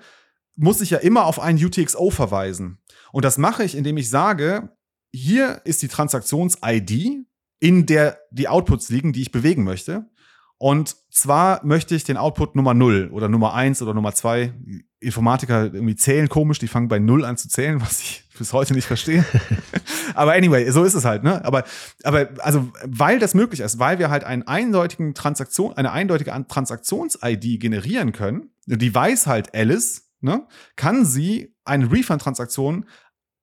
muss 0.57 0.81
ich 0.81 0.91
ja 0.91 0.99
immer 0.99 1.27
auf 1.27 1.39
einen 1.39 1.65
UTXO 1.65 2.11
verweisen. 2.11 2.79
Und 3.13 3.25
das 3.25 3.39
mache 3.39 3.65
ich, 3.65 3.77
indem 3.77 3.97
ich 3.97 4.11
sage, 4.11 4.77
hier 5.13 5.61
ist 5.65 5.83
die 5.83 5.89
Transaktions-ID, 5.89 7.25
in 7.61 7.87
der 7.87 8.19
die 8.31 8.49
Outputs 8.49 8.89
liegen, 8.89 9.13
die 9.13 9.23
ich 9.23 9.33
bewegen 9.33 9.65
möchte. 9.65 10.11
Und 10.59 10.97
zwar 11.11 11.65
möchte 11.65 11.95
ich 11.95 12.05
den 12.05 12.17
Output 12.17 12.57
Nummer 12.57 12.75
0 12.75 13.11
oder 13.13 13.29
Nummer 13.29 13.55
1 13.55 13.81
oder 13.83 13.95
Nummer 13.95 14.15
2. 14.15 14.53
Informatiker 15.01 15.65
irgendwie 15.73 15.97
zählen 15.97 16.29
komisch, 16.29 16.59
die 16.59 16.69
fangen 16.69 16.89
bei 16.89 16.99
0 16.99 17.25
an 17.25 17.37
zu 17.37 17.49
zählen, 17.49 17.81
was 17.81 18.01
ich 18.01 18.25
bis 18.39 18.53
heute 18.53 18.75
nicht 18.75 18.87
verstehe. 18.87 19.25
aber 20.15 20.33
anyway, 20.35 20.71
so 20.71 20.85
ist 20.85 20.95
es 20.95 21.05
halt, 21.05 21.25
ne? 21.25 21.45
Aber, 21.45 21.65
aber 22.05 22.29
also, 22.39 22.71
weil 22.85 23.19
das 23.19 23.35
möglich 23.35 23.61
ist, 23.61 23.79
weil 23.79 23.99
wir 23.99 24.11
halt 24.11 24.25
einen 24.25 24.43
eindeutigen 24.43 25.15
Transaktion, 25.15 25.73
eine 25.73 25.93
eindeutige 25.93 26.33
Transaktions-ID 26.47 27.61
generieren 27.61 28.13
können, 28.13 28.51
die 28.67 28.95
weiß 28.95 29.27
halt 29.27 29.55
Alice, 29.55 30.11
ne, 30.21 30.47
kann 30.77 31.05
sie 31.05 31.55
eine 31.65 31.91
Refund-Transaktion 31.91 32.87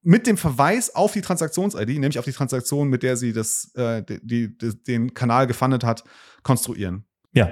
mit 0.04 0.28
dem 0.28 0.38
Verweis 0.38 0.94
auf 0.94 1.14
die 1.14 1.22
Transaktions-ID, 1.22 1.90
nämlich 1.90 2.20
auf 2.20 2.26
die 2.26 2.32
Transaktion, 2.32 2.88
mit 2.88 3.04
der 3.04 3.18
sie 3.18 3.34
das, 3.34 3.72
äh, 3.76 4.04
die, 4.04 4.56
die, 4.56 4.84
den 4.84 5.14
Kanal 5.14 5.48
gefundet 5.48 5.84
hat, 5.84 6.04
konstruieren. 6.44 7.06
Ja, 7.34 7.50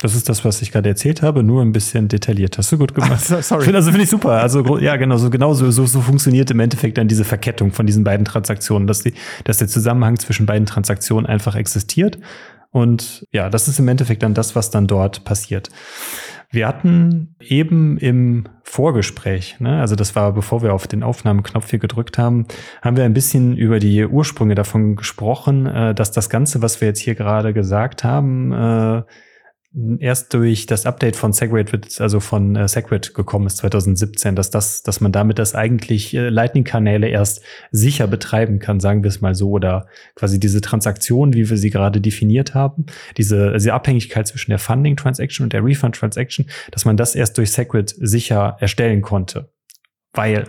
das 0.00 0.14
ist 0.14 0.30
das, 0.30 0.46
was 0.46 0.62
ich 0.62 0.72
gerade 0.72 0.88
erzählt 0.88 1.20
habe, 1.20 1.42
nur 1.42 1.60
ein 1.60 1.72
bisschen 1.72 2.08
detailliert. 2.08 2.56
Hast 2.56 2.72
du 2.72 2.78
gut 2.78 2.94
gemacht. 2.94 3.22
Ach, 3.30 3.42
sorry. 3.42 3.64
Find, 3.64 3.76
also 3.76 3.90
finde 3.90 4.04
ich 4.04 4.10
super. 4.10 4.32
Also 4.32 4.78
ja, 4.78 4.96
genau 4.96 5.18
so 5.18 5.28
genau 5.28 5.52
so, 5.52 5.70
so, 5.70 5.84
so 5.84 6.00
funktioniert 6.00 6.50
im 6.50 6.58
Endeffekt 6.58 6.96
dann 6.96 7.06
diese 7.06 7.24
Verkettung 7.24 7.70
von 7.70 7.86
diesen 7.86 8.02
beiden 8.02 8.24
Transaktionen, 8.24 8.86
dass 8.86 9.02
die, 9.02 9.12
dass 9.44 9.58
der 9.58 9.68
Zusammenhang 9.68 10.18
zwischen 10.18 10.46
beiden 10.46 10.64
Transaktionen 10.64 11.26
einfach 11.26 11.54
existiert. 11.54 12.18
Und 12.70 13.26
ja, 13.30 13.50
das 13.50 13.68
ist 13.68 13.78
im 13.78 13.88
Endeffekt 13.88 14.22
dann 14.22 14.32
das, 14.32 14.56
was 14.56 14.70
dann 14.70 14.86
dort 14.86 15.24
passiert. 15.24 15.68
Wir 16.50 16.66
hatten 16.66 17.36
eben 17.38 17.98
im 17.98 18.44
Vorgespräch, 18.64 19.60
ne, 19.60 19.80
also 19.80 19.96
das 19.96 20.16
war 20.16 20.32
bevor 20.32 20.62
wir 20.62 20.72
auf 20.72 20.86
den 20.86 21.02
Aufnahmeknopf 21.02 21.70
hier 21.70 21.78
gedrückt 21.78 22.18
haben, 22.18 22.46
haben 22.82 22.96
wir 22.96 23.04
ein 23.04 23.12
bisschen 23.12 23.56
über 23.56 23.78
die 23.78 24.04
Ursprünge 24.06 24.54
davon 24.54 24.96
gesprochen, 24.96 25.66
äh, 25.66 25.94
dass 25.94 26.10
das 26.10 26.30
Ganze, 26.30 26.62
was 26.62 26.80
wir 26.80 26.88
jetzt 26.88 27.00
hier 27.00 27.14
gerade 27.14 27.52
gesagt 27.52 28.02
haben, 28.02 28.52
äh, 28.52 29.02
erst 30.00 30.34
durch 30.34 30.66
das 30.66 30.84
Update 30.84 31.14
von 31.14 31.32
Segwit, 31.32 32.00
also 32.00 32.18
von 32.18 32.56
äh, 32.56 32.66
Segwit 32.66 33.14
gekommen 33.14 33.46
ist 33.46 33.58
2017, 33.58 34.34
dass 34.34 34.50
das, 34.50 34.82
dass 34.82 35.00
man 35.00 35.12
damit 35.12 35.38
das 35.38 35.54
eigentlich 35.54 36.12
äh, 36.12 36.28
Lightning-Kanäle 36.28 37.08
erst 37.08 37.42
sicher 37.70 38.08
betreiben 38.08 38.58
kann, 38.58 38.80
sagen 38.80 39.04
wir 39.04 39.08
es 39.08 39.20
mal 39.20 39.34
so, 39.34 39.50
oder 39.50 39.86
quasi 40.16 40.40
diese 40.40 40.60
Transaktion, 40.60 41.34
wie 41.34 41.48
wir 41.48 41.56
sie 41.56 41.70
gerade 41.70 42.00
definiert 42.00 42.54
haben, 42.54 42.86
diese, 43.16 43.52
diese 43.52 43.72
Abhängigkeit 43.72 44.26
zwischen 44.26 44.50
der 44.50 44.58
Funding-Transaction 44.58 45.44
und 45.44 45.52
der 45.52 45.64
Refund-Transaction, 45.64 46.46
dass 46.72 46.84
man 46.84 46.96
das 46.96 47.14
erst 47.14 47.38
durch 47.38 47.52
Segwit 47.52 47.94
sicher 47.96 48.56
erstellen 48.58 49.02
konnte. 49.02 49.52
Weil 50.12 50.46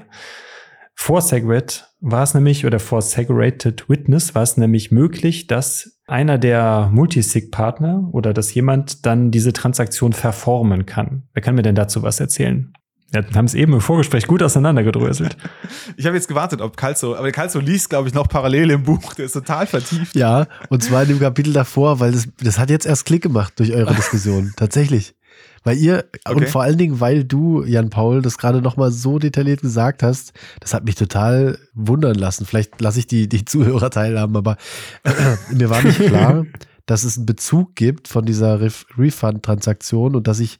vor 1.02 1.22
Segwit 1.22 1.88
war 2.00 2.22
es 2.22 2.36
nämlich, 2.36 2.64
oder 2.64 2.80
vor 2.80 3.02
Segregated 3.02 3.90
Witness 3.90 4.36
war 4.36 4.44
es 4.44 4.56
nämlich 4.58 4.92
möglich, 4.92 5.48
dass 5.48 6.00
einer 6.06 6.38
der 6.38 6.92
Multisig-Partner 6.94 8.08
oder 8.12 8.36
dass 8.36 8.54
jemand 8.54 9.04
dann 9.08 9.32
diese 9.32 9.52
Transaktion 9.52 10.14
verformen 10.14 10.86
kann. 10.86 11.24
Wer 11.34 11.42
kann 11.42 11.56
mir 11.56 11.64
denn 11.64 11.74
dazu 11.74 12.04
was 12.04 12.20
erzählen? 12.20 12.72
Wir 13.10 13.26
haben 13.34 13.46
es 13.46 13.56
eben 13.56 13.74
im 13.74 13.82
Vorgespräch 13.82 14.28
gut 14.28 14.44
auseinandergedröselt. 14.44 15.38
Ich 15.98 16.06
habe 16.06 16.16
jetzt 16.16 16.28
gewartet, 16.28 16.62
ob 16.62 16.78
Calzo, 16.78 17.16
aber 17.16 17.32
Calzo 17.32 17.60
liest, 17.60 17.90
glaube 17.90 18.08
ich, 18.08 18.14
noch 18.14 18.30
parallel 18.30 18.70
im 18.70 18.84
Buch. 18.84 19.16
Der 19.16 19.26
ist 19.26 19.34
total 19.34 19.66
vertieft. 19.66 20.16
Ja, 20.16 20.48
und 20.70 20.84
zwar 20.84 21.02
in 21.02 21.10
dem 21.10 21.20
Kapitel 21.20 21.52
davor, 21.52 22.00
weil 22.00 22.12
das, 22.12 22.28
das 22.42 22.60
hat 22.60 22.70
jetzt 22.70 22.86
erst 22.86 23.06
Klick 23.06 23.24
gemacht 23.24 23.54
durch 23.58 23.74
eure 23.74 23.94
Diskussion. 23.96 24.54
Tatsächlich. 24.56 25.16
Weil 25.64 25.78
ihr, 25.78 26.06
okay. 26.26 26.36
und 26.36 26.50
vor 26.50 26.64
allen 26.64 26.78
Dingen, 26.78 27.00
weil 27.00 27.24
du, 27.24 27.64
Jan 27.64 27.90
Paul, 27.90 28.22
das 28.22 28.38
gerade 28.38 28.62
nochmal 28.62 28.92
so 28.92 29.20
detailliert 29.20 29.62
gesagt 29.62 30.02
hast, 30.02 30.34
das 30.60 30.74
hat 30.74 30.86
mich 30.86 30.96
total 30.96 31.60
wundern 31.74 32.16
lassen. 32.16 32.46
Vielleicht 32.46 32.82
lasse 32.82 33.00
ich 33.00 33.08
die, 33.08 33.30
die 33.30 33.46
Zuhörer 33.46 33.90
teilhaben, 33.92 34.36
aber 34.36 34.58
äh, 35.04 35.54
mir 35.54 35.70
war 35.70 35.84
nicht 35.84 36.00
klar, 36.00 36.46
dass 36.86 37.04
es 37.04 37.18
einen 37.18 37.28
Bezug 37.28 37.76
gibt 37.76 38.08
von 38.08 38.26
dieser 38.26 38.60
Refund-Transaktion 38.60 40.16
und 40.16 40.28
dass 40.28 40.40
ich 40.40 40.60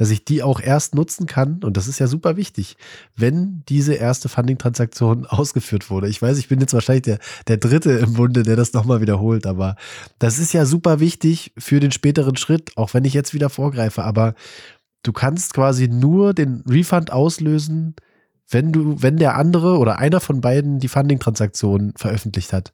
dass 0.00 0.08
ich 0.08 0.24
die 0.24 0.42
auch 0.42 0.62
erst 0.62 0.94
nutzen 0.94 1.26
kann, 1.26 1.60
und 1.62 1.76
das 1.76 1.86
ist 1.86 1.98
ja 1.98 2.06
super 2.06 2.38
wichtig, 2.38 2.78
wenn 3.16 3.62
diese 3.68 3.92
erste 3.92 4.30
Funding-Transaktion 4.30 5.26
ausgeführt 5.28 5.90
wurde. 5.90 6.08
Ich 6.08 6.22
weiß, 6.22 6.38
ich 6.38 6.48
bin 6.48 6.58
jetzt 6.58 6.72
wahrscheinlich 6.72 7.02
der, 7.02 7.18
der 7.48 7.58
Dritte 7.58 7.90
im 7.92 8.14
Bunde, 8.14 8.42
der 8.42 8.56
das 8.56 8.72
nochmal 8.72 9.02
wiederholt, 9.02 9.44
aber 9.46 9.76
das 10.18 10.38
ist 10.38 10.54
ja 10.54 10.64
super 10.64 11.00
wichtig 11.00 11.52
für 11.58 11.80
den 11.80 11.92
späteren 11.92 12.36
Schritt, 12.36 12.78
auch 12.78 12.94
wenn 12.94 13.04
ich 13.04 13.12
jetzt 13.12 13.34
wieder 13.34 13.50
vorgreife, 13.50 14.02
aber 14.02 14.32
du 15.02 15.12
kannst 15.12 15.52
quasi 15.52 15.86
nur 15.86 16.32
den 16.32 16.64
Refund 16.66 17.12
auslösen, 17.12 17.94
wenn 18.48 18.72
du, 18.72 19.02
wenn 19.02 19.18
der 19.18 19.36
andere 19.36 19.76
oder 19.76 19.98
einer 19.98 20.20
von 20.20 20.40
beiden 20.40 20.78
die 20.78 20.88
Funding-Transaktion 20.88 21.92
veröffentlicht 21.96 22.54
hat. 22.54 22.72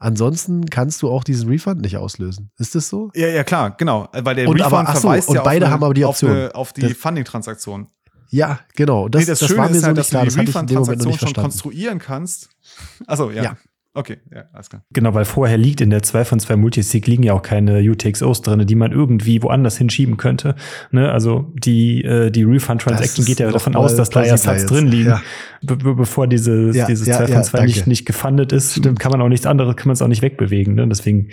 Ansonsten 0.00 0.66
kannst 0.66 1.02
du 1.02 1.10
auch 1.10 1.24
diesen 1.24 1.48
Refund 1.48 1.80
nicht 1.80 1.96
auslösen. 1.96 2.50
Ist 2.56 2.74
das 2.76 2.88
so? 2.88 3.10
Ja, 3.14 3.26
ja, 3.28 3.42
klar, 3.42 3.72
genau. 3.76 4.08
Weil 4.12 4.36
der 4.36 4.48
und 4.48 4.60
Refund 4.60 4.88
aber, 4.88 4.94
so, 4.94 5.00
verweist 5.00 5.28
und 5.28 5.34
ja 5.34 5.42
beide 5.42 5.66
auf, 5.66 5.72
haben 5.72 5.84
aber 5.84 5.94
die 5.94 6.04
Option. 6.04 6.30
auf, 6.30 6.36
eine, 6.36 6.54
auf 6.54 6.72
die 6.72 6.94
Funding-Transaktion. 6.94 7.88
Ja, 8.30 8.60
genau. 8.76 9.08
Das, 9.08 9.22
nee, 9.22 9.26
das, 9.26 9.40
das 9.40 9.48
Schöne 9.48 9.60
war 9.60 9.68
mir 9.68 9.74
ist 9.74 9.80
so 9.80 9.86
halt, 9.86 9.98
dass 9.98 10.10
klar, 10.10 10.24
du 10.24 10.30
die 10.30 10.40
Refund-Transaktion 10.40 11.18
schon 11.18 11.32
konstruieren 11.32 11.98
kannst. 11.98 12.50
Achso, 13.06 13.30
ja. 13.30 13.42
ja. 13.42 13.56
Okay, 13.98 14.18
ja, 14.32 14.44
alles 14.52 14.70
klar. 14.70 14.84
Genau, 14.92 15.12
weil 15.14 15.24
vorher 15.24 15.58
liegt 15.58 15.80
in 15.80 15.90
der 15.90 16.04
2 16.04 16.24
von 16.24 16.38
2 16.38 16.54
Multisig 16.54 17.04
liegen 17.08 17.24
ja 17.24 17.32
auch 17.32 17.42
keine 17.42 17.80
UTXOs 17.80 18.42
drin, 18.42 18.64
die 18.64 18.76
man 18.76 18.92
irgendwie 18.92 19.42
woanders 19.42 19.76
hinschieben 19.76 20.16
könnte. 20.16 20.54
Ne? 20.92 21.10
Also 21.10 21.52
die, 21.54 22.04
äh, 22.04 22.30
die 22.30 22.44
Refund 22.44 22.80
Transaction 22.80 23.24
geht 23.24 23.40
ja 23.40 23.50
davon 23.50 23.74
aus, 23.74 23.96
dass 23.96 24.08
da 24.10 24.24
ja 24.24 24.36
Sats 24.36 24.66
drin 24.66 24.86
liegen. 24.86 25.08
Ja. 25.08 25.22
Be 25.62 25.76
bevor 25.76 26.28
diese, 26.28 26.70
ja, 26.70 26.86
dieses 26.86 27.08
ja, 27.08 27.16
2 27.16 27.26
von 27.26 27.42
2 27.42 27.64
nicht, 27.64 27.86
nicht 27.88 28.06
gefundet 28.06 28.52
ist, 28.52 28.76
Stimmt. 28.76 29.00
kann 29.00 29.10
man 29.10 29.20
auch 29.20 29.28
nichts 29.28 29.46
anderes, 29.46 29.74
kann 29.74 29.88
man 29.88 29.94
es 29.94 30.02
auch 30.02 30.06
nicht 30.06 30.22
wegbewegen. 30.22 30.76
Ne? 30.76 30.86
Deswegen, 30.86 31.30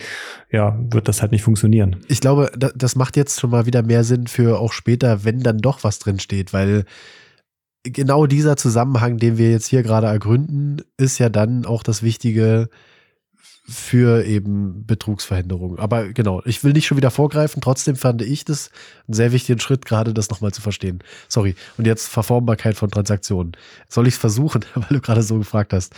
ja, 0.51 0.75
wird 0.89 1.07
das 1.07 1.21
halt 1.21 1.33
nicht 1.33 1.43
funktionieren. 1.43 1.97
Ich 2.07 2.19
glaube, 2.19 2.51
das 2.57 2.95
macht 2.95 3.15
jetzt 3.15 3.39
schon 3.39 3.51
mal 3.51 3.67
wieder 3.67 3.83
mehr 3.83 4.03
Sinn 4.03 4.25
für 4.25 4.59
auch 4.59 4.73
später, 4.73 5.23
wenn 5.23 5.41
dann 5.41 5.59
doch 5.59 5.83
was 5.83 5.99
drin 5.99 6.19
steht, 6.19 6.51
weil 6.51 6.85
genau 7.85 8.25
dieser 8.25 8.57
Zusammenhang, 8.57 9.17
den 9.17 9.37
wir 9.37 9.51
jetzt 9.51 9.67
hier 9.67 9.83
gerade 9.83 10.07
ergründen, 10.07 10.81
ist 10.97 11.19
ja 11.19 11.29
dann 11.29 11.65
auch 11.65 11.83
das 11.83 12.03
Wichtige 12.03 12.69
für 13.67 14.23
eben 14.25 14.85
Betrugsverhinderung. 14.85 15.79
Aber 15.79 16.09
genau, 16.09 16.41
ich 16.45 16.63
will 16.63 16.73
nicht 16.73 16.85
schon 16.85 16.97
wieder 16.97 17.09
vorgreifen, 17.09 17.61
trotzdem 17.61 17.95
fand 17.95 18.21
ich 18.21 18.45
das 18.45 18.69
einen 19.07 19.15
sehr 19.15 19.31
wichtigen 19.31 19.59
Schritt, 19.59 19.85
gerade 19.85 20.13
das 20.13 20.29
nochmal 20.29 20.51
zu 20.51 20.61
verstehen. 20.61 20.99
Sorry. 21.29 21.55
Und 21.77 21.87
jetzt 21.87 22.07
Verformbarkeit 22.07 22.75
von 22.75 22.91
Transaktionen. 22.91 23.53
Soll 23.87 24.07
ich 24.07 24.15
es 24.15 24.19
versuchen, 24.19 24.63
weil 24.75 24.89
du 24.89 25.01
gerade 25.01 25.23
so 25.23 25.39
gefragt 25.39 25.73
hast? 25.73 25.93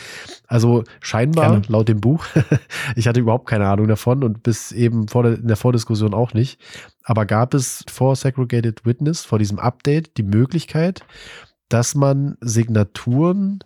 Also 0.48 0.86
scheinbar, 1.02 1.50
Gerne. 1.52 1.66
laut 1.68 1.90
dem 1.90 2.00
Buch, 2.00 2.26
ich 2.96 3.08
hatte 3.08 3.20
überhaupt 3.20 3.50
keine 3.50 3.68
Ahnung 3.68 3.90
davon 3.90 4.24
und 4.24 4.44
bis 4.44 4.72
eben 4.72 5.10
vor 5.10 5.24
der, 5.24 5.36
in 5.36 5.48
der 5.48 5.58
Vordiskussion 5.58 6.14
auch 6.14 6.34
nicht. 6.34 6.60
Aber 7.04 7.26
gab 7.26 7.54
es 7.54 7.84
vor 7.92 8.16
Segregated 8.16 8.86
Witness, 8.86 9.26
vor 9.26 9.40
diesem 9.40 9.60
Update, 9.60 10.18
die 10.18 10.24
Möglichkeit, 10.24 11.04
dass 11.70 11.96
man 11.96 12.38
Signaturen 12.42 13.60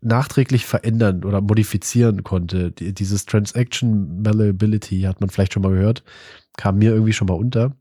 nachträglich 0.00 0.64
verändern 0.64 1.24
oder 1.24 1.40
modifizieren 1.40 2.22
konnte. 2.22 2.70
Dieses 2.72 3.26
Transaction 3.26 4.22
Malleability 4.22 5.02
hat 5.02 5.20
man 5.20 5.30
vielleicht 5.30 5.52
schon 5.52 5.62
mal 5.62 5.72
gehört, 5.72 6.02
kam 6.56 6.78
mir 6.78 6.92
irgendwie 6.92 7.12
schon 7.12 7.28
mal 7.28 7.34
unter. 7.34 7.76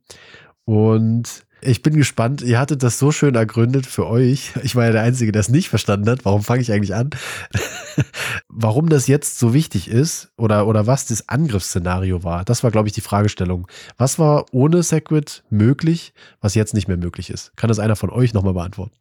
Und 0.66 1.46
ich 1.62 1.82
bin 1.82 1.96
gespannt, 1.96 2.42
ihr 2.42 2.58
hattet 2.58 2.84
das 2.84 3.00
so 3.00 3.12
schön 3.12 3.36
ergründet 3.36 3.86
für 3.86 4.08
euch. 4.08 4.52
Ich 4.64 4.76
war 4.76 4.86
ja 4.86 4.92
der 4.94 5.02
Einzige, 5.02 5.32
der 5.32 5.42
es 5.42 5.50
nicht 5.50 5.68
verstanden 5.68 6.10
hat. 6.10 6.24
Warum 6.24 6.42
fange 6.42 6.62
ich 6.62 6.72
eigentlich 6.72 6.96
an? 6.96 7.10
Warum 8.48 8.88
das 8.88 9.08
jetzt 9.08 9.40
so 9.40 9.54
wichtig 9.54 9.90
ist 9.90 10.32
oder, 10.38 10.68
oder 10.68 10.88
was 10.88 11.06
das 11.06 11.28
Angriffsszenario 11.28 12.24
war, 12.24 12.46
das 12.46 12.64
war, 12.64 12.72
glaube 12.72 12.88
ich, 12.88 12.94
die 12.94 13.02
Fragestellung. 13.02 13.68
Was 13.98 14.20
war 14.20 14.46
ohne 14.52 14.84
Segwit 14.84 15.44
möglich, 15.50 16.14
was 16.40 16.56
jetzt 16.56 16.74
nicht 16.74 16.88
mehr 16.88 16.98
möglich 16.98 17.30
ist? 17.30 17.56
Kann 17.58 17.68
das 17.68 17.80
einer 17.80 17.98
von 17.98 18.10
euch 18.10 18.34
nochmal 18.34 18.54
beantworten? 18.54 18.96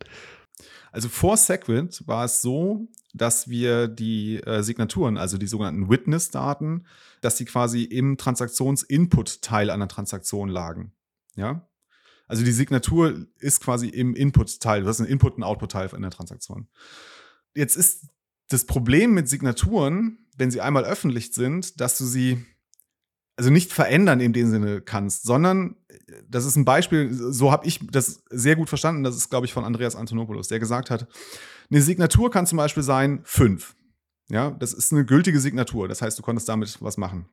Also 0.92 1.08
vor 1.08 1.36
Segwit 1.36 2.02
war 2.06 2.24
es 2.24 2.42
so, 2.42 2.88
dass 3.14 3.48
wir 3.48 3.88
die 3.88 4.36
äh, 4.42 4.62
Signaturen, 4.62 5.16
also 5.16 5.38
die 5.38 5.46
sogenannten 5.46 5.88
Witness-Daten, 5.88 6.86
dass 7.20 7.36
die 7.36 7.44
quasi 7.44 7.82
im 7.82 8.16
Transaktions-Input-Teil 8.16 9.70
einer 9.70 9.88
Transaktion 9.88 10.48
lagen. 10.48 10.92
Ja? 11.36 11.68
Also 12.26 12.44
die 12.44 12.52
Signatur 12.52 13.26
ist 13.38 13.60
quasi 13.60 13.88
im 13.88 14.14
Input-Teil, 14.14 14.82
das 14.82 15.00
ist 15.00 15.06
ein 15.06 15.10
Input- 15.10 15.36
und 15.36 15.42
Output-Teil 15.42 15.90
in 15.94 16.02
der 16.02 16.10
Transaktion. 16.10 16.68
Jetzt 17.54 17.76
ist 17.76 18.06
das 18.48 18.64
Problem 18.64 19.14
mit 19.14 19.28
Signaturen, 19.28 20.26
wenn 20.36 20.50
sie 20.50 20.60
einmal 20.60 20.84
öffentlich 20.84 21.32
sind, 21.32 21.80
dass 21.80 21.98
du 21.98 22.04
sie 22.04 22.44
also 23.38 23.50
nicht 23.50 23.72
verändern 23.72 24.18
in 24.20 24.32
dem 24.32 24.50
Sinne 24.50 24.80
kannst, 24.80 25.22
sondern 25.22 25.76
das 26.28 26.44
ist 26.44 26.56
ein 26.56 26.64
Beispiel, 26.64 27.12
so 27.12 27.52
habe 27.52 27.66
ich 27.66 27.80
das 27.90 28.24
sehr 28.30 28.56
gut 28.56 28.68
verstanden, 28.68 29.04
das 29.04 29.16
ist, 29.16 29.30
glaube 29.30 29.46
ich, 29.46 29.52
von 29.52 29.64
Andreas 29.64 29.94
Antonopoulos, 29.94 30.48
der 30.48 30.58
gesagt 30.58 30.90
hat, 30.90 31.06
eine 31.70 31.80
Signatur 31.80 32.30
kann 32.30 32.46
zum 32.46 32.56
Beispiel 32.56 32.82
sein 32.82 33.20
5. 33.22 33.76
Ja, 34.28 34.50
das 34.50 34.74
ist 34.74 34.92
eine 34.92 35.04
gültige 35.04 35.38
Signatur, 35.38 35.86
das 35.86 36.02
heißt, 36.02 36.18
du 36.18 36.22
konntest 36.22 36.48
damit 36.48 36.82
was 36.82 36.96
machen. 36.96 37.28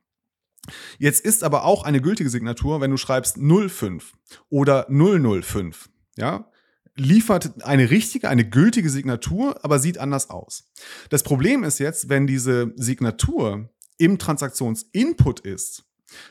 Jetzt 0.98 1.24
ist 1.24 1.42
aber 1.42 1.64
auch 1.64 1.82
eine 1.82 2.00
gültige 2.00 2.30
Signatur, 2.30 2.80
wenn 2.80 2.90
du 2.90 2.96
schreibst 2.96 3.36
05 3.38 4.12
oder 4.48 4.86
005. 4.88 5.90
Ja, 6.16 6.50
liefert 6.94 7.64
eine 7.64 7.90
richtige, 7.90 8.28
eine 8.28 8.48
gültige 8.48 8.90
Signatur, 8.90 9.64
aber 9.64 9.80
sieht 9.80 9.98
anders 9.98 10.30
aus. 10.30 10.70
Das 11.10 11.24
Problem 11.24 11.64
ist 11.64 11.78
jetzt, 11.78 12.08
wenn 12.08 12.26
diese 12.26 12.72
Signatur 12.76 13.68
im 13.98 14.18
Transaktionsinput 14.18 15.40
ist, 15.40 15.84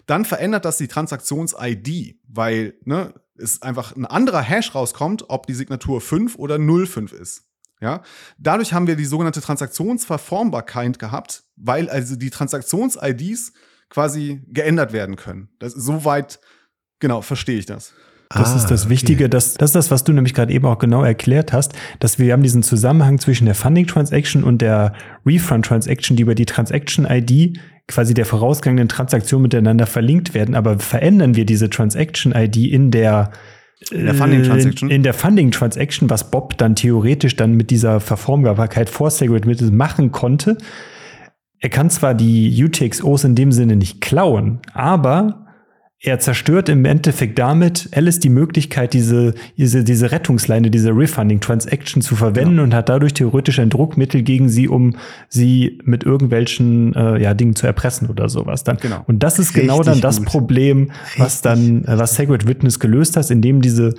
dann 0.05 0.25
verändert 0.25 0.65
das 0.65 0.77
die 0.77 0.87
Transaktions-ID, 0.87 2.17
weil 2.27 2.75
ne, 2.85 3.13
es 3.37 3.61
einfach 3.61 3.95
ein 3.95 4.05
anderer 4.05 4.41
Hash 4.41 4.73
rauskommt, 4.75 5.29
ob 5.29 5.47
die 5.47 5.53
Signatur 5.53 6.01
5 6.01 6.37
oder 6.37 6.57
05 6.59 7.11
ist. 7.13 7.43
Ja, 7.81 8.01
dadurch 8.37 8.73
haben 8.73 8.87
wir 8.87 8.95
die 8.95 9.05
sogenannte 9.05 9.41
Transaktionsverformbarkeit 9.41 10.97
gehabt, 10.97 11.43
weil 11.57 11.89
also 11.89 12.15
die 12.15 12.29
Transaktions-IDs 12.29 13.51
quasi 13.89 14.41
geändert 14.47 14.93
werden 14.93 15.17
können. 15.17 15.49
Das 15.59 15.73
ist 15.73 15.83
soweit, 15.83 16.39
genau, 16.99 17.21
verstehe 17.21 17.59
ich 17.59 17.65
das. 17.65 17.93
Das 18.29 18.53
ah, 18.53 18.57
ist 18.57 18.67
das 18.67 18.89
Wichtige, 18.89 19.25
okay. 19.25 19.29
das, 19.29 19.53
das 19.53 19.69
ist 19.69 19.75
das, 19.75 19.91
was 19.91 20.03
du 20.03 20.11
nämlich 20.11 20.33
gerade 20.33 20.51
eben 20.51 20.65
auch 20.65 20.79
genau 20.79 21.03
erklärt 21.03 21.53
hast, 21.53 21.73
dass 21.99 22.17
wir 22.17 22.33
haben 22.33 22.41
diesen 22.41 22.63
Zusammenhang 22.63 23.19
zwischen 23.19 23.45
der 23.45 23.55
Funding 23.55 23.85
Transaction 23.85 24.43
und 24.43 24.61
der 24.61 24.93
Refund 25.25 25.65
Transaction, 25.65 26.17
die 26.17 26.23
über 26.23 26.33
die 26.33 26.45
Transaction 26.45 27.05
ID 27.05 27.59
quasi 27.87 28.13
der 28.13 28.25
vorausgegangenen 28.25 28.89
Transaktion 28.89 29.41
miteinander 29.41 29.85
verlinkt 29.85 30.33
werden, 30.33 30.55
aber 30.55 30.79
verändern 30.79 31.35
wir 31.35 31.45
diese 31.45 31.69
Transaction 31.69 32.33
ID 32.33 32.57
in 32.57 32.91
der 32.91 33.31
in 33.91 34.05
der 34.05 34.15
Funding 34.15 34.43
Transaction. 34.43 34.89
In 34.89 35.03
der 35.03 35.13
Funding 35.13 35.51
Transaction, 35.51 36.09
was 36.09 36.31
Bob 36.31 36.57
dann 36.57 36.75
theoretisch 36.75 37.35
dann 37.35 37.53
mit 37.53 37.69
dieser 37.69 37.99
Verformbarkeit 37.99 38.89
vor 38.89 39.11
Segwit 39.11 39.45
Mittel 39.45 39.71
machen 39.71 40.11
konnte. 40.11 40.57
Er 41.59 41.69
kann 41.69 41.89
zwar 41.89 42.13
die 42.13 42.63
UTXOs 42.63 43.23
in 43.25 43.35
dem 43.35 43.51
Sinne 43.51 43.75
nicht 43.75 44.01
klauen, 44.01 44.59
aber 44.73 45.44
er 46.05 46.19
zerstört 46.19 46.69
im 46.69 46.85
Endeffekt 46.85 47.39
damit 47.39 47.89
Alice 47.91 48.19
die 48.19 48.29
Möglichkeit, 48.29 48.93
diese, 48.93 49.33
diese, 49.57 49.83
diese 49.83 50.11
Rettungsleine, 50.11 50.69
diese 50.69 50.91
Refunding 50.91 51.39
Transaction 51.39 52.03
zu 52.03 52.15
verwenden 52.15 52.57
ja. 52.57 52.63
und 52.63 52.75
hat 52.75 52.89
dadurch 52.89 53.13
theoretisch 53.13 53.57
ein 53.59 53.71
Druckmittel 53.71 54.21
gegen 54.21 54.47
sie, 54.47 54.67
um 54.67 54.95
sie 55.29 55.79
mit 55.83 56.03
irgendwelchen 56.03 56.93
äh, 56.93 57.19
ja, 57.21 57.33
Dingen 57.33 57.55
zu 57.55 57.65
erpressen 57.65 58.07
oder 58.07 58.29
sowas 58.29 58.63
dann. 58.63 58.77
Genau. 58.77 59.03
Und 59.07 59.23
das 59.23 59.39
ist 59.39 59.53
genau 59.53 59.77
Richtig 59.77 59.85
genau 59.85 59.93
dann 59.93 60.01
das 60.01 60.17
gut. 60.17 60.27
Problem, 60.27 60.91
was 61.17 61.41
dann, 61.41 61.85
äh, 61.85 61.97
was 61.97 62.15
Sacred 62.15 62.47
Witness 62.47 62.79
gelöst 62.79 63.17
hat, 63.17 63.31
indem 63.31 63.61
diese 63.61 63.95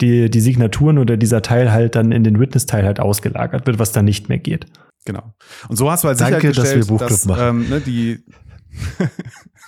die, 0.00 0.30
die 0.30 0.40
Signaturen 0.40 0.96
oder 0.98 1.16
dieser 1.16 1.42
Teil 1.42 1.72
halt 1.72 1.96
dann 1.96 2.12
in 2.12 2.22
den 2.22 2.38
Witness-Teil 2.38 2.84
halt 2.84 3.00
ausgelagert 3.00 3.66
wird, 3.66 3.80
was 3.80 3.90
dann 3.90 4.04
nicht 4.04 4.28
mehr 4.28 4.38
geht. 4.38 4.66
Genau. 5.04 5.34
Und 5.68 5.74
so 5.76 5.90
hast 5.90 6.04
du 6.04 6.08
halt 6.08 6.20
Danke, 6.20 6.52
sichergestellt, 6.52 6.88
dass, 6.88 7.26
wir 7.26 7.34
dass 7.34 7.40
ähm, 7.40 7.68
ne, 7.68 7.80
die 7.80 8.20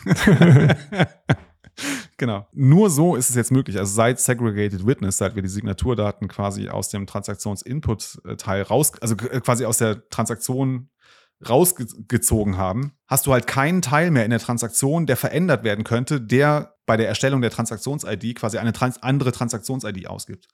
Genau. 2.20 2.46
Nur 2.52 2.90
so 2.90 3.16
ist 3.16 3.30
es 3.30 3.34
jetzt 3.34 3.50
möglich. 3.50 3.78
Also 3.78 3.94
seit 3.94 4.20
Segregated 4.20 4.86
Witness, 4.86 5.16
seit 5.16 5.36
wir 5.36 5.42
die 5.42 5.48
Signaturdaten 5.48 6.28
quasi 6.28 6.68
aus 6.68 6.90
dem 6.90 7.06
Transaktions-Input-Teil 7.06 8.60
raus, 8.60 8.92
also 9.00 9.16
quasi 9.16 9.64
aus 9.64 9.78
der 9.78 10.06
Transaktion 10.10 10.90
rausgezogen 11.48 12.58
haben, 12.58 12.92
hast 13.06 13.26
du 13.26 13.32
halt 13.32 13.46
keinen 13.46 13.80
Teil 13.80 14.10
mehr 14.10 14.26
in 14.26 14.30
der 14.30 14.38
Transaktion, 14.38 15.06
der 15.06 15.16
verändert 15.16 15.64
werden 15.64 15.82
könnte, 15.82 16.20
der 16.20 16.74
bei 16.84 16.98
der 16.98 17.08
Erstellung 17.08 17.40
der 17.40 17.50
Transaktions-ID 17.50 18.34
quasi 18.34 18.58
eine 18.58 18.74
trans 18.74 19.02
andere 19.02 19.32
Transaktions-ID 19.32 20.06
ausgibt 20.06 20.46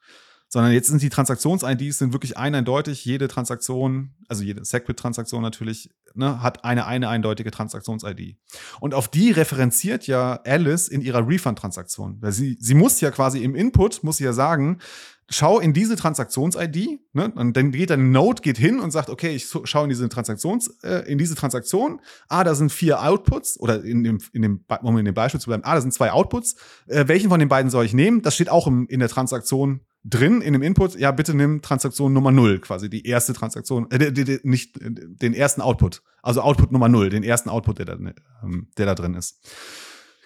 sondern 0.49 0.72
jetzt 0.72 0.88
sind 0.88 1.03
die 1.03 1.09
Transaktions-IDs 1.09 1.99
sind 1.99 2.12
wirklich 2.12 2.36
eindeutig. 2.36 3.05
Jede 3.05 3.28
Transaktion, 3.28 4.14
also 4.28 4.42
jede 4.42 4.64
Segwit-Transaktion 4.64 5.42
natürlich, 5.42 5.90
ne, 6.14 6.42
hat 6.42 6.64
eine, 6.64 6.86
eine 6.86 7.09
eindeutige 7.09 7.51
Transaktions-ID. 7.51 8.36
Und 8.80 8.94
auf 8.94 9.09
die 9.09 9.32
referenziert 9.32 10.07
ja 10.07 10.40
Alice 10.44 10.88
in 10.88 11.01
ihrer 11.01 11.26
Refund-Transaktion. 11.26 12.20
Sie, 12.30 12.57
sie 12.61 12.74
muss 12.74 13.01
ja 13.01 13.11
quasi 13.11 13.42
im 13.42 13.55
Input, 13.55 14.03
muss 14.05 14.18
sie 14.18 14.24
ja 14.24 14.32
sagen, 14.32 14.78
schau 15.29 15.59
in 15.59 15.72
diese 15.72 15.97
Transaktions-ID, 15.97 17.01
ne, 17.12 17.33
und 17.35 17.57
dann 17.57 17.72
geht 17.72 17.91
ein 17.91 18.12
Node 18.12 18.43
geht 18.43 18.59
hin 18.59 18.79
und 18.79 18.93
sagt, 18.93 19.11
okay, 19.11 19.35
ich 19.35 19.49
schaue 19.64 19.85
in 19.85 19.89
diese 19.89 20.09
Transaktions, 20.09 20.68
äh, 20.83 21.11
in 21.11 21.18
diese 21.18 21.35
Transaktion, 21.35 22.01
ah, 22.29 22.45
da 22.45 22.55
sind 22.55 22.70
vier 22.70 23.03
Outputs, 23.03 23.59
oder 23.59 23.83
in 23.83 24.05
dem, 24.05 24.18
in 24.33 24.43
dem, 24.43 24.64
um 24.83 24.99
in 24.99 25.05
dem 25.05 25.14
Beispiel 25.14 25.41
zu 25.41 25.49
bleiben, 25.49 25.64
ah, 25.64 25.74
da 25.74 25.81
sind 25.81 25.93
zwei 25.93 26.12
Outputs, 26.12 26.57
äh, 26.87 27.09
welchen 27.09 27.29
von 27.29 27.41
den 27.41 27.49
beiden 27.49 27.70
soll 27.70 27.85
ich 27.85 27.95
nehmen? 27.95 28.22
Das 28.22 28.35
steht 28.35 28.51
auch 28.51 28.66
im, 28.66 28.87
in 28.87 29.01
der 29.01 29.09
Transaktion 29.09 29.81
drin 30.05 30.41
in 30.41 30.53
dem 30.53 30.62
Input, 30.62 30.97
ja, 30.97 31.11
bitte 31.11 31.35
nimm 31.35 31.62
Transaktion 31.62 32.12
Nummer 32.12 32.31
null, 32.31 32.61
quasi 32.61 32.89
die 32.89 33.07
erste 33.07 33.33
Transaktion, 33.33 33.91
äh, 33.91 34.12
die, 34.12 34.24
die, 34.24 34.41
nicht 34.45 34.79
den 34.81 35.35
ersten 35.35 35.61
Output, 35.61 36.03
also 36.22 36.41
Output 36.43 36.70
Nummer 36.70 36.89
null, 36.89 37.11
den 37.11 37.24
ersten 37.24 37.49
Output, 37.49 37.79
der 37.81 37.87
da, 37.87 37.99
ähm, 38.45 38.68
der 38.79 38.87
da 38.87 38.95
drin 38.95 39.14
ist. 39.14 39.41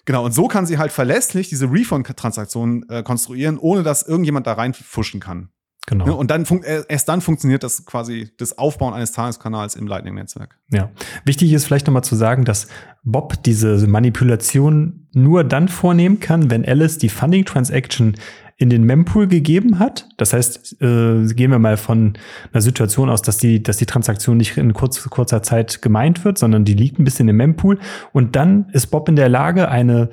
Genau, 0.05 0.25
und 0.25 0.33
so 0.33 0.49
kann 0.49 0.67
sie 0.67 0.79
halt 0.79 0.93
verlässlich 0.93 1.49
diese 1.49 1.71
Refund-Transaktion 1.71 2.87
äh, 2.89 3.03
konstruieren, 3.03 3.59
ohne 3.59 3.83
dass 3.83 4.03
irgendjemand 4.03 4.47
da 4.47 4.55
reinfuschen 4.55 5.21
kann. 5.21 5.51
Genau. 5.87 6.07
Ja, 6.07 6.13
und 6.13 6.31
dann 6.31 6.45
äh, 6.63 6.85
erst 6.89 7.09
dann 7.09 7.21
funktioniert 7.21 7.63
das 7.65 7.85
quasi 7.85 8.31
das 8.37 8.57
Aufbauen 8.59 8.95
eines 8.95 9.13
Tageskanals 9.13 9.75
im 9.75 9.87
Lightning-Netzwerk. 9.87 10.57
Ja. 10.71 10.91
Wichtig 11.25 11.53
ist 11.53 11.65
vielleicht 11.65 11.87
nochmal 11.87 12.05
zu 12.05 12.15
sagen, 12.15 12.45
dass 12.45 12.69
Bob 13.03 13.43
diese 13.43 13.87
Manipulation 13.89 15.09
nur 15.13 15.43
dann 15.43 15.69
vornehmen 15.69 16.21
kann, 16.21 16.51
wenn 16.51 16.65
Alice 16.65 16.99
die 16.99 17.09
Funding 17.09 17.45
Transaction 17.45 18.15
in 18.61 18.69
den 18.69 18.85
Mempool 18.85 19.27
gegeben 19.27 19.79
hat. 19.79 20.07
Das 20.19 20.35
heißt, 20.35 20.83
äh, 20.83 21.27
gehen 21.33 21.51
wir 21.51 21.59
mal 21.59 21.79
von 21.79 22.13
einer 22.53 22.61
Situation 22.61 23.09
aus, 23.09 23.23
dass 23.23 23.39
die, 23.39 23.63
dass 23.63 23.79
die 23.79 23.87
Transaktion 23.87 24.37
nicht 24.37 24.59
in 24.59 24.75
kurz, 24.75 25.03
kurzer 25.09 25.43
Zeit 25.43 25.81
gemeint 25.81 26.27
wird, 26.27 26.37
sondern 26.37 26.67
die 26.67 26.75
liegt 26.75 26.99
ein 26.99 27.05
bisschen 27.05 27.27
im 27.31 27.37
Mempool. 27.37 27.79
Und 28.13 28.37
dann 28.37 28.69
ist 28.75 28.89
Bob 28.89 29.09
in 29.09 29.17
der 29.17 29.31
Lage, 29.31 29.71
eine 29.71 30.11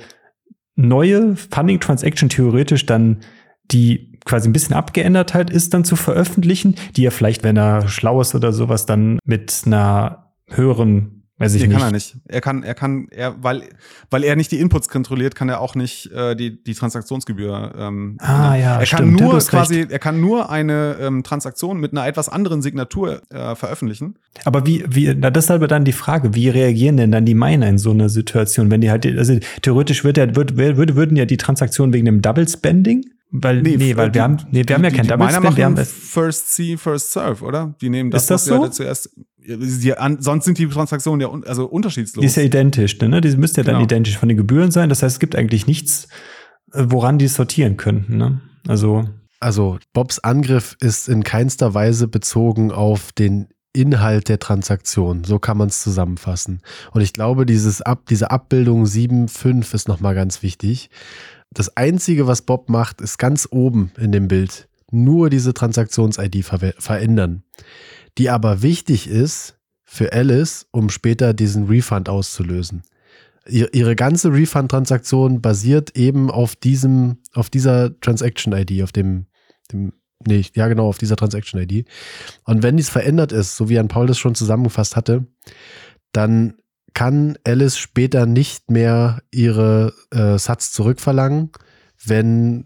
neue 0.77 1.35
Funding 1.35 1.81
Transaction 1.81 2.29
theoretisch 2.29 2.85
dann 2.85 3.17
die 3.69 4.17
quasi 4.23 4.47
ein 4.47 4.53
bisschen 4.53 4.77
abgeändert 4.77 5.33
halt 5.33 5.49
ist, 5.49 5.73
dann 5.73 5.83
zu 5.83 5.97
veröffentlichen, 5.97 6.75
die 6.95 7.05
er 7.05 7.11
vielleicht, 7.11 7.43
wenn 7.43 7.57
er 7.57 7.89
schlau 7.89 8.21
ist 8.21 8.33
oder 8.33 8.53
sowas, 8.53 8.85
dann 8.85 9.19
mit 9.25 9.63
einer 9.65 10.31
höheren 10.47 11.16
Weiß 11.39 11.53
ich 11.53 11.61
nee, 11.61 11.67
nicht. 11.67 11.77
kann 11.77 11.87
er 11.87 11.91
nicht. 11.91 12.17
Er 12.27 12.41
kann, 12.41 12.63
er 12.63 12.73
kann, 12.73 13.07
er, 13.11 13.35
weil, 13.43 13.61
weil 14.09 14.23
er 14.23 14.35
nicht 14.35 14.51
die 14.51 14.59
Inputs 14.59 14.89
kontrolliert, 14.89 15.35
kann 15.35 15.49
er 15.49 15.61
auch 15.61 15.75
nicht 15.75 16.11
äh, 16.11 16.35
die, 16.35 16.63
die 16.63 16.73
Transaktionsgebühr. 16.73 17.75
Ähm, 17.77 18.17
ah 18.19 18.55
ja, 18.55 18.79
er 18.79 18.85
stimmt, 18.87 19.19
kann 19.19 19.27
nur 19.27 19.37
quasi, 19.39 19.81
recht. 19.81 19.91
er 19.91 19.99
kann 19.99 20.19
nur 20.19 20.49
eine 20.49 20.97
ähm, 20.99 21.21
Transaktion 21.21 21.79
mit 21.79 21.91
einer 21.91 22.07
etwas 22.07 22.27
anderen 22.27 22.63
Signatur 22.63 23.21
äh, 23.29 23.53
veröffentlichen. 23.53 24.15
Aber 24.45 24.65
wie, 24.65 24.83
wie, 24.89 25.13
na, 25.15 25.29
deshalb 25.29 25.67
dann 25.67 25.85
die 25.85 25.91
Frage, 25.91 26.33
wie 26.33 26.49
reagieren 26.49 26.97
denn 26.97 27.11
dann 27.11 27.25
die 27.25 27.35
Miner 27.35 27.67
in 27.67 27.77
so 27.77 27.91
einer 27.91 28.09
Situation, 28.09 28.71
wenn 28.71 28.81
die 28.81 28.89
halt, 28.89 29.05
also 29.05 29.37
theoretisch 29.61 30.03
wird 30.03 30.17
ja, 30.17 30.35
wird, 30.35 30.57
würde, 30.57 30.95
würden 30.95 31.17
ja 31.17 31.25
die 31.25 31.37
Transaktionen 31.37 31.93
wegen 31.93 32.05
dem 32.05 32.23
Double 32.23 32.47
Spending 32.47 33.05
weil, 33.29 33.61
nee, 33.61 33.75
nee 33.77 33.95
weil 33.97 34.09
die, 34.09 34.15
wir 34.15 34.23
haben, 34.23 34.37
nee, 34.51 34.63
wir 34.65 34.75
haben 34.75 34.83
ja 34.83 34.89
kein 34.89 35.07
Double 35.07 35.29
Spend. 35.29 35.57
Wir 35.57 35.65
haben 35.65 35.77
First 35.77 36.53
See, 36.53 36.77
First 36.77 37.11
Serve, 37.11 37.43
oder? 37.43 37.75
Die 37.81 37.89
nehmen 37.89 38.09
das, 38.09 38.23
ist 38.23 38.31
das 38.31 38.45
so? 38.45 38.67
zuerst 38.67 39.09
die, 39.47 39.97
an, 39.97 40.21
sonst 40.21 40.45
sind 40.45 40.57
die 40.57 40.67
Transaktionen 40.67 41.21
ja 41.21 41.27
un, 41.27 41.43
also 41.45 41.65
unterschiedslos. 41.65 42.21
Die 42.21 42.27
ist 42.27 42.35
ja 42.35 42.43
identisch, 42.43 42.99
ne? 42.99 43.21
Die 43.21 43.35
müsste 43.37 43.61
ja 43.61 43.65
dann 43.65 43.75
genau. 43.75 43.85
identisch 43.85 44.17
von 44.17 44.27
den 44.27 44.37
Gebühren 44.37 44.71
sein. 44.71 44.89
Das 44.89 45.03
heißt, 45.03 45.15
es 45.15 45.19
gibt 45.19 45.35
eigentlich 45.35 45.67
nichts, 45.67 46.07
äh, 46.73 46.85
woran 46.87 47.17
die 47.17 47.27
sortieren 47.27 47.77
könnten, 47.77 48.17
ne? 48.17 48.41
Also. 48.67 49.07
Also, 49.39 49.77
Bobs 49.93 50.19
Angriff 50.19 50.75
ist 50.81 51.07
in 51.07 51.23
keinster 51.23 51.75
Weise 51.75 52.07
bezogen 52.07 52.71
auf 52.71 53.11
den 53.11 53.47
Inhalt 53.71 54.29
der 54.29 54.39
Transaktion. 54.39 55.23
So 55.23 55.37
kann 55.37 55.57
man 55.57 55.69
es 55.69 55.83
zusammenfassen. 55.83 56.61
Und 56.91 57.01
ich 57.01 57.13
glaube, 57.13 57.45
dieses 57.45 57.83
Ab, 57.83 58.07
diese 58.09 58.31
Abbildung 58.31 58.85
7.5 58.85 59.75
ist 59.75 59.87
nochmal 59.87 60.15
ganz 60.15 60.41
wichtig. 60.41 60.89
Das 61.57 61.75
Einzige, 61.75 62.27
was 62.27 62.43
Bob 62.43 62.69
macht, 62.69 63.01
ist 63.01 63.17
ganz 63.17 63.47
oben 63.51 63.91
in 63.97 64.11
dem 64.11 64.27
Bild 64.27 64.69
nur 64.89 65.29
diese 65.29 65.53
Transaktions-ID 65.53 66.45
ver 66.45 66.73
verändern 66.77 67.43
die 68.17 68.29
aber 68.29 68.61
wichtig 68.61 69.07
ist 69.07 69.57
für 69.83 70.11
Alice, 70.11 70.67
um 70.71 70.89
später 70.89 71.33
diesen 71.33 71.67
Refund 71.67 72.09
auszulösen. 72.09 72.83
Ihre 73.47 73.95
ganze 73.95 74.33
Refund-Transaktion 74.33 75.41
basiert 75.41 75.95
eben 75.95 76.29
auf 76.29 76.55
diesem, 76.57 77.19
auf 77.33 77.49
dieser 77.49 77.97
Transaction-ID, 78.01 78.83
auf 78.83 78.91
dem, 78.91 79.27
dem, 79.71 79.93
nee, 80.27 80.43
ja 80.53 80.67
genau, 80.67 80.87
auf 80.87 80.97
dieser 80.97 81.15
Transaction-ID. 81.15 81.87
Und 82.43 82.63
wenn 82.63 82.75
dies 82.75 82.89
verändert 82.89 83.31
ist, 83.31 83.55
so 83.55 83.69
wie 83.69 83.79
An 83.79 83.87
Paul 83.87 84.07
das 84.07 84.17
schon 84.17 84.35
zusammengefasst 84.35 84.97
hatte, 84.97 85.27
dann 86.11 86.55
kann 86.97 87.37
Alice 87.43 87.77
später 87.77 88.25
nicht 88.25 88.71
mehr 88.71 89.21
ihre 89.29 89.93
äh, 90.09 90.39
Satz 90.39 90.71
zurückverlangen, 90.71 91.51
wenn 92.03 92.65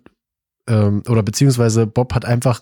ähm, 0.69 1.03
oder 1.09 1.21
beziehungsweise 1.21 1.85
Bob 1.85 2.13
hat 2.13 2.23
einfach 2.23 2.61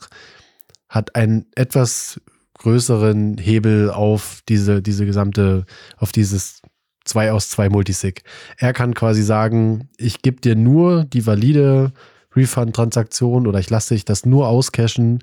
hat 0.87 1.15
ein 1.15 1.45
etwas 1.53 2.19
größeren 2.55 3.37
Hebel 3.37 3.91
auf 3.91 4.41
diese, 4.49 4.81
diese 4.81 5.05
gesamte, 5.05 5.67
auf 5.97 6.11
dieses 6.11 6.63
2 7.05 7.33
aus 7.33 7.51
2 7.51 7.69
Multisig. 7.69 8.23
Er 8.57 8.73
kann 8.73 8.95
quasi 8.95 9.21
sagen, 9.21 9.89
ich 9.95 10.23
gebe 10.23 10.41
dir 10.41 10.55
nur 10.55 11.05
die 11.05 11.27
valide 11.27 11.93
Refund-Transaktion 12.35 13.45
oder 13.45 13.59
ich 13.59 13.69
lasse 13.69 13.93
dich 13.93 14.05
das 14.05 14.25
nur 14.25 14.47
auscashen, 14.47 15.19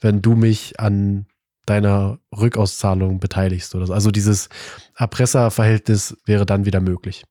wenn 0.00 0.22
du 0.22 0.34
mich 0.34 0.80
an 0.80 1.26
deiner 1.70 2.18
Rückauszahlung 2.38 3.20
beteiligst 3.20 3.74
oder 3.74 3.86
so. 3.86 3.94
Also 3.94 4.10
dieses 4.10 4.48
Erpresserverhältnis 4.96 6.16
wäre 6.26 6.44
dann 6.44 6.66
wieder 6.66 6.80
möglich. 6.80 7.24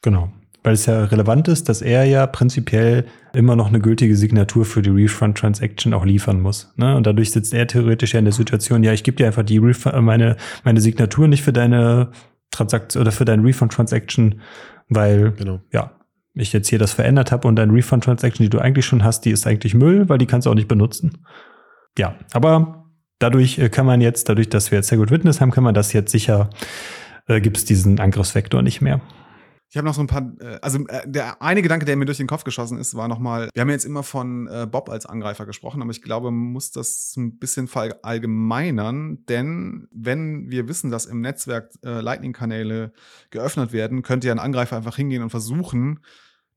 Genau 0.00 0.32
weil 0.62 0.74
es 0.74 0.86
ja 0.86 1.04
relevant 1.04 1.48
ist, 1.48 1.68
dass 1.68 1.82
er 1.82 2.04
ja 2.04 2.26
prinzipiell 2.26 3.06
immer 3.34 3.56
noch 3.56 3.68
eine 3.68 3.80
gültige 3.80 4.16
Signatur 4.16 4.64
für 4.64 4.82
die 4.82 4.90
Refund 4.90 5.36
Transaction 5.36 5.92
auch 5.92 6.04
liefern 6.04 6.40
muss. 6.40 6.72
Ne? 6.76 6.96
Und 6.96 7.06
dadurch 7.06 7.32
sitzt 7.32 7.52
er 7.52 7.66
theoretisch 7.66 8.12
ja 8.12 8.20
in 8.20 8.26
der 8.26 8.32
Situation, 8.32 8.84
ja, 8.84 8.92
ich 8.92 9.02
gebe 9.02 9.16
dir 9.16 9.26
einfach 9.26 9.42
die 9.42 9.58
Refund, 9.58 10.00
meine, 10.02 10.36
meine 10.64 10.80
Signatur 10.80 11.26
nicht 11.26 11.42
für 11.42 11.52
deine 11.52 12.10
Transaktion 12.50 13.00
oder 13.00 13.12
für 13.12 13.24
deine 13.24 13.42
Refund 13.44 13.72
Transaction, 13.72 14.40
weil 14.88 15.32
genau. 15.32 15.60
ja, 15.72 15.92
ich 16.34 16.52
jetzt 16.52 16.68
hier 16.68 16.78
das 16.78 16.92
verändert 16.92 17.32
habe 17.32 17.48
und 17.48 17.56
deine 17.56 17.72
Refund 17.72 18.04
Transaction, 18.04 18.44
die 18.44 18.50
du 18.50 18.58
eigentlich 18.58 18.86
schon 18.86 19.02
hast, 19.02 19.24
die 19.24 19.30
ist 19.30 19.46
eigentlich 19.46 19.74
Müll, 19.74 20.08
weil 20.08 20.18
die 20.18 20.26
kannst 20.26 20.46
du 20.46 20.50
auch 20.50 20.54
nicht 20.54 20.68
benutzen. 20.68 21.24
Ja, 21.98 22.14
aber 22.32 22.81
dadurch 23.22 23.58
äh, 23.58 23.68
kann 23.68 23.86
man 23.86 24.00
jetzt, 24.00 24.28
dadurch, 24.28 24.48
dass 24.48 24.70
wir 24.70 24.78
jetzt 24.78 24.88
sehr 24.88 24.98
gut 24.98 25.10
Witness 25.10 25.40
haben, 25.40 25.50
kann 25.50 25.64
man 25.64 25.74
das 25.74 25.92
jetzt 25.92 26.10
sicher, 26.10 26.50
äh, 27.26 27.40
gibt 27.40 27.56
es 27.56 27.64
diesen 27.64 28.00
Angriffsvektor 28.00 28.62
nicht 28.62 28.80
mehr. 28.80 29.00
Ich 29.70 29.78
habe 29.78 29.86
noch 29.86 29.94
so 29.94 30.02
ein 30.02 30.06
paar, 30.06 30.32
äh, 30.40 30.58
also 30.60 30.86
äh, 30.88 31.00
der 31.06 31.40
eine 31.40 31.62
Gedanke, 31.62 31.86
der 31.86 31.96
mir 31.96 32.04
durch 32.04 32.18
den 32.18 32.26
Kopf 32.26 32.44
geschossen 32.44 32.78
ist, 32.78 32.94
war 32.94 33.08
nochmal, 33.08 33.48
wir 33.54 33.60
haben 33.60 33.70
jetzt 33.70 33.84
immer 33.84 34.02
von 34.02 34.48
Bob 34.70 34.90
als 34.90 35.06
Angreifer 35.06 35.46
gesprochen, 35.46 35.80
aber 35.80 35.92
ich 35.92 36.02
glaube, 36.02 36.30
man 36.30 36.52
muss 36.52 36.72
das 36.72 37.14
ein 37.16 37.38
bisschen 37.38 37.68
verallgemeinern, 37.68 39.24
denn 39.28 39.88
wenn 39.92 40.50
wir 40.50 40.68
wissen, 40.68 40.90
dass 40.90 41.06
im 41.06 41.20
Netzwerk 41.20 41.70
Lightning-Kanäle 41.82 42.92
geöffnet 43.30 43.72
werden, 43.72 44.02
könnte 44.02 44.26
ja 44.26 44.34
ein 44.34 44.38
Angreifer 44.38 44.76
einfach 44.76 44.96
hingehen 44.96 45.22
und 45.22 45.30
versuchen, 45.30 46.00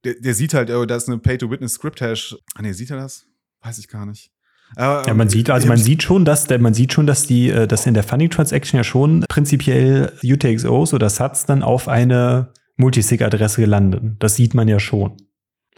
der, 0.04 0.16
der 0.16 0.34
sieht 0.34 0.54
halt, 0.54 0.70
oh, 0.70 0.86
da 0.86 0.96
ist 0.96 1.08
eine 1.08 1.18
Pay-to-Witness-Script-Hash. 1.18 2.38
Ah, 2.56 2.62
nee, 2.62 2.74
sieht 2.74 2.92
er 2.92 2.98
das? 2.98 3.26
Weiß 3.62 3.78
ich 3.80 3.88
gar 3.88 4.06
nicht. 4.06 4.35
Ja, 4.78 5.14
man 5.14 5.30
sieht, 5.30 5.50
also 5.50 5.68
man 5.68 5.78
sieht 5.78 6.04
schon, 6.04 6.26
dass 6.26 6.46
der, 6.46 6.60
man 6.60 6.74
sieht 6.74 6.92
schon, 6.92 7.08
dass 7.08 7.26
die, 7.26 7.50
dass 7.50 7.86
in 7.86 7.94
der 7.94 8.04
Funding 8.04 8.30
Transaction 8.30 8.78
ja 8.78 8.84
schon 8.84 9.22
prinzipiell 9.30 10.12
UTXOs 10.22 10.94
oder 10.94 11.10
Sats 11.10 11.46
dann 11.46 11.64
auf 11.64 11.88
eine 11.88 12.50
Multisig-Adresse 12.78 13.62
gelandet. 13.62 14.04
Das 14.20 14.36
sieht 14.36 14.54
man 14.54 14.68
ja 14.68 14.80
schon, 14.80 15.14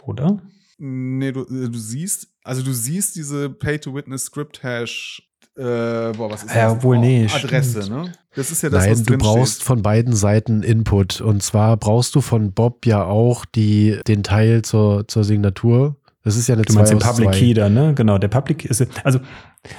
oder? 0.02 0.40
Nee, 0.78 1.32
du, 1.32 1.42
äh, 1.42 1.68
du 1.68 1.78
siehst, 1.78 2.28
also 2.42 2.62
du 2.62 2.72
siehst 2.72 3.16
diese 3.16 3.50
Pay-to-Witness-Script-Hash 3.50 5.22
äh, 5.56 6.12
boah, 6.16 6.30
was 6.30 6.44
ist 6.44 6.54
ja, 6.54 6.72
das? 6.72 6.84
Wohl 6.84 6.98
nee, 6.98 7.26
Adresse, 7.26 7.82
stimmt. 7.82 8.04
ne? 8.04 8.12
Das 8.36 8.52
ist 8.52 8.62
ja 8.62 8.70
das, 8.70 8.84
Nein, 8.84 8.92
was 8.92 9.02
du 9.02 9.18
brauchst 9.18 9.54
steht. 9.56 9.66
von 9.66 9.82
beiden 9.82 10.14
Seiten 10.14 10.62
Input. 10.62 11.20
Und 11.20 11.42
zwar 11.42 11.76
brauchst 11.76 12.14
du 12.14 12.20
von 12.20 12.52
Bob 12.52 12.86
ja 12.86 13.04
auch 13.04 13.44
die, 13.44 13.98
den 14.06 14.22
Teil 14.22 14.62
zur, 14.62 15.08
zur 15.08 15.24
Signatur. 15.24 15.96
Das 16.28 16.36
ist 16.36 16.46
ja 16.46 16.56
eine 16.56 16.62
Du 16.62 16.74
meinst 16.74 16.92
den 16.92 16.98
Public 16.98 17.30
Key 17.32 17.54
da, 17.54 17.70
ne? 17.70 17.94
Genau, 17.94 18.18
der 18.18 18.28
Public 18.28 18.66
ist, 18.66 18.86
also 19.02 19.18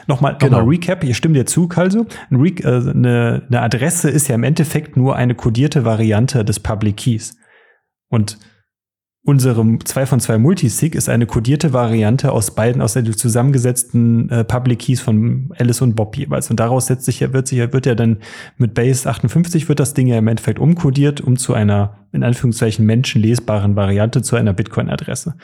nochmal 0.08 0.36
genau. 0.40 0.62
noch 0.62 0.68
Recap, 0.68 1.04
ich 1.04 1.16
stimme 1.16 1.36
dir 1.36 1.46
zu, 1.46 1.68
Kalso. 1.68 2.08
Äh, 2.32 2.66
eine, 2.66 3.44
eine 3.48 3.62
Adresse 3.62 4.10
ist 4.10 4.28
ja 4.30 4.34
im 4.34 4.42
Endeffekt 4.44 4.98
nur 4.98 5.16
eine 5.16 5.36
kodierte 5.36 5.86
Variante 5.86 6.44
des 6.44 6.60
Public 6.60 6.98
Keys. 6.98 7.38
Und 8.10 8.40
unsere 9.24 9.64
2 9.78 10.08
von 10.08 10.20
2 10.20 10.40
Multisig 10.40 10.96
ist 10.96 11.08
eine 11.08 11.28
kodierte 11.28 11.72
Variante 11.72 12.32
aus 12.32 12.56
beiden, 12.56 12.82
aus 12.82 12.94
den 12.94 13.06
zusammengesetzten 13.16 14.32
äh, 14.32 14.44
Public 14.44 14.80
Keys 14.80 15.02
von 15.02 15.54
Alice 15.56 15.84
und 15.84 15.96
Bob 15.96 16.18
jeweils. 16.18 16.50
Und 16.50 16.60
daraus 16.60 16.88
setzt 16.88 17.06
sich 17.06 17.20
ja, 17.20 17.32
wird 17.32 17.48
sich, 17.48 17.60
wird 17.60 17.86
ja 17.86 17.94
dann 17.94 18.18
mit 18.58 18.74
Base 18.74 19.08
58 19.08 19.70
wird 19.70 19.80
das 19.80 19.94
Ding 19.94 20.08
ja 20.08 20.18
im 20.18 20.28
Endeffekt 20.28 20.58
umkodiert, 20.58 21.22
um 21.22 21.38
zu 21.38 21.54
einer, 21.54 22.08
in 22.12 22.24
Anführungszeichen, 22.24 22.88
menschenlesbaren 22.88 23.76
Variante 23.76 24.24
zu 24.24 24.36
einer 24.36 24.54
Bitcoin-Adresse. 24.54 25.36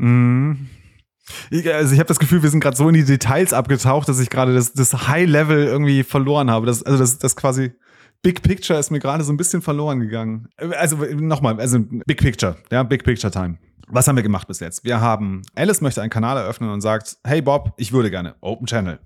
Mhm. 0.00 0.68
Also 1.52 1.92
ich 1.92 2.00
habe 2.00 2.08
das 2.08 2.18
Gefühl, 2.18 2.42
wir 2.42 2.50
sind 2.50 2.60
gerade 2.60 2.76
so 2.76 2.88
in 2.88 2.94
die 2.94 3.04
Details 3.04 3.52
abgetaucht, 3.52 4.08
dass 4.08 4.18
ich 4.18 4.30
gerade 4.30 4.54
das, 4.54 4.72
das 4.72 5.08
High-Level 5.08 5.64
irgendwie 5.64 6.02
verloren 6.02 6.50
habe. 6.50 6.66
Das, 6.66 6.82
also 6.82 6.98
das, 6.98 7.18
das 7.18 7.36
quasi 7.36 7.72
Big 8.22 8.42
Picture 8.42 8.78
ist 8.78 8.90
mir 8.90 8.98
gerade 8.98 9.22
so 9.24 9.32
ein 9.32 9.36
bisschen 9.36 9.62
verloren 9.62 10.00
gegangen. 10.00 10.48
Also 10.56 10.96
nochmal, 10.96 11.60
also 11.60 11.78
Big 12.06 12.20
Picture, 12.20 12.56
ja, 12.70 12.82
Big 12.82 13.04
Picture 13.04 13.30
Time. 13.30 13.58
Was 13.88 14.06
haben 14.08 14.16
wir 14.16 14.22
gemacht 14.22 14.46
bis 14.46 14.60
jetzt? 14.60 14.84
Wir 14.84 15.00
haben, 15.00 15.42
Alice 15.54 15.80
möchte 15.80 16.00
einen 16.00 16.10
Kanal 16.10 16.36
eröffnen 16.36 16.70
und 16.70 16.80
sagt, 16.80 17.18
hey 17.24 17.42
Bob, 17.42 17.72
ich 17.76 17.92
würde 17.92 18.10
gerne, 18.10 18.34
Open 18.40 18.66
Channel. 18.66 18.98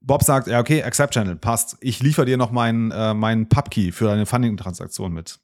Bob 0.00 0.22
sagt, 0.22 0.46
ja, 0.46 0.60
okay, 0.60 0.82
Accept 0.82 1.14
Channel, 1.14 1.36
passt. 1.36 1.76
Ich 1.80 2.00
liefere 2.00 2.26
dir 2.26 2.36
noch 2.36 2.50
meinen, 2.52 2.90
äh, 2.90 3.14
meinen 3.14 3.48
Pubkey 3.48 3.92
für 3.92 4.10
eine 4.10 4.26
Funding-Transaktion 4.26 5.12
mit. 5.12 5.40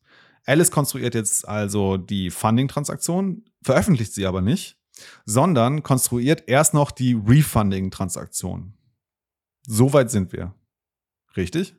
Alice 0.47 0.71
konstruiert 0.71 1.15
jetzt 1.15 1.47
also 1.47 1.97
die 1.97 2.31
Funding-Transaktion, 2.31 3.45
veröffentlicht 3.67 4.15
sie 4.15 4.27
aber 4.27 4.41
nicht, 4.41 4.79
sondern 5.25 5.83
konstruiert 5.83 6.45
erst 6.47 6.73
noch 6.73 6.91
die 6.91 7.15
Refunding-Transaktion. 7.15 8.75
Soweit 9.67 10.11
sind 10.11 10.33
wir. 10.33 10.55
Richtig? 11.37 11.75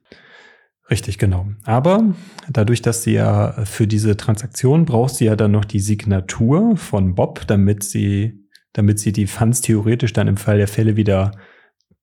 Richtig, 0.90 1.18
genau. 1.18 1.48
Aber 1.64 2.14
dadurch, 2.50 2.82
dass 2.82 3.04
sie 3.04 3.14
ja 3.14 3.66
für 3.66 3.88
diese 3.88 4.16
Transaktion 4.18 4.86
braucht 4.86 5.16
sie 5.16 5.26
ja 5.26 5.36
dann 5.36 5.52
noch 5.52 5.66
die 5.66 5.80
Signatur 5.80 6.78
von 6.78 7.16
Bob, 7.16 7.48
damit 7.48 7.84
sie, 7.84 8.48
damit 8.74 9.00
sie 9.00 9.12
die 9.12 9.28
Funds 9.28 9.62
theoretisch 9.62 10.14
dann 10.14 10.28
im 10.28 10.38
Fall 10.38 10.58
der 10.58 10.68
Fälle 10.68 10.96
wieder 10.96 11.32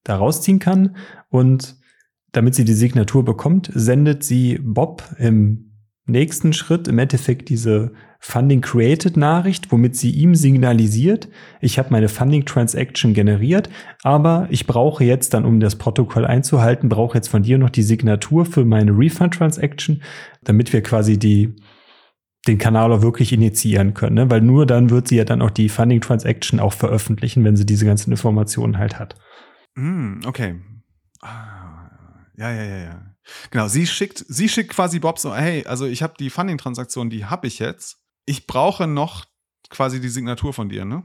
da 0.03 0.17
rausziehen 0.17 0.59
kann. 0.59 0.97
Und 1.29 1.77
damit 2.31 2.55
sie 2.55 2.65
die 2.65 2.73
Signatur 2.73 3.23
bekommt, 3.23 3.71
sendet 3.73 4.23
sie 4.23 4.59
Bob 4.61 5.03
im 5.17 5.71
nächsten 6.05 6.53
Schritt 6.53 6.87
im 6.87 6.99
Endeffekt 6.99 7.49
diese 7.49 7.93
Funding 8.27 8.61
Created 8.61 9.17
Nachricht, 9.17 9.71
womit 9.71 9.95
sie 9.95 10.09
ihm 10.09 10.33
signalisiert, 10.33 11.29
ich 11.61 11.77
habe 11.77 11.89
meine 11.91 12.09
Funding 12.09 12.43
Transaction 12.43 13.13
generiert, 13.13 13.69
aber 14.01 14.47
ich 14.49 14.65
brauche 14.65 15.03
jetzt 15.03 15.35
dann, 15.35 15.45
um 15.45 15.59
das 15.59 15.75
Protokoll 15.75 16.25
einzuhalten, 16.25 16.89
brauche 16.89 17.15
jetzt 17.15 17.27
von 17.27 17.43
dir 17.43 17.59
noch 17.59 17.69
die 17.69 17.83
Signatur 17.83 18.47
für 18.47 18.65
meine 18.65 18.97
Refund 18.97 19.35
Transaction, 19.35 20.01
damit 20.43 20.73
wir 20.73 20.81
quasi 20.81 21.19
die 21.19 21.55
den 22.47 22.57
Kanal 22.57 22.91
auch 22.93 23.03
wirklich 23.03 23.31
initiieren 23.31 23.93
können, 23.93 24.15
ne? 24.15 24.29
weil 24.31 24.41
nur 24.41 24.65
dann 24.65 24.89
wird 24.89 25.07
sie 25.07 25.17
ja 25.17 25.23
dann 25.23 25.43
auch 25.43 25.51
die 25.51 25.69
Funding 25.69 26.01
Transaction 26.01 26.59
auch 26.59 26.73
veröffentlichen, 26.73 27.43
wenn 27.43 27.55
sie 27.55 27.65
diese 27.67 27.85
ganzen 27.85 28.09
Informationen 28.09 28.79
halt 28.79 28.97
hat. 28.97 29.15
Mm, 29.75 30.21
okay. 30.25 30.55
Ah, 31.21 31.91
ja, 32.35 32.51
ja, 32.51 32.63
ja, 32.63 32.77
ja. 32.77 33.15
Genau, 33.51 33.67
sie 33.67 33.85
schickt, 33.85 34.25
sie 34.27 34.49
schickt 34.49 34.71
quasi 34.71 34.97
Bob 34.97 35.19
so, 35.19 35.35
hey, 35.35 35.63
also 35.67 35.85
ich 35.85 36.01
habe 36.01 36.15
die 36.19 36.31
Funding-Transaktion, 36.31 37.11
die 37.11 37.25
habe 37.25 37.45
ich 37.45 37.59
jetzt. 37.59 38.01
Ich 38.25 38.47
brauche 38.47 38.87
noch 38.87 39.25
quasi 39.69 40.01
die 40.01 40.09
Signatur 40.09 40.53
von 40.53 40.69
dir, 40.69 40.85
ne? 40.85 41.03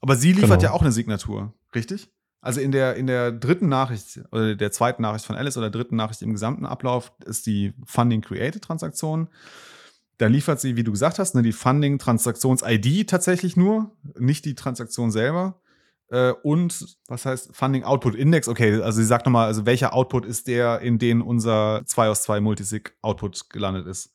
Aber 0.00 0.16
sie 0.16 0.32
liefert 0.32 0.60
genau. 0.60 0.62
ja 0.62 0.70
auch 0.72 0.82
eine 0.82 0.92
Signatur, 0.92 1.52
richtig? 1.74 2.10
Also 2.40 2.60
in 2.60 2.72
der, 2.72 2.96
in 2.96 3.06
der 3.06 3.32
dritten 3.32 3.68
Nachricht 3.68 4.20
oder 4.32 4.54
der 4.54 4.72
zweiten 4.72 5.02
Nachricht 5.02 5.26
von 5.26 5.36
Alice 5.36 5.58
oder 5.58 5.70
dritten 5.70 5.96
Nachricht 5.96 6.22
im 6.22 6.32
gesamten 6.32 6.64
Ablauf 6.64 7.12
ist 7.26 7.46
die 7.46 7.74
Funding 7.84 8.22
Created 8.22 8.62
Transaktion. 8.62 9.28
Da 10.16 10.26
liefert 10.26 10.60
sie, 10.60 10.76
wie 10.76 10.84
du 10.84 10.92
gesagt 10.92 11.18
hast, 11.18 11.34
ne, 11.34 11.42
die 11.42 11.52
Funding 11.52 11.98
Transaktions 11.98 12.62
ID 12.62 13.08
tatsächlich 13.08 13.56
nur, 13.56 13.94
nicht 14.18 14.44
die 14.46 14.54
Transaktion 14.54 15.10
selber. 15.10 15.60
Äh, 16.08 16.32
und 16.42 16.96
was 17.08 17.26
heißt 17.26 17.54
Funding 17.54 17.84
Output 17.84 18.14
Index? 18.14 18.48
Okay, 18.48 18.80
also 18.80 18.98
sie 18.98 19.06
sagt 19.06 19.26
nochmal, 19.26 19.46
also 19.46 19.66
welcher 19.66 19.92
Output 19.92 20.24
ist 20.24 20.46
der, 20.46 20.80
in 20.80 20.98
den 20.98 21.20
unser 21.20 21.82
2 21.84 22.08
aus 22.08 22.22
2 22.22 22.40
Multisig 22.40 22.94
Output 23.02 23.50
gelandet 23.50 23.86
ist? 23.86 24.12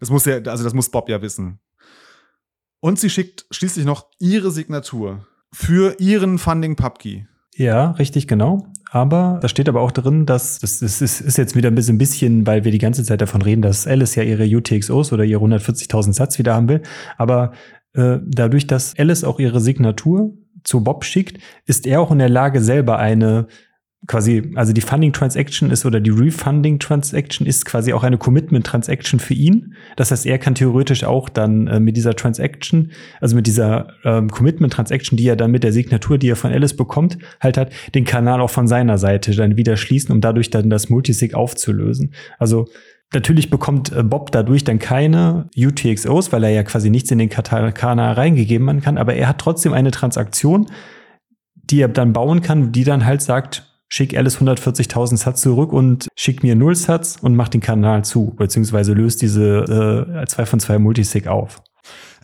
Das 0.00 0.10
muss 0.10 0.24
ja, 0.24 0.36
also 0.36 0.64
das 0.64 0.74
muss 0.74 0.90
Bob 0.90 1.08
ja 1.08 1.20
wissen. 1.20 1.60
Und 2.80 2.98
sie 2.98 3.10
schickt 3.10 3.46
schließlich 3.50 3.84
noch 3.84 4.06
ihre 4.18 4.50
Signatur 4.50 5.26
für 5.52 5.96
ihren 5.98 6.38
Funding 6.38 6.76
Pubkey. 6.76 7.26
Ja, 7.54 7.92
richtig, 7.92 8.28
genau. 8.28 8.66
Aber 8.90 9.38
da 9.42 9.48
steht 9.48 9.68
aber 9.68 9.80
auch 9.80 9.90
drin, 9.90 10.26
dass 10.26 10.60
das, 10.60 10.78
das 10.78 11.02
ist, 11.02 11.20
ist 11.20 11.36
jetzt 11.36 11.56
wieder 11.56 11.70
ein 11.70 11.74
bisschen, 11.74 12.46
weil 12.46 12.64
wir 12.64 12.72
die 12.72 12.78
ganze 12.78 13.02
Zeit 13.04 13.20
davon 13.20 13.42
reden, 13.42 13.62
dass 13.62 13.86
Alice 13.86 14.14
ja 14.14 14.22
ihre 14.22 14.44
UTXOs 14.44 15.12
oder 15.12 15.24
ihre 15.24 15.44
140.000 15.44 16.12
Satz 16.12 16.38
wieder 16.38 16.54
haben 16.54 16.68
will. 16.68 16.82
Aber 17.16 17.52
äh, 17.94 18.18
dadurch, 18.24 18.66
dass 18.66 18.96
Alice 18.98 19.24
auch 19.24 19.40
ihre 19.40 19.60
Signatur 19.60 20.32
zu 20.62 20.82
Bob 20.84 21.04
schickt, 21.04 21.42
ist 21.66 21.86
er 21.86 22.00
auch 22.00 22.12
in 22.12 22.18
der 22.18 22.28
Lage, 22.28 22.62
selber 22.62 22.98
eine 22.98 23.48
quasi, 24.06 24.52
also 24.54 24.72
die 24.72 24.80
Funding 24.80 25.12
Transaction 25.12 25.70
ist 25.70 25.84
oder 25.84 26.00
die 26.00 26.10
Refunding 26.10 26.78
Transaction 26.78 27.46
ist 27.46 27.64
quasi 27.64 27.92
auch 27.92 28.04
eine 28.04 28.16
Commitment 28.16 28.64
Transaction 28.64 29.18
für 29.18 29.34
ihn. 29.34 29.74
Das 29.96 30.10
heißt, 30.10 30.24
er 30.24 30.38
kann 30.38 30.54
theoretisch 30.54 31.04
auch 31.04 31.28
dann 31.28 31.66
äh, 31.66 31.80
mit 31.80 31.96
dieser 31.96 32.14
Transaction, 32.14 32.92
also 33.20 33.34
mit 33.34 33.46
dieser 33.46 33.88
ähm, 34.04 34.30
Commitment 34.30 34.72
Transaction, 34.72 35.16
die 35.16 35.26
er 35.26 35.36
dann 35.36 35.50
mit 35.50 35.64
der 35.64 35.72
Signatur, 35.72 36.16
die 36.16 36.30
er 36.30 36.36
von 36.36 36.52
Alice 36.52 36.76
bekommt, 36.76 37.18
halt 37.40 37.58
hat, 37.58 37.72
den 37.94 38.04
Kanal 38.04 38.40
auch 38.40 38.50
von 38.50 38.68
seiner 38.68 38.98
Seite 38.98 39.34
dann 39.34 39.56
wieder 39.56 39.76
schließen, 39.76 40.12
um 40.12 40.20
dadurch 40.20 40.50
dann 40.50 40.70
das 40.70 40.88
Multisig 40.88 41.34
aufzulösen. 41.34 42.14
Also 42.38 42.68
Natürlich 43.14 43.48
bekommt 43.48 43.90
äh, 43.90 44.02
Bob 44.02 44.32
dadurch 44.32 44.64
dann 44.64 44.78
keine 44.78 45.48
UTXOs, 45.56 46.30
weil 46.30 46.44
er 46.44 46.50
ja 46.50 46.62
quasi 46.62 46.90
nichts 46.90 47.10
in 47.10 47.18
den 47.18 47.30
Kanal 47.30 48.12
reingegeben 48.12 48.82
kann, 48.82 48.98
aber 48.98 49.14
er 49.14 49.28
hat 49.28 49.38
trotzdem 49.38 49.72
eine 49.72 49.90
Transaktion, 49.90 50.66
die 51.54 51.80
er 51.80 51.88
dann 51.88 52.12
bauen 52.12 52.42
kann, 52.42 52.70
die 52.70 52.84
dann 52.84 53.06
halt 53.06 53.22
sagt, 53.22 53.67
schick 53.88 54.16
Alice 54.16 54.38
140.000 54.38 55.16
Satz 55.16 55.42
zurück 55.42 55.72
und 55.72 56.08
schick 56.16 56.42
mir 56.42 56.54
null 56.54 56.76
Satz 56.76 57.16
und 57.20 57.34
mach 57.36 57.48
den 57.48 57.60
Kanal 57.60 58.04
zu, 58.04 58.34
beziehungsweise 58.36 58.92
löst 58.92 59.22
diese 59.22 60.06
äh, 60.22 60.26
2 60.26 60.46
von 60.46 60.60
2 60.60 60.78
Multisig 60.78 61.26
auf. 61.26 61.62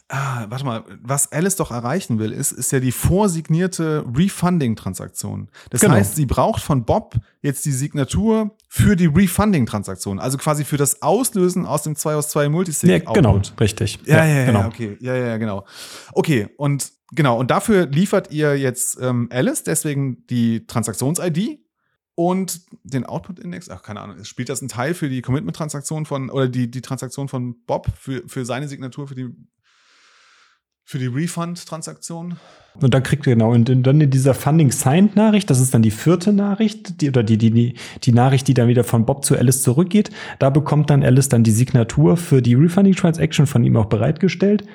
Ah, 0.09 0.45
warte 0.51 0.66
mal, 0.66 0.85
was 1.03 1.32
Alice 1.32 1.57
doch 1.57 1.70
erreichen 1.70 2.19
will, 2.19 2.31
ist, 2.31 2.53
ist 2.53 2.70
ja 2.73 2.78
die 2.78 2.93
vorsignierte 2.93 4.05
Refunding-Transaktion. 4.15 5.49
Das 5.70 5.81
genau. 5.81 5.95
heißt, 5.95 6.15
sie 6.15 6.27
braucht 6.27 6.62
von 6.62 6.85
Bob 6.85 7.15
jetzt 7.41 7.65
die 7.65 7.73
Signatur 7.73 8.55
für 8.69 8.97
die 8.97 9.07
Refunding-Transaktion, 9.07 10.20
also 10.20 10.36
quasi 10.36 10.65
für 10.65 10.77
das 10.77 11.01
Auslösen 11.01 11.65
aus 11.65 11.85
dem 11.85 11.97
2 11.97 12.16
aus 12.16 12.28
2 12.28 12.51
Multisig. 12.51 12.91
Ja, 12.91 13.12
genau, 13.12 13.41
richtig. 13.59 13.99
Ja, 14.05 14.27
ja, 14.27 14.41
ja, 14.41 14.45
genau. 14.45 14.61
ja, 14.61 14.66
okay. 14.66 14.97
Ja, 15.01 15.15
ja, 15.15 15.36
genau. 15.39 15.65
Okay, 16.12 16.49
und 16.59 16.93
genau, 17.15 17.39
und 17.39 17.51
dafür 17.51 17.86
liefert 17.86 18.32
ihr 18.32 18.57
jetzt 18.59 18.99
ähm, 19.01 19.28
Alice 19.32 19.62
deswegen 19.62 20.27
die 20.27 20.66
Transaktions-ID 20.66 21.61
und 22.15 22.61
den 22.85 23.07
Output-Index. 23.07 23.70
Ach, 23.70 23.82
keine 23.82 24.01
Ahnung. 24.01 24.24
Spielt 24.24 24.49
das 24.49 24.62
ein 24.62 24.69
Teil 24.69 24.95
für 24.95 25.09
die 25.09 25.23
Commitment-Transaktion 25.23 26.07
von, 26.07 26.31
oder 26.31 26.49
die, 26.49 26.70
die 26.70 26.82
Transaktion 26.82 27.28
von 27.28 27.57
Bob 27.66 27.89
für, 27.99 28.23
für 28.27 28.45
seine 28.45 28.69
Signatur, 28.69 29.09
für 29.09 29.15
die 29.15 29.31
für 30.86 30.99
die 30.99 31.07
Refund-Transaktion. 31.07 32.36
Und 32.81 32.93
dann 32.93 33.03
kriegt 33.03 33.27
ihr 33.27 33.35
genau, 33.35 33.53
und 33.53 33.69
dann 33.69 34.01
in 34.01 34.11
dieser 34.11 34.35
Funding-Signed-Nachricht, 34.35 35.49
das 35.49 35.61
ist 35.61 35.73
dann 35.73 35.81
die 35.81 35.91
vierte 35.91 36.32
Nachricht, 36.32 37.01
die, 37.01 37.09
oder 37.09 37.23
die, 37.23 37.39
die, 37.39 37.51
die, 37.51 37.74
die 38.03 38.12
Nachricht, 38.12 38.49
die 38.49 38.55
dann 38.55 38.69
wieder 38.69 38.85
von 38.85 39.07
Bob 39.07 39.24
zu 39.24 39.36
Alice 39.36 39.62
zurückgeht. 39.62 40.11
Da 40.41 40.51
bekommt 40.51 40.91
dann 40.91 41.03
Alice 41.03 41.28
dann 41.28 41.43
die 41.43 41.53
Signatur 41.53 42.16
für 42.16 42.43
die 42.43 42.55
Refunding-Transaction 42.55 43.47
von 43.47 43.65
ihm 43.65 43.77
auch 43.77 43.86
bereitgestellt. 43.86 44.66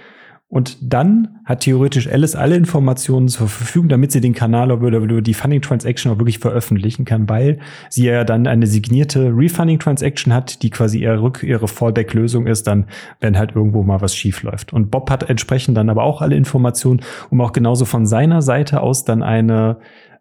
Und 0.51 0.77
dann 0.81 1.39
hat 1.45 1.59
theoretisch 1.59 2.07
Alice 2.11 2.35
alle 2.35 2.55
Informationen 2.55 3.27
zur 3.27 3.47
Verfügung, 3.47 3.87
damit 3.87 4.11
sie 4.11 4.19
den 4.19 4.33
Kanal 4.33 4.71
über 4.71 5.21
die 5.21 5.33
Funding 5.35 5.61
Transaction 5.61 6.11
auch 6.11 6.17
wirklich 6.17 6.39
veröffentlichen 6.39 7.05
kann, 7.05 7.29
weil 7.29 7.59
sie 7.89 8.05
ja 8.05 8.23
dann 8.23 8.47
eine 8.47 8.65
signierte 8.65 9.31
Refunding 9.31 9.77
Transaction 9.77 10.33
hat, 10.33 10.63
die 10.63 10.71
quasi 10.71 11.03
ihre, 11.03 11.31
ihre 11.43 11.67
Fallback-Lösung 11.67 12.47
ist, 12.47 12.65
dann, 12.65 12.85
wenn 13.19 13.37
halt 13.37 13.55
irgendwo 13.55 13.83
mal 13.83 14.01
was 14.01 14.15
schief 14.15 14.41
läuft. 14.41 14.73
Und 14.73 14.89
Bob 14.89 15.11
hat 15.11 15.29
entsprechend 15.29 15.77
dann 15.77 15.87
aber 15.87 16.01
auch 16.01 16.19
alle 16.19 16.35
Informationen, 16.35 17.01
um 17.29 17.41
auch 17.41 17.53
genauso 17.53 17.85
von 17.85 18.07
seiner 18.07 18.41
Seite 18.41 18.81
aus 18.81 19.05
dann 19.05 19.21
eine 19.21 19.77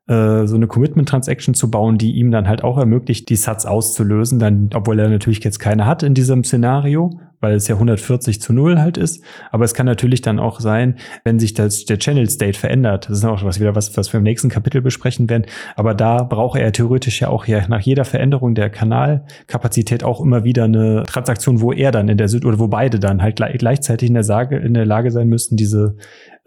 äh, 0.08 0.46
so 0.46 0.56
eine 0.56 0.66
Commitment-Transaction 0.66 1.54
zu 1.54 1.70
bauen, 1.70 1.96
die 1.96 2.12
ihm 2.12 2.30
dann 2.30 2.48
halt 2.48 2.64
auch 2.64 2.76
ermöglicht, 2.76 3.30
die 3.30 3.36
Sats 3.36 3.64
auszulösen, 3.64 4.38
dann, 4.38 4.70
obwohl 4.74 4.98
er 4.98 5.08
natürlich 5.08 5.42
jetzt 5.42 5.58
keine 5.58 5.86
hat 5.86 6.02
in 6.02 6.12
diesem 6.14 6.44
Szenario, 6.44 7.18
weil 7.40 7.54
es 7.54 7.68
ja 7.68 7.74
140 7.76 8.40
zu 8.40 8.52
0 8.52 8.78
halt 8.78 8.96
ist. 8.96 9.22
Aber 9.50 9.64
es 9.64 9.74
kann 9.74 9.86
natürlich 9.86 10.22
dann 10.22 10.38
auch 10.38 10.60
sein, 10.60 10.96
wenn 11.24 11.38
sich 11.38 11.54
das, 11.54 11.84
der 11.84 11.98
Channel 11.98 12.28
State 12.28 12.58
verändert. 12.58 13.08
Das 13.08 13.18
ist 13.18 13.24
auch 13.24 13.42
was 13.44 13.60
wieder 13.60 13.74
was, 13.74 13.96
was 13.96 14.12
wir 14.12 14.18
im 14.18 14.24
nächsten 14.24 14.48
Kapitel 14.48 14.82
besprechen 14.82 15.28
werden. 15.30 15.46
Aber 15.76 15.94
da 15.94 16.22
braucht 16.22 16.58
er 16.58 16.72
theoretisch 16.72 17.20
ja 17.20 17.28
auch 17.28 17.46
ja 17.46 17.66
nach 17.68 17.80
jeder 17.80 18.04
Veränderung 18.04 18.54
der 18.54 18.70
Kanalkapazität 18.70 20.04
auch 20.04 20.20
immer 20.20 20.44
wieder 20.44 20.64
eine 20.64 21.04
Transaktion, 21.06 21.60
wo 21.60 21.72
er 21.72 21.92
dann 21.92 22.08
in 22.08 22.18
der 22.18 22.28
oder 22.44 22.58
wo 22.58 22.68
beide 22.68 22.98
dann 22.98 23.22
halt 23.22 23.36
gleichzeitig 23.36 24.08
in 24.08 24.14
der, 24.14 24.24
Sage, 24.24 24.56
in 24.56 24.74
der 24.74 24.86
Lage 24.86 25.10
sein 25.10 25.28
müssten, 25.28 25.56
diese 25.56 25.96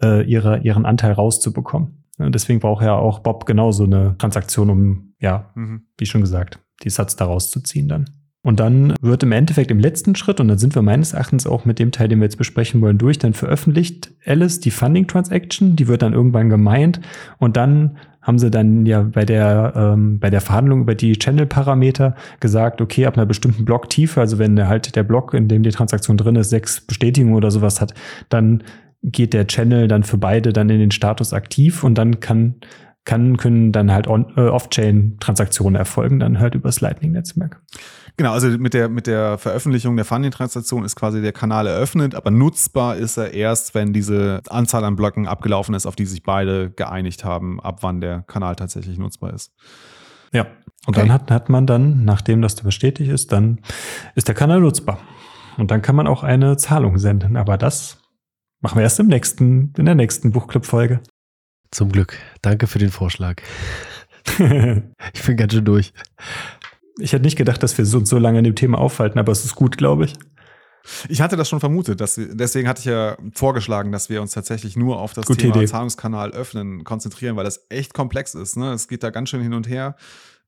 äh, 0.02 0.22
ihre, 0.24 0.58
ihren 0.58 0.86
Anteil 0.86 1.12
rauszubekommen. 1.12 2.04
Und 2.18 2.34
deswegen 2.34 2.60
braucht 2.60 2.84
ja 2.84 2.94
auch 2.94 3.20
Bob 3.20 3.46
genauso 3.46 3.84
eine 3.84 4.16
Transaktion, 4.18 4.70
um, 4.70 5.14
ja, 5.18 5.50
mhm. 5.54 5.86
wie 5.98 6.06
schon 6.06 6.20
gesagt, 6.20 6.58
die 6.82 6.90
Satz 6.90 7.16
daraus 7.16 7.50
zu 7.50 7.60
ziehen 7.60 7.88
dann. 7.88 8.21
Und 8.44 8.58
dann 8.58 8.94
wird 9.00 9.22
im 9.22 9.30
Endeffekt 9.30 9.70
im 9.70 9.78
letzten 9.78 10.16
Schritt, 10.16 10.40
und 10.40 10.48
dann 10.48 10.58
sind 10.58 10.74
wir 10.74 10.82
meines 10.82 11.12
Erachtens 11.12 11.46
auch 11.46 11.64
mit 11.64 11.78
dem 11.78 11.92
Teil, 11.92 12.08
den 12.08 12.18
wir 12.18 12.24
jetzt 12.24 12.38
besprechen 12.38 12.80
wollen, 12.80 12.98
durch, 12.98 13.18
dann 13.18 13.34
veröffentlicht 13.34 14.10
Alice 14.26 14.58
die 14.58 14.72
Funding 14.72 15.06
Transaction, 15.06 15.76
die 15.76 15.86
wird 15.86 16.02
dann 16.02 16.12
irgendwann 16.12 16.48
gemeint. 16.48 17.00
Und 17.38 17.56
dann 17.56 17.96
haben 18.20 18.38
sie 18.38 18.50
dann 18.50 18.84
ja 18.84 19.02
bei 19.02 19.24
der, 19.24 19.72
ähm, 19.76 20.18
bei 20.18 20.30
der 20.30 20.40
Verhandlung 20.40 20.82
über 20.82 20.94
die 20.94 21.18
Channel-Parameter 21.18 22.16
gesagt, 22.40 22.80
okay, 22.80 23.06
ab 23.06 23.16
einer 23.16 23.26
bestimmten 23.26 23.64
Blocktiefe, 23.64 24.20
also 24.20 24.38
wenn 24.38 24.66
halt 24.66 24.94
der 24.96 25.02
Block, 25.04 25.34
in 25.34 25.48
dem 25.48 25.62
die 25.62 25.70
Transaktion 25.70 26.16
drin 26.16 26.36
ist, 26.36 26.50
sechs 26.50 26.80
Bestätigungen 26.80 27.36
oder 27.36 27.50
sowas 27.50 27.80
hat, 27.80 27.94
dann 28.28 28.62
geht 29.04 29.34
der 29.34 29.48
Channel 29.48 29.88
dann 29.88 30.04
für 30.04 30.18
beide 30.18 30.52
dann 30.52 30.70
in 30.70 30.78
den 30.78 30.92
Status 30.92 31.32
aktiv. 31.32 31.82
Und 31.82 31.96
dann 31.96 32.20
kann, 32.20 32.54
kann 33.04 33.36
können 33.36 33.72
dann 33.72 33.90
halt 33.90 34.06
on, 34.06 34.32
äh, 34.36 34.48
Off-Chain-Transaktionen 34.48 35.76
erfolgen, 35.76 36.20
dann 36.20 36.38
halt 36.38 36.54
übers 36.54 36.80
Lightning-Netzwerk. 36.80 37.60
Genau, 38.16 38.32
also 38.32 38.48
mit 38.48 38.74
der, 38.74 38.88
mit 38.88 39.06
der 39.06 39.38
Veröffentlichung 39.38 39.96
der 39.96 40.04
Funding-Transaktion 40.04 40.84
ist 40.84 40.96
quasi 40.96 41.22
der 41.22 41.32
Kanal 41.32 41.66
eröffnet, 41.66 42.14
aber 42.14 42.30
nutzbar 42.30 42.96
ist 42.96 43.16
er 43.16 43.32
erst, 43.32 43.74
wenn 43.74 43.92
diese 43.92 44.40
Anzahl 44.48 44.84
an 44.84 44.96
Blöcken 44.96 45.26
abgelaufen 45.26 45.74
ist, 45.74 45.86
auf 45.86 45.96
die 45.96 46.06
sich 46.06 46.22
beide 46.22 46.70
geeinigt 46.70 47.24
haben, 47.24 47.60
ab 47.60 47.78
wann 47.80 48.00
der 48.00 48.22
Kanal 48.22 48.54
tatsächlich 48.54 48.98
nutzbar 48.98 49.32
ist. 49.32 49.52
Ja, 50.32 50.42
und 50.86 50.96
okay. 50.96 51.00
dann 51.00 51.12
hat, 51.12 51.30
hat 51.30 51.48
man 51.48 51.66
dann, 51.66 52.04
nachdem 52.04 52.42
das 52.42 52.54
bestätigt 52.56 53.10
ist, 53.10 53.32
dann 53.32 53.60
ist 54.14 54.28
der 54.28 54.34
Kanal 54.34 54.60
nutzbar. 54.60 54.98
Und 55.58 55.70
dann 55.70 55.82
kann 55.82 55.96
man 55.96 56.06
auch 56.06 56.22
eine 56.22 56.56
Zahlung 56.56 56.98
senden. 56.98 57.36
Aber 57.36 57.58
das 57.58 58.02
Machen 58.62 58.76
wir 58.76 58.84
erst 58.84 59.00
im 59.00 59.08
nächsten, 59.08 59.72
in 59.76 59.86
der 59.86 59.96
nächsten 59.96 60.30
Buchclub-Folge. 60.30 61.00
Zum 61.72 61.90
Glück. 61.90 62.16
Danke 62.42 62.66
für 62.66 62.78
den 62.78 62.90
Vorschlag. 62.90 63.42
ich 64.38 65.22
bin 65.26 65.36
ganz 65.36 65.52
schön 65.54 65.64
durch. 65.64 65.92
Ich 66.98 67.12
hätte 67.12 67.24
nicht 67.24 67.36
gedacht, 67.36 67.62
dass 67.62 67.76
wir 67.78 67.98
uns 67.98 68.08
so 68.08 68.18
lange 68.18 68.38
an 68.38 68.44
dem 68.44 68.54
Thema 68.54 68.78
aufhalten, 68.78 69.18
aber 69.18 69.32
es 69.32 69.44
ist 69.44 69.56
gut, 69.56 69.78
glaube 69.78 70.04
ich. 70.04 70.14
Ich 71.08 71.20
hatte 71.22 71.36
das 71.36 71.48
schon 71.48 71.60
vermutet, 71.60 72.00
dass, 72.00 72.20
deswegen 72.20 72.68
hatte 72.68 72.80
ich 72.80 72.86
ja 72.86 73.16
vorgeschlagen, 73.34 73.90
dass 73.90 74.10
wir 74.10 74.20
uns 74.20 74.32
tatsächlich 74.32 74.76
nur 74.76 75.00
auf 75.00 75.14
das 75.14 75.26
Gute 75.26 75.42
Thema 75.42 75.56
Idee. 75.56 75.66
Zahlungskanal 75.66 76.32
öffnen 76.32 76.84
konzentrieren, 76.84 77.36
weil 77.36 77.44
das 77.44 77.66
echt 77.70 77.94
komplex 77.94 78.34
ist. 78.34 78.56
Ne? 78.56 78.72
Es 78.72 78.88
geht 78.88 79.02
da 79.02 79.10
ganz 79.10 79.30
schön 79.30 79.40
hin 79.40 79.54
und 79.54 79.68
her. 79.68 79.96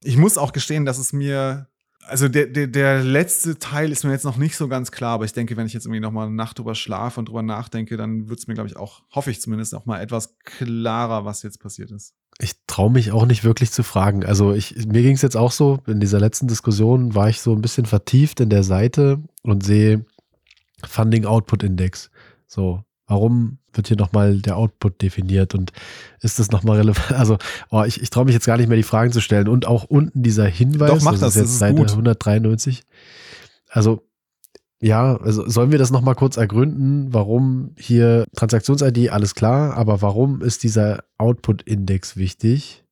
Ich 0.03 0.17
muss 0.19 0.37
auch 0.37 0.53
gestehen, 0.53 0.85
dass 0.85 0.99
es 0.99 1.13
mir 1.13 1.69
also 2.07 2.29
der, 2.29 2.47
der, 2.47 2.67
der 2.67 3.03
letzte 3.03 3.59
Teil 3.59 3.91
ist 3.91 4.05
mir 4.05 4.13
jetzt 4.13 4.25
noch 4.25 4.37
nicht 4.37 4.57
so 4.57 4.69
ganz 4.69 4.91
klar, 4.91 5.15
aber 5.15 5.25
ich 5.25 5.33
denke, 5.33 5.57
wenn 5.57 5.67
ich 5.67 5.73
jetzt 5.73 5.87
irgendwie 5.87 6.01
noch 6.01 6.11
mal 6.11 6.27
eine 6.27 6.35
Nacht 6.35 6.59
drüber 6.59 6.75
schlafe 6.75 7.21
und 7.21 7.29
drüber 7.29 7.43
nachdenke, 7.43 7.97
dann 7.97 8.29
wird 8.29 8.39
es 8.39 8.47
mir, 8.47 8.55
glaube 8.55 8.69
ich, 8.69 8.77
auch, 8.77 9.03
hoffe 9.11 9.31
ich 9.31 9.41
zumindest, 9.41 9.75
auch 9.75 9.87
mal 9.87 10.01
etwas 10.01 10.37
klarer, 10.45 11.25
was 11.25 11.43
jetzt 11.43 11.61
passiert 11.61 11.91
ist. 11.91 12.15
Ich 12.39 12.55
traue 12.67 12.91
mich 12.91 13.13
auch 13.13 13.27
nicht 13.27 13.45
wirklich 13.45 13.71
zu 13.71 13.83
fragen. 13.83 14.25
Also 14.25 14.53
ich, 14.53 14.87
mir 14.87 15.03
ging 15.03 15.15
es 15.15 15.23
jetzt 15.23 15.37
auch 15.37 15.53
so, 15.53 15.79
in 15.87 16.01
dieser 16.01 16.19
letzten 16.19 16.49
Diskussion 16.49 17.15
war 17.15 17.29
ich 17.29 17.41
so 17.41 17.53
ein 17.53 17.63
bisschen 17.63 17.87
vertieft 17.87 18.41
in 18.41 18.51
der 18.51 18.65
Seite 18.65 19.23
und 19.43 19.65
sehe 19.65 20.05
Funding 20.87 21.25
Output 21.25 21.63
Index. 21.63 22.11
So, 22.47 22.85
warum 23.07 23.59
wird 23.77 23.89
hier 23.89 23.97
nochmal 23.97 24.41
der 24.41 24.57
Output 24.57 25.03
definiert 25.03 25.55
und 25.55 25.73
ist 26.21 26.39
das 26.39 26.51
nochmal 26.51 26.79
relevant? 26.79 27.11
Also, 27.19 27.39
oh, 27.71 27.85
ich, 27.85 28.01
ich 28.03 28.11
traue 28.11 28.25
mich 28.25 28.35
jetzt 28.35 28.47
gar 28.47 28.57
nicht 28.57 28.69
mehr, 28.69 28.77
die 28.77 28.83
Fragen 28.83 29.13
zu 29.13 29.21
stellen. 29.21 29.49
Und 29.49 29.67
auch 29.67 29.85
unten 29.85 30.23
dieser 30.23 30.47
Hinweis, 30.47 30.91
Doch, 30.91 31.03
mach 31.03 31.13
das, 31.13 31.21
das 31.21 31.29
ist 31.31 31.37
jetzt 31.37 31.45
das 31.45 31.53
ist 31.53 31.59
Seite 31.59 31.75
gut. 31.77 31.91
193. 31.91 32.83
Also, 33.71 34.03
ja, 34.81 35.17
also 35.17 35.49
sollen 35.49 35.71
wir 35.71 35.79
das 35.79 35.91
nochmal 35.91 36.15
kurz 36.15 36.37
ergründen, 36.37 37.15
warum 37.15 37.73
hier 37.79 38.27
Transaktions-ID, 38.37 39.11
alles 39.11 39.35
klar, 39.35 39.75
aber 39.77 40.03
warum 40.03 40.43
ist 40.43 40.63
dieser 40.63 41.05
Output-Index 41.17 42.17
wichtig? 42.17 42.85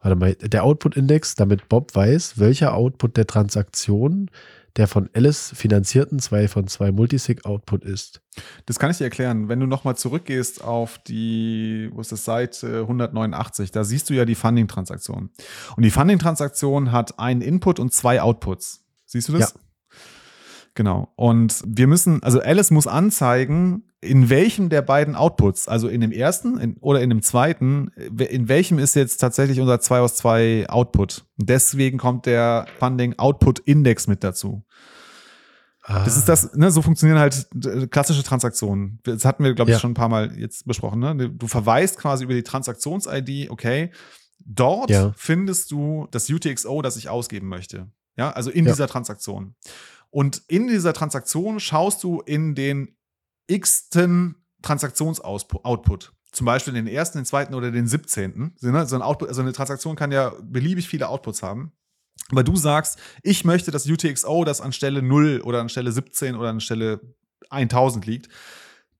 Warte 0.00 0.16
mal, 0.16 0.34
der 0.34 0.64
Output-Index, 0.64 1.34
damit 1.34 1.68
Bob 1.68 1.94
weiß, 1.94 2.38
welcher 2.38 2.74
Output 2.74 3.16
der 3.16 3.26
Transaktion 3.26 4.30
der 4.76 4.88
von 4.88 5.10
Alice 5.14 5.52
finanzierten 5.54 6.18
2 6.18 6.48
von 6.48 6.66
2 6.66 6.92
Multisig-Output 6.92 7.84
ist. 7.84 8.22
Das 8.66 8.78
kann 8.78 8.90
ich 8.90 8.98
dir 8.98 9.04
erklären. 9.04 9.48
Wenn 9.48 9.60
du 9.60 9.66
nochmal 9.66 9.96
zurückgehst 9.96 10.64
auf 10.64 10.98
die, 10.98 11.90
wo 11.92 12.00
ist 12.00 12.12
das, 12.12 12.24
Seite 12.24 12.80
189, 12.82 13.70
da 13.70 13.84
siehst 13.84 14.08
du 14.08 14.14
ja 14.14 14.24
die 14.24 14.34
Funding-Transaktion. 14.34 15.30
Und 15.76 15.82
die 15.82 15.90
Funding-Transaktion 15.90 16.92
hat 16.92 17.18
einen 17.18 17.42
Input 17.42 17.78
und 17.78 17.92
zwei 17.92 18.22
Outputs. 18.22 18.84
Siehst 19.04 19.28
du 19.28 19.32
das? 19.32 19.54
Ja. 19.54 19.60
Genau. 20.74 21.12
Und 21.16 21.62
wir 21.66 21.86
müssen, 21.86 22.22
also 22.22 22.40
Alice 22.40 22.70
muss 22.70 22.86
anzeigen, 22.86 23.84
in 24.00 24.30
welchem 24.30 24.68
der 24.68 24.82
beiden 24.82 25.14
Outputs, 25.14 25.68
also 25.68 25.86
in 25.88 26.00
dem 26.00 26.12
ersten 26.12 26.58
in, 26.58 26.76
oder 26.78 27.02
in 27.02 27.10
dem 27.10 27.22
zweiten, 27.22 27.90
in 28.18 28.48
welchem 28.48 28.78
ist 28.78 28.94
jetzt 28.96 29.18
tatsächlich 29.18 29.60
unser 29.60 29.80
2 29.80 30.00
aus 30.00 30.16
2 30.16 30.68
Output. 30.68 31.24
Deswegen 31.36 31.98
kommt 31.98 32.26
der 32.26 32.66
Funding 32.78 33.18
Output 33.18 33.58
Index 33.60 34.06
mit 34.08 34.24
dazu. 34.24 34.64
Ah, 35.84 36.04
Das 36.04 36.16
ist 36.16 36.28
das, 36.28 36.54
ne, 36.54 36.70
so 36.70 36.80
funktionieren 36.80 37.18
halt 37.18 37.46
äh, 37.64 37.86
klassische 37.88 38.22
Transaktionen. 38.22 39.00
Das 39.02 39.24
hatten 39.24 39.42
wir, 39.44 39.52
glaube 39.54 39.70
ich, 39.72 39.76
Ja. 39.76 39.80
schon 39.80 39.90
ein 39.92 39.94
paar 39.94 40.08
Mal 40.08 40.38
jetzt 40.38 40.64
besprochen. 40.66 41.00
Ne? 41.00 41.30
Du 41.30 41.46
verweist 41.48 41.98
quasi 41.98 42.24
über 42.24 42.34
die 42.34 42.44
Transaktions-ID, 42.44 43.50
okay, 43.50 43.90
dort 44.44 44.90
Ja. 44.90 45.12
findest 45.16 45.70
du 45.72 46.06
das 46.12 46.30
UTXO, 46.30 46.82
das 46.82 46.96
ich 46.96 47.08
ausgeben 47.08 47.48
möchte. 47.48 47.88
Ja, 48.16 48.30
also 48.30 48.50
in 48.50 48.64
Ja. 48.64 48.72
dieser 48.72 48.86
Transaktion. 48.86 49.54
Und 50.12 50.42
in 50.46 50.68
dieser 50.68 50.92
Transaktion 50.92 51.58
schaust 51.58 52.04
du 52.04 52.20
in 52.20 52.54
den 52.54 52.96
x-ten 53.46 54.36
Transaktionsoutput. 54.60 56.12
Zum 56.32 56.44
Beispiel 56.44 56.74
den 56.74 56.86
ersten, 56.86 57.18
den 57.18 57.24
zweiten 57.24 57.54
oder 57.54 57.70
den 57.70 57.86
17. 57.86 58.52
So, 58.56 58.70
ne? 58.70 58.86
so 58.86 58.94
ein 58.94 59.02
Output, 59.02 59.28
also 59.28 59.40
eine 59.40 59.52
Transaktion 59.52 59.96
kann 59.96 60.12
ja 60.12 60.32
beliebig 60.42 60.86
viele 60.86 61.08
Outputs 61.08 61.42
haben. 61.42 61.72
Aber 62.30 62.44
du 62.44 62.56
sagst, 62.56 62.98
ich 63.22 63.44
möchte 63.44 63.70
das 63.70 63.86
UTXO, 63.86 64.44
das 64.44 64.60
an 64.60 64.72
Stelle 64.72 65.02
0 65.02 65.40
oder 65.40 65.60
an 65.60 65.70
Stelle 65.70 65.90
17 65.90 66.36
oder 66.36 66.50
an 66.50 66.60
Stelle 66.60 67.00
1000 67.48 68.06
liegt, 68.06 68.28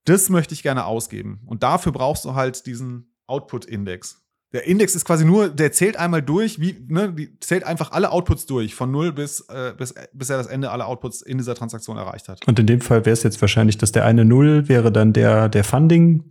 das 0.05 0.31
möchte 0.31 0.55
ich 0.55 0.63
gerne 0.63 0.87
ausgeben. 0.87 1.43
Und 1.47 1.63
dafür 1.63 1.93
brauchst 1.93 2.25
du 2.25 2.35
halt 2.35 2.67
diesen 2.67 3.15
Output-Index. 3.27 4.22
Der 4.53 4.67
Index 4.67 4.95
ist 4.95 5.05
quasi 5.05 5.25
nur, 5.25 5.49
der 5.49 5.73
zählt 5.73 5.97
einmal 5.97 6.21
durch, 6.23 6.61
wie, 6.61 6.77
ne, 6.89 7.13
die 7.13 7.39
zählt 7.41 7.65
einfach 7.65 7.93
alle 7.93 8.11
Outputs 8.13 8.47
durch, 8.47 8.75
von 8.75 8.91
0 8.91 9.13
bis, 9.13 9.41
äh, 9.49 9.73
bis, 9.77 9.95
bis 10.13 10.31
er 10.31 10.37
das 10.37 10.47
Ende 10.47 10.71
aller 10.71 10.87
Outputs 10.87 11.23
in 11.23 11.39
dieser 11.39 11.55
Transaktion 11.55 11.97
erreicht 11.97 12.29
hat. 12.29 12.47
Und 12.47 12.59
in 12.59 12.67
dem 12.67 12.81
Fall 12.81 13.07
wäre 13.07 13.15
es 13.15 13.23
jetzt 13.23 13.41
wahrscheinlich, 13.41 13.79
dass 13.79 13.93
der 13.93 14.05
eine 14.05 14.25
Null 14.25 14.69
wäre 14.69 14.93
dann 14.93 15.13
der, 15.15 15.49
der 15.49 15.65
Funding 15.65 16.25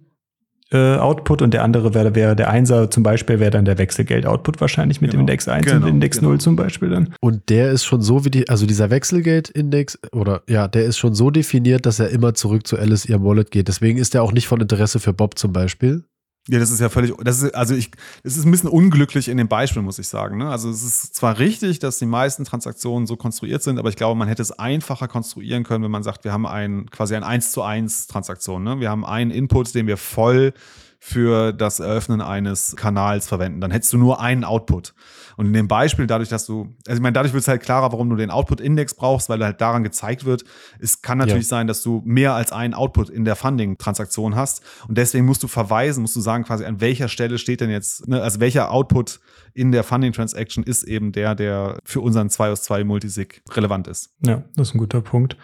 äh, 0.72 0.96
Output 0.96 1.42
und 1.42 1.54
der 1.54 1.64
andere 1.64 1.94
wäre, 1.94 2.16
wäre 2.16 2.36
der 2.36 2.50
Einser 2.50 2.90
zum 2.90 3.04
Beispiel, 3.04 3.40
wäre 3.40 3.52
dann 3.52 3.66
der 3.66 3.78
Wechselgeld-Output 3.78 4.62
wahrscheinlich 4.62 5.02
mit 5.02 5.12
dem 5.12 5.18
Genau. 5.18 5.22
Index 5.24 5.48
1 5.48 5.66
Genau, 5.66 5.86
und 5.86 5.92
Index 5.92 6.18
genau. 6.20 6.30
0 6.30 6.40
zum 6.40 6.56
Beispiel 6.56 6.90
dann. 6.90 7.14
Und 7.20 7.50
der 7.50 7.72
ist 7.72 7.84
schon 7.84 8.02
so 8.02 8.24
wie 8.24 8.30
die, 8.30 8.48
also 8.48 8.66
dieser 8.66 8.90
Wechselgeld-Index, 8.90 10.00
oder 10.14 10.44
ja, 10.48 10.68
der 10.68 10.86
ist 10.86 10.98
schon 10.98 11.14
so 11.14 11.30
definiert, 11.30 11.86
dass 11.86 12.00
er 12.00 12.10
immer 12.10 12.34
zurück 12.36 12.66
zu 12.68 12.78
Alice 12.78 13.06
ihrem 13.06 13.24
Wallet 13.24 13.52
geht. 13.52 13.68
Deswegen 13.68 13.98
ist 13.98 14.16
er 14.16 14.24
auch 14.24 14.32
nicht 14.32 14.48
von 14.48 14.62
Interesse 14.62 15.00
für 15.00 15.12
Bob 15.12 15.38
zum 15.38 15.52
Beispiel. 15.52 16.06
Ja, 16.48 16.58
das 16.58 16.72
ist 16.72 16.80
ja 16.80 16.90
völlig, 16.90 17.14
das 17.24 17.44
ist, 17.44 17.54
also 17.54 17.76
ich, 17.76 17.92
es 18.24 18.36
ist 18.36 18.46
ein 18.46 18.52
bisschen 18.52 18.70
unglücklich 18.70 19.28
in 19.28 19.38
dem 19.38 19.48
Beispiel, 19.48 19.84
muss 19.84 20.00
ich 20.00 20.08
sagen. 20.08 20.38
Ne? 20.38 20.50
Also 20.50 20.72
es 20.72 20.82
ist 20.82 21.16
zwar 21.16 21.38
richtig, 21.38 21.78
dass 21.78 22.00
die 22.00 22.08
meisten 22.08 22.46
Transaktionen 22.46 23.06
so 23.06 23.16
konstruiert 23.16 23.62
sind, 23.62 23.78
aber 23.78 23.90
ich 23.90 23.96
glaube, 23.96 24.18
man 24.18 24.28
hätte 24.28 24.42
es 24.42 24.52
einfacher 24.52 25.08
konstruieren 25.08 25.64
können, 25.64 25.84
wenn 25.84 25.92
man 25.92 26.02
sagt, 26.02 26.24
wir 26.24 26.34
haben 26.34 26.48
ein, 26.48 26.90
quasi 26.90 27.16
ein 27.16 27.24
1 27.24 27.52
zu 27.52 27.62
1 27.62 28.08
Transaktion. 28.08 28.64
Ne? 28.64 28.80
Wir 28.80 28.90
haben 28.90 29.06
einen 29.06 29.30
Input, 29.30 29.76
den 29.76 29.86
wir 29.86 29.98
voll 29.98 30.54
für 31.00 31.54
das 31.54 31.80
Eröffnen 31.80 32.22
eines 32.22 32.76
Kanals 32.76 33.28
verwenden. 33.28 33.62
Dann 33.62 33.72
hättest 33.72 33.94
du 33.94 33.98
nur 33.98 34.20
einen 34.20 34.44
Output. 34.44 34.94
Und 35.42 35.48
in 35.48 35.54
dem 35.54 35.68
Beispiel, 35.68 36.06
dadurch, 36.06 36.30
dass 36.30 36.46
du, 36.46 36.76
also 36.86 37.00
ich 37.00 37.02
meine, 37.02 37.14
dadurch 37.14 37.34
wird 37.34 37.42
es 37.42 37.48
halt 37.48 37.64
klarer, 37.64 37.92
warum 37.92 38.12
du 38.12 38.16
den 38.16 38.30
Output-Index 38.30 38.94
brauchst, 38.94 39.28
weil 39.28 39.44
halt 39.44 39.60
daran 39.60 39.84
gezeigt 39.84 40.24
wird, 40.24 40.44
es 40.80 41.02
kann 41.02 41.18
natürlich 41.18 41.48
sein, 41.48 41.66
dass 41.66 41.82
du 41.82 42.04
mehr 42.06 42.36
als 42.36 42.52
einen 42.52 42.76
Output 42.76 43.10
in 43.10 43.26
der 43.26 43.36
Funding-Transaktion 43.36 44.36
hast. 44.36 44.62
Und 44.88 45.00
deswegen 45.00 45.26
musst 45.26 45.42
du 45.42 45.48
verweisen, 45.48 46.04
musst 46.04 46.16
du 46.16 46.20
sagen, 46.20 46.44
quasi 46.44 46.64
an 46.64 46.80
welcher 46.80 47.08
Stelle 47.08 47.40
steht 47.40 47.60
denn 47.60 47.72
jetzt, 47.72 48.08
ne, 48.08 48.22
also 48.22 48.40
welcher 48.40 48.70
Output 48.70 49.20
in 49.54 49.72
der 49.72 49.84
Funding-Transaction 49.84 50.64
ist 50.64 50.84
eben 50.84 51.12
der, 51.12 51.34
der 51.34 51.80
für 51.84 52.02
unseren 52.02 52.30
2 52.30 52.52
aus 52.52 52.62
2 52.62 52.84
Multisig 52.84 53.42
relevant 53.52 53.88
ist. 53.88 54.12
Ja, 54.24 54.44
das 54.56 54.70
ist 54.70 54.76
ein 54.76 54.78
guter 54.78 55.02
Punkt. 55.02 55.38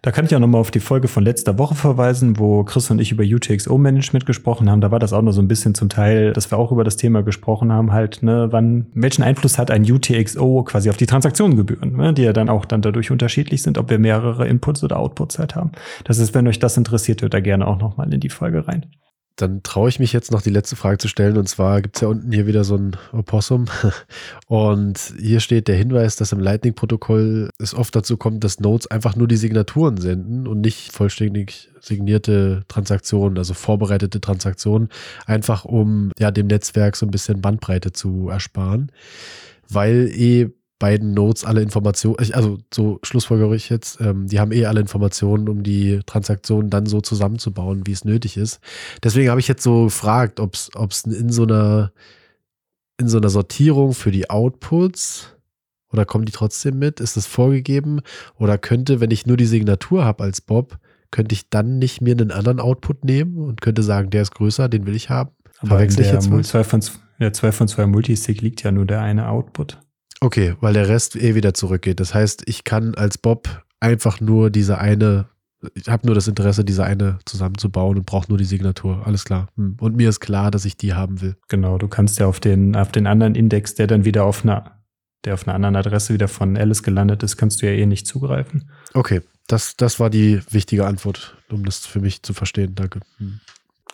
Da 0.00 0.12
kann 0.12 0.24
ich 0.24 0.34
auch 0.34 0.40
nochmal 0.40 0.60
auf 0.60 0.70
die 0.70 0.80
Folge 0.80 1.08
von 1.08 1.24
letzter 1.24 1.58
Woche 1.58 1.74
verweisen, 1.74 2.38
wo 2.38 2.62
Chris 2.64 2.90
und 2.90 3.00
ich 3.00 3.12
über 3.12 3.24
UTXO-Management 3.24 4.24
gesprochen 4.26 4.70
haben. 4.70 4.80
Da 4.80 4.90
war 4.90 4.98
das 4.98 5.12
auch 5.12 5.22
noch 5.22 5.32
so 5.32 5.42
ein 5.42 5.48
bisschen 5.48 5.74
zum 5.74 5.88
Teil, 5.88 6.32
dass 6.32 6.50
wir 6.50 6.56
auch 6.56 6.72
über 6.72 6.84
das 6.84 6.96
Thema 6.96 7.22
gesprochen 7.22 7.72
haben, 7.72 7.92
halt, 7.92 8.22
ne, 8.22 8.48
wann, 8.50 8.86
welchen 8.94 9.22
Einfluss 9.22 9.39
hat 9.58 9.70
ein 9.70 9.90
UTXO 9.90 10.64
quasi 10.64 10.90
auf 10.90 10.96
die 10.96 11.06
Transaktionengebühren, 11.06 11.96
ne, 11.96 12.12
die 12.14 12.22
ja 12.22 12.32
dann 12.32 12.48
auch 12.48 12.64
dann 12.64 12.82
dadurch 12.82 13.10
unterschiedlich 13.10 13.62
sind, 13.62 13.78
ob 13.78 13.90
wir 13.90 13.98
mehrere 13.98 14.46
Inputs 14.46 14.82
oder 14.84 14.98
Outputs 14.98 15.38
halt 15.38 15.54
haben. 15.54 15.72
Das 16.04 16.18
ist, 16.18 16.34
wenn 16.34 16.46
euch 16.48 16.58
das 16.58 16.76
interessiert, 16.76 17.22
hört 17.22 17.34
da 17.34 17.40
gerne 17.40 17.66
auch 17.66 17.78
nochmal 17.78 18.12
in 18.12 18.20
die 18.20 18.28
Folge 18.28 18.66
rein. 18.66 18.86
Dann 19.40 19.62
traue 19.62 19.88
ich 19.88 19.98
mich 19.98 20.12
jetzt 20.12 20.30
noch 20.30 20.42
die 20.42 20.50
letzte 20.50 20.76
Frage 20.76 20.98
zu 20.98 21.08
stellen. 21.08 21.36
Und 21.36 21.48
zwar 21.48 21.80
gibt 21.80 21.96
es 21.96 22.02
ja 22.02 22.08
unten 22.08 22.30
hier 22.32 22.46
wieder 22.46 22.64
so 22.64 22.76
ein 22.76 22.96
Opossum. 23.12 23.66
Und 24.46 25.14
hier 25.18 25.40
steht 25.40 25.68
der 25.68 25.76
Hinweis, 25.76 26.16
dass 26.16 26.32
im 26.32 26.40
Lightning-Protokoll 26.40 27.50
es 27.58 27.74
oft 27.74 27.94
dazu 27.96 28.16
kommt, 28.16 28.44
dass 28.44 28.60
Nodes 28.60 28.86
einfach 28.88 29.16
nur 29.16 29.28
die 29.28 29.36
Signaturen 29.36 29.96
senden 29.96 30.46
und 30.46 30.60
nicht 30.60 30.92
vollständig 30.92 31.70
signierte 31.80 32.64
Transaktionen, 32.68 33.38
also 33.38 33.54
vorbereitete 33.54 34.20
Transaktionen, 34.20 34.88
einfach 35.26 35.64
um 35.64 36.12
ja 36.18 36.30
dem 36.30 36.46
Netzwerk 36.46 36.96
so 36.96 37.06
ein 37.06 37.10
bisschen 37.10 37.40
Bandbreite 37.40 37.92
zu 37.92 38.28
ersparen. 38.28 38.92
Weil 39.68 40.10
eh 40.12 40.50
beiden 40.80 41.14
Nodes 41.14 41.44
alle 41.44 41.62
Informationen, 41.62 42.16
also 42.32 42.58
so 42.74 42.98
schlussfolgere 43.04 43.54
ich 43.54 43.68
jetzt, 43.68 44.00
ähm, 44.00 44.26
die 44.26 44.40
haben 44.40 44.50
eh 44.50 44.66
alle 44.66 44.80
Informationen, 44.80 45.48
um 45.48 45.62
die 45.62 46.00
Transaktionen 46.06 46.70
dann 46.70 46.86
so 46.86 47.00
zusammenzubauen, 47.00 47.86
wie 47.86 47.92
es 47.92 48.04
nötig 48.04 48.36
ist. 48.36 48.58
Deswegen 49.04 49.30
habe 49.30 49.38
ich 49.38 49.46
jetzt 49.46 49.62
so 49.62 49.84
gefragt, 49.84 50.40
ob 50.40 50.54
es 50.54 51.04
in 51.04 51.30
so 51.30 51.44
einer 51.44 51.92
in 52.98 53.08
so 53.08 53.18
einer 53.18 53.30
Sortierung 53.30 53.94
für 53.94 54.10
die 54.10 54.28
Outputs 54.28 55.36
oder 55.92 56.04
kommen 56.04 56.24
die 56.24 56.32
trotzdem 56.32 56.78
mit? 56.78 57.00
Ist 57.00 57.16
das 57.16 57.26
vorgegeben? 57.26 58.00
Oder 58.38 58.58
könnte, 58.58 59.00
wenn 59.00 59.10
ich 59.10 59.26
nur 59.26 59.36
die 59.36 59.46
Signatur 59.46 60.04
habe 60.04 60.24
als 60.24 60.40
Bob, 60.40 60.78
könnte 61.10 61.34
ich 61.34 61.48
dann 61.50 61.78
nicht 61.78 62.00
mir 62.00 62.12
einen 62.12 62.30
anderen 62.30 62.60
Output 62.60 63.04
nehmen 63.04 63.38
und 63.38 63.60
könnte 63.60 63.82
sagen, 63.82 64.10
der 64.10 64.22
ist 64.22 64.34
größer, 64.34 64.68
den 64.68 64.86
will 64.86 64.94
ich 64.94 65.10
haben? 65.10 65.30
Aber 65.58 65.70
Verwechsel 65.70 66.02
ich 66.02 66.12
jetzt 66.12 66.30
was? 66.30 66.48
2 66.48 66.64
von, 66.64 66.82
der 67.18 67.32
2 67.32 67.52
von 67.52 67.68
2 67.68 67.86
Multisig 67.86 68.40
liegt 68.40 68.62
ja 68.62 68.70
nur 68.70 68.86
der 68.86 69.00
eine 69.00 69.28
Output. 69.28 69.78
Okay, 70.20 70.54
weil 70.60 70.74
der 70.74 70.88
Rest 70.88 71.16
eh 71.16 71.34
wieder 71.34 71.54
zurückgeht. 71.54 71.98
Das 71.98 72.14
heißt, 72.14 72.42
ich 72.46 72.64
kann 72.64 72.94
als 72.94 73.16
Bob 73.16 73.64
einfach 73.80 74.20
nur 74.20 74.50
diese 74.50 74.78
eine, 74.78 75.26
ich 75.74 75.88
habe 75.88 76.06
nur 76.06 76.14
das 76.14 76.28
Interesse, 76.28 76.64
diese 76.64 76.84
eine 76.84 77.18
zusammenzubauen 77.24 77.96
und 77.96 78.04
brauche 78.04 78.28
nur 78.28 78.36
die 78.36 78.44
Signatur. 78.44 79.06
Alles 79.06 79.24
klar. 79.24 79.48
Hm. 79.56 79.76
Und 79.80 79.96
mir 79.96 80.10
ist 80.10 80.20
klar, 80.20 80.50
dass 80.50 80.66
ich 80.66 80.76
die 80.76 80.92
haben 80.92 81.22
will. 81.22 81.36
Genau, 81.48 81.78
du 81.78 81.88
kannst 81.88 82.18
ja 82.18 82.26
auf 82.26 82.38
den, 82.38 82.76
auf 82.76 82.92
den 82.92 83.06
anderen 83.06 83.34
Index, 83.34 83.74
der 83.74 83.86
dann 83.86 84.04
wieder 84.04 84.24
auf 84.24 84.44
einer, 84.44 84.82
der 85.24 85.34
auf 85.34 85.48
einer 85.48 85.54
anderen 85.54 85.76
Adresse 85.76 86.12
wieder 86.12 86.28
von 86.28 86.56
Alice 86.56 86.82
gelandet 86.82 87.22
ist, 87.22 87.38
kannst 87.38 87.62
du 87.62 87.66
ja 87.66 87.72
eh 87.72 87.86
nicht 87.86 88.06
zugreifen. 88.06 88.70
Okay, 88.92 89.22
das, 89.46 89.76
das 89.76 89.98
war 89.98 90.10
die 90.10 90.40
wichtige 90.50 90.86
Antwort, 90.86 91.38
um 91.50 91.64
das 91.64 91.86
für 91.86 92.00
mich 92.00 92.22
zu 92.22 92.34
verstehen. 92.34 92.74
Danke. 92.74 93.00
Hm. 93.16 93.40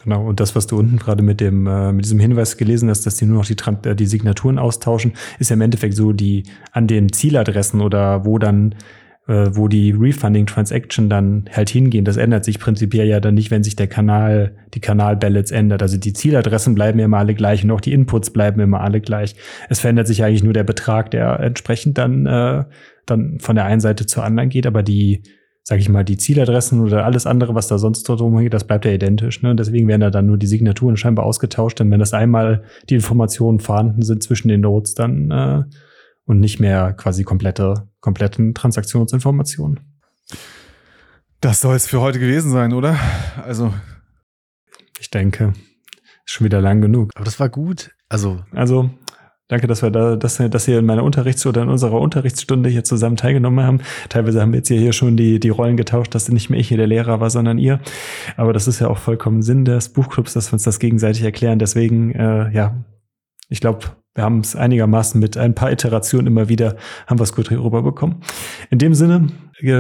Genau, 0.07 0.25
und 0.25 0.39
das, 0.39 0.55
was 0.55 0.69
du 0.69 0.79
unten 0.79 0.99
gerade 0.99 1.21
mit 1.25 1.41
dem, 1.41 1.67
äh, 1.67 1.91
mit 1.93 2.05
diesem 2.05 2.21
Hinweis 2.21 2.57
gelesen 2.57 2.89
hast, 2.89 3.07
dass 3.07 3.17
die 3.17 3.27
nur 3.27 3.39
noch 3.39 3.45
die, 3.45 3.57
Tran- 3.57 3.85
äh, 3.85 3.97
die 3.97 4.07
Signaturen 4.07 4.57
austauschen, 4.57 5.15
ist 5.41 5.51
ja 5.51 5.55
im 5.55 5.61
Endeffekt 5.63 5.95
so, 5.95 6.13
die 6.13 6.45
an 6.71 6.87
den 6.87 7.13
Zieladressen 7.13 7.81
oder 7.81 8.25
wo 8.25 8.39
dann, 8.39 8.77
äh, 9.27 9.49
wo 9.51 9.67
die 9.67 9.91
Refunding 9.91 10.47
Transaction 10.47 11.11
dann 11.11 11.47
halt 11.53 11.71
hingehen, 11.71 12.05
das 12.05 12.19
ändert 12.19 12.45
sich 12.45 12.61
prinzipiell 12.61 13.09
ja 13.09 13.19
dann 13.19 13.35
nicht, 13.35 13.51
wenn 13.51 13.65
sich 13.65 13.75
der 13.75 13.89
Kanal, 13.89 14.55
die 14.75 14.81
Kanalbalance 14.81 15.53
ändert. 15.53 15.83
Also 15.83 15.97
die 15.97 16.13
Zieladressen 16.13 16.77
bleiben 16.77 17.01
immer 17.01 17.19
alle 17.19 17.35
gleich 17.35 17.65
und 17.65 17.73
auch 17.73 17.81
die 17.81 17.93
Inputs 17.93 18.31
bleiben 18.31 18.61
immer 18.61 18.83
alle 18.83 19.01
gleich. 19.01 19.35
Es 19.69 19.81
verändert 19.81 20.07
sich 20.07 20.23
eigentlich 20.23 20.45
nur 20.45 20.53
der 20.53 20.63
Betrag, 20.63 21.11
der 21.11 21.41
entsprechend 21.41 21.99
dann 21.99 22.27
äh, 22.27 22.63
dann 23.07 23.41
von 23.41 23.57
der 23.57 23.65
einen 23.65 23.81
Seite 23.81 24.07
zur 24.07 24.23
anderen 24.23 24.51
geht, 24.51 24.69
aber 24.69 24.85
die, 24.85 25.25
sag 25.69 25.81
ich 25.81 25.89
mal, 25.89 26.05
die 26.05 26.17
Zieladressen 26.17 26.81
oder 26.81 27.05
alles 27.05 27.27
andere, 27.27 27.57
was 27.57 27.67
da 27.67 27.77
sonst 27.77 28.05
drum 28.05 28.39
geht, 28.39 28.55
das 28.55 28.69
bleibt 28.69 28.85
ja 28.85 28.93
identisch. 28.93 29.43
Ne? 29.43 29.57
Deswegen 29.57 29.89
werden 29.89 30.01
da 30.01 30.11
dann 30.11 30.27
nur 30.27 30.39
die 30.39 30.47
Signaturen 30.47 30.97
scheinbar 30.97 31.27
ausgetauscht, 31.27 31.81
denn 31.81 31.91
wenn 31.91 31.99
das 31.99 32.15
einmal 32.15 32.63
die 32.89 32.95
Informationen 32.95 33.59
vorhanden 33.59 34.03
sind 34.03 34.23
zwischen 34.23 34.47
den 34.47 34.61
Nodes, 34.61 34.95
dann 34.95 35.33
äh, 35.33 35.65
und 36.25 36.39
nicht 36.39 36.61
mehr 36.61 36.93
quasi 36.93 37.25
komplette, 37.25 37.89
kompletten 37.99 38.55
Transaktionsinformationen. 38.55 39.81
Das 41.41 41.61
soll 41.61 41.75
es 41.75 41.89
für 41.89 42.01
heute 42.01 42.21
gewesen 42.21 42.53
sein, 42.53 42.73
oder? 42.73 42.97
Also. 43.45 43.75
Ich 45.01 45.11
denke, 45.11 45.53
ist 46.25 46.33
schon 46.33 46.45
wieder 46.45 46.61
lang 46.61 46.81
genug. 46.81 47.11
Aber 47.17 47.25
das 47.25 47.41
war 47.41 47.49
gut. 47.49 47.91
Also. 48.09 48.45
Also, 48.53 48.91
Danke, 49.49 49.69
dass 49.69 49.81
wir 49.83 49.91
da, 49.91 50.17
dass, 50.17 50.39
dass 50.39 50.67
ihr 50.67 50.81
in 50.81 50.87
meiner 50.87 51.05
Unterrichts- 51.05 51.47
oder 51.47 51.63
in 51.63 51.69
unserer 51.69 52.01
Unterrichtsstunde 52.01 52.69
hier 52.69 52.83
zusammen 52.83 53.17
teilgenommen 53.17 53.65
haben. 53.65 53.81
Teilweise 54.09 54.41
haben 54.41 54.53
wir 54.53 54.59
jetzt 54.59 54.69
hier 54.69 54.93
schon 54.93 55.17
die, 55.17 55.39
die 55.39 55.51
Rollen 55.51 55.77
getauscht, 55.77 56.15
dass 56.17 56.29
nicht 56.29 56.51
mehr 56.51 56.59
ich 56.59 56.69
hier 56.69 56.79
der 56.79 56.89
Lehrer 56.89 57.21
war, 57.21 57.31
sondern 57.31 57.57
ihr. 57.59 57.81
Aber 58.37 58.53
das 58.53 58.67
ist 58.67 58.81
ja 58.81 58.89
auch 58.89 58.99
vollkommen 58.99 59.43
Sinn 59.43 59.65
des 59.65 59.91
Buchclubs, 59.91 60.33
dass 60.33 60.51
wir 60.51 60.55
uns 60.55 60.65
das 60.65 60.81
gegenseitig 60.81 61.23
erklären. 61.23 61.61
Deswegen, 61.61 62.13
äh, 62.13 62.51
ja, 62.51 62.85
ich 63.49 63.61
glaube, 63.61 63.87
wir 64.17 64.25
haben 64.25 64.41
es 64.41 64.57
einigermaßen 64.57 65.21
mit 65.21 65.37
ein 65.37 65.55
paar 65.55 65.71
Iterationen 65.71 66.27
immer 66.27 66.49
wieder, 66.49 66.77
haben 67.07 67.19
wir 67.19 67.25
es 67.25 67.35
gut 67.35 67.51
rüberbekommen. 67.51 68.17
In 68.71 68.79
dem 68.79 68.95
Sinne, 68.95 69.29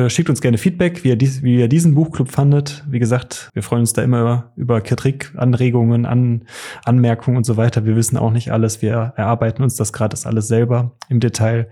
schickt 0.08 0.30
uns 0.30 0.40
gerne 0.40 0.58
Feedback, 0.58 1.04
wie 1.04 1.08
ihr, 1.08 1.16
dies, 1.16 1.42
wie 1.42 1.58
ihr 1.58 1.68
diesen 1.68 1.94
Buchclub 1.94 2.30
fandet. 2.30 2.84
Wie 2.88 2.98
gesagt, 2.98 3.50
wir 3.54 3.62
freuen 3.62 3.80
uns 3.80 3.92
da 3.94 4.02
immer 4.02 4.52
über 4.56 4.80
Kritik, 4.80 5.32
Anregungen, 5.36 6.06
An, 6.06 6.44
Anmerkungen 6.84 7.38
und 7.38 7.44
so 7.44 7.56
weiter. 7.56 7.84
Wir 7.84 7.96
wissen 7.96 8.16
auch 8.16 8.30
nicht 8.30 8.52
alles. 8.52 8.82
Wir 8.82 9.14
erarbeiten 9.16 9.62
uns 9.62 9.76
das 9.76 9.92
gerade 9.92 10.16
alles 10.24 10.48
selber 10.48 10.92
im 11.08 11.20
Detail. 11.20 11.68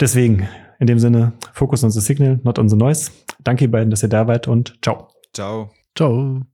Deswegen, 0.00 0.46
in 0.78 0.86
dem 0.86 0.98
Sinne, 0.98 1.32
Focus 1.52 1.84
on 1.84 1.90
the 1.90 2.00
Signal, 2.00 2.40
not 2.44 2.58
on 2.58 2.68
the 2.68 2.76
Noise. 2.76 3.10
Danke 3.42 3.64
ihr 3.64 3.70
beiden, 3.70 3.90
dass 3.90 4.02
ihr 4.02 4.08
da 4.08 4.26
wart 4.26 4.46
und 4.46 4.78
ciao. 4.82 5.08
Ciao. 5.32 5.70
Ciao. 5.94 6.53